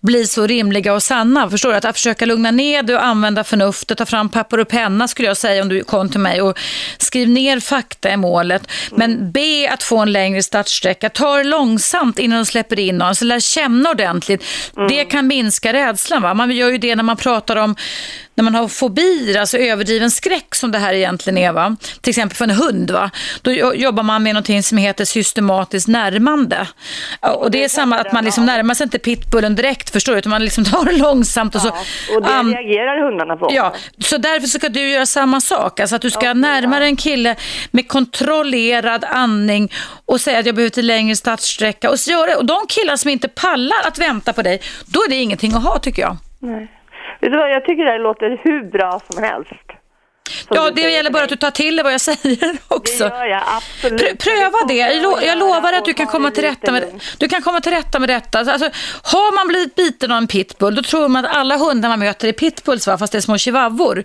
bli 0.00 0.26
så 0.26 0.46
rimliga 0.46 0.94
och 0.94 1.02
sanna. 1.02 1.50
Förstår 1.50 1.70
du? 1.70 1.76
Att, 1.76 1.96
försöka 1.96 2.26
lugna 2.26 2.50
ner 2.50 2.82
dig 2.82 2.96
och 2.96 3.04
använda 3.04 3.44
förnuftet, 3.44 3.98
ta 3.98 4.06
fram 4.06 4.28
papper 4.28 4.60
och 4.60 4.68
penna 4.68 5.08
skulle 5.08 5.28
jag 5.28 5.36
säga 5.36 5.62
om 5.62 5.68
du 5.68 5.84
kom 5.84 6.08
till 6.08 6.20
mig 6.20 6.42
och 6.42 6.58
skriv 6.98 7.28
ner 7.28 7.60
fakta 7.60 8.10
i 8.10 8.16
målet. 8.16 8.70
Men 8.90 9.12
mm. 9.12 9.32
be 9.32 9.70
att 9.72 9.82
få 9.82 9.98
en 9.98 10.12
längre 10.12 10.42
startsträcka. 10.42 11.08
Ta 11.08 11.36
det 11.36 11.44
långsamt 11.44 12.18
innan 12.18 12.38
du 12.38 12.44
släpper 12.44 12.78
in 12.78 12.98
någon, 12.98 13.14
så 13.14 13.24
lär 13.24 13.40
känna 13.40 13.90
ordentligt. 13.90 14.44
Mm. 14.76 14.88
Det 14.88 15.04
kan 15.04 15.26
minska 15.26 15.72
rädslan. 15.72 16.22
Va? 16.22 16.34
Man 16.34 16.50
gör 16.50 16.70
ju 16.70 16.78
det 16.78 16.96
när 16.96 17.02
man 17.02 17.16
pratar 17.16 17.56
om 17.56 17.76
när 18.34 18.44
man 18.44 18.54
har 18.54 18.68
fobier, 18.68 19.40
alltså 19.40 19.58
överdriven 19.58 20.10
skräck 20.10 20.54
som 20.54 20.72
det 20.72 20.78
här 20.78 20.94
egentligen 20.94 21.38
är, 21.38 21.52
va? 21.52 21.76
till 22.00 22.10
exempel 22.10 22.36
för 22.36 22.44
en 22.44 22.50
hund, 22.50 22.90
va? 22.90 23.10
då 23.42 23.74
jobbar 23.74 24.02
man 24.02 24.22
med 24.22 24.34
någonting 24.34 24.62
som 24.62 24.78
heter 24.78 25.04
systematiskt 25.04 25.88
närmande. 25.88 26.66
Och 27.20 27.50
det 27.50 27.64
är 27.64 27.68
samma 27.68 27.98
att 27.98 28.12
man 28.12 28.24
liksom 28.24 28.46
närmar 28.46 28.74
sig 28.74 28.84
inte 28.84 28.98
pitbullen 28.98 29.54
direkt, 29.54 29.90
förstår 29.90 30.12
du, 30.12 30.18
utan 30.18 30.30
man 30.30 30.44
liksom 30.44 30.64
tar 30.74 30.84
det 30.84 30.96
långsamt. 30.96 31.54
Och, 31.54 31.60
så, 31.60 31.68
och 31.68 32.22
det 32.22 32.38
um, 32.38 32.54
reagerar 32.54 33.04
hundarna 33.04 33.36
på. 33.36 33.48
Ja, 33.50 33.74
så 33.98 34.18
därför 34.18 34.48
ska 34.48 34.68
du 34.68 34.90
göra 34.90 35.06
samma 35.06 35.40
sak, 35.40 35.80
alltså 35.80 35.96
att 35.96 36.02
du 36.02 36.10
ska 36.10 36.18
okay, 36.18 36.34
närmare 36.34 36.84
ja. 36.84 36.88
en 36.88 36.96
kille 36.96 37.36
med 37.70 37.88
kontrollerad 37.88 39.04
andning 39.04 39.72
och 40.06 40.20
säga 40.20 40.38
att 40.38 40.46
jag 40.46 40.54
behöver 40.54 40.70
till 40.70 40.86
längre 40.86 41.16
startsträcka. 41.16 41.90
Och, 41.90 42.00
så 42.00 42.10
gör 42.10 42.26
det. 42.26 42.34
och 42.36 42.44
de 42.44 42.56
killar 42.68 42.96
som 42.96 43.10
inte 43.10 43.28
pallar 43.28 43.78
att 43.84 43.98
vänta 43.98 44.32
på 44.32 44.42
dig, 44.42 44.60
då 44.86 45.00
är 45.00 45.08
det 45.08 45.16
ingenting 45.16 45.54
att 45.54 45.62
ha 45.62 45.78
tycker 45.78 46.02
jag. 46.02 46.16
Nej. 46.38 46.70
Vet 47.24 47.32
du 47.32 47.38
vad, 47.38 47.50
jag 47.50 47.64
tycker 47.64 47.84
det 47.84 47.90
här 47.90 47.98
låter 47.98 48.40
hur 48.42 48.70
bra 48.70 49.00
som 49.10 49.22
helst. 49.22 49.64
Ja, 50.50 50.70
det 50.70 50.80
gäller 50.80 51.10
bara 51.10 51.22
att 51.22 51.28
du 51.28 51.36
tar 51.36 51.50
till 51.50 51.76
dig 51.76 51.82
vad 51.82 51.92
jag 51.92 52.00
säger 52.10 52.56
också. 52.68 53.04
Det 53.04 53.14
gör 53.14 53.24
jag, 53.24 53.42
absolut. 53.46 54.00
Pr 54.00 54.16
pröva 54.16 54.58
det. 54.68 54.74
Jag, 54.74 55.24
jag 55.24 55.38
lovar 55.38 55.72
att 55.72 55.84
du 55.84 55.94
kan 55.94 56.06
komma 56.06 56.30
till 56.30 56.44
rätta 56.44 56.72
med, 56.72 56.84
du 57.18 57.28
kan 57.28 57.42
komma 57.42 57.60
till 57.60 57.72
rätta 57.72 57.98
med 57.98 58.08
detta. 58.08 58.38
Alltså, 58.38 58.70
har 59.02 59.36
man 59.36 59.48
blivit 59.48 59.74
biten 59.74 60.10
av 60.12 60.18
en 60.18 60.26
pitbull, 60.26 60.74
då 60.74 60.82
tror 60.82 61.08
man 61.08 61.24
att 61.24 61.36
alla 61.36 61.56
hundar 61.56 61.88
man 61.88 61.98
möter 61.98 62.28
är 62.28 62.32
pitbulls, 62.32 62.86
va? 62.86 62.98
fast 62.98 63.12
det 63.12 63.18
är 63.18 63.20
små 63.20 63.38
chihuahuor. 63.38 64.04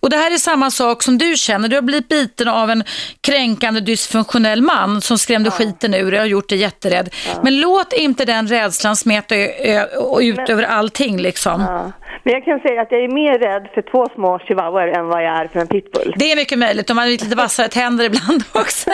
Och 0.00 0.10
det 0.10 0.16
här 0.16 0.34
är 0.34 0.38
samma 0.38 0.70
sak 0.70 1.02
som 1.02 1.18
du 1.18 1.36
känner. 1.36 1.68
Du 1.68 1.76
har 1.76 1.82
blivit 1.82 2.08
biten 2.08 2.48
av 2.48 2.70
en 2.70 2.84
kränkande 3.20 3.80
dysfunktionell 3.80 4.62
man 4.62 5.00
som 5.00 5.18
skrämde 5.18 5.48
ja. 5.48 5.56
skiten 5.56 5.94
ur 5.94 6.10
dig 6.10 6.20
och 6.20 6.28
gjort 6.28 6.48
dig 6.48 6.58
jätterädd. 6.58 7.14
Ja. 7.26 7.40
Men 7.42 7.60
låt 7.60 7.92
inte 7.92 8.24
den 8.24 8.48
rädslan 8.48 8.96
smeta 8.96 9.36
ut 9.36 10.36
Men... 10.36 10.50
över 10.50 10.62
allting 10.62 11.20
liksom. 11.20 11.60
Ja. 11.60 11.92
Men 12.22 12.32
jag 12.34 12.44
kan 12.44 12.60
säga 12.60 12.82
att 12.82 12.92
jag 12.92 13.04
är 13.04 13.08
mer 13.08 13.38
rädd 13.38 13.68
för 13.74 13.82
två 13.82 14.08
små 14.14 14.38
chihuahuor 14.38 14.88
än 14.88 15.06
vad 15.06 15.24
jag 15.24 15.36
är 15.40 15.46
för 15.48 15.60
en 15.60 15.66
pitbull. 15.66 16.14
Det 16.16 16.32
är 16.32 16.36
mycket 16.36 16.58
möjligt. 16.58 16.86
De 16.86 16.98
har 16.98 17.06
lite 17.06 17.36
vassare 17.44 17.68
tänder 17.68 18.04
ibland 18.04 18.44
också. 18.52 18.90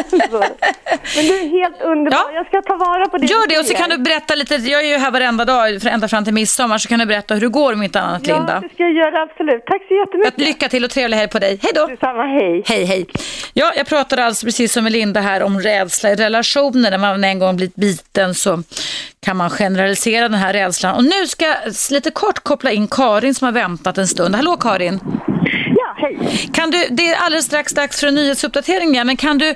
Men 1.17 1.25
du 1.27 1.35
är 1.39 1.49
helt 1.49 1.83
underbar. 1.83 2.19
Ja. 2.19 2.33
Jag 2.35 2.47
ska 2.47 2.63
ta 2.63 2.77
vara 2.77 3.09
på 3.09 3.19
det. 3.19 3.27
Gör 3.27 3.49
det 3.49 3.59
och 3.59 3.65
så 3.65 3.75
kan 3.75 3.91
du 3.91 3.99
berätta 3.99 4.35
lite. 4.35 4.55
Jag 4.55 4.85
är 4.85 4.89
ju 4.89 4.97
här 4.97 5.11
varenda 5.11 5.45
dag, 5.45 5.87
ända 5.87 6.09
fram 6.09 6.25
till 6.25 6.35
midsommar, 6.35 6.79
så 6.79 6.89
kan 6.89 6.99
du 6.99 7.07
berätta 7.07 7.35
hur 7.35 7.41
det 7.41 7.49
går 7.49 7.73
om 7.73 7.83
inte 7.83 8.01
annat, 8.01 8.27
ja, 8.27 8.37
Linda. 8.37 8.53
Ja, 8.53 8.61
det 8.69 8.75
ska 8.75 8.83
jag 8.83 8.93
göra 8.93 9.23
absolut. 9.23 9.67
Tack 9.67 9.83
så 9.89 9.95
jättemycket. 9.95 10.39
Lycka 10.39 10.69
till 10.69 10.85
och 10.85 10.91
trevlig 10.91 11.17
helg 11.17 11.31
på 11.31 11.39
dig. 11.39 11.59
Hej 11.63 11.73
då. 11.75 11.87
Detsamma, 11.87 12.23
hej. 12.23 12.63
Hej, 12.67 12.85
hej. 12.85 13.07
Ja, 13.53 13.73
jag 13.77 13.87
pratade 13.87 14.25
alltså 14.25 14.47
precis 14.47 14.73
som 14.73 14.85
med 14.85 14.93
Linda 14.93 15.21
här 15.21 15.43
om 15.43 15.61
rädsla 15.61 16.11
i 16.11 16.15
relationer. 16.15 16.91
När 16.91 16.99
man 16.99 17.25
en 17.25 17.39
gång 17.39 17.57
blivit 17.57 17.75
biten 17.75 18.35
så 18.35 18.63
kan 19.21 19.37
man 19.37 19.51
generalisera 19.51 20.29
den 20.29 20.39
här 20.39 20.53
rädslan. 20.53 20.97
Och 20.97 21.05
nu 21.05 21.27
ska 21.27 21.45
jag 21.45 21.57
lite 21.91 22.11
kort 22.11 22.39
koppla 22.39 22.71
in 22.71 22.89
Karin 22.89 23.12
som 23.21 23.45
har 23.45 23.53
väntat 23.53 23.99
en 23.99 24.09
stund. 24.09 24.35
Hallå 24.35 24.57
Karin! 24.57 25.01
Ja, 25.77 25.95
hej! 25.97 26.51
Kan 26.53 26.71
du, 26.71 26.87
det 26.91 27.09
är 27.09 27.17
alldeles 27.17 27.47
strax 27.47 27.73
dags 27.73 28.01
för 28.01 28.07
en 28.07 28.15
nyhetsuppdatering 28.15 28.91
igen, 28.91 29.07
men 29.07 29.17
kan 29.17 29.39
du, 29.39 29.55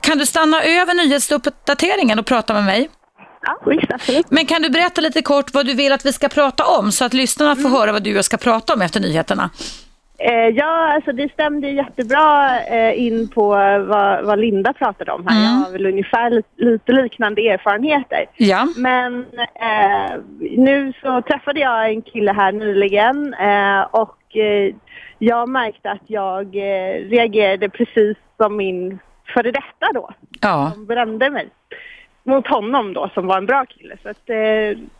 kan 0.00 0.18
du 0.18 0.26
stanna 0.26 0.62
över 0.62 0.94
nyhetsuppdateringen 0.94 2.18
och 2.18 2.26
prata 2.26 2.54
med 2.54 2.64
mig? 2.64 2.88
Ja, 3.42 3.60
visst, 3.66 3.92
absolut. 3.92 4.30
Men 4.30 4.46
kan 4.46 4.62
du 4.62 4.70
berätta 4.70 5.00
lite 5.00 5.22
kort 5.22 5.54
vad 5.54 5.66
du 5.66 5.74
vill 5.74 5.92
att 5.92 6.06
vi 6.06 6.12
ska 6.12 6.28
prata 6.28 6.64
om 6.64 6.92
så 6.92 7.04
att 7.04 7.14
lyssnarna 7.14 7.54
får 7.54 7.60
mm. 7.60 7.72
höra 7.72 7.92
vad 7.92 8.02
du 8.02 8.10
och 8.10 8.16
jag 8.16 8.24
ska 8.24 8.36
prata 8.36 8.74
om 8.74 8.82
efter 8.82 9.00
nyheterna? 9.00 9.50
Eh, 10.20 10.48
ja, 10.48 10.92
alltså 10.94 11.12
det 11.12 11.32
stämde 11.32 11.68
jättebra 11.68 12.60
eh, 12.60 13.02
in 13.06 13.28
på 13.28 13.48
vad, 13.88 14.24
vad, 14.24 14.38
Linda 14.38 14.72
pratade 14.72 15.12
om 15.12 15.26
här. 15.26 15.36
Mm. 15.36 15.44
Jag 15.44 15.66
har 15.66 15.72
väl 15.72 15.86
ungefär 15.86 16.30
li 16.30 16.42
lite 16.56 16.92
liknande 16.92 17.48
erfarenheter. 17.48 18.26
Ja. 18.36 18.68
Men 18.76 19.26
eh, 19.54 20.20
nu 20.40 20.92
så 21.02 21.22
träffade 21.22 21.60
jag 21.60 21.90
en 21.90 22.02
kille 22.02 22.32
här 22.32 22.52
nyligen 22.52 23.34
eh, 23.34 23.80
och 23.80 24.36
eh, 24.36 24.74
jag 25.18 25.48
märkte 25.48 25.90
att 25.90 26.02
jag 26.06 26.56
eh, 26.56 27.08
reagerade 27.08 27.68
precis 27.68 28.16
som 28.36 28.56
min 28.56 28.98
före 29.34 29.50
detta 29.50 29.92
då. 29.94 30.10
Ja. 30.40 30.70
Som 30.74 30.86
brände 30.86 31.30
mig 31.30 31.48
mot 32.28 32.46
honom 32.46 32.94
då 32.94 33.10
som 33.14 33.26
var 33.26 33.38
en 33.38 33.46
bra 33.46 33.66
kille. 33.66 33.96
Så 34.02 34.08
att, 34.08 34.30
eh, 34.30 34.36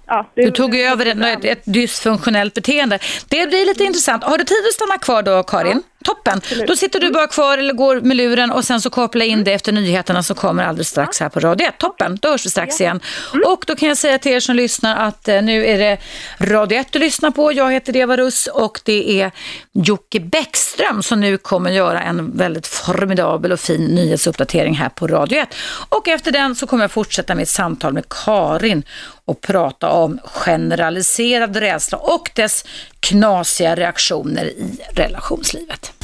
ja, 0.06 0.30
du 0.34 0.50
tog 0.50 0.74
över 0.76 1.06
ett, 1.06 1.44
ett 1.44 1.62
dysfunktionellt 1.64 2.54
beteende. 2.54 2.98
Det 3.28 3.46
blir 3.48 3.66
lite 3.66 3.84
intressant. 3.84 4.24
Har 4.24 4.38
du 4.38 4.44
tid 4.44 4.64
att 4.68 4.74
stanna 4.74 4.98
kvar 4.98 5.22
då 5.22 5.42
Karin? 5.42 5.82
Ja. 5.97 5.97
Toppen. 6.08 6.38
Absolut. 6.38 6.66
Då 6.66 6.76
sitter 6.76 7.00
du 7.00 7.06
mm. 7.06 7.14
bara 7.14 7.26
kvar 7.26 7.58
eller 7.58 7.74
går 7.74 8.00
med 8.00 8.16
luren 8.16 8.50
och 8.50 8.64
sen 8.64 8.80
så 8.80 8.90
koppla 8.90 9.24
in 9.24 9.32
mm. 9.32 9.44
det 9.44 9.52
efter 9.52 9.72
nyheterna 9.72 10.22
som 10.22 10.36
kommer 10.36 10.64
alldeles 10.64 10.88
strax 10.88 11.20
här 11.20 11.28
på 11.28 11.40
Radio 11.40 11.68
1. 11.68 11.78
Toppen, 11.78 12.18
då 12.22 12.28
hörs 12.28 12.46
vi 12.46 12.50
strax 12.50 12.80
igen. 12.80 13.00
Och 13.46 13.64
då 13.66 13.76
kan 13.76 13.88
jag 13.88 13.96
säga 13.96 14.18
till 14.18 14.32
er 14.32 14.40
som 14.40 14.56
lyssnar 14.56 14.96
att 14.96 15.28
eh, 15.28 15.42
nu 15.42 15.66
är 15.66 15.78
det 15.78 15.98
Radio 16.38 16.78
1 16.78 16.92
du 16.92 16.98
lyssnar 16.98 17.30
på. 17.30 17.52
Jag 17.52 17.72
heter 17.72 17.96
Eva 17.96 18.16
Russ 18.16 18.46
och 18.46 18.80
det 18.84 19.20
är 19.20 19.30
Jocke 19.72 20.20
Bäckström 20.20 21.02
som 21.02 21.20
nu 21.20 21.38
kommer 21.38 21.70
göra 21.70 22.02
en 22.02 22.36
väldigt 22.36 22.66
formidabel 22.66 23.52
och 23.52 23.60
fin 23.60 23.84
nyhetsuppdatering 23.84 24.74
här 24.74 24.88
på 24.88 25.06
Radio 25.06 25.38
1. 25.38 25.54
Och 25.88 26.08
efter 26.08 26.32
den 26.32 26.54
så 26.54 26.66
kommer 26.66 26.84
jag 26.84 26.90
fortsätta 26.90 27.34
med 27.34 27.42
ett 27.42 27.48
samtal 27.48 27.92
med 27.92 28.04
Karin 28.08 28.82
och 29.24 29.40
prata 29.40 29.88
om 29.88 30.18
generaliserad 30.24 31.56
rädsla 31.56 31.98
och 31.98 32.30
dess 32.34 32.64
knasiga 33.00 33.74
reaktioner 33.76 34.44
i 34.44 34.78
relationslivet. 34.94 35.97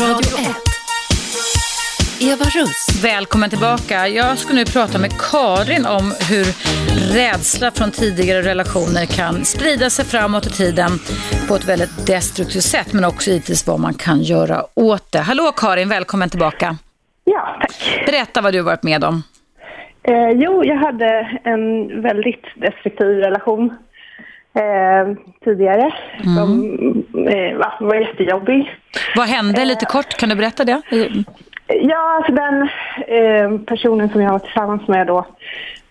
Radio 0.00 0.38
1. 0.38 0.46
Eva 2.20 2.44
Russ. 2.44 3.04
Välkommen 3.04 3.50
tillbaka. 3.50 4.08
Jag 4.08 4.38
ska 4.38 4.54
nu 4.54 4.64
prata 4.64 4.98
med 4.98 5.10
Karin 5.30 5.86
om 5.86 6.12
hur 6.30 6.46
rädsla 7.16 7.70
från 7.70 7.90
tidigare 7.90 8.42
relationer 8.42 9.06
kan 9.06 9.44
sprida 9.44 9.90
sig 9.90 10.04
framåt 10.04 10.46
i 10.46 10.50
tiden 10.50 10.90
på 11.48 11.54
ett 11.54 11.68
väldigt 11.68 12.06
destruktivt 12.06 12.62
sätt 12.62 12.92
men 12.92 13.04
också 13.04 13.30
givetvis 13.30 13.66
vad 13.66 13.80
man 13.80 13.94
kan 13.94 14.22
göra 14.22 14.64
åt 14.74 15.12
det. 15.12 15.18
Hallå 15.18 15.52
Karin, 15.56 15.88
välkommen 15.88 16.30
tillbaka. 16.30 16.76
Ja, 17.24 17.56
tack. 17.60 18.06
Berätta 18.06 18.40
vad 18.40 18.52
du 18.52 18.60
varit 18.62 18.82
med 18.82 19.04
om. 19.04 19.22
Eh, 20.02 20.30
jo, 20.30 20.64
jag 20.64 20.76
hade 20.76 21.38
en 21.44 21.62
väldigt 22.02 22.44
destruktiv 22.56 23.08
relation 23.08 23.76
eh, 24.56 25.16
tidigare 25.44 25.94
mm. 26.24 26.36
som 26.36 26.74
eh, 27.28 27.58
var 27.80 27.94
jättejobbig. 27.94 28.74
Vad 29.16 29.26
hände 29.26 29.64
lite 29.64 29.86
kort? 29.86 30.16
Kan 30.16 30.28
du 30.28 30.34
berätta 30.34 30.64
det? 30.64 30.82
Ja, 31.68 32.16
alltså 32.16 32.32
den 32.32 32.62
eh, 33.06 33.60
personen 33.66 34.08
som 34.08 34.22
jag 34.22 34.32
var 34.32 34.38
tillsammans 34.38 34.88
med 34.88 35.06
då 35.06 35.26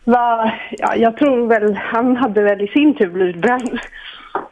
var, 0.04 0.60
ja, 0.72 0.96
jag 0.96 1.18
tror 1.18 1.48
väl, 1.48 1.76
han 1.76 2.16
hade 2.16 2.42
väl 2.42 2.62
i 2.62 2.68
sin 2.68 2.96
tur 2.96 3.10
blivit 3.10 3.36
bränd. 3.36 3.80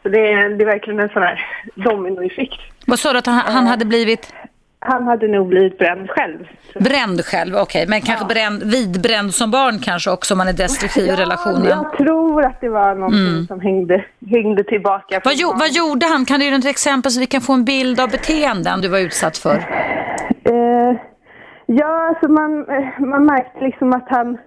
Så 0.02 0.08
det, 0.08 0.48
det 0.48 0.64
är 0.64 0.66
verkligen 0.66 1.00
en 1.00 1.08
sån 1.08 1.22
här 1.22 1.46
dominoeffekt. 1.74 2.60
Vad 2.86 2.98
sa 2.98 3.12
du 3.12 3.18
att 3.18 3.26
han, 3.26 3.38
han 3.38 3.66
hade 3.66 3.84
blivit? 3.84 4.34
Han 4.86 5.04
hade 5.06 5.28
nog 5.28 5.48
blivit 5.48 5.78
bränd 5.78 6.10
själv. 6.10 6.38
Bränd 6.80 7.24
själv, 7.24 7.56
okej. 7.56 7.86
Men 7.88 8.00
kanske 8.00 8.24
bränd, 8.26 8.62
vidbränd 8.62 9.34
som 9.34 9.50
barn 9.50 9.78
kanske 9.78 10.10
också 10.10 10.34
om 10.34 10.38
man 10.38 10.48
är 10.48 10.52
destruktiv 10.52 11.04
i 11.06 11.16
relationen. 11.16 11.66
Jag 11.68 11.92
tror 11.98 12.44
att 12.44 12.60
det 12.60 12.68
var 12.68 12.94
någonting 12.94 13.46
som 13.48 13.60
hängde, 13.60 14.04
hängde 14.30 14.64
tillbaka. 14.64 15.20
Vad, 15.24 15.34
gjo- 15.34 15.58
vad 15.58 15.68
gjorde 15.70 16.06
han? 16.06 16.24
Kan 16.24 16.40
du 16.40 16.46
ge 16.46 16.54
ett 16.54 16.64
exempel 16.66 17.12
så 17.12 17.20
vi 17.20 17.26
kan 17.26 17.40
få 17.40 17.52
en 17.52 17.64
bild 17.64 18.00
av 18.00 18.10
beteenden 18.10 18.80
du 18.80 18.88
var 18.88 18.98
utsatt 18.98 19.38
för? 19.38 19.56
Eh, 20.44 20.96
ja, 21.66 22.08
alltså 22.08 22.28
man, 22.28 22.68
eh, 22.68 23.00
man 23.00 23.26
märkte 23.26 23.64
liksom 23.64 23.92
att 23.92 24.06
han 24.08 24.38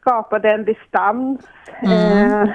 skapade 0.00 0.50
en 0.50 0.64
distans. 0.64 1.40
Eh, 1.82 2.48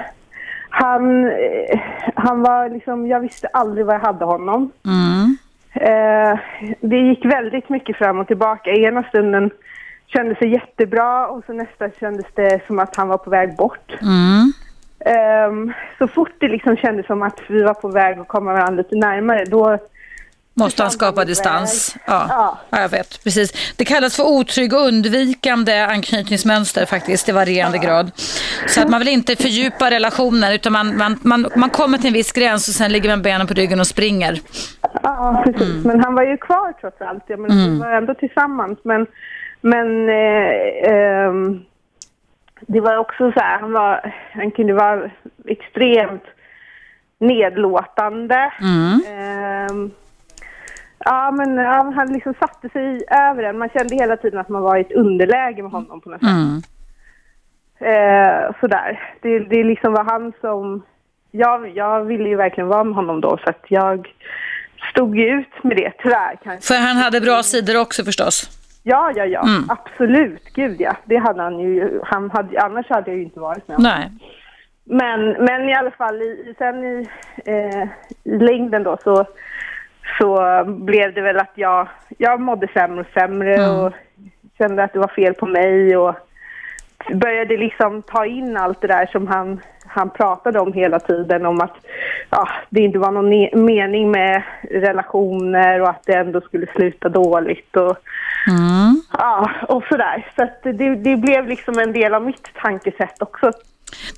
han, 0.70 1.24
eh, 1.24 1.80
han 2.14 2.42
var 2.42 2.68
liksom, 2.68 3.06
jag 3.06 3.20
visste 3.20 3.46
aldrig 3.48 3.86
var 3.86 3.94
jag 3.94 4.00
hade 4.00 4.24
honom. 4.24 4.70
Mm. 4.86 5.36
Eh, 5.74 6.38
det 6.80 6.96
gick 6.96 7.24
väldigt 7.24 7.68
mycket 7.68 7.96
fram 7.96 8.18
och 8.18 8.26
tillbaka. 8.26 8.70
Ena 8.70 9.02
stunden 9.02 9.50
kändes 10.06 10.38
det 10.38 10.46
jättebra 10.46 11.26
och 11.26 11.44
så 11.46 11.52
nästa 11.52 11.90
kändes 11.90 12.26
det 12.34 12.66
som 12.66 12.78
att 12.78 12.96
han 12.96 13.08
var 13.08 13.18
på 13.18 13.30
väg 13.30 13.56
bort. 13.56 13.92
Mm. 14.02 14.52
Ehm, 15.04 15.72
så 15.98 16.08
fort 16.08 16.34
det 16.38 16.48
liksom 16.48 16.76
kändes 16.76 17.06
som 17.06 17.22
att 17.22 17.40
vi 17.48 17.62
var 17.62 17.74
på 17.74 17.88
väg 17.88 18.18
att 18.18 18.28
komma 18.28 18.52
varandra 18.52 18.82
lite 18.82 18.96
närmare, 18.96 19.44
då 19.44 19.78
Måste 20.54 20.82
han 20.82 20.90
skapa 20.90 21.24
distans? 21.24 21.96
Ja. 22.06 22.26
Ja. 22.28 22.58
ja, 22.70 22.80
jag 22.80 22.88
vet. 22.88 23.24
Precis. 23.24 23.74
Det 23.76 23.84
kallas 23.84 24.16
för 24.16 24.22
otrygg 24.22 24.72
och 24.72 24.80
undvikande 24.80 25.80
anknytningsmönster 25.80 26.86
faktiskt 26.86 27.28
i 27.28 27.32
varierande 27.32 27.78
grad. 27.78 28.10
Så 28.68 28.80
att 28.80 28.88
man 28.88 28.98
vill 28.98 29.08
inte 29.08 29.36
fördjupa 29.36 29.90
relationer 29.90 30.54
utan 30.54 30.72
man, 30.72 30.96
man, 30.96 31.18
man, 31.22 31.46
man 31.56 31.70
kommer 31.70 31.98
till 31.98 32.06
en 32.06 32.12
viss 32.12 32.32
gräns 32.32 32.68
och 32.68 32.74
sen 32.74 32.92
ligger 32.92 33.10
man 33.10 33.22
benen 33.22 33.46
på 33.46 33.54
ryggen 33.54 33.80
och 33.80 33.86
springer. 33.86 34.40
Ja, 35.02 35.42
precis. 35.44 35.62
Mm. 35.62 35.82
Men 35.82 36.00
han 36.04 36.14
var 36.14 36.22
ju 36.22 36.36
kvar 36.36 36.72
trots 36.80 37.00
allt. 37.00 37.24
Jag 37.26 37.38
menar, 37.38 37.54
Vi 37.54 37.78
var 37.78 37.92
ändå 37.92 38.14
tillsammans. 38.14 38.78
Men, 38.82 39.06
men 39.60 40.08
eh, 40.08 40.92
ehm, 40.92 41.60
det 42.60 42.80
var 42.80 42.96
också 42.96 43.32
så 43.32 43.40
här, 43.40 43.58
han, 43.58 43.72
var, 43.72 44.14
han 44.32 44.50
kunde 44.50 44.72
vara 44.72 45.10
extremt 45.44 46.24
nedlåtande. 47.18 48.52
Ehm, 49.08 49.90
ja, 51.04 51.30
men 51.30 51.56
ja, 51.56 51.92
han 51.96 52.12
liksom 52.12 52.34
satte 52.34 52.68
sig 52.68 53.02
över 53.10 53.42
en. 53.42 53.58
Man 53.58 53.68
kände 53.68 53.94
hela 53.94 54.16
tiden 54.16 54.40
att 54.40 54.48
man 54.48 54.62
var 54.62 54.76
i 54.76 54.80
ett 54.80 54.92
underläge 54.92 55.62
med 55.62 55.70
honom 55.70 56.00
på 56.00 56.10
något 56.10 56.20
sätt. 56.20 56.30
Mm. 56.30 56.62
Eh, 57.80 58.54
sådär. 58.60 59.14
Det, 59.22 59.38
det 59.38 59.64
liksom 59.64 59.92
var 59.92 60.04
han 60.04 60.32
som... 60.40 60.82
Jag, 61.30 61.76
jag 61.76 62.04
ville 62.04 62.28
ju 62.28 62.36
verkligen 62.36 62.68
vara 62.68 62.84
med 62.84 62.94
honom 62.94 63.20
då, 63.20 63.38
så 63.44 63.50
att 63.50 63.64
jag 63.68 64.14
stod 64.90 65.18
ju 65.18 65.24
ut 65.24 65.64
med 65.64 65.76
det, 65.76 65.92
tyvärr. 65.98 66.36
Kanske. 66.42 66.74
För 66.74 66.80
han 66.80 66.96
hade 66.96 67.20
bra 67.20 67.42
sidor 67.42 67.80
också 67.80 68.04
förstås. 68.04 68.58
Ja, 68.82 69.12
ja, 69.14 69.24
ja. 69.24 69.42
Mm. 69.42 69.64
Absolut. 69.68 70.54
Gud, 70.54 70.80
ja. 70.80 70.96
Det 71.04 71.16
hade 71.16 71.42
han 71.42 71.58
ju. 71.58 72.00
Han 72.04 72.30
hade, 72.30 72.60
annars 72.60 72.86
hade 72.88 73.10
jag 73.10 73.18
ju 73.18 73.24
inte 73.24 73.40
varit 73.40 73.68
med 73.68 73.76
honom. 73.76 73.92
Nej. 73.96 74.10
Men, 74.84 75.44
men 75.44 75.68
i 75.68 75.74
alla 75.74 75.90
fall, 75.90 76.22
i, 76.22 76.54
sen 76.58 76.84
i, 76.84 77.08
eh, 77.44 77.88
i 78.24 78.38
längden 78.38 78.82
då 78.82 78.96
så, 79.04 79.26
så 80.18 80.62
blev 80.66 81.14
det 81.14 81.20
väl 81.20 81.38
att 81.38 81.52
jag, 81.54 81.88
jag 82.18 82.40
mådde 82.40 82.68
sämre 82.68 83.00
och 83.00 83.06
sämre 83.14 83.54
Mm. 83.54 83.70
och 83.78 83.92
kände 84.58 84.84
att 84.84 84.92
det 84.92 84.98
var 84.98 85.08
fel 85.08 85.34
på 85.34 85.46
mig 85.46 85.96
och 85.96 86.14
började 87.14 87.56
liksom 87.56 88.02
ta 88.02 88.26
in 88.26 88.56
allt 88.56 88.80
det 88.80 88.86
där 88.88 89.06
som 89.06 89.26
han, 89.26 89.60
han 89.86 90.10
pratade 90.10 90.60
om 90.60 90.72
hela 90.72 90.98
tiden 91.00 91.46
om 91.46 91.60
att 91.60 91.76
ja, 92.30 92.48
det 92.70 92.80
inte 92.80 92.98
var 92.98 93.10
någon 93.10 93.64
mening 93.64 94.10
med 94.10 94.42
relationer 94.70 95.80
och 95.80 95.88
att 95.88 96.04
det 96.06 96.12
ändå 96.14 96.40
skulle 96.40 96.66
sluta 96.66 97.08
dåligt 97.08 97.76
och 97.76 97.96
Mm. 98.48 99.02
ja, 99.18 99.50
och 99.68 99.84
sådär. 99.84 100.26
Så 100.36 100.48
det, 100.62 100.94
det 100.94 101.16
blev 101.16 101.46
liksom 101.48 101.78
en 101.78 101.92
del 101.92 102.14
av 102.14 102.22
mitt 102.26 102.48
tankesätt 102.54 103.22
också. 103.22 103.52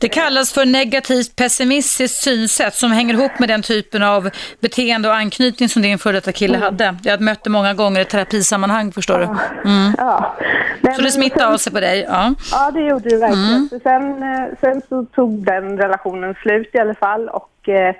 Det 0.00 0.08
kallas 0.08 0.52
för 0.52 0.64
negativt 0.66 1.36
pessimistiskt 1.36 2.22
synsätt 2.22 2.74
som 2.74 2.92
hänger 2.92 3.14
ihop 3.14 3.38
med 3.38 3.48
den 3.48 3.62
typen 3.62 4.02
av 4.02 4.30
beteende 4.60 5.08
och 5.08 5.14
anknytning 5.14 5.68
som 5.68 5.82
din 5.82 5.98
före 5.98 6.12
detta 6.12 6.32
kille 6.32 6.58
hade. 6.58 6.96
Jag 7.02 7.12
har 7.12 7.18
mött 7.18 7.44
det 7.44 7.50
många 7.50 7.74
gånger 7.74 8.00
i 8.00 8.04
terapisammanhang 8.04 8.92
förstår 8.92 9.18
du. 9.18 9.24
Mm. 9.24 9.94
Ja. 9.98 10.36
Nej, 10.80 10.94
Så 10.94 11.02
det 11.02 11.10
smittade 11.10 11.40
sen- 11.44 11.52
av 11.52 11.58
sig 11.58 11.72
på 11.72 11.80
dig? 11.80 12.06
Ja. 12.08 12.34
Ja, 12.52 12.70
det 12.70 12.80
gjorde 12.80 13.08
det 13.08 13.16
verkligen. 13.16 13.68
Så 13.68 13.78
sen, 13.82 14.22
eh, 14.22 14.44
sen 14.60 14.82
så 14.88 15.04
tog 15.04 15.44
den 15.46 15.78
relationen 15.78 16.34
slut 16.42 16.70
i 16.72 16.78
alla 16.78 16.94
fall 16.94 17.28
och 17.28 17.68
eh, 17.68 17.94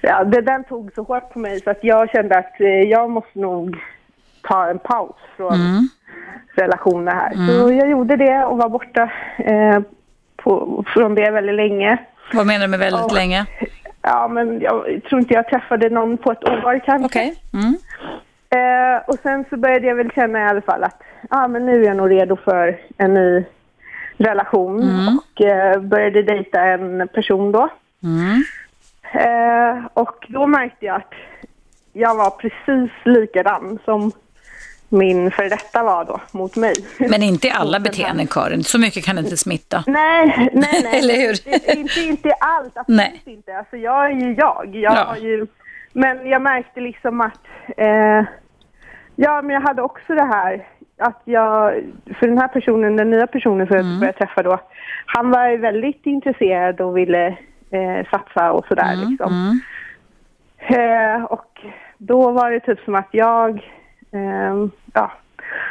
ja, 0.00 0.24
det, 0.24 0.40
den 0.40 0.64
tog 0.64 0.90
så 0.94 1.02
hårt 1.02 1.32
på 1.32 1.38
mig 1.38 1.60
så 1.60 1.70
att 1.70 1.78
jag 1.84 2.10
kände 2.10 2.38
att 2.38 2.60
eh, 2.60 2.66
jag 2.68 3.10
måste 3.10 3.38
nog 3.38 3.76
ta 4.42 4.66
en 4.70 4.78
paus 4.78 5.16
från 5.36 5.88
relationer 6.54 7.12
här. 7.12 7.32
Så 7.46 7.72
jag 7.72 7.90
gjorde 7.90 8.16
det 8.16 8.44
och 8.44 8.58
var 8.58 8.68
borta 8.68 9.02
eh, 9.38 9.78
på, 10.42 10.84
från 10.94 11.14
det 11.14 11.30
väldigt 11.30 11.54
länge. 11.56 11.98
Vad 12.32 12.46
menar 12.46 12.64
du 12.66 12.70
med 12.70 12.78
väldigt 12.78 13.06
Ja. 13.08 13.14
länge? 13.14 13.46
Ja, 14.02 14.28
men 14.28 14.60
jag 14.60 15.00
tror 15.08 15.20
inte 15.20 15.34
jag 15.34 15.48
träffade 15.48 15.90
någon 15.90 16.16
på 16.16 16.32
ett 16.32 16.44
år 16.48 16.80
kanske. 16.84 17.06
Okej. 17.06 17.34
Mm. 17.52 17.76
Eh, 18.50 19.02
och 19.06 19.18
sen 19.22 19.44
så 19.50 19.56
började 19.56 19.86
jag 19.86 19.94
väl 19.94 20.10
känna 20.10 20.38
i 20.40 20.44
alla 20.48 20.60
fall 20.60 20.84
att 20.84 21.02
ah, 21.30 21.48
men 21.48 21.66
nu 21.66 21.82
är 21.82 21.86
jag 21.86 21.96
nog 21.96 22.10
redo 22.10 22.36
för 22.36 22.78
en 22.98 23.14
ny 23.14 23.44
relation 24.16 24.82
och 25.18 25.40
eh, 25.44 25.80
började 25.80 26.22
dejta 26.22 26.60
en 26.62 27.08
person 27.14 27.52
då. 27.52 27.68
Mm. 28.02 28.44
Eh, 29.12 29.86
och 29.94 30.26
då 30.28 30.46
märkte 30.46 30.86
jag 30.86 30.96
att 30.96 31.12
jag 31.92 32.14
var 32.14 32.30
precis 32.30 32.90
likadan 33.04 33.78
som 33.84 34.12
min 34.92 35.30
före 35.30 35.48
detta 35.48 35.82
var 35.82 36.04
då 36.04 36.20
mot 36.32 36.56
mig. 36.56 36.74
Men 36.98 37.22
inte 37.22 37.46
i 37.46 37.50
alla 37.50 37.80
beteenden 37.88 38.26
Karin, 38.26 38.64
så 38.64 38.78
mycket 38.80 39.04
kan 39.04 39.18
inte 39.18 39.36
smitta. 39.36 39.84
Nej, 39.86 40.26
nej, 40.36 40.50
nej. 40.84 40.98
Eller 40.98 41.14
hur? 41.14 41.36
Det, 41.44 41.74
inte, 41.78 42.00
inte 42.00 42.32
allt, 42.40 42.76
absolut 42.76 42.86
Nej. 42.98 43.22
inte. 43.26 43.58
Alltså, 43.58 43.76
jag 43.76 44.04
är 44.06 44.10
ju 44.14 44.34
jag. 44.34 44.70
jag 44.72 44.92
Ja. 44.96 45.04
har 45.08 45.16
ju, 45.16 45.46
men 45.92 46.26
jag 46.26 46.42
märkte 46.42 46.80
liksom 46.80 47.20
att... 47.20 47.40
Eh, 47.76 48.24
ja, 49.16 49.42
men 49.42 49.50
jag 49.50 49.60
hade 49.60 49.82
också 49.82 50.14
det 50.14 50.24
här 50.24 50.66
att 50.98 51.22
jag... 51.24 51.72
För 52.18 52.26
den 52.26 52.38
här 52.38 52.48
personen, 52.48 52.96
den 52.96 53.10
nya 53.10 53.26
personen 53.26 53.66
som 53.66 53.76
Mm. 53.76 53.90
jag 53.90 54.00
började 54.00 54.18
träffa 54.18 54.42
då, 54.42 54.58
han 55.06 55.30
var 55.30 55.48
ju 55.48 55.56
väldigt 55.56 56.06
intresserad 56.06 56.80
och 56.80 56.96
ville 56.96 57.26
eh, 57.70 58.06
satsa 58.10 58.52
och 58.52 58.66
sådär 58.66 58.92
Mm, 58.92 59.08
liksom. 59.10 59.60
Eh, 60.58 61.24
och 61.24 61.60
då 61.98 62.30
var 62.30 62.50
det 62.50 62.60
typ 62.60 62.80
som 62.84 62.94
att 62.94 63.08
jag 63.10 63.70
ehm, 64.12 64.70
ja, 64.94 65.12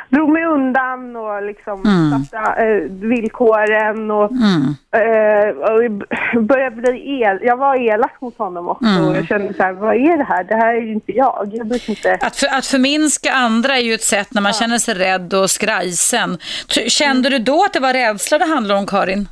drog 0.10 0.30
mig 0.30 0.46
undan 0.46 1.16
och 1.16 1.44
liksom 1.44 1.84
Mm. 1.86 2.24
satte 2.24 2.62
eh, 2.64 2.92
villkoren 2.92 4.12
och, 4.12 4.32
Mm. 4.32 4.76
eh, 4.92 5.50
och 5.58 6.44
började 6.44 6.76
bli 6.76 7.22
el. 7.22 7.40
Jag 7.42 7.58
var 7.58 7.76
elak 7.76 8.22
mot 8.22 8.38
honom 8.38 8.70
också 8.70 8.86
Mm. 8.86 9.08
och 9.08 9.16
jag 9.18 9.28
kände 9.28 9.54
så 9.54 9.64
här, 9.64 9.72
vad 9.72 9.96
är 9.96 10.18
det 10.18 10.24
här? 10.24 10.44
Det 10.44 10.56
här 10.56 10.74
är 10.74 10.82
ju 10.82 10.94
inte 10.94 11.12
jag. 11.12 11.50
Jag 11.54 11.90
inte. 11.90 12.18
Att, 12.22 12.36
för, 12.36 12.48
att 12.58 12.66
förminska 12.66 13.32
andra 13.34 13.78
är 13.78 13.82
ju 13.82 13.94
ett 13.94 14.04
sätt 14.04 14.34
när 14.34 14.42
man 14.42 14.54
känner 14.54 14.78
sig 14.78 14.94
rädd 14.94 15.34
och 15.34 15.50
skrajsen. 15.50 16.38
Kände 16.88 17.30
du 17.30 17.40
då 17.40 17.64
att 17.66 17.74
det 17.74 17.80
var 17.80 17.94
rädsla 17.94 18.38
det 18.38 18.46
handlade 18.46 18.80
om 18.80 18.88
Karin? 18.88 19.28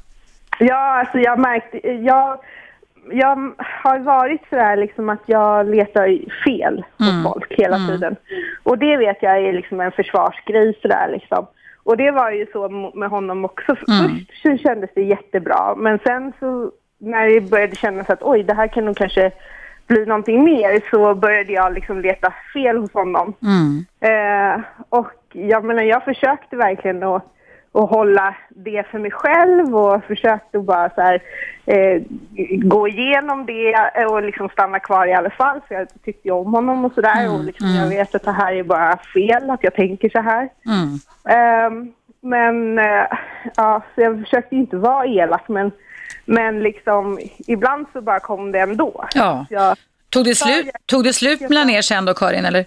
Ja, 0.60 1.00
alltså 1.00 1.18
jag 1.18 1.40
märkte, 1.40 1.88
jag, 1.88 2.38
jag 3.12 3.54
har 3.58 4.00
varit 4.00 4.42
sådär 4.50 4.76
liksom 4.76 5.10
att 5.10 5.24
jag 5.26 5.70
letar 5.70 6.08
fel 6.44 6.84
hos 6.98 7.24
folk 7.24 7.54
hela 7.58 7.78
tiden. 7.88 8.16
Och 8.64 8.78
det 8.78 8.98
vet 8.98 9.18
jag 9.22 9.38
är 9.38 9.54
liksom 9.54 9.80
en 9.82 9.92
försvarsgrej 9.92 10.80
sådär 10.82 11.10
liksom. 11.12 11.48
Och 11.84 11.98
det 11.98 12.12
var 12.12 12.32
ju 12.32 12.46
så 12.52 12.70
med 12.96 13.10
honom 13.10 13.46
också. 13.46 13.76
Först 13.76 14.42
så 14.42 14.58
kändes 14.58 14.90
det 14.96 15.02
jättebra, 15.02 15.76
men 15.78 16.00
sen 16.00 16.34
så 16.40 16.72
när 17.00 17.28
det 17.28 17.42
började 17.42 17.76
kännas 17.76 18.10
att 18.10 18.22
oj, 18.24 18.44
det 18.44 18.54
här 18.54 18.68
kan 18.68 18.86
nog 18.86 18.98
kanske 18.98 19.32
bli 19.88 20.06
någonting 20.06 20.44
mer 20.44 20.90
så 20.92 21.16
började 21.16 21.54
jag 21.54 21.74
liksom 21.74 22.02
leta 22.02 22.34
fel 22.54 22.78
hos 22.78 22.94
honom. 22.94 23.34
Eh, 24.00 24.62
och 24.90 25.14
jag 25.32 25.64
menar, 25.64 25.84
jag 25.84 26.04
försökte 26.04 26.56
verkligen 26.56 27.04
att, 27.04 27.24
att 27.78 27.90
hålla 27.90 28.36
det 28.50 28.88
för 28.92 29.00
mig 29.00 29.12
själv 29.12 29.76
och 29.76 30.04
försökte 30.04 30.60
bara 30.60 30.90
så 30.90 31.02
här, 31.02 31.22
eh, 31.66 32.02
gå 32.64 32.88
igenom 32.88 33.46
det 33.46 33.76
och 34.06 34.24
liksom 34.24 34.50
stanna 34.50 34.80
kvar 34.80 35.08
i 35.08 35.14
alla 35.14 35.30
fall 35.30 35.62
för 35.68 35.76
jag 35.76 35.88
tyckte 36.06 36.28
ju 36.28 36.34
om 36.34 36.54
honom 36.54 36.86
och 36.86 36.94
sådär 36.94 37.34
och 37.34 37.44
liksom, 37.44 37.68
jag 37.68 37.90
vet 37.90 38.16
att 38.16 38.24
det 38.24 38.32
här 38.32 38.54
är 38.54 38.64
bara 38.64 38.98
fel, 39.14 39.50
att 39.50 39.64
jag 39.64 39.74
tänker 39.74 40.10
så 40.10 40.22
här. 40.22 40.50
Mm. 40.66 41.00
Ehm, 41.30 41.94
men 42.22 42.80
eh, 42.80 43.06
ja, 43.56 43.84
så 43.96 44.02
jag 44.02 44.20
försökte 44.20 44.56
inte 44.56 44.78
vara 44.78 45.06
elak 45.06 45.48
men, 45.48 45.72
men 46.26 46.60
liksom 46.60 47.20
ibland 47.48 47.86
så 47.94 48.02
bara 48.02 48.20
kom 48.20 48.52
det 48.52 48.60
ändå. 48.60 49.06
Ja. 49.16 49.46
Jag, 49.50 49.78
Tog 50.10 50.26
det 50.26 50.36
slut, 50.36 50.70
tog 50.86 51.04
det 51.04 51.14
slut 51.14 51.40
mellan 51.40 51.70
er 51.70 51.82
sen 51.82 52.06
då 52.06 52.14
Karin 52.14 52.46
eller? 52.46 52.66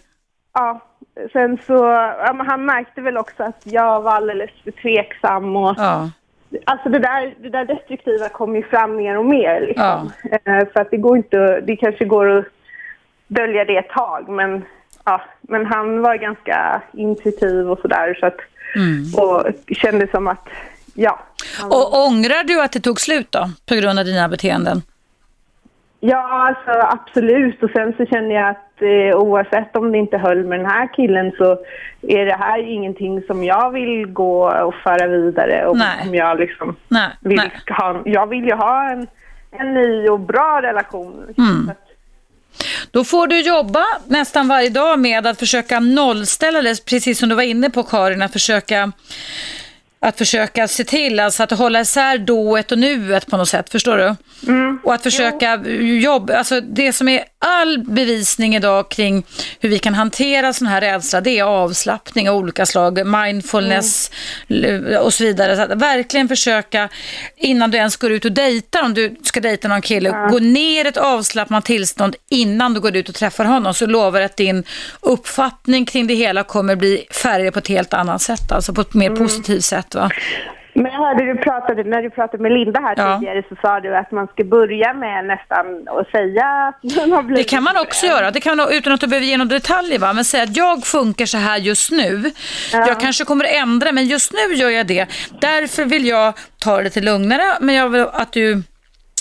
Ja, 0.53 0.81
sen 1.33 1.59
så, 1.67 1.75
ja, 1.75 2.37
han 2.47 2.65
märkte 2.65 3.01
väl 3.01 3.17
också 3.19 3.43
att 3.43 3.61
jag 3.65 4.01
var 4.03 4.13
alldeles 4.13 4.51
för 4.65 4.71
tveksam 4.71 5.57
och 5.57 5.75
Ja. 5.79 6.11
alltså 6.65 6.89
det 6.89 6.99
där, 6.99 7.35
det 7.43 7.49
där 7.49 7.65
destruktiva 7.65 8.29
kom 8.29 8.57
ju 8.57 8.63
fram 8.63 8.97
mer 8.97 9.19
och 9.19 9.25
mer 9.27 9.61
liksom. 9.61 10.13
Eh, 10.45 10.67
för 10.73 10.81
att 10.81 10.91
det 10.91 10.97
går 10.97 11.17
inte, 11.17 11.61
det 11.61 11.77
kanske 11.77 12.05
går 12.05 12.39
att 12.39 12.45
dölja 13.27 13.65
det 13.65 13.77
ett 13.77 13.89
tag 13.89 14.29
men 14.29 14.53
ja, 14.53 14.61
ja, 15.05 15.21
men 15.41 15.67
han 15.67 16.03
var 16.03 16.15
ganska 16.17 16.83
intuitiv 16.93 17.71
och 17.71 17.79
sådär 17.79 18.17
så 18.21 18.27
att, 18.27 18.39
och 19.25 19.47
kände 19.77 20.07
som 20.11 20.29
att, 20.29 20.49
ja. 20.95 21.19
var- 21.63 21.69
Och 21.77 22.07
ångrar 22.07 22.45
du 22.45 22.63
att 22.63 22.73
det 22.73 22.81
tog 22.81 23.01
slut 23.01 23.33
då, 23.33 23.51
på 23.69 23.75
grund 23.75 23.99
av 23.99 24.05
dina 24.05 24.29
beteenden? 24.29 24.83
Ja, 26.01 26.47
alltså 26.49 26.71
absolut. 26.87 27.63
Och 27.63 27.71
sen 27.71 27.93
så 27.97 28.07
känner 28.07 28.35
jag 28.35 28.49
att 28.51 28.70
eh, 28.83 29.17
oavsett 29.17 29.77
om 29.77 29.93
det 29.93 29.99
inte 29.99 30.19
höll 30.19 30.45
med 30.45 30.59
den 30.59 30.67
här 30.67 30.95
killen 30.95 31.33
så 31.39 31.59
är 32.03 32.27
det 32.27 32.37
här 32.37 32.59
ingenting 32.59 33.23
som 33.23 33.45
jag 33.45 33.71
vill 33.71 34.07
gå 34.07 34.63
och 34.63 34.75
föra 34.75 35.07
vidare. 35.07 35.67
Och 35.67 35.77
Nej. 35.77 36.05
Som 36.05 36.15
jag 36.15 36.41
liksom 36.41 36.77
Nej, 36.89 37.09
vill 37.21 37.37
nej. 37.37 37.51
ha. 37.79 38.03
Jag 38.05 38.27
vill 38.27 38.45
ju 38.45 38.55
ha 38.55 38.91
en, 38.91 39.07
en 39.51 39.75
ny 39.75 40.09
och 40.09 40.21
bra 40.21 40.61
relation. 40.63 41.35
Mm. 41.39 41.71
Då 42.91 43.05
får 43.05 43.27
du 43.27 43.41
jobba 43.41 43.85
nästan 44.07 44.49
varje 44.49 44.71
dag 44.71 44.99
med 44.99 45.27
att 45.27 45.39
försöka 45.39 45.81
nollställa 45.81 46.63
det, 46.63 46.85
precis 46.85 47.19
som 47.19 47.29
du 47.29 47.35
var 47.35 47.43
inne 47.43 47.71
på 47.71 47.83
Karin, 47.83 48.23
att 48.23 48.33
försöka 48.33 48.93
att 50.03 50.19
försöka 50.19 50.69
se 50.69 50.85
till 50.85 51.21
alltså 51.21 51.43
att 51.43 51.51
hålla 51.51 51.81
isär 51.81 52.19
dået 52.19 52.73
och 52.73 52.79
nuet 52.79 53.27
på 53.27 53.37
något 53.37 53.49
sätt, 53.49 53.71
förstår 53.71 53.97
du? 53.99 54.17
Och 54.85 54.95
att 54.95 55.03
försöka 55.03 55.61
jobba, 56.03 56.37
alltså 56.37 56.61
det 56.61 56.93
som 56.93 57.09
är 57.09 57.25
all 57.39 57.79
bevisning 57.85 58.57
idag 58.57 58.91
kring 58.91 59.27
hur 59.61 59.69
vi 59.69 59.79
kan 59.79 59.95
hantera 59.95 60.53
sån 60.53 60.67
här 60.67 60.81
rädsla, 60.81 61.21
det 61.21 61.39
är 61.39 61.45
avslappning 61.45 62.31
av 62.31 62.37
olika 62.37 62.67
slag, 62.67 63.07
mindfulness 63.07 64.11
l- 64.49 64.97
och 65.03 65.15
så 65.15 65.25
vidare. 65.25 65.57
Så 65.57 65.63
att 65.63 65.71
verkligen 65.71 66.29
försöka, 66.29 66.89
innan 67.37 67.71
du 67.71 67.79
ens 67.79 67.97
går 67.97 68.13
ut 68.13 68.25
och 68.25 68.33
dejtar, 68.33 68.83
om 68.83 68.95
du 68.95 69.17
ska 69.23 69.41
dejta 69.41 69.69
någon 69.69 69.83
kille, 69.83 70.11
gå 70.31 70.39
ner 70.39 70.85
ett 70.85 70.97
avslappnat 70.97 71.65
tillstånd 71.65 72.17
innan 72.29 72.75
du 72.75 72.81
går 72.81 72.97
ut 72.97 73.09
och 73.09 73.15
träffar 73.15 73.45
honom, 73.45 73.75
så 73.75 73.87
lovar 73.87 74.21
att 74.21 74.37
din 74.37 74.65
uppfattning 75.01 75.85
kring 75.87 76.07
det 76.07 76.15
hela 76.15 76.43
kommer 76.45 76.77
bli 76.77 77.07
färgad 77.11 77.53
på 77.53 77.59
ett 77.59 77.69
helt 77.69 77.95
annat 77.95 78.23
sätt, 78.23 78.53
alltså 78.53 78.73
på 78.73 78.81
ett 78.81 78.95
mer 78.95 79.11
positivt 79.11 79.65
sätt. 79.65 79.90
Va? 79.95 80.11
men 80.75 80.93
jag 80.93 80.99
hörde 80.99 81.25
du 81.33 81.37
pratade, 81.39 81.85
när 81.85 82.03
du 82.03 82.11
pratade 82.11 82.43
med 82.43 82.53
Linda 82.53 82.81
här 82.81 82.95
Ja. 82.97 83.15
tidigare 83.19 83.43
så 83.49 83.57
sa 83.63 83.81
du 83.81 83.97
att 83.97 84.11
man 84.11 84.27
ska 84.27 84.45
börja 84.45 84.95
med 84.95 85.25
nästan 85.25 85.89
att 85.89 86.11
säga 86.11 86.47
att 86.47 86.97
man 86.97 87.13
har 87.13 87.23
Det 87.23 87.27
blivit 87.27 87.51
kan 87.51 87.63
man 87.63 87.77
också 87.77 88.07
göra, 88.07 88.31
det 88.31 88.41
kan 88.41 88.57
man, 88.57 88.69
utan 88.73 88.93
att 88.93 89.01
du 89.01 89.07
behöver 89.07 89.27
ge 89.27 89.37
några 89.37 89.49
detaljer. 89.49 89.99
Va? 89.99 90.13
Men 90.13 90.25
säga 90.25 90.43
att 90.43 90.57
jag 90.57 90.85
funkar 90.85 91.27
så 91.27 91.39
här 91.39 91.59
just 91.59 91.91
nu. 91.91 92.31
Jag 92.73 93.01
kanske 93.01 93.25
kommer 93.25 93.45
att 93.45 93.55
ändra, 93.55 93.93
men 93.93 94.07
just 94.07 94.33
nu 94.33 94.55
gör 94.55 94.71
jag 94.71 94.87
det. 94.87 95.07
Därför 95.41 95.85
vill 95.85 96.07
jag 96.07 96.35
ta 96.59 96.77
det 96.77 96.83
lite 96.83 97.01
lugnare, 97.01 97.43
men 97.61 97.75
jag 97.75 97.89
vill 97.89 98.07
att 98.13 98.33
du 98.33 98.63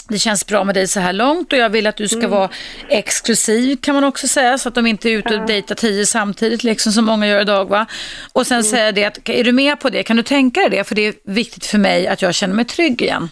det 0.09 0.19
känns 0.19 0.45
bra 0.45 0.63
med 0.63 0.75
dig 0.75 0.87
så 0.87 0.99
här 0.99 1.13
långt 1.13 1.53
och 1.53 1.59
jag 1.59 1.69
vill 1.69 1.87
att 1.87 1.97
du 1.97 2.07
ska 2.07 2.27
vara 2.27 2.49
exklusiv 2.89 3.77
kan 3.81 3.95
man 3.95 4.03
också 4.03 4.27
säga 4.27 4.57
så 4.57 4.69
att 4.69 4.75
de 4.75 4.85
inte 4.85 5.09
är 5.09 5.13
ute 5.13 5.35
och 5.35 5.47
dejtar 5.47 5.75
tio 5.75 6.05
samtidigt 6.05 6.63
liksom 6.63 6.91
som 6.91 7.05
många 7.05 7.27
gör 7.27 7.41
idag 7.41 7.69
va. 7.69 7.85
Och 8.33 8.47
sen 8.47 8.63
säga 8.63 8.91
det 8.91 9.05
att 9.05 9.29
är 9.29 9.43
du 9.43 9.51
med 9.51 9.79
på 9.79 9.89
det, 9.89 10.03
kan 10.03 10.17
du 10.17 10.23
tänka 10.23 10.61
dig 10.61 10.69
det? 10.69 10.83
För 10.83 10.95
det 10.95 11.07
är 11.07 11.13
viktigt 11.23 11.65
för 11.65 11.77
mig 11.77 12.07
att 12.07 12.21
jag 12.21 12.35
känner 12.35 12.55
mig 12.55 12.65
trygg 12.65 13.01
igen. 13.01 13.29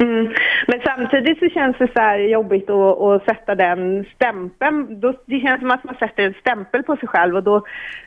Mm. 0.00 0.34
Men 0.66 0.80
samtidigt 0.84 1.38
så 1.38 1.48
känns 1.48 1.76
det 1.78 1.88
så 1.94 2.00
här 2.00 2.18
jobbigt 2.18 2.70
att, 2.70 3.00
att 3.00 3.24
sätta 3.24 3.54
den 3.54 4.04
stämpeln. 4.14 5.00
Då, 5.00 5.14
det 5.26 5.40
känns 5.40 5.60
som 5.60 5.70
att 5.70 5.84
man 5.84 5.94
sätter 5.94 6.22
en 6.22 6.34
stämpel 6.40 6.82
på 6.82 6.96
sig 6.96 7.08
själv 7.08 7.36
och 7.36 7.42
då 7.42 7.64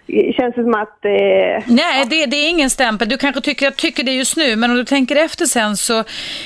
känns 0.08 0.56
det 0.56 0.64
som 0.64 0.76
att... 0.76 1.06
Eh, 1.06 1.64
Nej, 1.68 2.06
det, 2.10 2.26
det 2.26 2.38
är 2.38 2.50
ingen 2.50 2.70
stämpel. 2.70 3.10
Du 3.10 3.18
kanske 3.18 3.42
tycker, 3.42 3.66
jag 3.66 3.76
tycker 3.76 4.04
det 4.04 4.12
just 4.12 4.38
nu, 4.38 4.56
men 4.56 4.72
om 4.72 4.78
du 4.78 4.86
tänker 4.86 5.16
efter 5.16 5.46
sen 5.46 5.78
så 5.78 6.04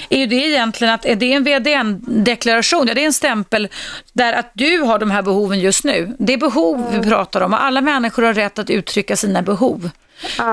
är 0.09 0.17
ju 0.17 0.25
det 0.25 0.35
egentligen 0.35 0.93
att 0.93 1.05
är 1.05 1.15
det 1.15 1.33
en 1.33 1.43
VDN-deklaration, 1.43 2.87
ja, 2.87 2.93
det 2.93 3.01
är 3.01 3.05
en 3.05 3.13
stämpel 3.13 3.67
där 4.13 4.33
att 4.33 4.51
du 4.53 4.81
har 4.81 4.99
de 4.99 5.11
här 5.11 5.21
behoven 5.21 5.59
just 5.59 5.83
nu. 5.85 6.15
Det 6.19 6.33
är 6.33 6.37
behov 6.37 6.85
vi 6.91 7.09
pratar 7.09 7.41
om 7.41 7.53
och 7.53 7.63
alla 7.63 7.81
människor 7.81 8.23
har 8.23 8.33
rätt 8.33 8.59
att 8.59 8.69
uttrycka 8.69 9.15
sina 9.15 9.41
behov. 9.41 9.89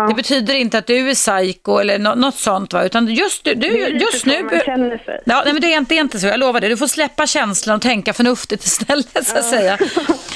Det 0.08 0.14
betyder 0.14 0.54
inte 0.54 0.78
att 0.78 0.86
du 0.86 1.10
är 1.10 1.14
psycho 1.14 1.78
eller 1.78 1.98
nå- 1.98 2.14
något 2.14 2.34
sånt, 2.38 2.72
va? 2.72 2.84
utan 2.84 3.08
just, 3.14 3.44
du, 3.44 3.54
du, 3.54 3.68
just 3.88 4.26
nu... 4.26 4.42
man 4.42 4.60
känner 4.60 4.98
sig. 4.98 5.20
Ja, 5.24 5.42
nej, 5.44 5.52
men 5.52 5.62
det 5.62 5.74
är, 5.74 5.78
inte, 5.78 5.94
det 5.94 5.98
är 5.98 6.00
inte 6.00 6.18
så, 6.20 6.26
jag 6.26 6.40
lovar 6.40 6.60
det. 6.60 6.68
Du 6.68 6.76
får 6.76 6.86
släppa 6.86 7.26
känslan 7.26 7.76
och 7.76 7.82
tänka 7.82 8.12
förnuftigt 8.12 8.64
istället, 8.64 9.26
så 9.26 9.38
att 9.38 9.44
säga. 9.44 9.78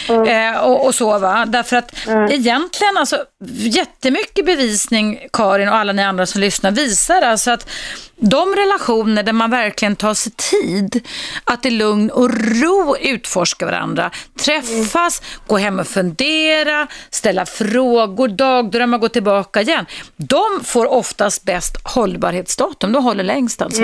Eh, 0.09 0.61
och, 0.65 0.87
och 0.87 0.95
så, 0.95 1.19
va. 1.19 1.45
Därför 1.47 1.77
att 1.77 1.93
egentligen, 2.31 2.97
alltså, 2.97 3.25
jättemycket 3.47 4.47
bevisning, 4.47 5.19
Karin 5.33 5.69
och 5.69 5.75
alla 5.75 5.93
ni 5.93 6.03
andra 6.03 6.27
som 6.27 6.41
lyssnar, 6.41 6.71
visar 6.71 7.23
alltså 7.23 7.51
att 7.51 7.71
de 8.17 8.55
relationer 8.55 9.23
där 9.23 9.33
man 9.33 9.51
verkligen 9.51 9.97
tar 9.97 10.15
sig 10.15 10.33
tid 10.33 11.07
att 11.45 11.67
i 11.67 11.71
lugn 11.71 12.11
och 12.11 12.31
ro 12.61 12.97
utforska 13.01 13.67
varandra, 13.67 14.11
träffas, 14.45 15.23
gå 15.47 15.57
hem 15.57 15.79
och 15.79 15.87
fundera, 15.87 16.87
ställa 17.11 17.47
frågor, 17.47 18.29
dagdrömma, 18.29 18.99
gå 18.99 19.09
tillbaka 19.09 19.61
igen. 19.61 19.87
De 20.17 20.65
får 20.65 20.87
oftast 20.93 21.45
bäst 21.45 21.77
hållbarhetsdatum, 21.85 22.93
de 22.93 23.05
håller 23.05 23.25
längst 23.25 23.63
alltså. 23.63 23.83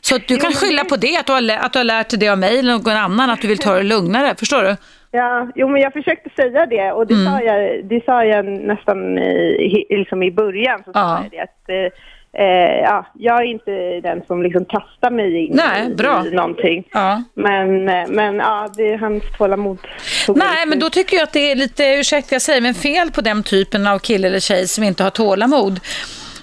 Så 0.00 0.16
att 0.16 0.28
du 0.28 0.36
kan 0.36 0.52
skylla 0.52 0.84
på 0.84 0.96
det, 0.96 1.16
att 1.16 1.26
du, 1.26 1.32
har, 1.32 1.50
att 1.50 1.72
du 1.72 1.78
har 1.78 1.84
lärt 1.84 2.10
dig 2.10 2.18
det 2.18 2.28
av 2.28 2.38
mig 2.38 2.58
eller 2.58 2.72
någon 2.72 2.96
annan, 2.96 3.30
att 3.30 3.40
du 3.40 3.48
vill 3.48 3.58
ta 3.58 3.74
det 3.74 3.82
lugnare, 3.82 4.34
förstår 4.38 4.62
du? 4.62 4.76
Ja, 5.14 5.48
jo 5.54 5.68
men 5.68 5.80
jag 5.82 5.92
försökte 5.92 6.30
säga 6.36 6.66
det 6.66 6.92
och 6.92 7.06
det, 7.06 7.14
Mm. 7.14 7.26
sa, 7.32 7.40
jag, 7.42 7.84
det 7.84 8.04
sa 8.04 8.24
jag 8.24 8.44
nästan 8.44 9.18
i, 9.18 9.86
liksom 9.90 10.22
i 10.22 10.30
början. 10.30 10.82
Så 10.84 10.90
Ja. 10.94 11.00
sa 11.00 11.22
jag 11.22 11.30
det 11.30 11.40
att 11.40 11.68
eh, 11.68 12.44
eh, 12.44 12.80
ja, 12.82 13.06
jag 13.14 13.40
är 13.40 13.44
inte 13.44 14.00
den 14.00 14.22
som 14.26 14.42
liksom 14.42 14.64
kastar 14.64 15.10
mig 15.10 15.36
in 15.46 15.52
Nej, 15.56 15.90
i, 15.90 15.94
bra. 15.94 16.24
i 16.26 16.30
någonting. 16.30 16.84
Ja. 16.92 17.22
Men, 17.34 17.88
eh, 17.88 18.04
men 18.08 18.36
ja, 18.36 18.68
det, 18.76 18.96
hans 18.96 19.22
tålamod 19.38 19.78
Nej, 20.34 20.66
men 20.66 20.78
då 20.78 20.90
tycker 20.90 21.16
jag 21.16 21.24
att 21.24 21.32
det 21.32 21.50
är 21.50 21.56
lite, 21.56 21.84
ursäkta 21.84 22.34
jag 22.34 22.42
säger, 22.42 22.60
men 22.60 22.74
fel 22.74 23.10
på 23.10 23.20
den 23.20 23.42
typen 23.42 23.86
av 23.86 23.98
kille 23.98 24.26
eller 24.28 24.40
tjej 24.40 24.68
som 24.68 24.84
inte 24.84 25.02
har 25.02 25.10
tålamod. 25.10 25.80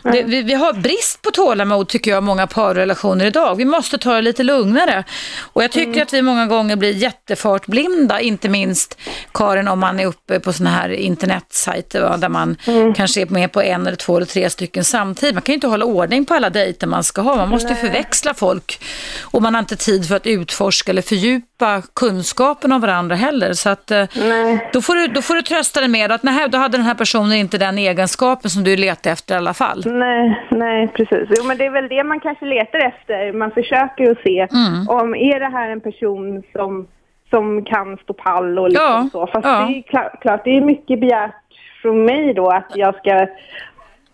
Det, 0.04 0.24
vi, 0.24 0.42
vi 0.42 0.54
har 0.54 0.74
brist 0.74 1.22
på 1.22 1.32
tålamod 1.32 1.88
tycker 1.88 2.12
jag 2.12 2.24
många 2.24 2.48
parrelationer 2.48 3.26
idag. 3.26 3.56
Vi 3.56 3.66
måste 3.66 3.98
ta 3.98 4.14
det 4.14 4.22
lite 4.22 4.44
lugnare. 4.44 5.04
Och 5.40 5.64
jag 5.64 5.72
tycker 5.72 6.02
att 6.02 6.14
vi 6.14 6.22
många 6.22 6.46
gånger 6.46 6.76
blir 6.76 6.94
jättefartblinda, 6.94 8.20
inte 8.20 8.50
minst 8.50 8.98
Karin 9.34 9.68
om 9.68 9.80
man 9.80 10.00
är 10.00 10.06
uppe 10.06 10.40
på 10.40 10.54
såna 10.54 10.70
här 10.70 10.90
internetsajter 10.90 12.02
va, 12.02 12.18
där 12.18 12.30
man 12.30 12.58
kanske 12.96 13.22
är 13.22 13.26
med 13.26 13.52
på 13.52 13.62
en 13.62 13.88
eller 13.88 13.98
två 13.98 14.18
eller 14.18 14.26
tre 14.26 14.50
stycken 14.50 14.84
samtidigt. 14.84 15.36
Man 15.36 15.42
kan 15.42 15.54
ju 15.54 15.56
inte 15.56 15.68
hålla 15.68 15.86
ordning 15.86 16.26
på 16.26 16.34
alla 16.34 16.50
dejter 16.50 16.88
man 16.88 17.04
ska 17.04 17.22
ha. 17.22 17.36
Man 17.36 17.50
måste 17.50 17.70
ju 17.70 17.76
förväxla 17.76 18.34
folk 18.34 18.82
och 19.22 19.42
man 19.42 19.54
har 19.54 19.60
inte 19.60 19.76
tid 19.76 20.08
för 20.08 20.16
att 20.16 20.28
utforska 20.28 20.92
eller 20.92 21.02
fördjupa 21.02 21.82
kunskapen 21.96 22.72
om 22.72 22.82
varandra 22.82 23.16
heller. 23.16 23.54
Så 23.54 23.70
att, 23.70 23.92
eh, 23.92 24.06
Nej. 24.14 24.70
då, 24.74 24.82
får 24.82 24.96
du, 24.96 25.08
då 25.08 25.22
får 25.22 25.36
du 25.36 25.42
trösta 25.42 25.80
dig 25.80 25.90
med 25.90 26.12
att 26.12 26.24
nej, 26.24 26.50
då 26.50 26.58
hade 26.58 26.78
den 26.78 26.86
här 26.86 26.96
personen 26.96 27.34
inte 27.34 27.58
den 27.58 27.78
egenskapen 27.78 28.50
som 28.52 28.64
du 28.64 28.78
letar 28.78 29.12
efter 29.12 29.36
i 29.36 29.38
alla 29.38 29.54
fall. 29.54 29.84
Nej, 29.92 30.46
nej 30.50 30.88
precis. 30.88 31.30
Jo, 31.38 31.44
men 31.48 31.58
det 31.58 31.66
är 31.66 31.70
väl 31.70 31.88
det 31.88 32.04
man 32.04 32.20
kanske 32.20 32.46
letar 32.46 32.80
efter. 32.80 33.34
Man 33.34 33.52
försöker 33.52 34.12
att 34.12 34.18
se 34.24 34.40
Mm. 34.52 34.88
om 34.90 35.16
är 35.16 35.40
det 35.40 35.46
här 35.50 35.70
en 35.70 35.82
person 35.82 36.44
som, 36.56 36.88
som 37.30 37.66
kan 37.66 37.98
stå 37.98 38.14
pall 38.14 38.60
och 38.60 38.70
liksom 38.70 38.86
Ja, 38.86 39.10
så. 39.12 39.28
Fast 39.28 39.46
ja. 39.48 39.66
det 39.70 39.78
är 39.78 39.82
klart, 39.82 40.22
klart, 40.22 40.42
det 40.44 40.58
är 40.58 40.62
mycket 40.62 41.00
begärt 41.00 41.34
från 41.82 42.06
mig 42.06 42.34
då 42.34 42.48
att 42.50 42.72
jag 42.76 42.96
ska 42.96 43.28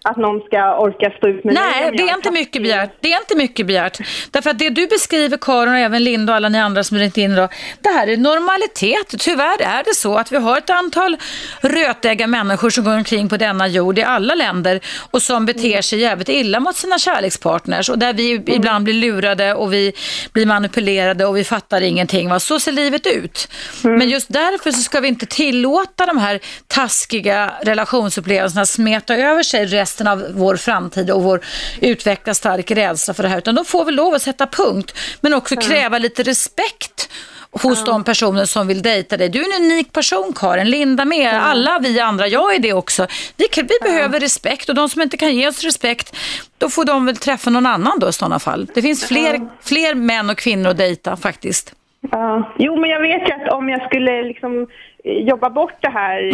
att 0.10 0.18
någon 0.18 0.42
ska 0.42 0.78
orka 0.78 1.10
stå 1.18 1.28
ut 1.28 1.44
med. 1.44 1.54
Nej, 1.54 1.92
det 1.98 2.04
är 2.04 2.16
inte 2.16 2.32
mycket 2.32 2.62
begärt. 2.62 2.92
Det 3.00 3.14
är 3.14 3.20
inte 3.20 3.36
mycket 3.36 3.68
begärt. 3.68 4.00
Därför 4.32 4.50
att 4.50 4.60
det 4.60 4.70
du 4.70 4.88
beskriver, 4.88 5.38
Karin 5.38 5.74
och 5.74 5.80
även 5.80 6.04
Linda 6.04 6.34
och 6.34 6.38
alla 6.38 6.50
ni 6.50 6.60
andra 6.60 6.84
som 6.84 6.98
ringt 6.98 7.18
in 7.18 7.32
idag, 7.32 7.50
det 7.82 7.90
här 7.90 8.08
är 8.08 8.18
normalitet. 8.18 9.16
Tyvärr 9.20 9.62
är 9.62 9.84
det 9.84 9.96
så 9.96 10.18
att 10.18 10.32
vi 10.32 10.38
har 10.38 10.58
ett 10.58 10.70
antal 10.70 11.18
rötägga 11.62 12.28
människor 12.28 12.70
som 12.70 12.84
går 12.84 12.94
omkring 12.94 13.30
på 13.30 13.38
denna 13.38 13.68
jord 13.68 14.00
i 14.00 14.04
alla 14.04 14.36
länder 14.36 14.80
och 15.12 15.22
som 15.22 15.46
beter 15.46 15.82
sig 15.82 16.00
jävligt 16.00 16.30
illa 16.30 16.60
mot 16.60 16.76
sina 16.76 17.00
kärlekspartners 17.00 17.90
och 17.90 18.00
där 18.00 18.14
vi 18.14 18.44
ibland 18.48 18.84
blir 18.84 18.94
lurade 18.94 19.54
och 19.54 19.74
vi 19.74 19.94
blir 20.34 20.46
manipulerade 20.46 21.26
och 21.26 21.38
vi 21.38 21.44
fattar 21.44 21.82
ingenting. 21.82 22.30
Va? 22.30 22.40
Så 22.40 22.60
ser 22.60 22.72
livet 22.72 23.08
ut. 23.08 23.48
Men 23.84 24.10
just 24.10 24.34
därför 24.34 24.72
så 24.72 24.82
ska 24.82 25.00
vi 25.00 25.08
inte 25.08 25.26
tillåta 25.26 26.06
de 26.06 26.18
här 26.18 26.40
taskiga 26.68 27.54
relationsupplevelserna 27.62 28.66
smeta 28.66 29.16
över 29.16 29.44
sig 29.44 29.66
resten 29.66 29.95
av 30.02 30.26
vår 30.34 30.56
framtid 30.56 31.12
och 31.12 31.24
vår 31.24 31.40
utveckla 31.82 32.34
stark 32.34 32.72
rädsla 32.72 33.14
för 33.14 33.24
det 33.24 33.30
här. 33.30 33.38
Utan 33.38 33.56
då 33.56 33.64
får 33.64 33.86
vi 33.86 33.92
lov 33.92 34.14
att 34.14 34.22
sätta 34.22 34.48
punkt, 34.48 34.98
men 35.22 35.34
också 35.34 35.56
kräva 35.56 35.98
lite 35.98 36.24
respekt 36.24 37.10
hos 37.52 37.86
de 37.86 38.04
personer 38.04 38.46
som 38.46 38.68
vill 38.68 38.82
dejta 38.82 39.18
dig. 39.18 39.30
Du 39.30 39.40
är 39.40 39.56
en 39.56 39.72
unik 39.72 39.94
person 39.94 40.34
Karin, 40.36 40.70
Linda 40.70 41.06
med, 41.06 41.34
alla 41.44 41.80
vi 41.80 42.00
andra, 42.00 42.28
jag 42.28 42.56
är 42.56 42.60
det 42.60 42.74
också. 42.74 43.08
Vi, 43.38 43.48
vi 43.56 43.78
behöver 43.82 44.20
respekt 44.20 44.70
och 44.70 44.76
de 44.76 44.90
som 44.90 45.02
inte 45.02 45.18
kan 45.18 45.36
ge 45.36 45.48
oss 45.48 45.64
respekt, 45.64 46.16
då 46.58 46.70
får 46.70 46.86
de 46.86 47.06
väl 47.06 47.18
träffa 47.18 47.50
någon 47.50 47.66
annan 47.66 48.00
då 48.00 48.10
i 48.10 48.14
sådana 48.14 48.40
fall. 48.40 48.68
Det 48.74 48.82
finns 48.82 49.06
fler, 49.06 49.50
fler 49.62 49.96
män 49.96 50.30
och 50.30 50.38
kvinnor 50.38 50.70
att 50.70 50.78
dejta 50.78 51.18
faktiskt. 51.18 51.74
Ja. 52.12 52.54
Jo, 52.60 52.80
men 52.80 52.90
jag 52.90 53.02
vet 53.02 53.30
ju 53.30 53.34
att 53.34 53.52
om 53.52 53.70
jag 53.70 53.86
skulle 53.86 54.24
liksom 54.24 54.68
eh, 55.04 55.12
jobba 55.14 55.50
bort 55.50 55.78
det 55.82 55.90
här 55.90 56.32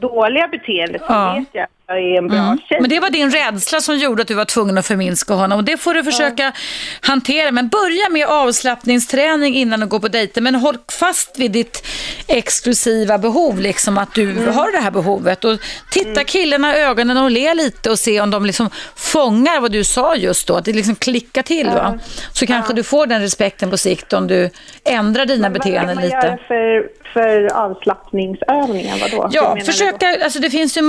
dåliga 0.00 0.48
beteendet 0.48 1.02
så 1.06 1.12
Mm. 1.12 1.26
Ja. 1.26 1.34
vet 1.34 1.48
jag 1.52 1.66
jag 1.88 1.98
är 1.98 2.18
en 2.18 2.28
bra 2.28 2.38
mm. 2.38 2.58
tjej. 2.68 2.80
Men 2.80 2.90
det 2.90 3.00
var 3.00 3.10
din 3.10 3.30
rädsla 3.30 3.80
som 3.80 3.98
gjorde 3.98 4.22
att 4.22 4.28
du 4.28 4.34
var 4.34 4.44
tvungen 4.44 4.78
att 4.78 4.86
förminska 4.86 5.34
honom 5.34 5.58
och 5.58 5.64
det 5.64 5.76
får 5.76 5.94
du 5.94 6.04
försöka 6.04 6.42
ja. 6.42 6.52
hantera. 7.00 7.50
Men 7.50 7.68
börja 7.68 8.08
med 8.10 8.26
avslappningsträning 8.26 9.54
innan 9.54 9.80
du 9.80 9.86
går 9.86 9.98
på 9.98 10.08
dejter 10.08 10.40
men 10.40 10.54
håll 10.54 10.76
fast 11.00 11.38
vid 11.38 11.50
ditt 11.50 11.86
exklusiva 12.26 13.18
behov, 13.18 13.60
liksom 13.60 13.98
att 13.98 14.14
du 14.14 14.30
mm. 14.30 14.54
har 14.54 14.72
det 14.72 14.78
här 14.78 14.90
behovet. 14.90 15.44
Och 15.44 15.58
titta 15.90 16.10
mm. 16.10 16.24
killarna 16.24 16.76
i 16.76 16.80
ögonen 16.80 17.16
och 17.16 17.30
le 17.30 17.54
lite 17.54 17.90
och 17.90 17.98
se 17.98 18.20
om 18.20 18.30
de 18.30 18.46
liksom 18.46 18.70
fångar 18.96 19.60
vad 19.60 19.72
du 19.72 19.84
sa 19.84 20.16
just 20.16 20.48
då, 20.48 20.56
att 20.56 20.64
det 20.64 20.72
liksom 20.72 20.96
klickar 20.96 21.42
till. 21.42 21.66
Va? 21.66 21.98
Så 22.32 22.46
kanske 22.46 22.74
du 22.74 22.82
får 22.82 23.06
den 23.06 23.20
respekten 23.20 23.70
på 23.70 23.76
sikt 23.76 24.12
om 24.12 24.26
du 24.26 24.50
ändrar 24.84 25.26
dina 25.26 25.50
beteenden 25.50 25.96
lite. 25.96 26.16
Vad 26.16 26.22
kan 26.22 26.30
man 26.30 26.58
göra 26.58 26.88
för, 26.88 26.88
för 27.12 27.56
avslappningsövningar? 27.64 28.98
Vadå? 29.00 29.28
Ja, 29.32 29.56
försöka, 29.64 30.24
alltså 30.24 30.38
det 30.38 30.50
finns 30.50 30.78
ju 30.78 30.82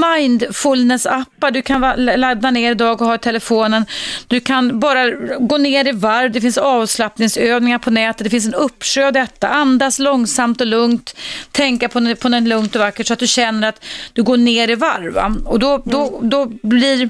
mindfulness-appar 0.88 1.52
du 1.52 1.62
kan 1.62 1.82
ladda 1.96 2.52
ner 2.52 2.72
idag 2.72 3.02
och 3.02 3.08
ha 3.08 3.16
i 3.16 3.18
telefonen. 3.18 3.86
Du 4.28 4.40
kan 4.40 4.80
bara 4.80 5.10
gå 5.40 5.58
ner 5.58 5.88
i 5.88 5.92
varv, 5.92 6.32
det 6.32 6.42
finns 6.42 6.58
avslappningsövningar 6.58 7.80
på 7.80 7.92
nätet, 7.92 8.24
det 8.24 8.30
finns 8.30 8.46
en 8.46 8.54
uppsjö 8.54 9.08
av 9.08 9.14
detta. 9.14 9.48
Andas 9.48 10.00
långsamt 10.00 10.62
och 10.62 10.68
lugnt, 10.68 11.16
tänka 11.52 11.90
på, 11.90 12.16
på 12.16 12.30
den 12.30 12.50
lugnt 12.50 12.76
och 12.76 12.82
vackert 12.82 13.08
så 13.08 13.14
att 13.14 13.20
du 13.20 13.28
känner 13.28 13.70
att 13.70 13.86
du 14.14 14.24
går 14.24 14.38
ner 14.38 14.70
i 14.70 14.76
varv. 14.76 15.14
Va? 15.14 15.36
Och 15.46 15.60
då, 15.60 15.82
då, 15.86 16.18
mm. 16.18 16.30
då 16.30 16.46
blir 16.46 17.10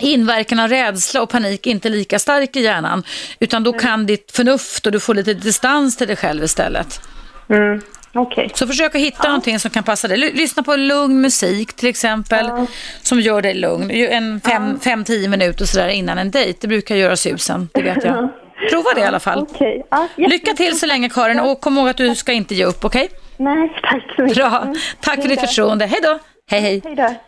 inverkan 0.00 0.60
av 0.60 0.68
rädsla 0.68 1.22
och 1.22 1.30
panik 1.30 1.66
inte 1.66 1.88
lika 1.88 2.18
stark 2.18 2.56
i 2.56 2.60
hjärnan. 2.60 3.02
Utan 3.40 3.64
då 3.64 3.72
kan 3.72 4.06
ditt 4.06 4.32
förnuft 4.32 4.86
och 4.86 4.92
du 4.92 5.00
får 5.00 5.14
lite 5.14 5.34
distans 5.34 5.96
till 5.96 6.06
dig 6.06 6.16
själv 6.16 6.44
istället. 6.44 7.00
Mm. 7.48 7.80
Okay. 8.18 8.48
Så 8.54 8.66
försök 8.66 8.94
att 8.94 9.00
hitta 9.00 9.18
ja. 9.22 9.28
någonting 9.28 9.58
som 9.58 9.70
kan 9.70 9.84
passa 9.84 10.08
dig. 10.08 10.18
Lyssna 10.18 10.62
på 10.62 10.76
lugn 10.76 11.20
musik 11.20 11.72
till 11.72 11.88
exempel, 11.88 12.46
ja. 12.46 12.66
som 13.02 13.20
gör 13.20 13.42
dig 13.42 13.54
lugn. 13.54 13.90
En 13.90 14.40
fem, 14.40 14.72
ja. 14.72 14.80
fem 14.90 15.04
tio 15.04 15.28
minuter 15.28 15.64
sådär 15.64 15.88
innan 15.88 16.18
en 16.18 16.30
dejt, 16.30 16.58
det 16.60 16.68
brukar 16.68 16.96
göra 16.96 17.16
susen, 17.16 17.68
det 17.74 17.82
vet 17.82 18.04
jag. 18.04 18.28
Prova 18.70 18.90
det 18.94 19.00
i 19.00 19.04
alla 19.04 19.20
fall. 19.20 19.42
Okay. 19.42 19.82
Lycka 20.16 20.54
till 20.54 20.78
så 20.78 20.86
länge 20.86 21.08
Karin 21.08 21.40
och 21.40 21.60
kom 21.60 21.78
ihåg 21.78 21.88
att 21.88 21.96
du 21.96 22.14
ska 22.14 22.32
inte 22.32 22.54
ge 22.54 22.64
upp, 22.64 22.84
okej? 22.84 23.04
Okay? 23.04 23.18
Nej, 23.36 23.80
tack 23.82 24.16
så 24.16 24.22
mycket. 24.22 24.36
Bra, 24.36 24.74
tack 25.00 25.22
för 25.22 25.28
ditt 25.28 25.40
förtroende. 25.40 25.86
Hej 25.86 26.00
då! 26.02 26.18
Hej 26.50 26.60
hej! 26.60 26.82
Hej! 26.84 27.20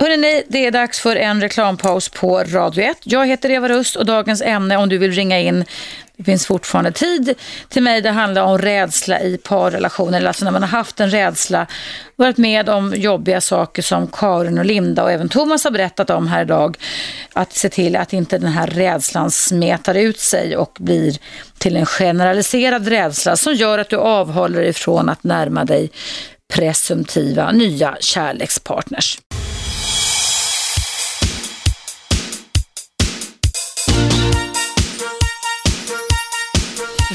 Hörrni, 0.00 0.42
det 0.48 0.66
är 0.66 0.70
dags 0.70 1.00
för 1.00 1.16
en 1.16 1.40
reklampaus 1.40 2.08
på 2.08 2.38
Radio 2.38 2.84
1. 2.84 2.98
Jag 3.04 3.26
heter 3.26 3.50
Eva 3.50 3.68
Rust 3.68 3.96
och 3.96 4.06
dagens 4.06 4.42
ämne 4.42 4.76
om 4.76 4.88
du 4.88 4.98
vill 4.98 5.12
ringa 5.12 5.40
in 5.40 5.64
det 6.18 6.24
finns 6.24 6.46
fortfarande 6.46 6.92
tid 6.92 7.34
till 7.68 7.82
mig. 7.82 8.00
Det 8.00 8.10
handlar 8.10 8.42
om 8.42 8.58
rädsla 8.58 9.20
i 9.20 9.38
parrelationer. 9.38 10.24
Alltså 10.24 10.44
när 10.44 10.52
man 10.52 10.62
har 10.62 10.68
haft 10.68 11.00
en 11.00 11.10
rädsla, 11.10 11.66
varit 12.16 12.36
med 12.36 12.68
om 12.68 12.94
jobbiga 12.96 13.40
saker 13.40 13.82
som 13.82 14.06
Karin 14.06 14.58
och 14.58 14.64
Linda 14.64 15.02
och 15.02 15.12
även 15.12 15.28
Thomas 15.28 15.64
har 15.64 15.70
berättat 15.70 16.10
om 16.10 16.28
här 16.28 16.42
idag. 16.42 16.76
Att 17.32 17.52
se 17.52 17.68
till 17.68 17.96
att 17.96 18.12
inte 18.12 18.38
den 18.38 18.52
här 18.52 18.66
rädslan 18.66 19.30
smetar 19.30 19.94
ut 19.94 20.20
sig 20.20 20.56
och 20.56 20.76
blir 20.80 21.18
till 21.58 21.76
en 21.76 21.86
generaliserad 21.86 22.88
rädsla 22.88 23.36
som 23.36 23.54
gör 23.54 23.78
att 23.78 23.90
du 23.90 23.96
avhåller 23.96 24.60
dig 24.60 24.72
från 24.72 25.08
att 25.08 25.24
närma 25.24 25.64
dig 25.64 25.90
presumtiva 26.54 27.52
nya 27.52 27.96
kärlekspartners. 28.00 29.18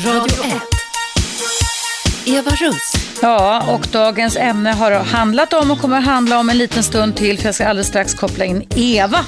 Radio 0.05 0.43
1. 0.43 0.61
Eva 2.25 2.51
Russ. 2.51 2.93
Ja, 3.21 3.63
och 3.73 3.87
dagens 3.91 4.37
ämne 4.37 4.71
har 4.71 4.91
handlat 4.91 5.53
om 5.53 5.71
och 5.71 5.79
kommer 5.79 5.97
att 5.97 6.05
handla 6.05 6.39
om 6.39 6.49
en 6.49 6.57
liten 6.57 6.83
stund 6.83 7.15
till 7.15 7.37
för 7.37 7.45
jag 7.45 7.55
ska 7.55 7.65
alldeles 7.65 7.87
strax 7.87 8.13
koppla 8.13 8.45
in 8.45 8.67
Eva 8.75 9.25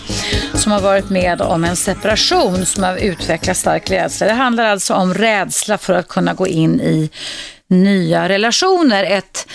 som 0.53 0.71
har 0.71 0.81
varit 0.81 1.09
med 1.09 1.41
om 1.41 1.63
en 1.63 1.75
separation 1.75 2.65
som 2.65 2.83
har 2.83 2.97
utvecklat 2.97 3.57
stark 3.57 3.91
rädsla. 3.91 4.27
Det 4.27 4.33
handlar 4.33 4.65
alltså 4.65 4.93
om 4.93 5.13
rädsla 5.13 5.77
för 5.77 5.93
att 5.93 6.07
kunna 6.07 6.33
gå 6.33 6.47
in 6.47 6.81
i 6.81 7.09
nya 7.67 8.29
relationer. 8.29 9.03
Ett 9.03 9.47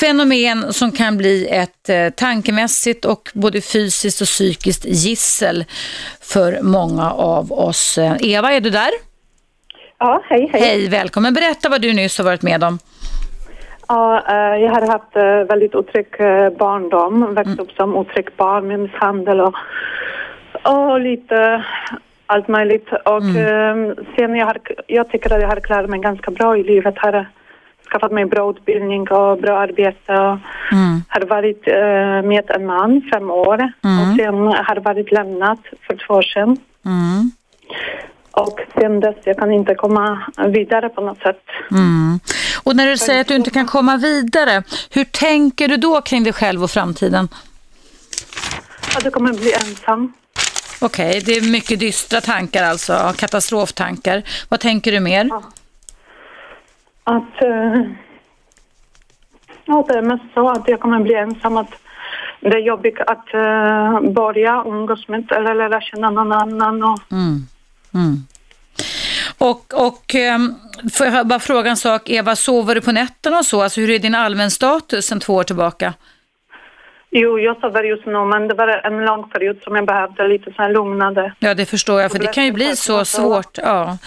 fenomen 0.00 0.72
som 0.72 0.92
kan 0.92 1.16
bli 1.16 1.46
ett 1.46 1.88
eh, 1.88 2.10
tankemässigt 2.10 3.04
och 3.04 3.30
både 3.34 3.60
fysiskt 3.60 4.20
och 4.20 4.28
psykiskt 4.28 4.84
gissel 4.84 5.64
för 6.20 6.62
många 6.62 7.10
av 7.10 7.52
oss. 7.52 7.98
Eh, 7.98 8.16
Eva, 8.20 8.52
är 8.52 8.60
du 8.60 8.70
där? 8.70 9.13
Ja, 10.04 10.22
hej, 10.28 10.50
hej. 10.52 10.62
Hej, 10.62 10.88
välkommen. 10.88 11.34
Berätta 11.34 11.68
vad 11.68 11.80
du 11.80 11.92
nyss 11.92 12.18
har 12.18 12.24
varit 12.24 12.42
med 12.42 12.64
om. 12.64 12.78
Ja, 13.88 14.22
eh, 14.28 14.62
jag 14.62 14.70
har 14.70 14.86
haft 14.86 15.16
eh, 15.16 15.48
väldigt 15.52 15.74
otrygg 15.74 16.06
eh, 16.18 16.50
barndom, 16.50 17.34
växt 17.34 17.46
mm. 17.46 17.60
upp 17.60 17.72
som 17.72 17.96
otrygg 17.96 18.28
barn 18.36 18.68
med 18.68 18.80
misshandel 18.80 19.40
och, 19.40 19.54
och 20.62 21.00
lite 21.00 21.64
allt 22.26 22.48
möjligt. 22.48 22.88
Och 23.04 23.22
mm. 23.22 23.94
sen 24.16 24.36
jag, 24.36 24.46
har, 24.46 24.58
jag 24.86 25.10
tycker 25.10 25.34
att 25.34 25.40
jag 25.40 25.48
har 25.48 25.60
klarat 25.60 25.90
mig 25.90 26.00
ganska 26.00 26.30
bra 26.30 26.56
i 26.56 26.62
livet. 26.62 26.94
Har 26.98 27.26
skaffat 27.92 28.12
mig 28.12 28.24
bra 28.24 28.50
utbildning 28.50 29.10
och 29.10 29.38
bra 29.38 29.58
arbete. 29.58 30.12
Och 30.12 30.38
mm. 30.72 31.02
Har 31.08 31.26
varit 31.26 31.66
med 32.24 32.50
en 32.50 32.66
man 32.66 33.02
fem 33.12 33.30
år 33.30 33.72
mm. 33.84 34.00
och 34.00 34.16
sen 34.16 34.64
har 34.66 34.76
varit 34.76 35.12
lämnat 35.12 35.60
för 35.86 35.96
två 36.06 36.14
år 36.14 36.22
sedan. 36.22 36.56
Och 38.36 38.60
sen 38.74 39.00
dess 39.00 39.16
jag 39.24 39.38
kan 39.38 39.52
inte 39.52 39.74
komma 39.74 40.26
vidare 40.48 40.88
på 40.88 41.00
något 41.00 41.18
sätt. 41.18 41.42
Mm. 41.70 42.20
Och 42.64 42.76
när 42.76 42.86
du 42.86 42.96
säger 42.96 43.20
att 43.20 43.28
du 43.28 43.34
inte 43.36 43.50
kan 43.50 43.66
komma 43.66 43.96
vidare, 43.96 44.62
hur 44.90 45.04
tänker 45.04 45.68
du 45.68 45.76
då 45.76 46.00
kring 46.00 46.24
dig 46.24 46.32
själv 46.32 46.62
och 46.62 46.70
framtiden? 46.70 47.28
Att 48.96 49.04
du 49.04 49.10
kommer 49.10 49.32
bli 49.32 49.52
ensam. 49.52 50.12
Okej, 50.80 51.08
okay, 51.08 51.20
det 51.20 51.32
är 51.32 51.52
mycket 51.52 51.80
dystra 51.80 52.20
tankar 52.20 52.64
alltså, 52.64 53.12
katastroftankar. 53.16 54.22
Vad 54.48 54.60
tänker 54.60 54.92
du 54.92 55.00
mer? 55.00 55.28
Ja. 55.30 55.42
Att, 57.04 57.42
uh, 57.42 57.82
ja, 59.64 59.84
det 59.88 59.94
är 59.94 60.02
mest 60.02 60.24
så 60.34 60.48
att 60.48 60.68
jag 60.68 60.80
kommer 60.80 61.00
bli 61.00 61.14
ensam. 61.14 61.56
Att 61.56 61.70
det 62.40 62.48
är 62.48 62.58
jobbigt 62.58 63.00
att 63.00 63.26
uh, 63.34 64.12
börja 64.12 64.62
umgås 64.66 65.08
med 65.08 65.32
eller 65.32 65.54
lära 65.54 65.80
känna 65.80 66.10
någon 66.10 66.32
annan. 66.32 66.84
Och, 66.84 67.12
mm. 67.12 67.46
Mm. 67.94 68.26
Och, 69.38 69.86
och 69.86 70.14
ehm, 70.14 70.54
får 70.92 71.06
jag 71.06 71.26
bara 71.26 71.40
fråga 71.40 71.70
en 71.70 71.76
sak, 71.76 72.10
Eva, 72.10 72.36
sover 72.36 72.74
du 72.74 72.80
på 72.80 72.92
nätterna 72.92 73.38
och 73.38 73.46
så? 73.46 73.62
Alltså 73.62 73.80
hur 73.80 73.90
är 73.90 73.98
din 73.98 74.14
allmän 74.14 74.50
status 74.50 75.06
sen 75.06 75.20
två 75.20 75.34
år 75.34 75.44
tillbaka? 75.44 75.94
Jo, 77.10 77.38
jag 77.38 77.60
sover 77.60 77.82
just 77.82 78.06
nu, 78.06 78.24
men 78.24 78.48
det 78.48 78.54
var 78.54 78.68
en 78.68 79.04
lång 79.04 79.30
period 79.30 79.56
som 79.62 79.76
jag 79.76 79.86
behövde 79.86 80.28
lite 80.28 80.52
så 80.52 80.62
här 80.62 80.72
lugnande. 80.72 81.34
Ja, 81.38 81.54
det 81.54 81.66
förstår 81.66 82.00
jag, 82.00 82.12
för 82.12 82.18
det 82.18 82.26
kan 82.26 82.44
ju 82.44 82.52
bli 82.52 82.76
så 82.76 83.04
svårt. 83.04 83.58
Ja. 83.58 83.98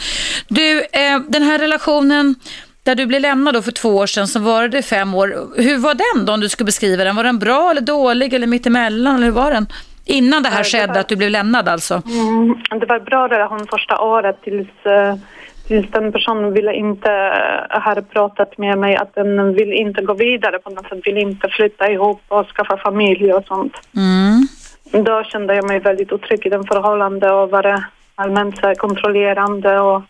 Du, 0.47 0.79
eh, 0.79 1.19
den 1.27 1.43
här 1.43 1.59
relationen 1.59 2.35
där 2.83 2.95
du 2.95 3.05
blev 3.05 3.21
lämnad 3.21 3.53
då 3.53 3.61
för 3.61 3.71
två 3.71 3.89
år 3.95 4.07
sedan, 4.07 4.27
så 4.27 4.39
var 4.39 4.67
det 4.67 4.81
fem 4.81 5.15
år. 5.15 5.27
Hur 5.61 5.77
var 5.77 5.93
den 5.93 6.25
då, 6.25 6.33
om 6.33 6.39
du 6.39 6.49
skulle 6.49 6.65
beskriva 6.65 7.03
den? 7.03 7.15
Var 7.15 7.23
den 7.23 7.39
bra 7.39 7.71
eller 7.71 7.81
dålig 7.81 8.33
eller 8.33 8.47
mittemellan, 8.47 9.15
eller 9.15 9.25
hur 9.25 9.33
var 9.33 9.51
den? 9.51 9.67
Innan 10.07 10.43
det 10.43 10.49
här 10.49 10.63
skedde, 10.63 10.93
var... 10.93 10.99
att 10.99 11.07
du 11.07 11.15
blev 11.15 11.29
lämnad 11.29 11.67
alltså? 11.67 12.01
Mm, 12.05 12.55
det 12.79 12.85
var 12.85 12.99
bra 12.99 13.27
relation 13.27 13.67
första 13.69 14.01
året 14.01 14.41
tills, 14.41 14.85
eh, 14.85 15.15
tills 15.67 15.91
den 15.91 16.11
personen 16.11 16.53
ville 16.53 16.73
inte 16.73 17.09
uh, 17.09 17.81
ha 17.81 17.95
pratat 18.13 18.57
med 18.57 18.77
mig 18.77 18.95
att 18.95 19.15
den 19.15 19.53
vill 19.53 19.73
inte 19.73 20.01
gå 20.01 20.13
vidare 20.13 20.59
på 20.59 20.69
något 20.69 20.89
sätt, 20.89 20.99
vill 21.03 21.17
inte 21.17 21.47
flytta 21.49 21.91
ihop 21.91 22.21
och 22.27 22.47
skaffa 22.47 22.77
familj 22.77 23.33
och 23.33 23.45
sånt. 23.45 23.73
Mm. 23.95 24.47
Då 25.05 25.23
kände 25.23 25.55
jag 25.55 25.67
mig 25.67 25.79
väldigt 25.79 26.11
otrygg 26.11 26.45
i 26.45 26.49
den 26.49 26.63
förhållande 26.63 27.31
och 27.31 27.49
var 27.49 27.83
allmänt 28.15 28.61
kontrollerande 28.77 29.79
och 29.79 30.01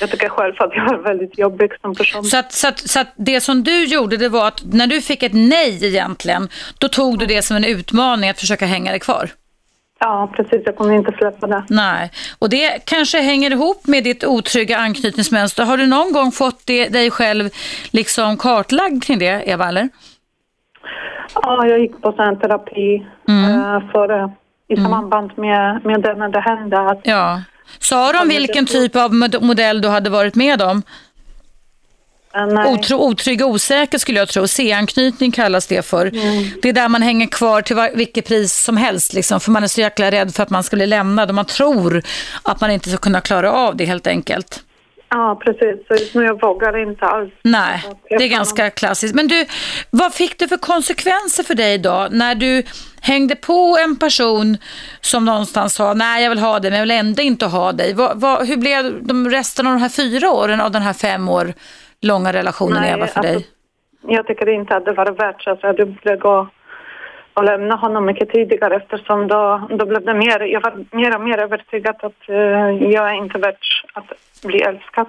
jag 0.00 0.10
tycker 0.10 0.28
själv 0.28 0.54
att 0.58 0.74
jag 0.74 0.92
är 0.94 0.98
väldigt 0.98 1.38
jobbig 1.38 1.70
som 1.80 1.94
person. 1.94 2.24
Så, 2.24 2.38
att, 2.38 2.52
så, 2.52 2.68
att, 2.68 2.78
så 2.78 3.00
att 3.00 3.12
det 3.16 3.40
som 3.40 3.62
du 3.62 3.84
gjorde 3.84 4.16
det 4.16 4.28
var 4.28 4.48
att 4.48 4.62
när 4.72 4.86
du 4.86 5.00
fick 5.00 5.22
ett 5.22 5.34
nej 5.34 5.86
egentligen, 5.86 6.48
då 6.78 6.88
tog 6.88 7.18
du 7.18 7.26
det 7.26 7.42
som 7.42 7.56
en 7.56 7.64
utmaning 7.64 8.30
att 8.30 8.40
försöka 8.40 8.66
hänga 8.66 8.90
dig 8.90 9.00
kvar? 9.00 9.30
Ja, 10.00 10.30
precis. 10.36 10.62
Jag 10.64 10.76
kommer 10.76 10.94
inte 10.94 11.12
släppa 11.12 11.46
det. 11.46 11.64
Nej, 11.68 12.10
och 12.38 12.50
det 12.50 12.84
kanske 12.84 13.20
hänger 13.20 13.50
ihop 13.50 13.86
med 13.86 14.04
ditt 14.04 14.24
otrygga 14.24 14.78
anknytningsmönster. 14.78 15.64
Har 15.64 15.76
du 15.76 15.86
någon 15.86 16.12
gång 16.12 16.32
fått 16.32 16.66
det, 16.66 16.88
dig 16.88 17.10
själv 17.10 17.50
liksom 17.90 18.36
kartlagd 18.36 19.04
kring 19.04 19.18
det, 19.18 19.42
Eva, 19.50 19.68
eller? 19.68 19.88
Ja, 21.34 21.66
jag 21.66 21.80
gick 21.80 22.02
på 22.02 22.12
sån 22.12 22.38
terapi 22.38 23.06
mm. 23.28 23.60
uh, 23.60 23.90
för, 23.92 24.30
i 24.68 24.74
mm. 24.74 24.90
samband 24.90 25.38
med, 25.38 25.84
med 25.84 26.02
det 26.02 26.14
när 26.14 26.28
det 26.28 26.40
hände. 26.40 26.80
Att, 26.80 27.00
ja. 27.02 27.42
Sa 27.78 28.12
de 28.12 28.28
vilken 28.28 28.66
typ 28.66 28.96
av 28.96 29.14
modell 29.40 29.80
du 29.80 29.88
hade 29.88 30.10
varit 30.10 30.34
med 30.34 30.62
om? 30.62 30.82
Uh, 32.36 32.72
Otro, 32.72 32.96
otrygg 32.96 33.44
och 33.44 33.50
osäker 33.50 33.98
skulle 33.98 34.18
jag 34.18 34.28
tro. 34.28 34.46
C-anknytning 34.46 35.32
kallas 35.32 35.66
det 35.66 35.86
för. 35.86 36.06
Mm. 36.06 36.50
Det 36.62 36.68
är 36.68 36.72
där 36.72 36.88
man 36.88 37.02
hänger 37.02 37.26
kvar 37.26 37.62
till 37.62 37.76
vilket 37.94 38.28
pris 38.28 38.62
som 38.64 38.76
helst. 38.76 39.12
Liksom, 39.12 39.40
för 39.40 39.50
man 39.50 39.62
är 39.62 39.66
så 39.66 39.80
jäkla 39.80 40.10
rädd 40.10 40.34
för 40.34 40.42
att 40.42 40.50
man 40.50 40.62
ska 40.62 40.76
bli 40.76 40.86
lämnad 40.86 41.28
och 41.28 41.34
man 41.34 41.44
tror 41.44 42.02
att 42.42 42.60
man 42.60 42.70
inte 42.70 42.88
ska 42.88 42.98
kunna 42.98 43.20
klara 43.20 43.52
av 43.52 43.76
det 43.76 43.84
helt 43.84 44.06
enkelt. 44.06 44.62
Ja, 45.10 45.40
precis. 45.44 45.86
Så 45.88 45.94
just 45.94 46.14
nu 46.14 46.24
jag 46.24 46.40
vågar 46.40 46.88
inte 46.88 47.04
alls. 47.04 47.32
Nej, 47.42 47.84
det 48.08 48.24
är 48.24 48.28
ganska 48.28 48.70
klassiskt. 48.70 49.14
Men 49.14 49.28
du, 49.28 49.46
vad 49.90 50.14
fick 50.14 50.38
det 50.38 50.48
för 50.48 50.56
konsekvenser 50.56 51.42
för 51.42 51.54
dig 51.54 51.78
då 51.78 52.08
när 52.10 52.34
du 52.34 52.62
hängde 53.02 53.36
på 53.36 53.78
en 53.84 53.98
person 53.98 54.56
som 55.00 55.24
någonstans 55.24 55.74
sa 55.74 55.94
nej 55.94 56.22
jag 56.22 56.30
vill 56.30 56.38
ha 56.38 56.58
dig 56.58 56.70
men 56.70 56.78
jag 56.78 56.86
vill 56.86 57.06
ändå 57.06 57.22
inte 57.22 57.46
ha 57.46 57.72
dig. 57.72 57.94
Vad, 57.94 58.20
vad, 58.20 58.46
hur 58.46 58.56
blev 58.56 59.06
de 59.06 59.30
resten 59.30 59.66
av 59.66 59.72
de 59.72 59.80
här 59.80 59.88
fyra 59.88 60.30
åren 60.30 60.60
av 60.60 60.70
den 60.70 60.82
här 60.82 60.92
fem 60.92 61.28
år 61.28 61.46
långa 62.00 62.32
relationen 62.32 62.82
Nej, 62.82 62.92
Eva 62.92 63.06
för 63.06 63.20
alltså, 63.20 63.32
dig? 63.32 63.46
Jag 64.02 64.26
tycker 64.26 64.48
inte 64.48 64.76
att 64.76 64.84
det 64.84 64.92
var 64.92 65.10
värt 65.10 65.42
så 65.42 65.50
att 65.50 65.78
jag 65.78 65.88
borde 65.88 66.16
gå 66.16 66.48
och 67.34 67.44
lämna 67.44 67.74
honom 67.74 68.06
mycket 68.06 68.30
tidigare 68.30 68.76
eftersom 68.76 69.28
då, 69.28 69.68
då 69.70 69.86
blev 69.86 70.04
det 70.04 70.14
mer, 70.14 70.40
jag 70.40 70.60
var 70.60 70.96
mer 70.96 71.14
och 71.14 71.20
mer 71.20 71.38
övertygad 71.38 71.96
att 72.02 72.28
eh, 72.28 72.36
jag 72.92 73.10
är 73.10 73.14
inte 73.14 73.38
värd 73.38 73.56
att 73.92 74.12
bli 74.44 74.62
älskad. 74.62 75.08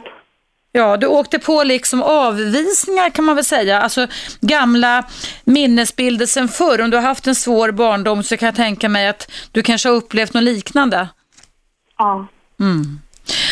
Ja, 0.71 0.97
du 0.97 1.07
åkte 1.07 1.39
på 1.39 1.63
liksom 1.63 2.03
avvisningar 2.03 3.09
kan 3.09 3.25
man 3.25 3.35
väl 3.35 3.45
säga. 3.45 3.81
Alltså 3.81 4.07
gamla 4.41 5.03
minnesbilder 5.43 6.25
sen 6.25 6.47
förr. 6.47 6.81
Om 6.81 6.89
du 6.89 6.97
har 6.97 7.03
haft 7.03 7.27
en 7.27 7.35
svår 7.35 7.71
barndom 7.71 8.23
så 8.23 8.37
kan 8.37 8.45
jag 8.45 8.55
tänka 8.55 8.89
mig 8.89 9.07
att 9.07 9.31
du 9.51 9.63
kanske 9.63 9.89
har 9.89 9.95
upplevt 9.95 10.33
något 10.33 10.43
liknande. 10.43 11.07
Ja. 11.97 12.27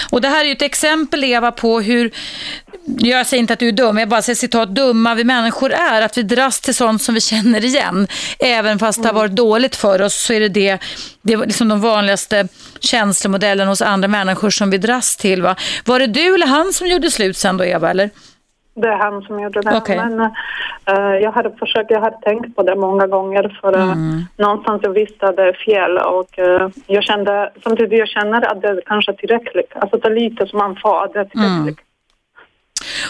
Och 0.10 0.22
det 0.22 0.28
här 0.28 0.42
är 0.42 0.46
ju 0.46 0.52
ett 0.52 0.62
exempel 0.62 1.24
Eva 1.24 1.52
på 1.52 1.82
hur, 1.82 2.12
jag 2.98 3.28
säger 3.28 3.42
inte 3.42 3.54
att 3.54 3.60
du 3.60 3.68
är 3.68 3.72
dum, 3.72 3.98
jag 3.98 4.10
bara 4.10 4.22
säger 4.22 4.36
citat, 4.36 4.76
dumma 4.76 5.16
vi 5.16 5.24
människor 5.24 5.74
är. 5.74 6.02
Att 6.02 6.18
vi 6.18 6.24
dras 6.24 6.60
till 6.60 6.76
sånt 6.76 7.02
som 7.02 7.16
vi 7.16 7.22
känner 7.22 7.66
igen. 7.66 8.08
Även 8.40 8.80
fast 8.80 9.04
det 9.04 9.10
har 9.10 9.14
varit 9.14 9.36
dåligt 9.36 9.76
för 9.76 10.02
oss 10.02 10.16
så 10.16 10.34
är 10.34 10.40
det 10.40 10.50
det, 10.50 10.80
det 11.22 11.34
är 11.34 11.38
liksom 11.38 11.68
de 11.68 11.82
vanligaste 11.82 12.48
känslomodellen 12.80 13.68
hos 13.68 13.82
andra 13.82 14.08
människor 14.08 14.50
som 14.50 14.70
vi 14.70 14.78
dras 14.78 15.18
till. 15.18 15.42
Va? 15.42 15.56
Var 15.86 16.00
det 16.00 16.08
du 16.08 16.36
eller 16.36 16.48
han 16.48 16.74
som 16.74 16.88
gjorde 16.88 17.12
slut 17.12 17.38
sen 17.38 17.58
då 17.58 17.66
Eva? 17.66 17.90
Eller? 17.90 18.10
Det 18.82 18.88
är 18.88 18.98
han 18.98 19.22
som 19.22 19.40
gjorde 19.40 19.62
det. 19.62 19.78
Okej. 19.78 19.98
Men 19.98 20.20
eh, 20.86 21.16
jag 21.22 21.32
hade 21.32 21.52
försökt, 21.52 21.92
jag 21.92 22.02
hade 22.02 22.18
tänkt 22.22 22.56
på 22.56 22.64
det 22.64 22.76
många 22.76 23.08
gånger 23.08 23.60
för 23.62 23.78
uh, 23.78 23.96
någonstans 24.38 24.80
jag 24.84 24.90
visste 24.90 25.28
att 25.28 25.36
det 25.36 25.44
är 25.44 25.54
fel 25.54 25.98
och 25.98 26.40
eh, 26.40 26.70
jag 26.88 27.04
kände, 27.04 27.52
samtidigt 27.64 28.00
jag 28.00 28.08
känner 28.08 28.52
att 28.52 28.62
det 28.62 28.68
är 28.68 28.82
kanske 28.86 29.14
tillräckligt. 29.14 29.72
Alltså 29.76 29.98
det 29.98 30.08
är 30.08 30.16
lite 30.16 30.48
som 30.48 30.60
man 30.60 30.76
får, 30.76 31.04
att 31.04 31.14
det 31.14 31.20
är 31.20 31.26
tillräckligt. 31.26 31.80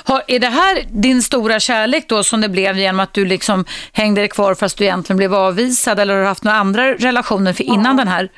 Har, 0.06 0.22
är 0.28 0.40
det 0.40 0.48
här 0.48 0.84
din 0.90 1.22
stora 1.22 1.60
kärlek 1.60 2.10
då 2.10 2.24
som 2.24 2.42
det 2.42 2.50
blev 2.50 2.78
genom 2.78 3.00
att 3.00 3.14
du 3.14 3.26
liksom 3.26 3.66
hängde 3.94 4.22
dig 4.22 4.30
kvar 4.30 4.56
fast 4.56 4.78
du 4.78 4.84
egentligen 4.84 5.18
blev 5.18 5.34
avvisad 5.34 6.00
eller 6.00 6.14
har 6.14 6.22
du 6.22 6.28
haft 6.28 6.44
några 6.44 6.58
andra 6.58 6.94
relationer 6.94 7.54
för 7.54 7.64
innan 7.64 7.98
den 7.98 8.08
här? 8.08 8.30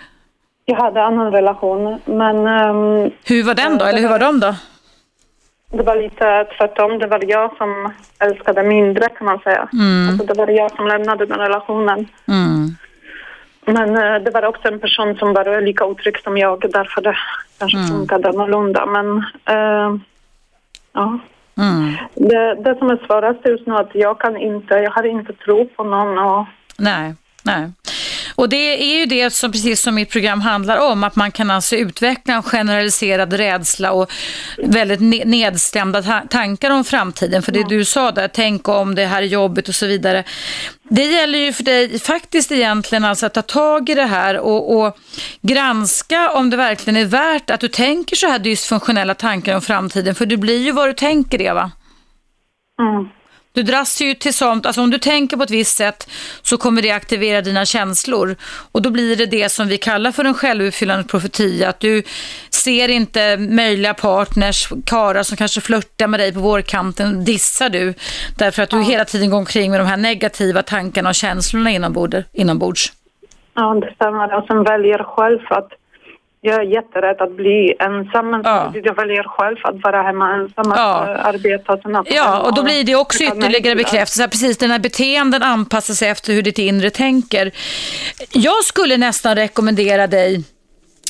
Jag 0.65 0.75
hade 0.75 1.03
annan 1.03 1.31
relation 1.31 1.99
men 2.05 2.47
ehm, 2.47 3.11
Hur 3.23 3.43
var 3.43 3.55
den 3.55 3.77
då? 3.77 3.85
Eller 3.85 3.99
hur 3.99 4.09
var 4.09 4.19
de 4.19 4.39
då? 4.39 4.55
Det 5.69 5.83
var 5.83 5.95
lite 5.95 6.47
tvärtom. 6.57 6.99
Det 6.99 7.07
var 7.07 7.23
jag 7.27 7.57
som 7.57 7.93
älskade 8.19 8.63
mindre 8.63 9.09
kan 9.09 9.25
man 9.25 9.39
säga. 9.39 9.69
Alltså, 10.09 10.25
det 10.25 10.33
var 10.33 10.47
jag 10.47 10.75
som 10.75 10.87
lämnade 10.87 11.25
den 11.25 11.39
relationen. 11.39 12.07
Mm. 12.27 12.75
Men 13.65 13.95
eh, 13.95 14.23
det 14.23 14.31
var 14.31 14.45
också 14.45 14.67
en 14.67 14.79
person 14.79 15.15
som 15.15 15.33
var 15.33 15.61
lika 15.61 15.85
otrygg 15.85 16.19
som 16.19 16.37
jag 16.37 16.71
därför 16.71 17.01
det 17.01 17.17
kanske 17.57 17.77
funkade 17.87 18.29
annorlunda. 18.29 18.85
Men 18.85 19.17
eh, 19.45 20.01
ja. 20.93 21.19
Mm. 21.57 21.95
Det, 22.15 22.55
det 22.55 22.75
som 22.77 22.89
är 22.89 23.05
svårast 23.07 23.45
just 23.45 23.67
nu 23.67 23.73
är 23.73 23.81
att 23.81 23.95
jag 23.95 24.19
kan 24.19 24.37
inte, 24.37 24.73
jag 24.73 24.91
har 24.91 25.05
inte 25.05 25.33
tro 25.33 25.65
på 25.65 25.83
någon 25.83 26.17
och 26.17 26.45
Nej, 26.77 27.15
nej. 27.43 27.71
Och 28.35 28.49
det 28.49 28.93
är 28.93 28.99
ju 28.99 29.05
det 29.05 29.29
som 29.33 29.51
precis 29.51 29.81
som 29.81 29.95
mitt 29.95 30.09
program 30.09 30.41
handlar 30.41 30.77
om, 30.77 31.03
att 31.03 31.15
man 31.15 31.31
kan 31.31 31.51
alltså 31.51 31.75
utveckla 31.75 32.33
en 32.33 32.43
generaliserad 32.43 33.33
rädsla 33.33 33.91
och 33.91 34.11
väldigt 34.57 34.99
ne- 34.99 35.25
nedstämda 35.25 36.01
ta- 36.03 36.21
tankar 36.29 36.71
om 36.71 36.83
framtiden. 36.83 37.41
För 37.41 37.51
det 37.51 37.63
du 37.69 37.85
sa 37.85 38.11
där, 38.11 38.27
tänk 38.27 38.67
om 38.67 38.95
det 38.95 39.05
här 39.05 39.21
är 39.21 39.25
jobbigt 39.27 39.69
och 39.69 39.75
så 39.75 39.85
vidare. 39.85 40.23
Det 40.89 41.05
gäller 41.05 41.39
ju 41.39 41.53
för 41.53 41.63
dig 41.63 41.99
faktiskt 41.99 42.51
egentligen 42.51 43.05
alltså 43.05 43.25
att 43.25 43.33
ta 43.33 43.41
tag 43.41 43.89
i 43.89 43.95
det 43.95 44.05
här 44.05 44.37
och, 44.37 44.79
och 44.79 44.97
granska 45.41 46.31
om 46.31 46.49
det 46.49 46.57
verkligen 46.57 46.97
är 46.97 47.05
värt 47.05 47.49
att 47.49 47.59
du 47.59 47.67
tänker 47.67 48.15
så 48.15 48.27
här 48.27 48.39
dysfunktionella 48.39 49.13
tankar 49.13 49.55
om 49.55 49.61
framtiden. 49.61 50.15
För 50.15 50.25
det 50.25 50.37
blir 50.37 50.57
ju 50.57 50.71
vad 50.71 50.89
du 50.89 50.93
tänker, 50.93 51.41
Eva. 51.41 51.71
mm. 52.81 53.09
Du 53.53 53.63
dras 53.63 54.01
ju 54.01 54.13
till 54.13 54.33
sånt, 54.33 54.65
alltså 54.65 54.81
om 54.81 54.89
du 54.89 54.97
tänker 54.97 55.37
på 55.37 55.43
ett 55.43 55.51
visst 55.51 55.77
sätt 55.77 56.09
så 56.41 56.57
kommer 56.57 56.81
det 56.81 56.91
aktivera 56.91 57.41
dina 57.41 57.65
känslor 57.65 58.35
och 58.71 58.81
då 58.81 58.89
blir 58.89 59.15
det 59.15 59.25
det 59.25 59.49
som 59.49 59.67
vi 59.67 59.77
kallar 59.77 60.11
för 60.11 60.25
en 60.25 60.33
självuppfyllande 60.33 61.03
profetia, 61.03 61.69
att 61.69 61.79
du 61.79 62.03
ser 62.49 62.89
inte 62.89 63.37
möjliga 63.37 63.93
partners, 63.93 64.69
karlar 64.85 65.23
som 65.23 65.37
kanske 65.37 65.61
flörtar 65.61 66.07
med 66.07 66.19
dig 66.19 66.33
på 66.33 66.39
vårkanten, 66.39 67.25
dissar 67.25 67.69
du 67.69 67.93
därför 68.37 68.63
att 68.63 68.69
du 68.69 68.83
hela 68.83 69.05
tiden 69.05 69.29
går 69.29 69.37
omkring 69.37 69.71
med 69.71 69.79
de 69.79 69.87
här 69.87 69.97
negativa 69.97 70.63
tankarna 70.63 71.09
och 71.09 71.15
känslorna 71.15 71.71
inombords. 72.33 72.93
ja, 73.53 73.73
det 73.73 73.93
stämmer. 73.95 74.37
Och 74.37 74.45
sen 74.47 74.63
väljer 74.63 75.03
själv 75.03 75.39
att 75.49 75.71
jag 76.41 76.55
är 76.55 76.61
jätterädd 76.63 77.21
att 77.21 77.31
bli 77.35 77.75
ensam 77.79 78.31
men 78.31 78.41
Ja. 78.43 78.73
jag 78.83 78.95
väljer 78.95 79.23
själv 79.23 79.57
att 79.63 79.83
vara 79.83 80.01
hemma 80.01 80.33
ensam, 80.33 80.71
att 80.71 80.77
Ja. 80.77 81.13
eh, 81.15 81.25
arbeta 81.25 81.73
och 81.73 82.07
Ja, 82.09 82.39
och 82.39 82.55
då 82.55 82.63
blir 82.63 82.83
det 82.83 82.95
också 82.95 83.23
ytterligare 83.23 83.75
bekräftelse. 83.75 84.27
Precis, 84.27 84.57
dina 84.57 84.79
beteenden 84.79 85.43
anpassar 85.43 85.93
sig 85.93 86.09
efter 86.09 86.33
hur 86.33 86.41
ditt 86.41 86.57
inre 86.59 86.89
tänker. 86.89 87.51
Jag 88.31 88.63
skulle 88.63 88.97
nästan 88.97 89.35
rekommendera 89.35 90.07
dig 90.07 90.43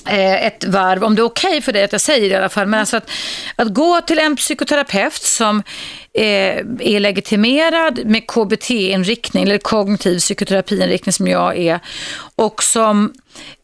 eh, 0.08 0.46
ett 0.46 0.66
varv, 0.66 1.04
om 1.04 1.16
det 1.16 1.22
är 1.22 1.24
okej 1.24 1.62
för 1.62 1.72
dig 1.74 1.84
att 1.84 1.92
jag 1.92 2.02
säger 2.02 2.30
det 2.30 2.34
i 2.34 2.38
alla 2.38 2.50
fall, 2.50 2.68
men 2.68 2.80
alltså 2.80 2.98
att, 2.98 3.10
att 3.56 3.74
gå 3.74 4.02
till 4.02 4.20
en 4.20 4.36
psykoterapeut 4.36 5.14
som 5.14 5.64
är 6.14 7.00
legitimerad 7.00 8.06
med 8.06 8.28
KBT-inriktning 8.28 9.44
eller 9.44 9.58
kognitiv 9.58 10.20
psykoterapiinriktning 10.20 11.14
som 11.14 11.28
jag 11.28 11.58
är 11.58 11.80
och 12.36 12.64
som 12.64 13.14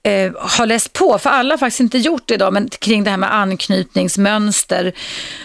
eh, 0.03 0.31
har 0.37 0.65
läst 0.65 0.93
på, 0.93 1.17
för 1.17 1.29
alla 1.29 1.53
har 1.53 1.57
faktiskt 1.57 1.79
inte 1.79 1.97
gjort 1.97 2.23
det 2.25 2.33
idag, 2.33 2.53
men 2.53 2.69
kring 2.69 3.03
det 3.03 3.09
här 3.09 3.17
med 3.17 3.33
anknytningsmönster 3.33 4.93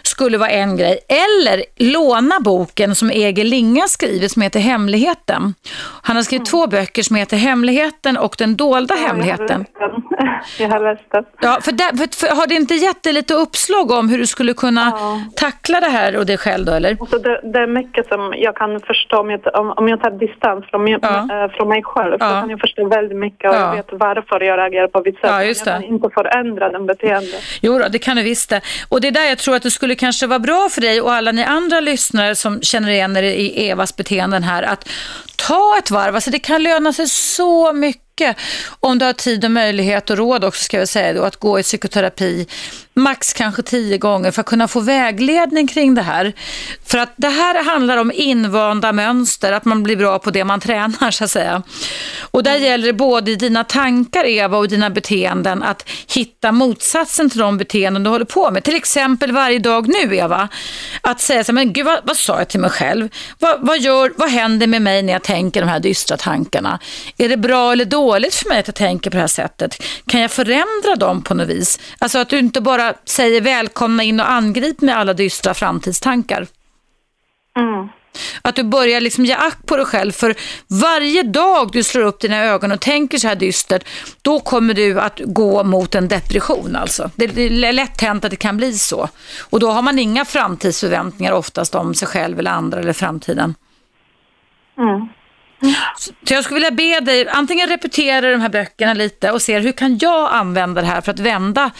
skulle 0.02 0.38
vara 0.38 0.50
en 0.50 0.76
grej. 0.76 0.98
Eller 1.08 1.64
låna 1.76 2.40
boken 2.40 2.94
som 2.94 3.10
Egil 3.10 3.46
Linga 3.46 3.88
skrivit 3.88 4.32
som 4.32 4.42
heter 4.42 4.60
Hemligheten. 4.60 5.54
Han 6.02 6.16
har 6.16 6.22
skrivit 6.22 6.46
två 6.46 6.66
böcker 6.66 7.02
som 7.02 7.16
heter 7.16 7.36
Hemligheten 7.36 8.16
och 8.16 8.34
Den 8.38 8.56
dolda 8.56 8.94
hemligheten. 8.94 9.64
Ja, 9.80 9.88
den. 9.88 10.02
Jag 10.58 10.68
har 10.68 10.94
läst 10.94 11.10
den. 11.12 11.24
Ja, 11.40 11.58
för, 11.62 11.72
där, 11.72 11.96
för, 11.96 12.16
för 12.16 12.36
har 12.36 12.46
det 12.46 12.54
inte 12.54 12.74
gett 12.74 13.02
dig 13.02 13.12
lite 13.12 13.34
uppslag 13.34 13.90
om 13.90 14.08
hur 14.08 14.18
du 14.18 14.26
skulle 14.26 14.54
kunna 14.54 14.92
tackla 15.36 15.80
det 15.80 15.88
här 15.88 16.16
och 16.16 16.26
dig 16.26 16.36
själv 16.36 16.66
då, 16.66 16.72
eller? 16.72 16.89
Alltså 17.00 17.18
det, 17.18 17.40
det 17.52 17.58
är 17.58 17.66
mycket 17.66 18.08
som 18.08 18.34
jag 18.36 18.56
kan 18.56 18.80
förstå 18.80 19.16
om 19.20 19.30
jag, 19.30 19.40
om, 19.60 19.70
om 19.76 19.88
jag 19.88 20.02
tar 20.02 20.10
distans 20.10 20.64
från, 20.70 20.84
mig- 20.84 20.98
Ja. 21.02 21.44
eh, 21.44 21.50
från 21.50 21.68
mig 21.68 21.82
själv. 21.82 22.16
Ja. 22.20 22.28
Så 22.28 22.34
kan 22.40 22.50
jag 22.50 22.60
förstå 22.60 22.88
väldigt 22.88 23.18
mycket 23.18 23.50
och 23.50 23.56
Ja. 23.56 23.60
jag 23.60 23.76
vet 23.76 23.86
varför 23.92 24.40
jag 24.40 24.58
reagerar 24.58 24.88
på 24.88 25.02
visst 25.02 25.20
sätt. 25.20 25.30
Ja, 25.30 25.44
just 25.44 25.66
jag 25.66 25.74
kan 25.74 25.82
det. 25.82 25.88
inte 25.88 26.08
förändra 26.14 26.68
den 26.70 26.86
beteendet. 26.86 27.42
Jo 27.62 27.78
då, 27.78 27.88
det 27.88 27.98
kan 27.98 28.16
du 28.16 28.22
visst 28.22 28.50
det. 28.50 28.60
Och 28.88 29.00
det 29.00 29.08
är 29.08 29.12
där 29.12 29.28
jag 29.28 29.38
tror 29.38 29.56
att 29.56 29.62
det 29.62 29.70
skulle 29.70 29.94
kanske 29.94 30.26
vara 30.26 30.38
bra 30.38 30.68
för 30.70 30.80
dig 30.80 31.00
och 31.00 31.12
alla 31.12 31.32
ni 31.32 31.44
andra 31.44 31.80
lyssnare 31.80 32.34
som 32.34 32.60
känner 32.62 32.88
igen 32.90 33.16
er 33.16 33.22
i 33.22 33.68
Evas 33.70 33.96
beteenden 33.96 34.42
här 34.42 34.62
att 34.62 34.88
ta 35.48 35.74
ett 35.78 35.90
varv. 35.90 36.14
Alltså 36.14 36.30
det 36.30 36.38
kan 36.38 36.62
löna 36.62 36.92
sig 36.92 37.06
så 37.06 37.72
mycket 37.72 38.02
om 38.80 38.98
du 38.98 39.04
har 39.04 39.12
tid 39.12 39.44
och 39.44 39.50
möjlighet 39.50 40.10
och 40.10 40.16
råd 40.16 40.44
också 40.44 40.64
ska 40.64 40.78
jag 40.78 40.88
säga 40.88 41.12
då 41.12 41.22
att 41.22 41.36
gå 41.36 41.60
i 41.60 41.62
psykoterapi 41.62 42.46
max 42.94 43.32
kanske 43.32 43.62
tio 43.62 43.98
gånger 43.98 44.30
för 44.30 44.40
att 44.40 44.46
kunna 44.46 44.68
få 44.68 44.80
vägledning 44.80 45.66
kring 45.66 45.94
det 45.94 46.02
här. 46.02 46.32
För 46.86 46.98
att 46.98 47.12
det 47.16 47.28
här 47.28 47.64
handlar 47.64 47.96
om 47.96 48.12
invanda 48.14 48.92
mönster, 48.92 49.52
att 49.52 49.64
man 49.64 49.82
blir 49.82 49.96
bra 49.96 50.18
på 50.18 50.30
det 50.30 50.44
man 50.44 50.60
tränar 50.60 51.10
så 51.10 51.24
att 51.24 51.30
säga. 51.30 51.62
Och 52.20 52.42
där 52.42 52.56
gäller 52.56 52.86
det 52.86 52.92
både 52.92 53.30
i 53.30 53.36
dina 53.36 53.64
tankar 53.64 54.26
Eva 54.26 54.58
och 54.58 54.68
dina 54.68 54.90
beteenden 54.90 55.62
att 55.62 55.88
hitta 56.14 56.52
motsatsen 56.52 57.30
till 57.30 57.38
de 57.38 57.58
beteenden 57.58 58.02
du 58.02 58.10
håller 58.10 58.24
på 58.24 58.50
med. 58.50 58.64
Till 58.64 58.74
exempel 58.74 59.32
varje 59.32 59.58
dag 59.58 59.88
nu 59.88 60.16
Eva, 60.16 60.48
att 61.00 61.20
säga 61.20 61.44
så 61.44 61.52
här, 61.52 61.54
men 61.54 61.72
gud 61.72 61.86
vad, 61.86 61.98
vad 62.04 62.16
sa 62.16 62.38
jag 62.38 62.48
till 62.48 62.60
mig 62.60 62.70
själv? 62.70 63.08
Vad, 63.38 63.66
vad, 63.66 63.78
gör, 63.78 64.12
vad 64.16 64.30
händer 64.30 64.66
med 64.66 64.82
mig 64.82 65.02
när 65.02 65.12
jag 65.12 65.22
tänker 65.22 65.60
de 65.60 65.66
här 65.68 65.80
dystra 65.80 66.16
tankarna? 66.16 66.78
Är 67.18 67.28
det 67.28 67.36
bra 67.36 67.72
eller 67.72 67.84
dåligt 67.84 68.09
för 68.10 68.48
mig 68.48 68.58
att 68.58 68.68
jag 68.68 68.74
tänker 68.74 69.10
på 69.10 69.14
det 69.14 69.20
här 69.20 69.26
sättet? 69.26 69.82
Kan 70.06 70.20
jag 70.20 70.30
förändra 70.30 70.96
dem 70.96 71.22
på 71.22 71.34
något 71.34 71.48
vis? 71.48 71.80
Alltså 71.98 72.18
att 72.18 72.28
du 72.28 72.38
inte 72.38 72.60
bara 72.60 72.94
säger 73.04 73.40
välkomna 73.40 74.02
in 74.02 74.20
och 74.20 74.30
angrip 74.30 74.80
med 74.80 74.96
alla 74.96 75.14
dystra 75.14 75.54
framtidstankar. 75.54 76.46
Mm. 77.56 77.88
Att 78.42 78.56
du 78.56 78.62
börjar 78.62 79.00
liksom 79.00 79.26
ge 79.26 79.32
akt 79.34 79.66
på 79.66 79.76
dig 79.76 79.86
själv 79.86 80.12
för 80.12 80.34
varje 80.66 81.22
dag 81.22 81.70
du 81.72 81.82
slår 81.82 82.02
upp 82.02 82.20
dina 82.20 82.44
ögon 82.44 82.72
och 82.72 82.80
tänker 82.80 83.18
så 83.18 83.28
här 83.28 83.34
dystert, 83.34 83.84
då 84.22 84.40
kommer 84.40 84.74
du 84.74 85.00
att 85.00 85.20
gå 85.24 85.64
mot 85.64 85.94
en 85.94 86.08
depression 86.08 86.76
alltså. 86.76 87.10
Det 87.16 87.26
det 87.26 87.42
är 87.68 87.72
lätt 87.72 88.00
hänt 88.00 88.24
att 88.24 88.30
det 88.30 88.36
kan 88.36 88.56
bli 88.56 88.72
så. 88.72 89.08
Och 89.50 89.60
då 89.60 89.70
har 89.70 89.82
man 89.82 89.98
inga 89.98 90.24
framtidsförväntningar 90.24 91.32
oftast 91.32 91.74
om 91.74 91.94
sig 91.94 92.08
själv 92.08 92.38
eller 92.38 92.50
andra 92.50 92.80
eller 92.80 92.92
framtiden. 92.92 93.54
Mm. 94.78 95.08
Så 95.98 96.34
jag 96.34 96.44
skulle 96.44 96.54
vilja 96.54 96.70
be 96.70 97.00
dig, 97.00 97.28
antingen 97.28 97.68
repetera 97.68 98.30
de 98.30 98.40
här 98.40 98.48
böckerna 98.48 98.94
lite 98.94 99.30
och 99.30 99.42
se 99.42 99.58
hur 99.58 99.72
kan 99.72 99.98
jag 99.98 100.32
använda 100.32 100.80
det 100.80 100.86
här 100.86 101.00
för 101.00 101.12
att 101.12 101.18
vända 101.18 101.70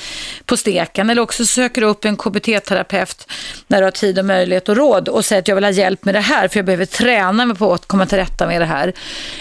på 0.44 0.56
steken 0.56 1.10
eller 1.10 1.22
också 1.22 1.46
söker 1.46 1.80
du 1.80 1.86
upp 1.86 2.04
en 2.04 2.16
KBT-terapeut 2.16 3.28
när 3.66 3.78
du 3.78 3.84
har 3.84 3.90
tid 3.90 4.18
och 4.18 4.24
möjlighet 4.24 4.68
och 4.68 4.76
råd 4.76 5.08
och 5.08 5.24
säger 5.24 5.42
att 5.42 5.48
jag 5.48 5.54
vill 5.54 5.64
ha 5.64 5.70
hjälp 5.70 6.04
med 6.04 6.14
det 6.14 6.20
här 6.20 6.48
för 6.48 6.58
jag 6.58 6.66
behöver 6.66 6.86
träna 6.86 7.46
mig 7.46 7.56
på 7.56 7.72
att 7.74 7.86
komma 7.86 8.06
till 8.06 8.18
rätta 8.18 8.46
med 8.46 8.60
det 8.60 8.66
här. 8.66 8.92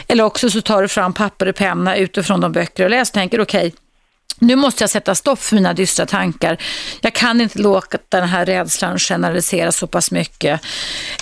Eller 0.07 0.23
också 0.23 0.49
så 0.49 0.61
tar 0.61 0.81
du 0.81 0.87
fram 0.87 1.13
papper 1.13 1.47
och 1.47 1.55
penna 1.55 1.95
utifrån 1.95 2.41
de 2.41 2.51
böcker 2.51 2.83
du 2.83 2.89
läst 2.89 3.11
och 3.11 3.13
tänker 3.13 3.41
okej, 3.41 3.67
okay, 3.67 3.71
nu 4.39 4.55
måste 4.55 4.83
jag 4.83 4.89
sätta 4.89 5.15
stopp 5.15 5.39
för 5.39 5.55
mina 5.55 5.73
dystra 5.73 6.05
tankar. 6.05 6.57
Jag 7.01 7.13
kan 7.13 7.41
inte 7.41 7.59
låta 7.59 7.97
den 8.09 8.27
här 8.27 8.45
rädslan 8.45 8.99
generalisera 8.99 9.71
så 9.71 9.87
pass 9.87 10.11
mycket 10.11 10.61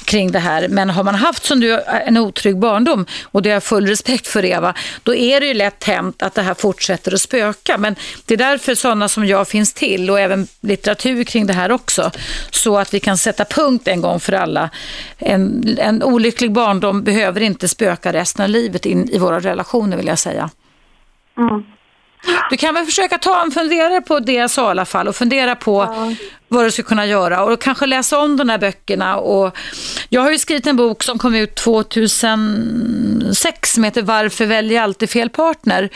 kring 0.05 0.31
det 0.31 0.39
här. 0.39 0.67
Men 0.67 0.89
har 0.89 1.03
man 1.03 1.15
haft 1.15 1.45
som 1.45 1.59
du 1.59 1.81
en 1.81 2.17
otrygg 2.17 2.57
barndom, 2.57 3.05
och 3.23 3.41
det 3.41 3.49
har 3.49 3.53
jag 3.53 3.63
full 3.63 3.87
respekt 3.87 4.27
för 4.27 4.45
Eva, 4.45 4.73
då 5.03 5.15
är 5.15 5.39
det 5.39 5.45
ju 5.45 5.53
lätt 5.53 5.83
hänt 5.83 6.23
att 6.23 6.33
det 6.33 6.41
här 6.41 6.53
fortsätter 6.53 7.13
att 7.13 7.21
spöka. 7.21 7.77
Men 7.77 7.95
det 8.25 8.33
är 8.33 8.37
därför 8.37 8.75
sådana 8.75 9.07
som 9.07 9.25
jag 9.25 9.47
finns 9.47 9.73
till 9.73 10.09
och 10.09 10.19
även 10.19 10.47
litteratur 10.61 11.23
kring 11.23 11.47
det 11.47 11.53
här 11.53 11.71
också. 11.71 12.11
Så 12.51 12.77
att 12.77 12.93
vi 12.93 12.99
kan 12.99 13.17
sätta 13.17 13.45
punkt 13.45 13.87
en 13.87 14.01
gång 14.01 14.19
för 14.19 14.33
alla. 14.33 14.69
En, 15.17 15.77
en 15.79 16.03
olycklig 16.03 16.51
barndom 16.51 17.03
behöver 17.03 17.41
inte 17.41 17.67
spöka 17.67 18.13
resten 18.13 18.43
av 18.43 18.49
livet 18.49 18.85
in 18.85 19.09
i 19.09 19.17
våra 19.17 19.39
relationer 19.39 19.97
vill 19.97 20.07
jag 20.07 20.19
säga. 20.19 20.49
Mm. 21.37 21.63
Du 22.49 22.57
kan 22.57 22.75
väl 22.75 22.85
försöka 22.85 23.17
ta 23.17 23.41
en 23.41 23.51
funderare 23.51 24.01
på 24.01 24.19
det 24.19 24.33
jag 24.33 24.49
sa 24.49 24.67
i 24.67 24.71
alla 24.71 24.85
fall 24.85 25.07
och 25.07 25.15
fundera 25.15 25.55
på 25.55 25.83
ja. 25.83 26.13
vad 26.47 26.65
du 26.65 26.71
ska 26.71 26.83
kunna 26.83 27.05
göra 27.05 27.43
och 27.43 27.61
kanske 27.61 27.85
läsa 27.85 28.19
om 28.19 28.37
de 28.37 28.49
här 28.49 28.57
böckerna. 28.57 29.17
Och 29.17 29.57
jag 30.09 30.21
har 30.21 30.31
ju 30.31 30.37
skrivit 30.37 30.67
en 30.67 30.75
bok 30.75 31.03
som 31.03 31.19
kom 31.19 31.35
ut 31.35 31.55
2006 31.55 33.73
som 33.73 33.83
heter 33.83 34.01
Varför 34.01 34.45
väljer 34.45 34.75
jag 34.75 34.83
alltid 34.83 35.09
fel 35.09 35.29
partner? 35.29 35.89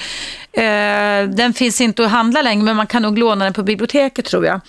Eh, 0.51 1.29
den 1.29 1.53
finns 1.53 1.81
inte 1.81 2.05
att 2.05 2.11
handla 2.11 2.41
längre 2.41 2.63
men 2.63 2.75
man 2.75 2.87
kan 2.87 3.01
nog 3.01 3.17
låna 3.17 3.45
den 3.45 3.53
på 3.53 3.63
biblioteket 3.63 4.25
tror 4.25 4.45
jag. 4.45 4.61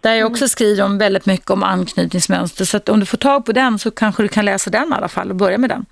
Där 0.00 0.14
jag 0.14 0.30
också 0.30 0.48
skriver 0.48 0.84
om 0.84 0.98
väldigt 0.98 1.26
mycket 1.26 1.50
om 1.50 1.62
anknytningsmönster 1.62 2.64
så 2.64 2.80
om 2.86 3.00
du 3.00 3.06
får 3.06 3.18
tag 3.18 3.46
på 3.46 3.52
den 3.52 3.78
så 3.78 3.90
kanske 3.90 4.22
du 4.22 4.28
kan 4.28 4.44
läsa 4.44 4.70
den 4.70 4.92
i 4.92 4.94
alla 4.94 5.08
fall 5.08 5.30
och 5.30 5.36
börja 5.36 5.58
med 5.58 5.70
den. 5.70 5.86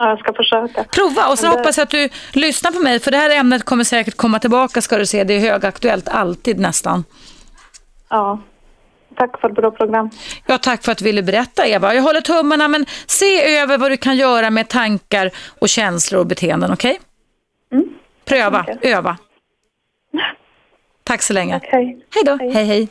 Ja, 0.00 0.08
jag 0.08 0.18
ska 0.18 0.32
försöka. 0.32 0.84
Prova 0.84 1.28
och 1.28 1.38
så 1.38 1.46
det... 1.46 1.52
hoppas 1.52 1.76
jag 1.76 1.84
att 1.84 1.90
du 1.90 2.08
lyssnar 2.32 2.70
på 2.70 2.78
mig 2.78 3.00
för 3.00 3.10
det 3.10 3.16
här 3.16 3.30
ämnet 3.30 3.64
kommer 3.64 3.84
säkert 3.84 4.16
komma 4.16 4.38
tillbaka 4.38 4.80
ska 4.80 4.98
du 4.98 5.06
se. 5.06 5.24
Det 5.24 5.34
är 5.34 5.40
högaktuellt 5.40 6.08
alltid 6.08 6.60
nästan. 6.60 7.04
Ja, 8.08 8.40
tack 9.16 9.40
för 9.40 9.48
ett 9.48 9.54
bra 9.54 9.70
program. 9.70 10.10
Ja, 10.46 10.58
tack 10.58 10.84
för 10.84 10.92
att 10.92 10.98
du 10.98 11.04
ville 11.04 11.22
berätta 11.22 11.66
Eva. 11.66 11.94
Jag 11.94 12.02
håller 12.02 12.20
tummarna 12.20 12.68
men 12.68 12.86
se 13.06 13.56
över 13.56 13.78
vad 13.78 13.90
du 13.90 13.96
kan 13.96 14.16
göra 14.16 14.50
med 14.50 14.68
tankar 14.68 15.30
och 15.58 15.68
känslor 15.68 16.20
och 16.20 16.26
beteenden, 16.26 16.72
okej? 16.72 17.00
Okay? 17.70 17.78
Mm. 17.78 17.94
Pröva, 18.24 18.66
öva. 18.82 19.16
Tack 21.04 21.22
så 21.22 21.32
länge. 21.32 21.56
Okay. 21.56 21.84
Hej 21.84 22.24
då. 22.24 22.36
Hej. 22.40 22.52
hej, 22.52 22.64
hej. 22.64 22.88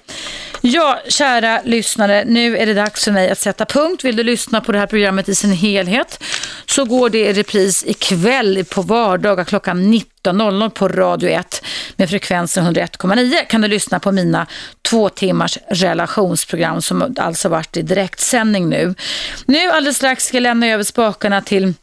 Ja, 0.62 1.00
kära 1.08 1.62
lyssnare, 1.64 2.24
nu 2.26 2.58
är 2.58 2.66
det 2.66 2.74
dags 2.74 3.04
för 3.04 3.12
mig 3.12 3.30
att 3.30 3.40
sätta 3.40 3.66
punkt. 3.66 4.06
Vill 4.06 4.16
du 4.16 4.24
lyssna 4.24 4.62
på 4.62 4.72
det 4.72 4.80
här 4.80 4.88
programmet 4.88 5.30
i 5.30 5.36
sin 5.36 5.52
helhet 5.52 6.24
så 6.66 6.86
går 6.86 7.10
det 7.10 7.30
i 7.30 7.34
repris 7.34 7.84
ikväll 7.88 8.66
på 8.70 8.82
vardagar 8.82 9.44
klockan 9.44 9.94
19.00 9.94 10.70
på 10.70 10.88
Radio 10.88 11.30
1 11.30 11.66
med 11.96 12.10
frekvensen 12.10 12.76
101,9 12.76 13.46
kan 13.46 13.62
du 13.62 13.68
lyssna 13.68 14.00
på 14.00 14.12
mina 14.12 14.48
två 14.82 15.10
timmars 15.10 15.58
relationsprogram 15.68 16.82
som 16.82 17.16
alltså 17.18 17.50
varit 17.50 17.78
i 17.78 17.82
direktsändning 17.82 18.70
nu. 18.70 18.96
Nu 19.46 19.70
alldeles 19.70 19.98
strax 19.98 20.26
ska 20.26 20.38
jag 20.38 20.42
lämna 20.42 20.68
över 20.68 20.84
spakarna 20.84 21.42
till 21.42 21.74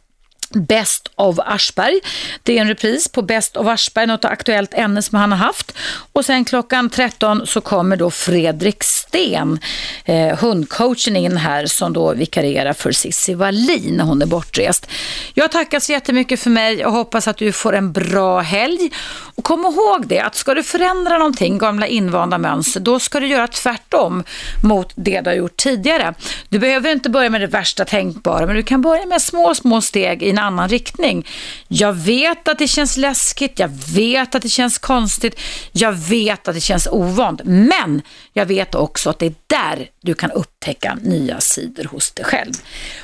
Best 0.53 1.11
of 1.15 1.39
Aschberg. 1.39 1.99
Det 2.43 2.57
är 2.57 2.61
en 2.61 2.67
repris 2.67 3.07
på 3.07 3.21
Best 3.21 3.57
of 3.57 3.67
Aschberg, 3.67 4.07
något 4.07 4.25
aktuellt 4.25 4.73
ämne 4.73 5.01
som 5.01 5.17
han 5.17 5.31
har 5.31 5.39
haft. 5.39 5.73
Och 6.13 6.25
sen 6.25 6.45
klockan 6.45 6.89
13 6.89 7.47
så 7.47 7.61
kommer 7.61 7.97
då 7.97 8.11
Fredrik 8.11 8.83
Sten, 8.83 9.59
eh, 10.05 10.37
hundcoachen 10.37 11.15
in 11.15 11.37
här 11.37 11.65
som 11.65 11.93
då 11.93 12.13
vikarierar 12.13 12.73
för 12.73 12.91
Cissi 12.91 13.33
Wallin 13.33 13.97
när 13.97 14.03
hon 14.03 14.21
är 14.21 14.25
bortrest. 14.25 14.87
Jag 15.33 15.51
tackar 15.51 15.79
så 15.79 15.91
jättemycket 15.91 16.39
för 16.39 16.49
mig 16.49 16.85
och 16.85 16.91
hoppas 16.91 17.27
att 17.27 17.37
du 17.37 17.51
får 17.51 17.75
en 17.75 17.91
bra 17.91 18.39
helg. 18.39 18.91
Och 19.35 19.43
kom 19.43 19.65
ihåg 19.65 20.07
det, 20.07 20.19
att 20.19 20.35
ska 20.35 20.53
du 20.53 20.63
förändra 20.63 21.17
någonting, 21.17 21.57
gamla 21.57 21.87
invanda 21.87 22.37
mönster, 22.37 22.79
då 22.79 22.99
ska 22.99 23.19
du 23.19 23.27
göra 23.27 23.47
tvärtom 23.47 24.23
mot 24.63 24.93
det 24.95 25.21
du 25.21 25.29
har 25.29 25.35
gjort 25.35 25.57
tidigare. 25.57 26.13
Du 26.49 26.59
behöver 26.59 26.91
inte 26.91 27.09
börja 27.09 27.29
med 27.29 27.41
det 27.41 27.47
värsta 27.47 27.85
tänkbara, 27.85 28.45
men 28.45 28.55
du 28.55 28.63
kan 28.63 28.81
börja 28.81 29.05
med 29.05 29.21
små, 29.21 29.55
små 29.55 29.81
steg 29.81 30.23
i 30.23 30.33
en 30.37 30.43
annan 30.43 30.69
riktning. 30.69 31.27
Jag 31.67 31.93
vet 31.93 32.47
att 32.47 32.59
det 32.59 32.67
känns 32.67 32.97
läskigt, 32.97 33.59
jag 33.59 33.71
vet 33.95 34.35
att 34.35 34.41
det 34.41 34.49
känns 34.49 34.77
konstigt, 34.77 35.39
jag 35.71 35.91
vet 35.91 36.47
att 36.47 36.55
det 36.55 36.61
känns 36.61 36.87
ovant, 36.91 37.41
men 37.43 38.01
jag 38.33 38.45
vet 38.45 38.75
också 38.75 39.09
att 39.09 39.19
det 39.19 39.25
är 39.25 39.35
där 39.47 39.89
du 40.01 40.13
kan 40.13 40.31
upptäcka 40.31 40.97
nya 41.01 41.39
sidor 41.39 41.83
hos 41.83 42.11
dig 42.11 42.25
själv. 42.25 42.53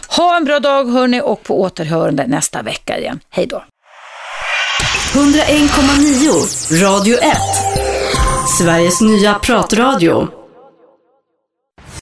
Ha 0.08 0.38
en 0.38 0.46
bra 0.46 0.60
dag 0.60 0.92
hörni 0.92 1.22
och 1.22 1.44
på 1.44 1.62
återhörande 1.62 2.28
nästa 2.28 2.62
vecka 2.62 3.00
igen. 3.00 3.20
Hej 3.30 3.48
då! 3.48 3.64
101,9 5.14 6.82
Radio 6.84 7.18
1 7.18 7.38
Sveriges 8.58 9.02
nya 9.02 9.34
pratradio 9.34 10.43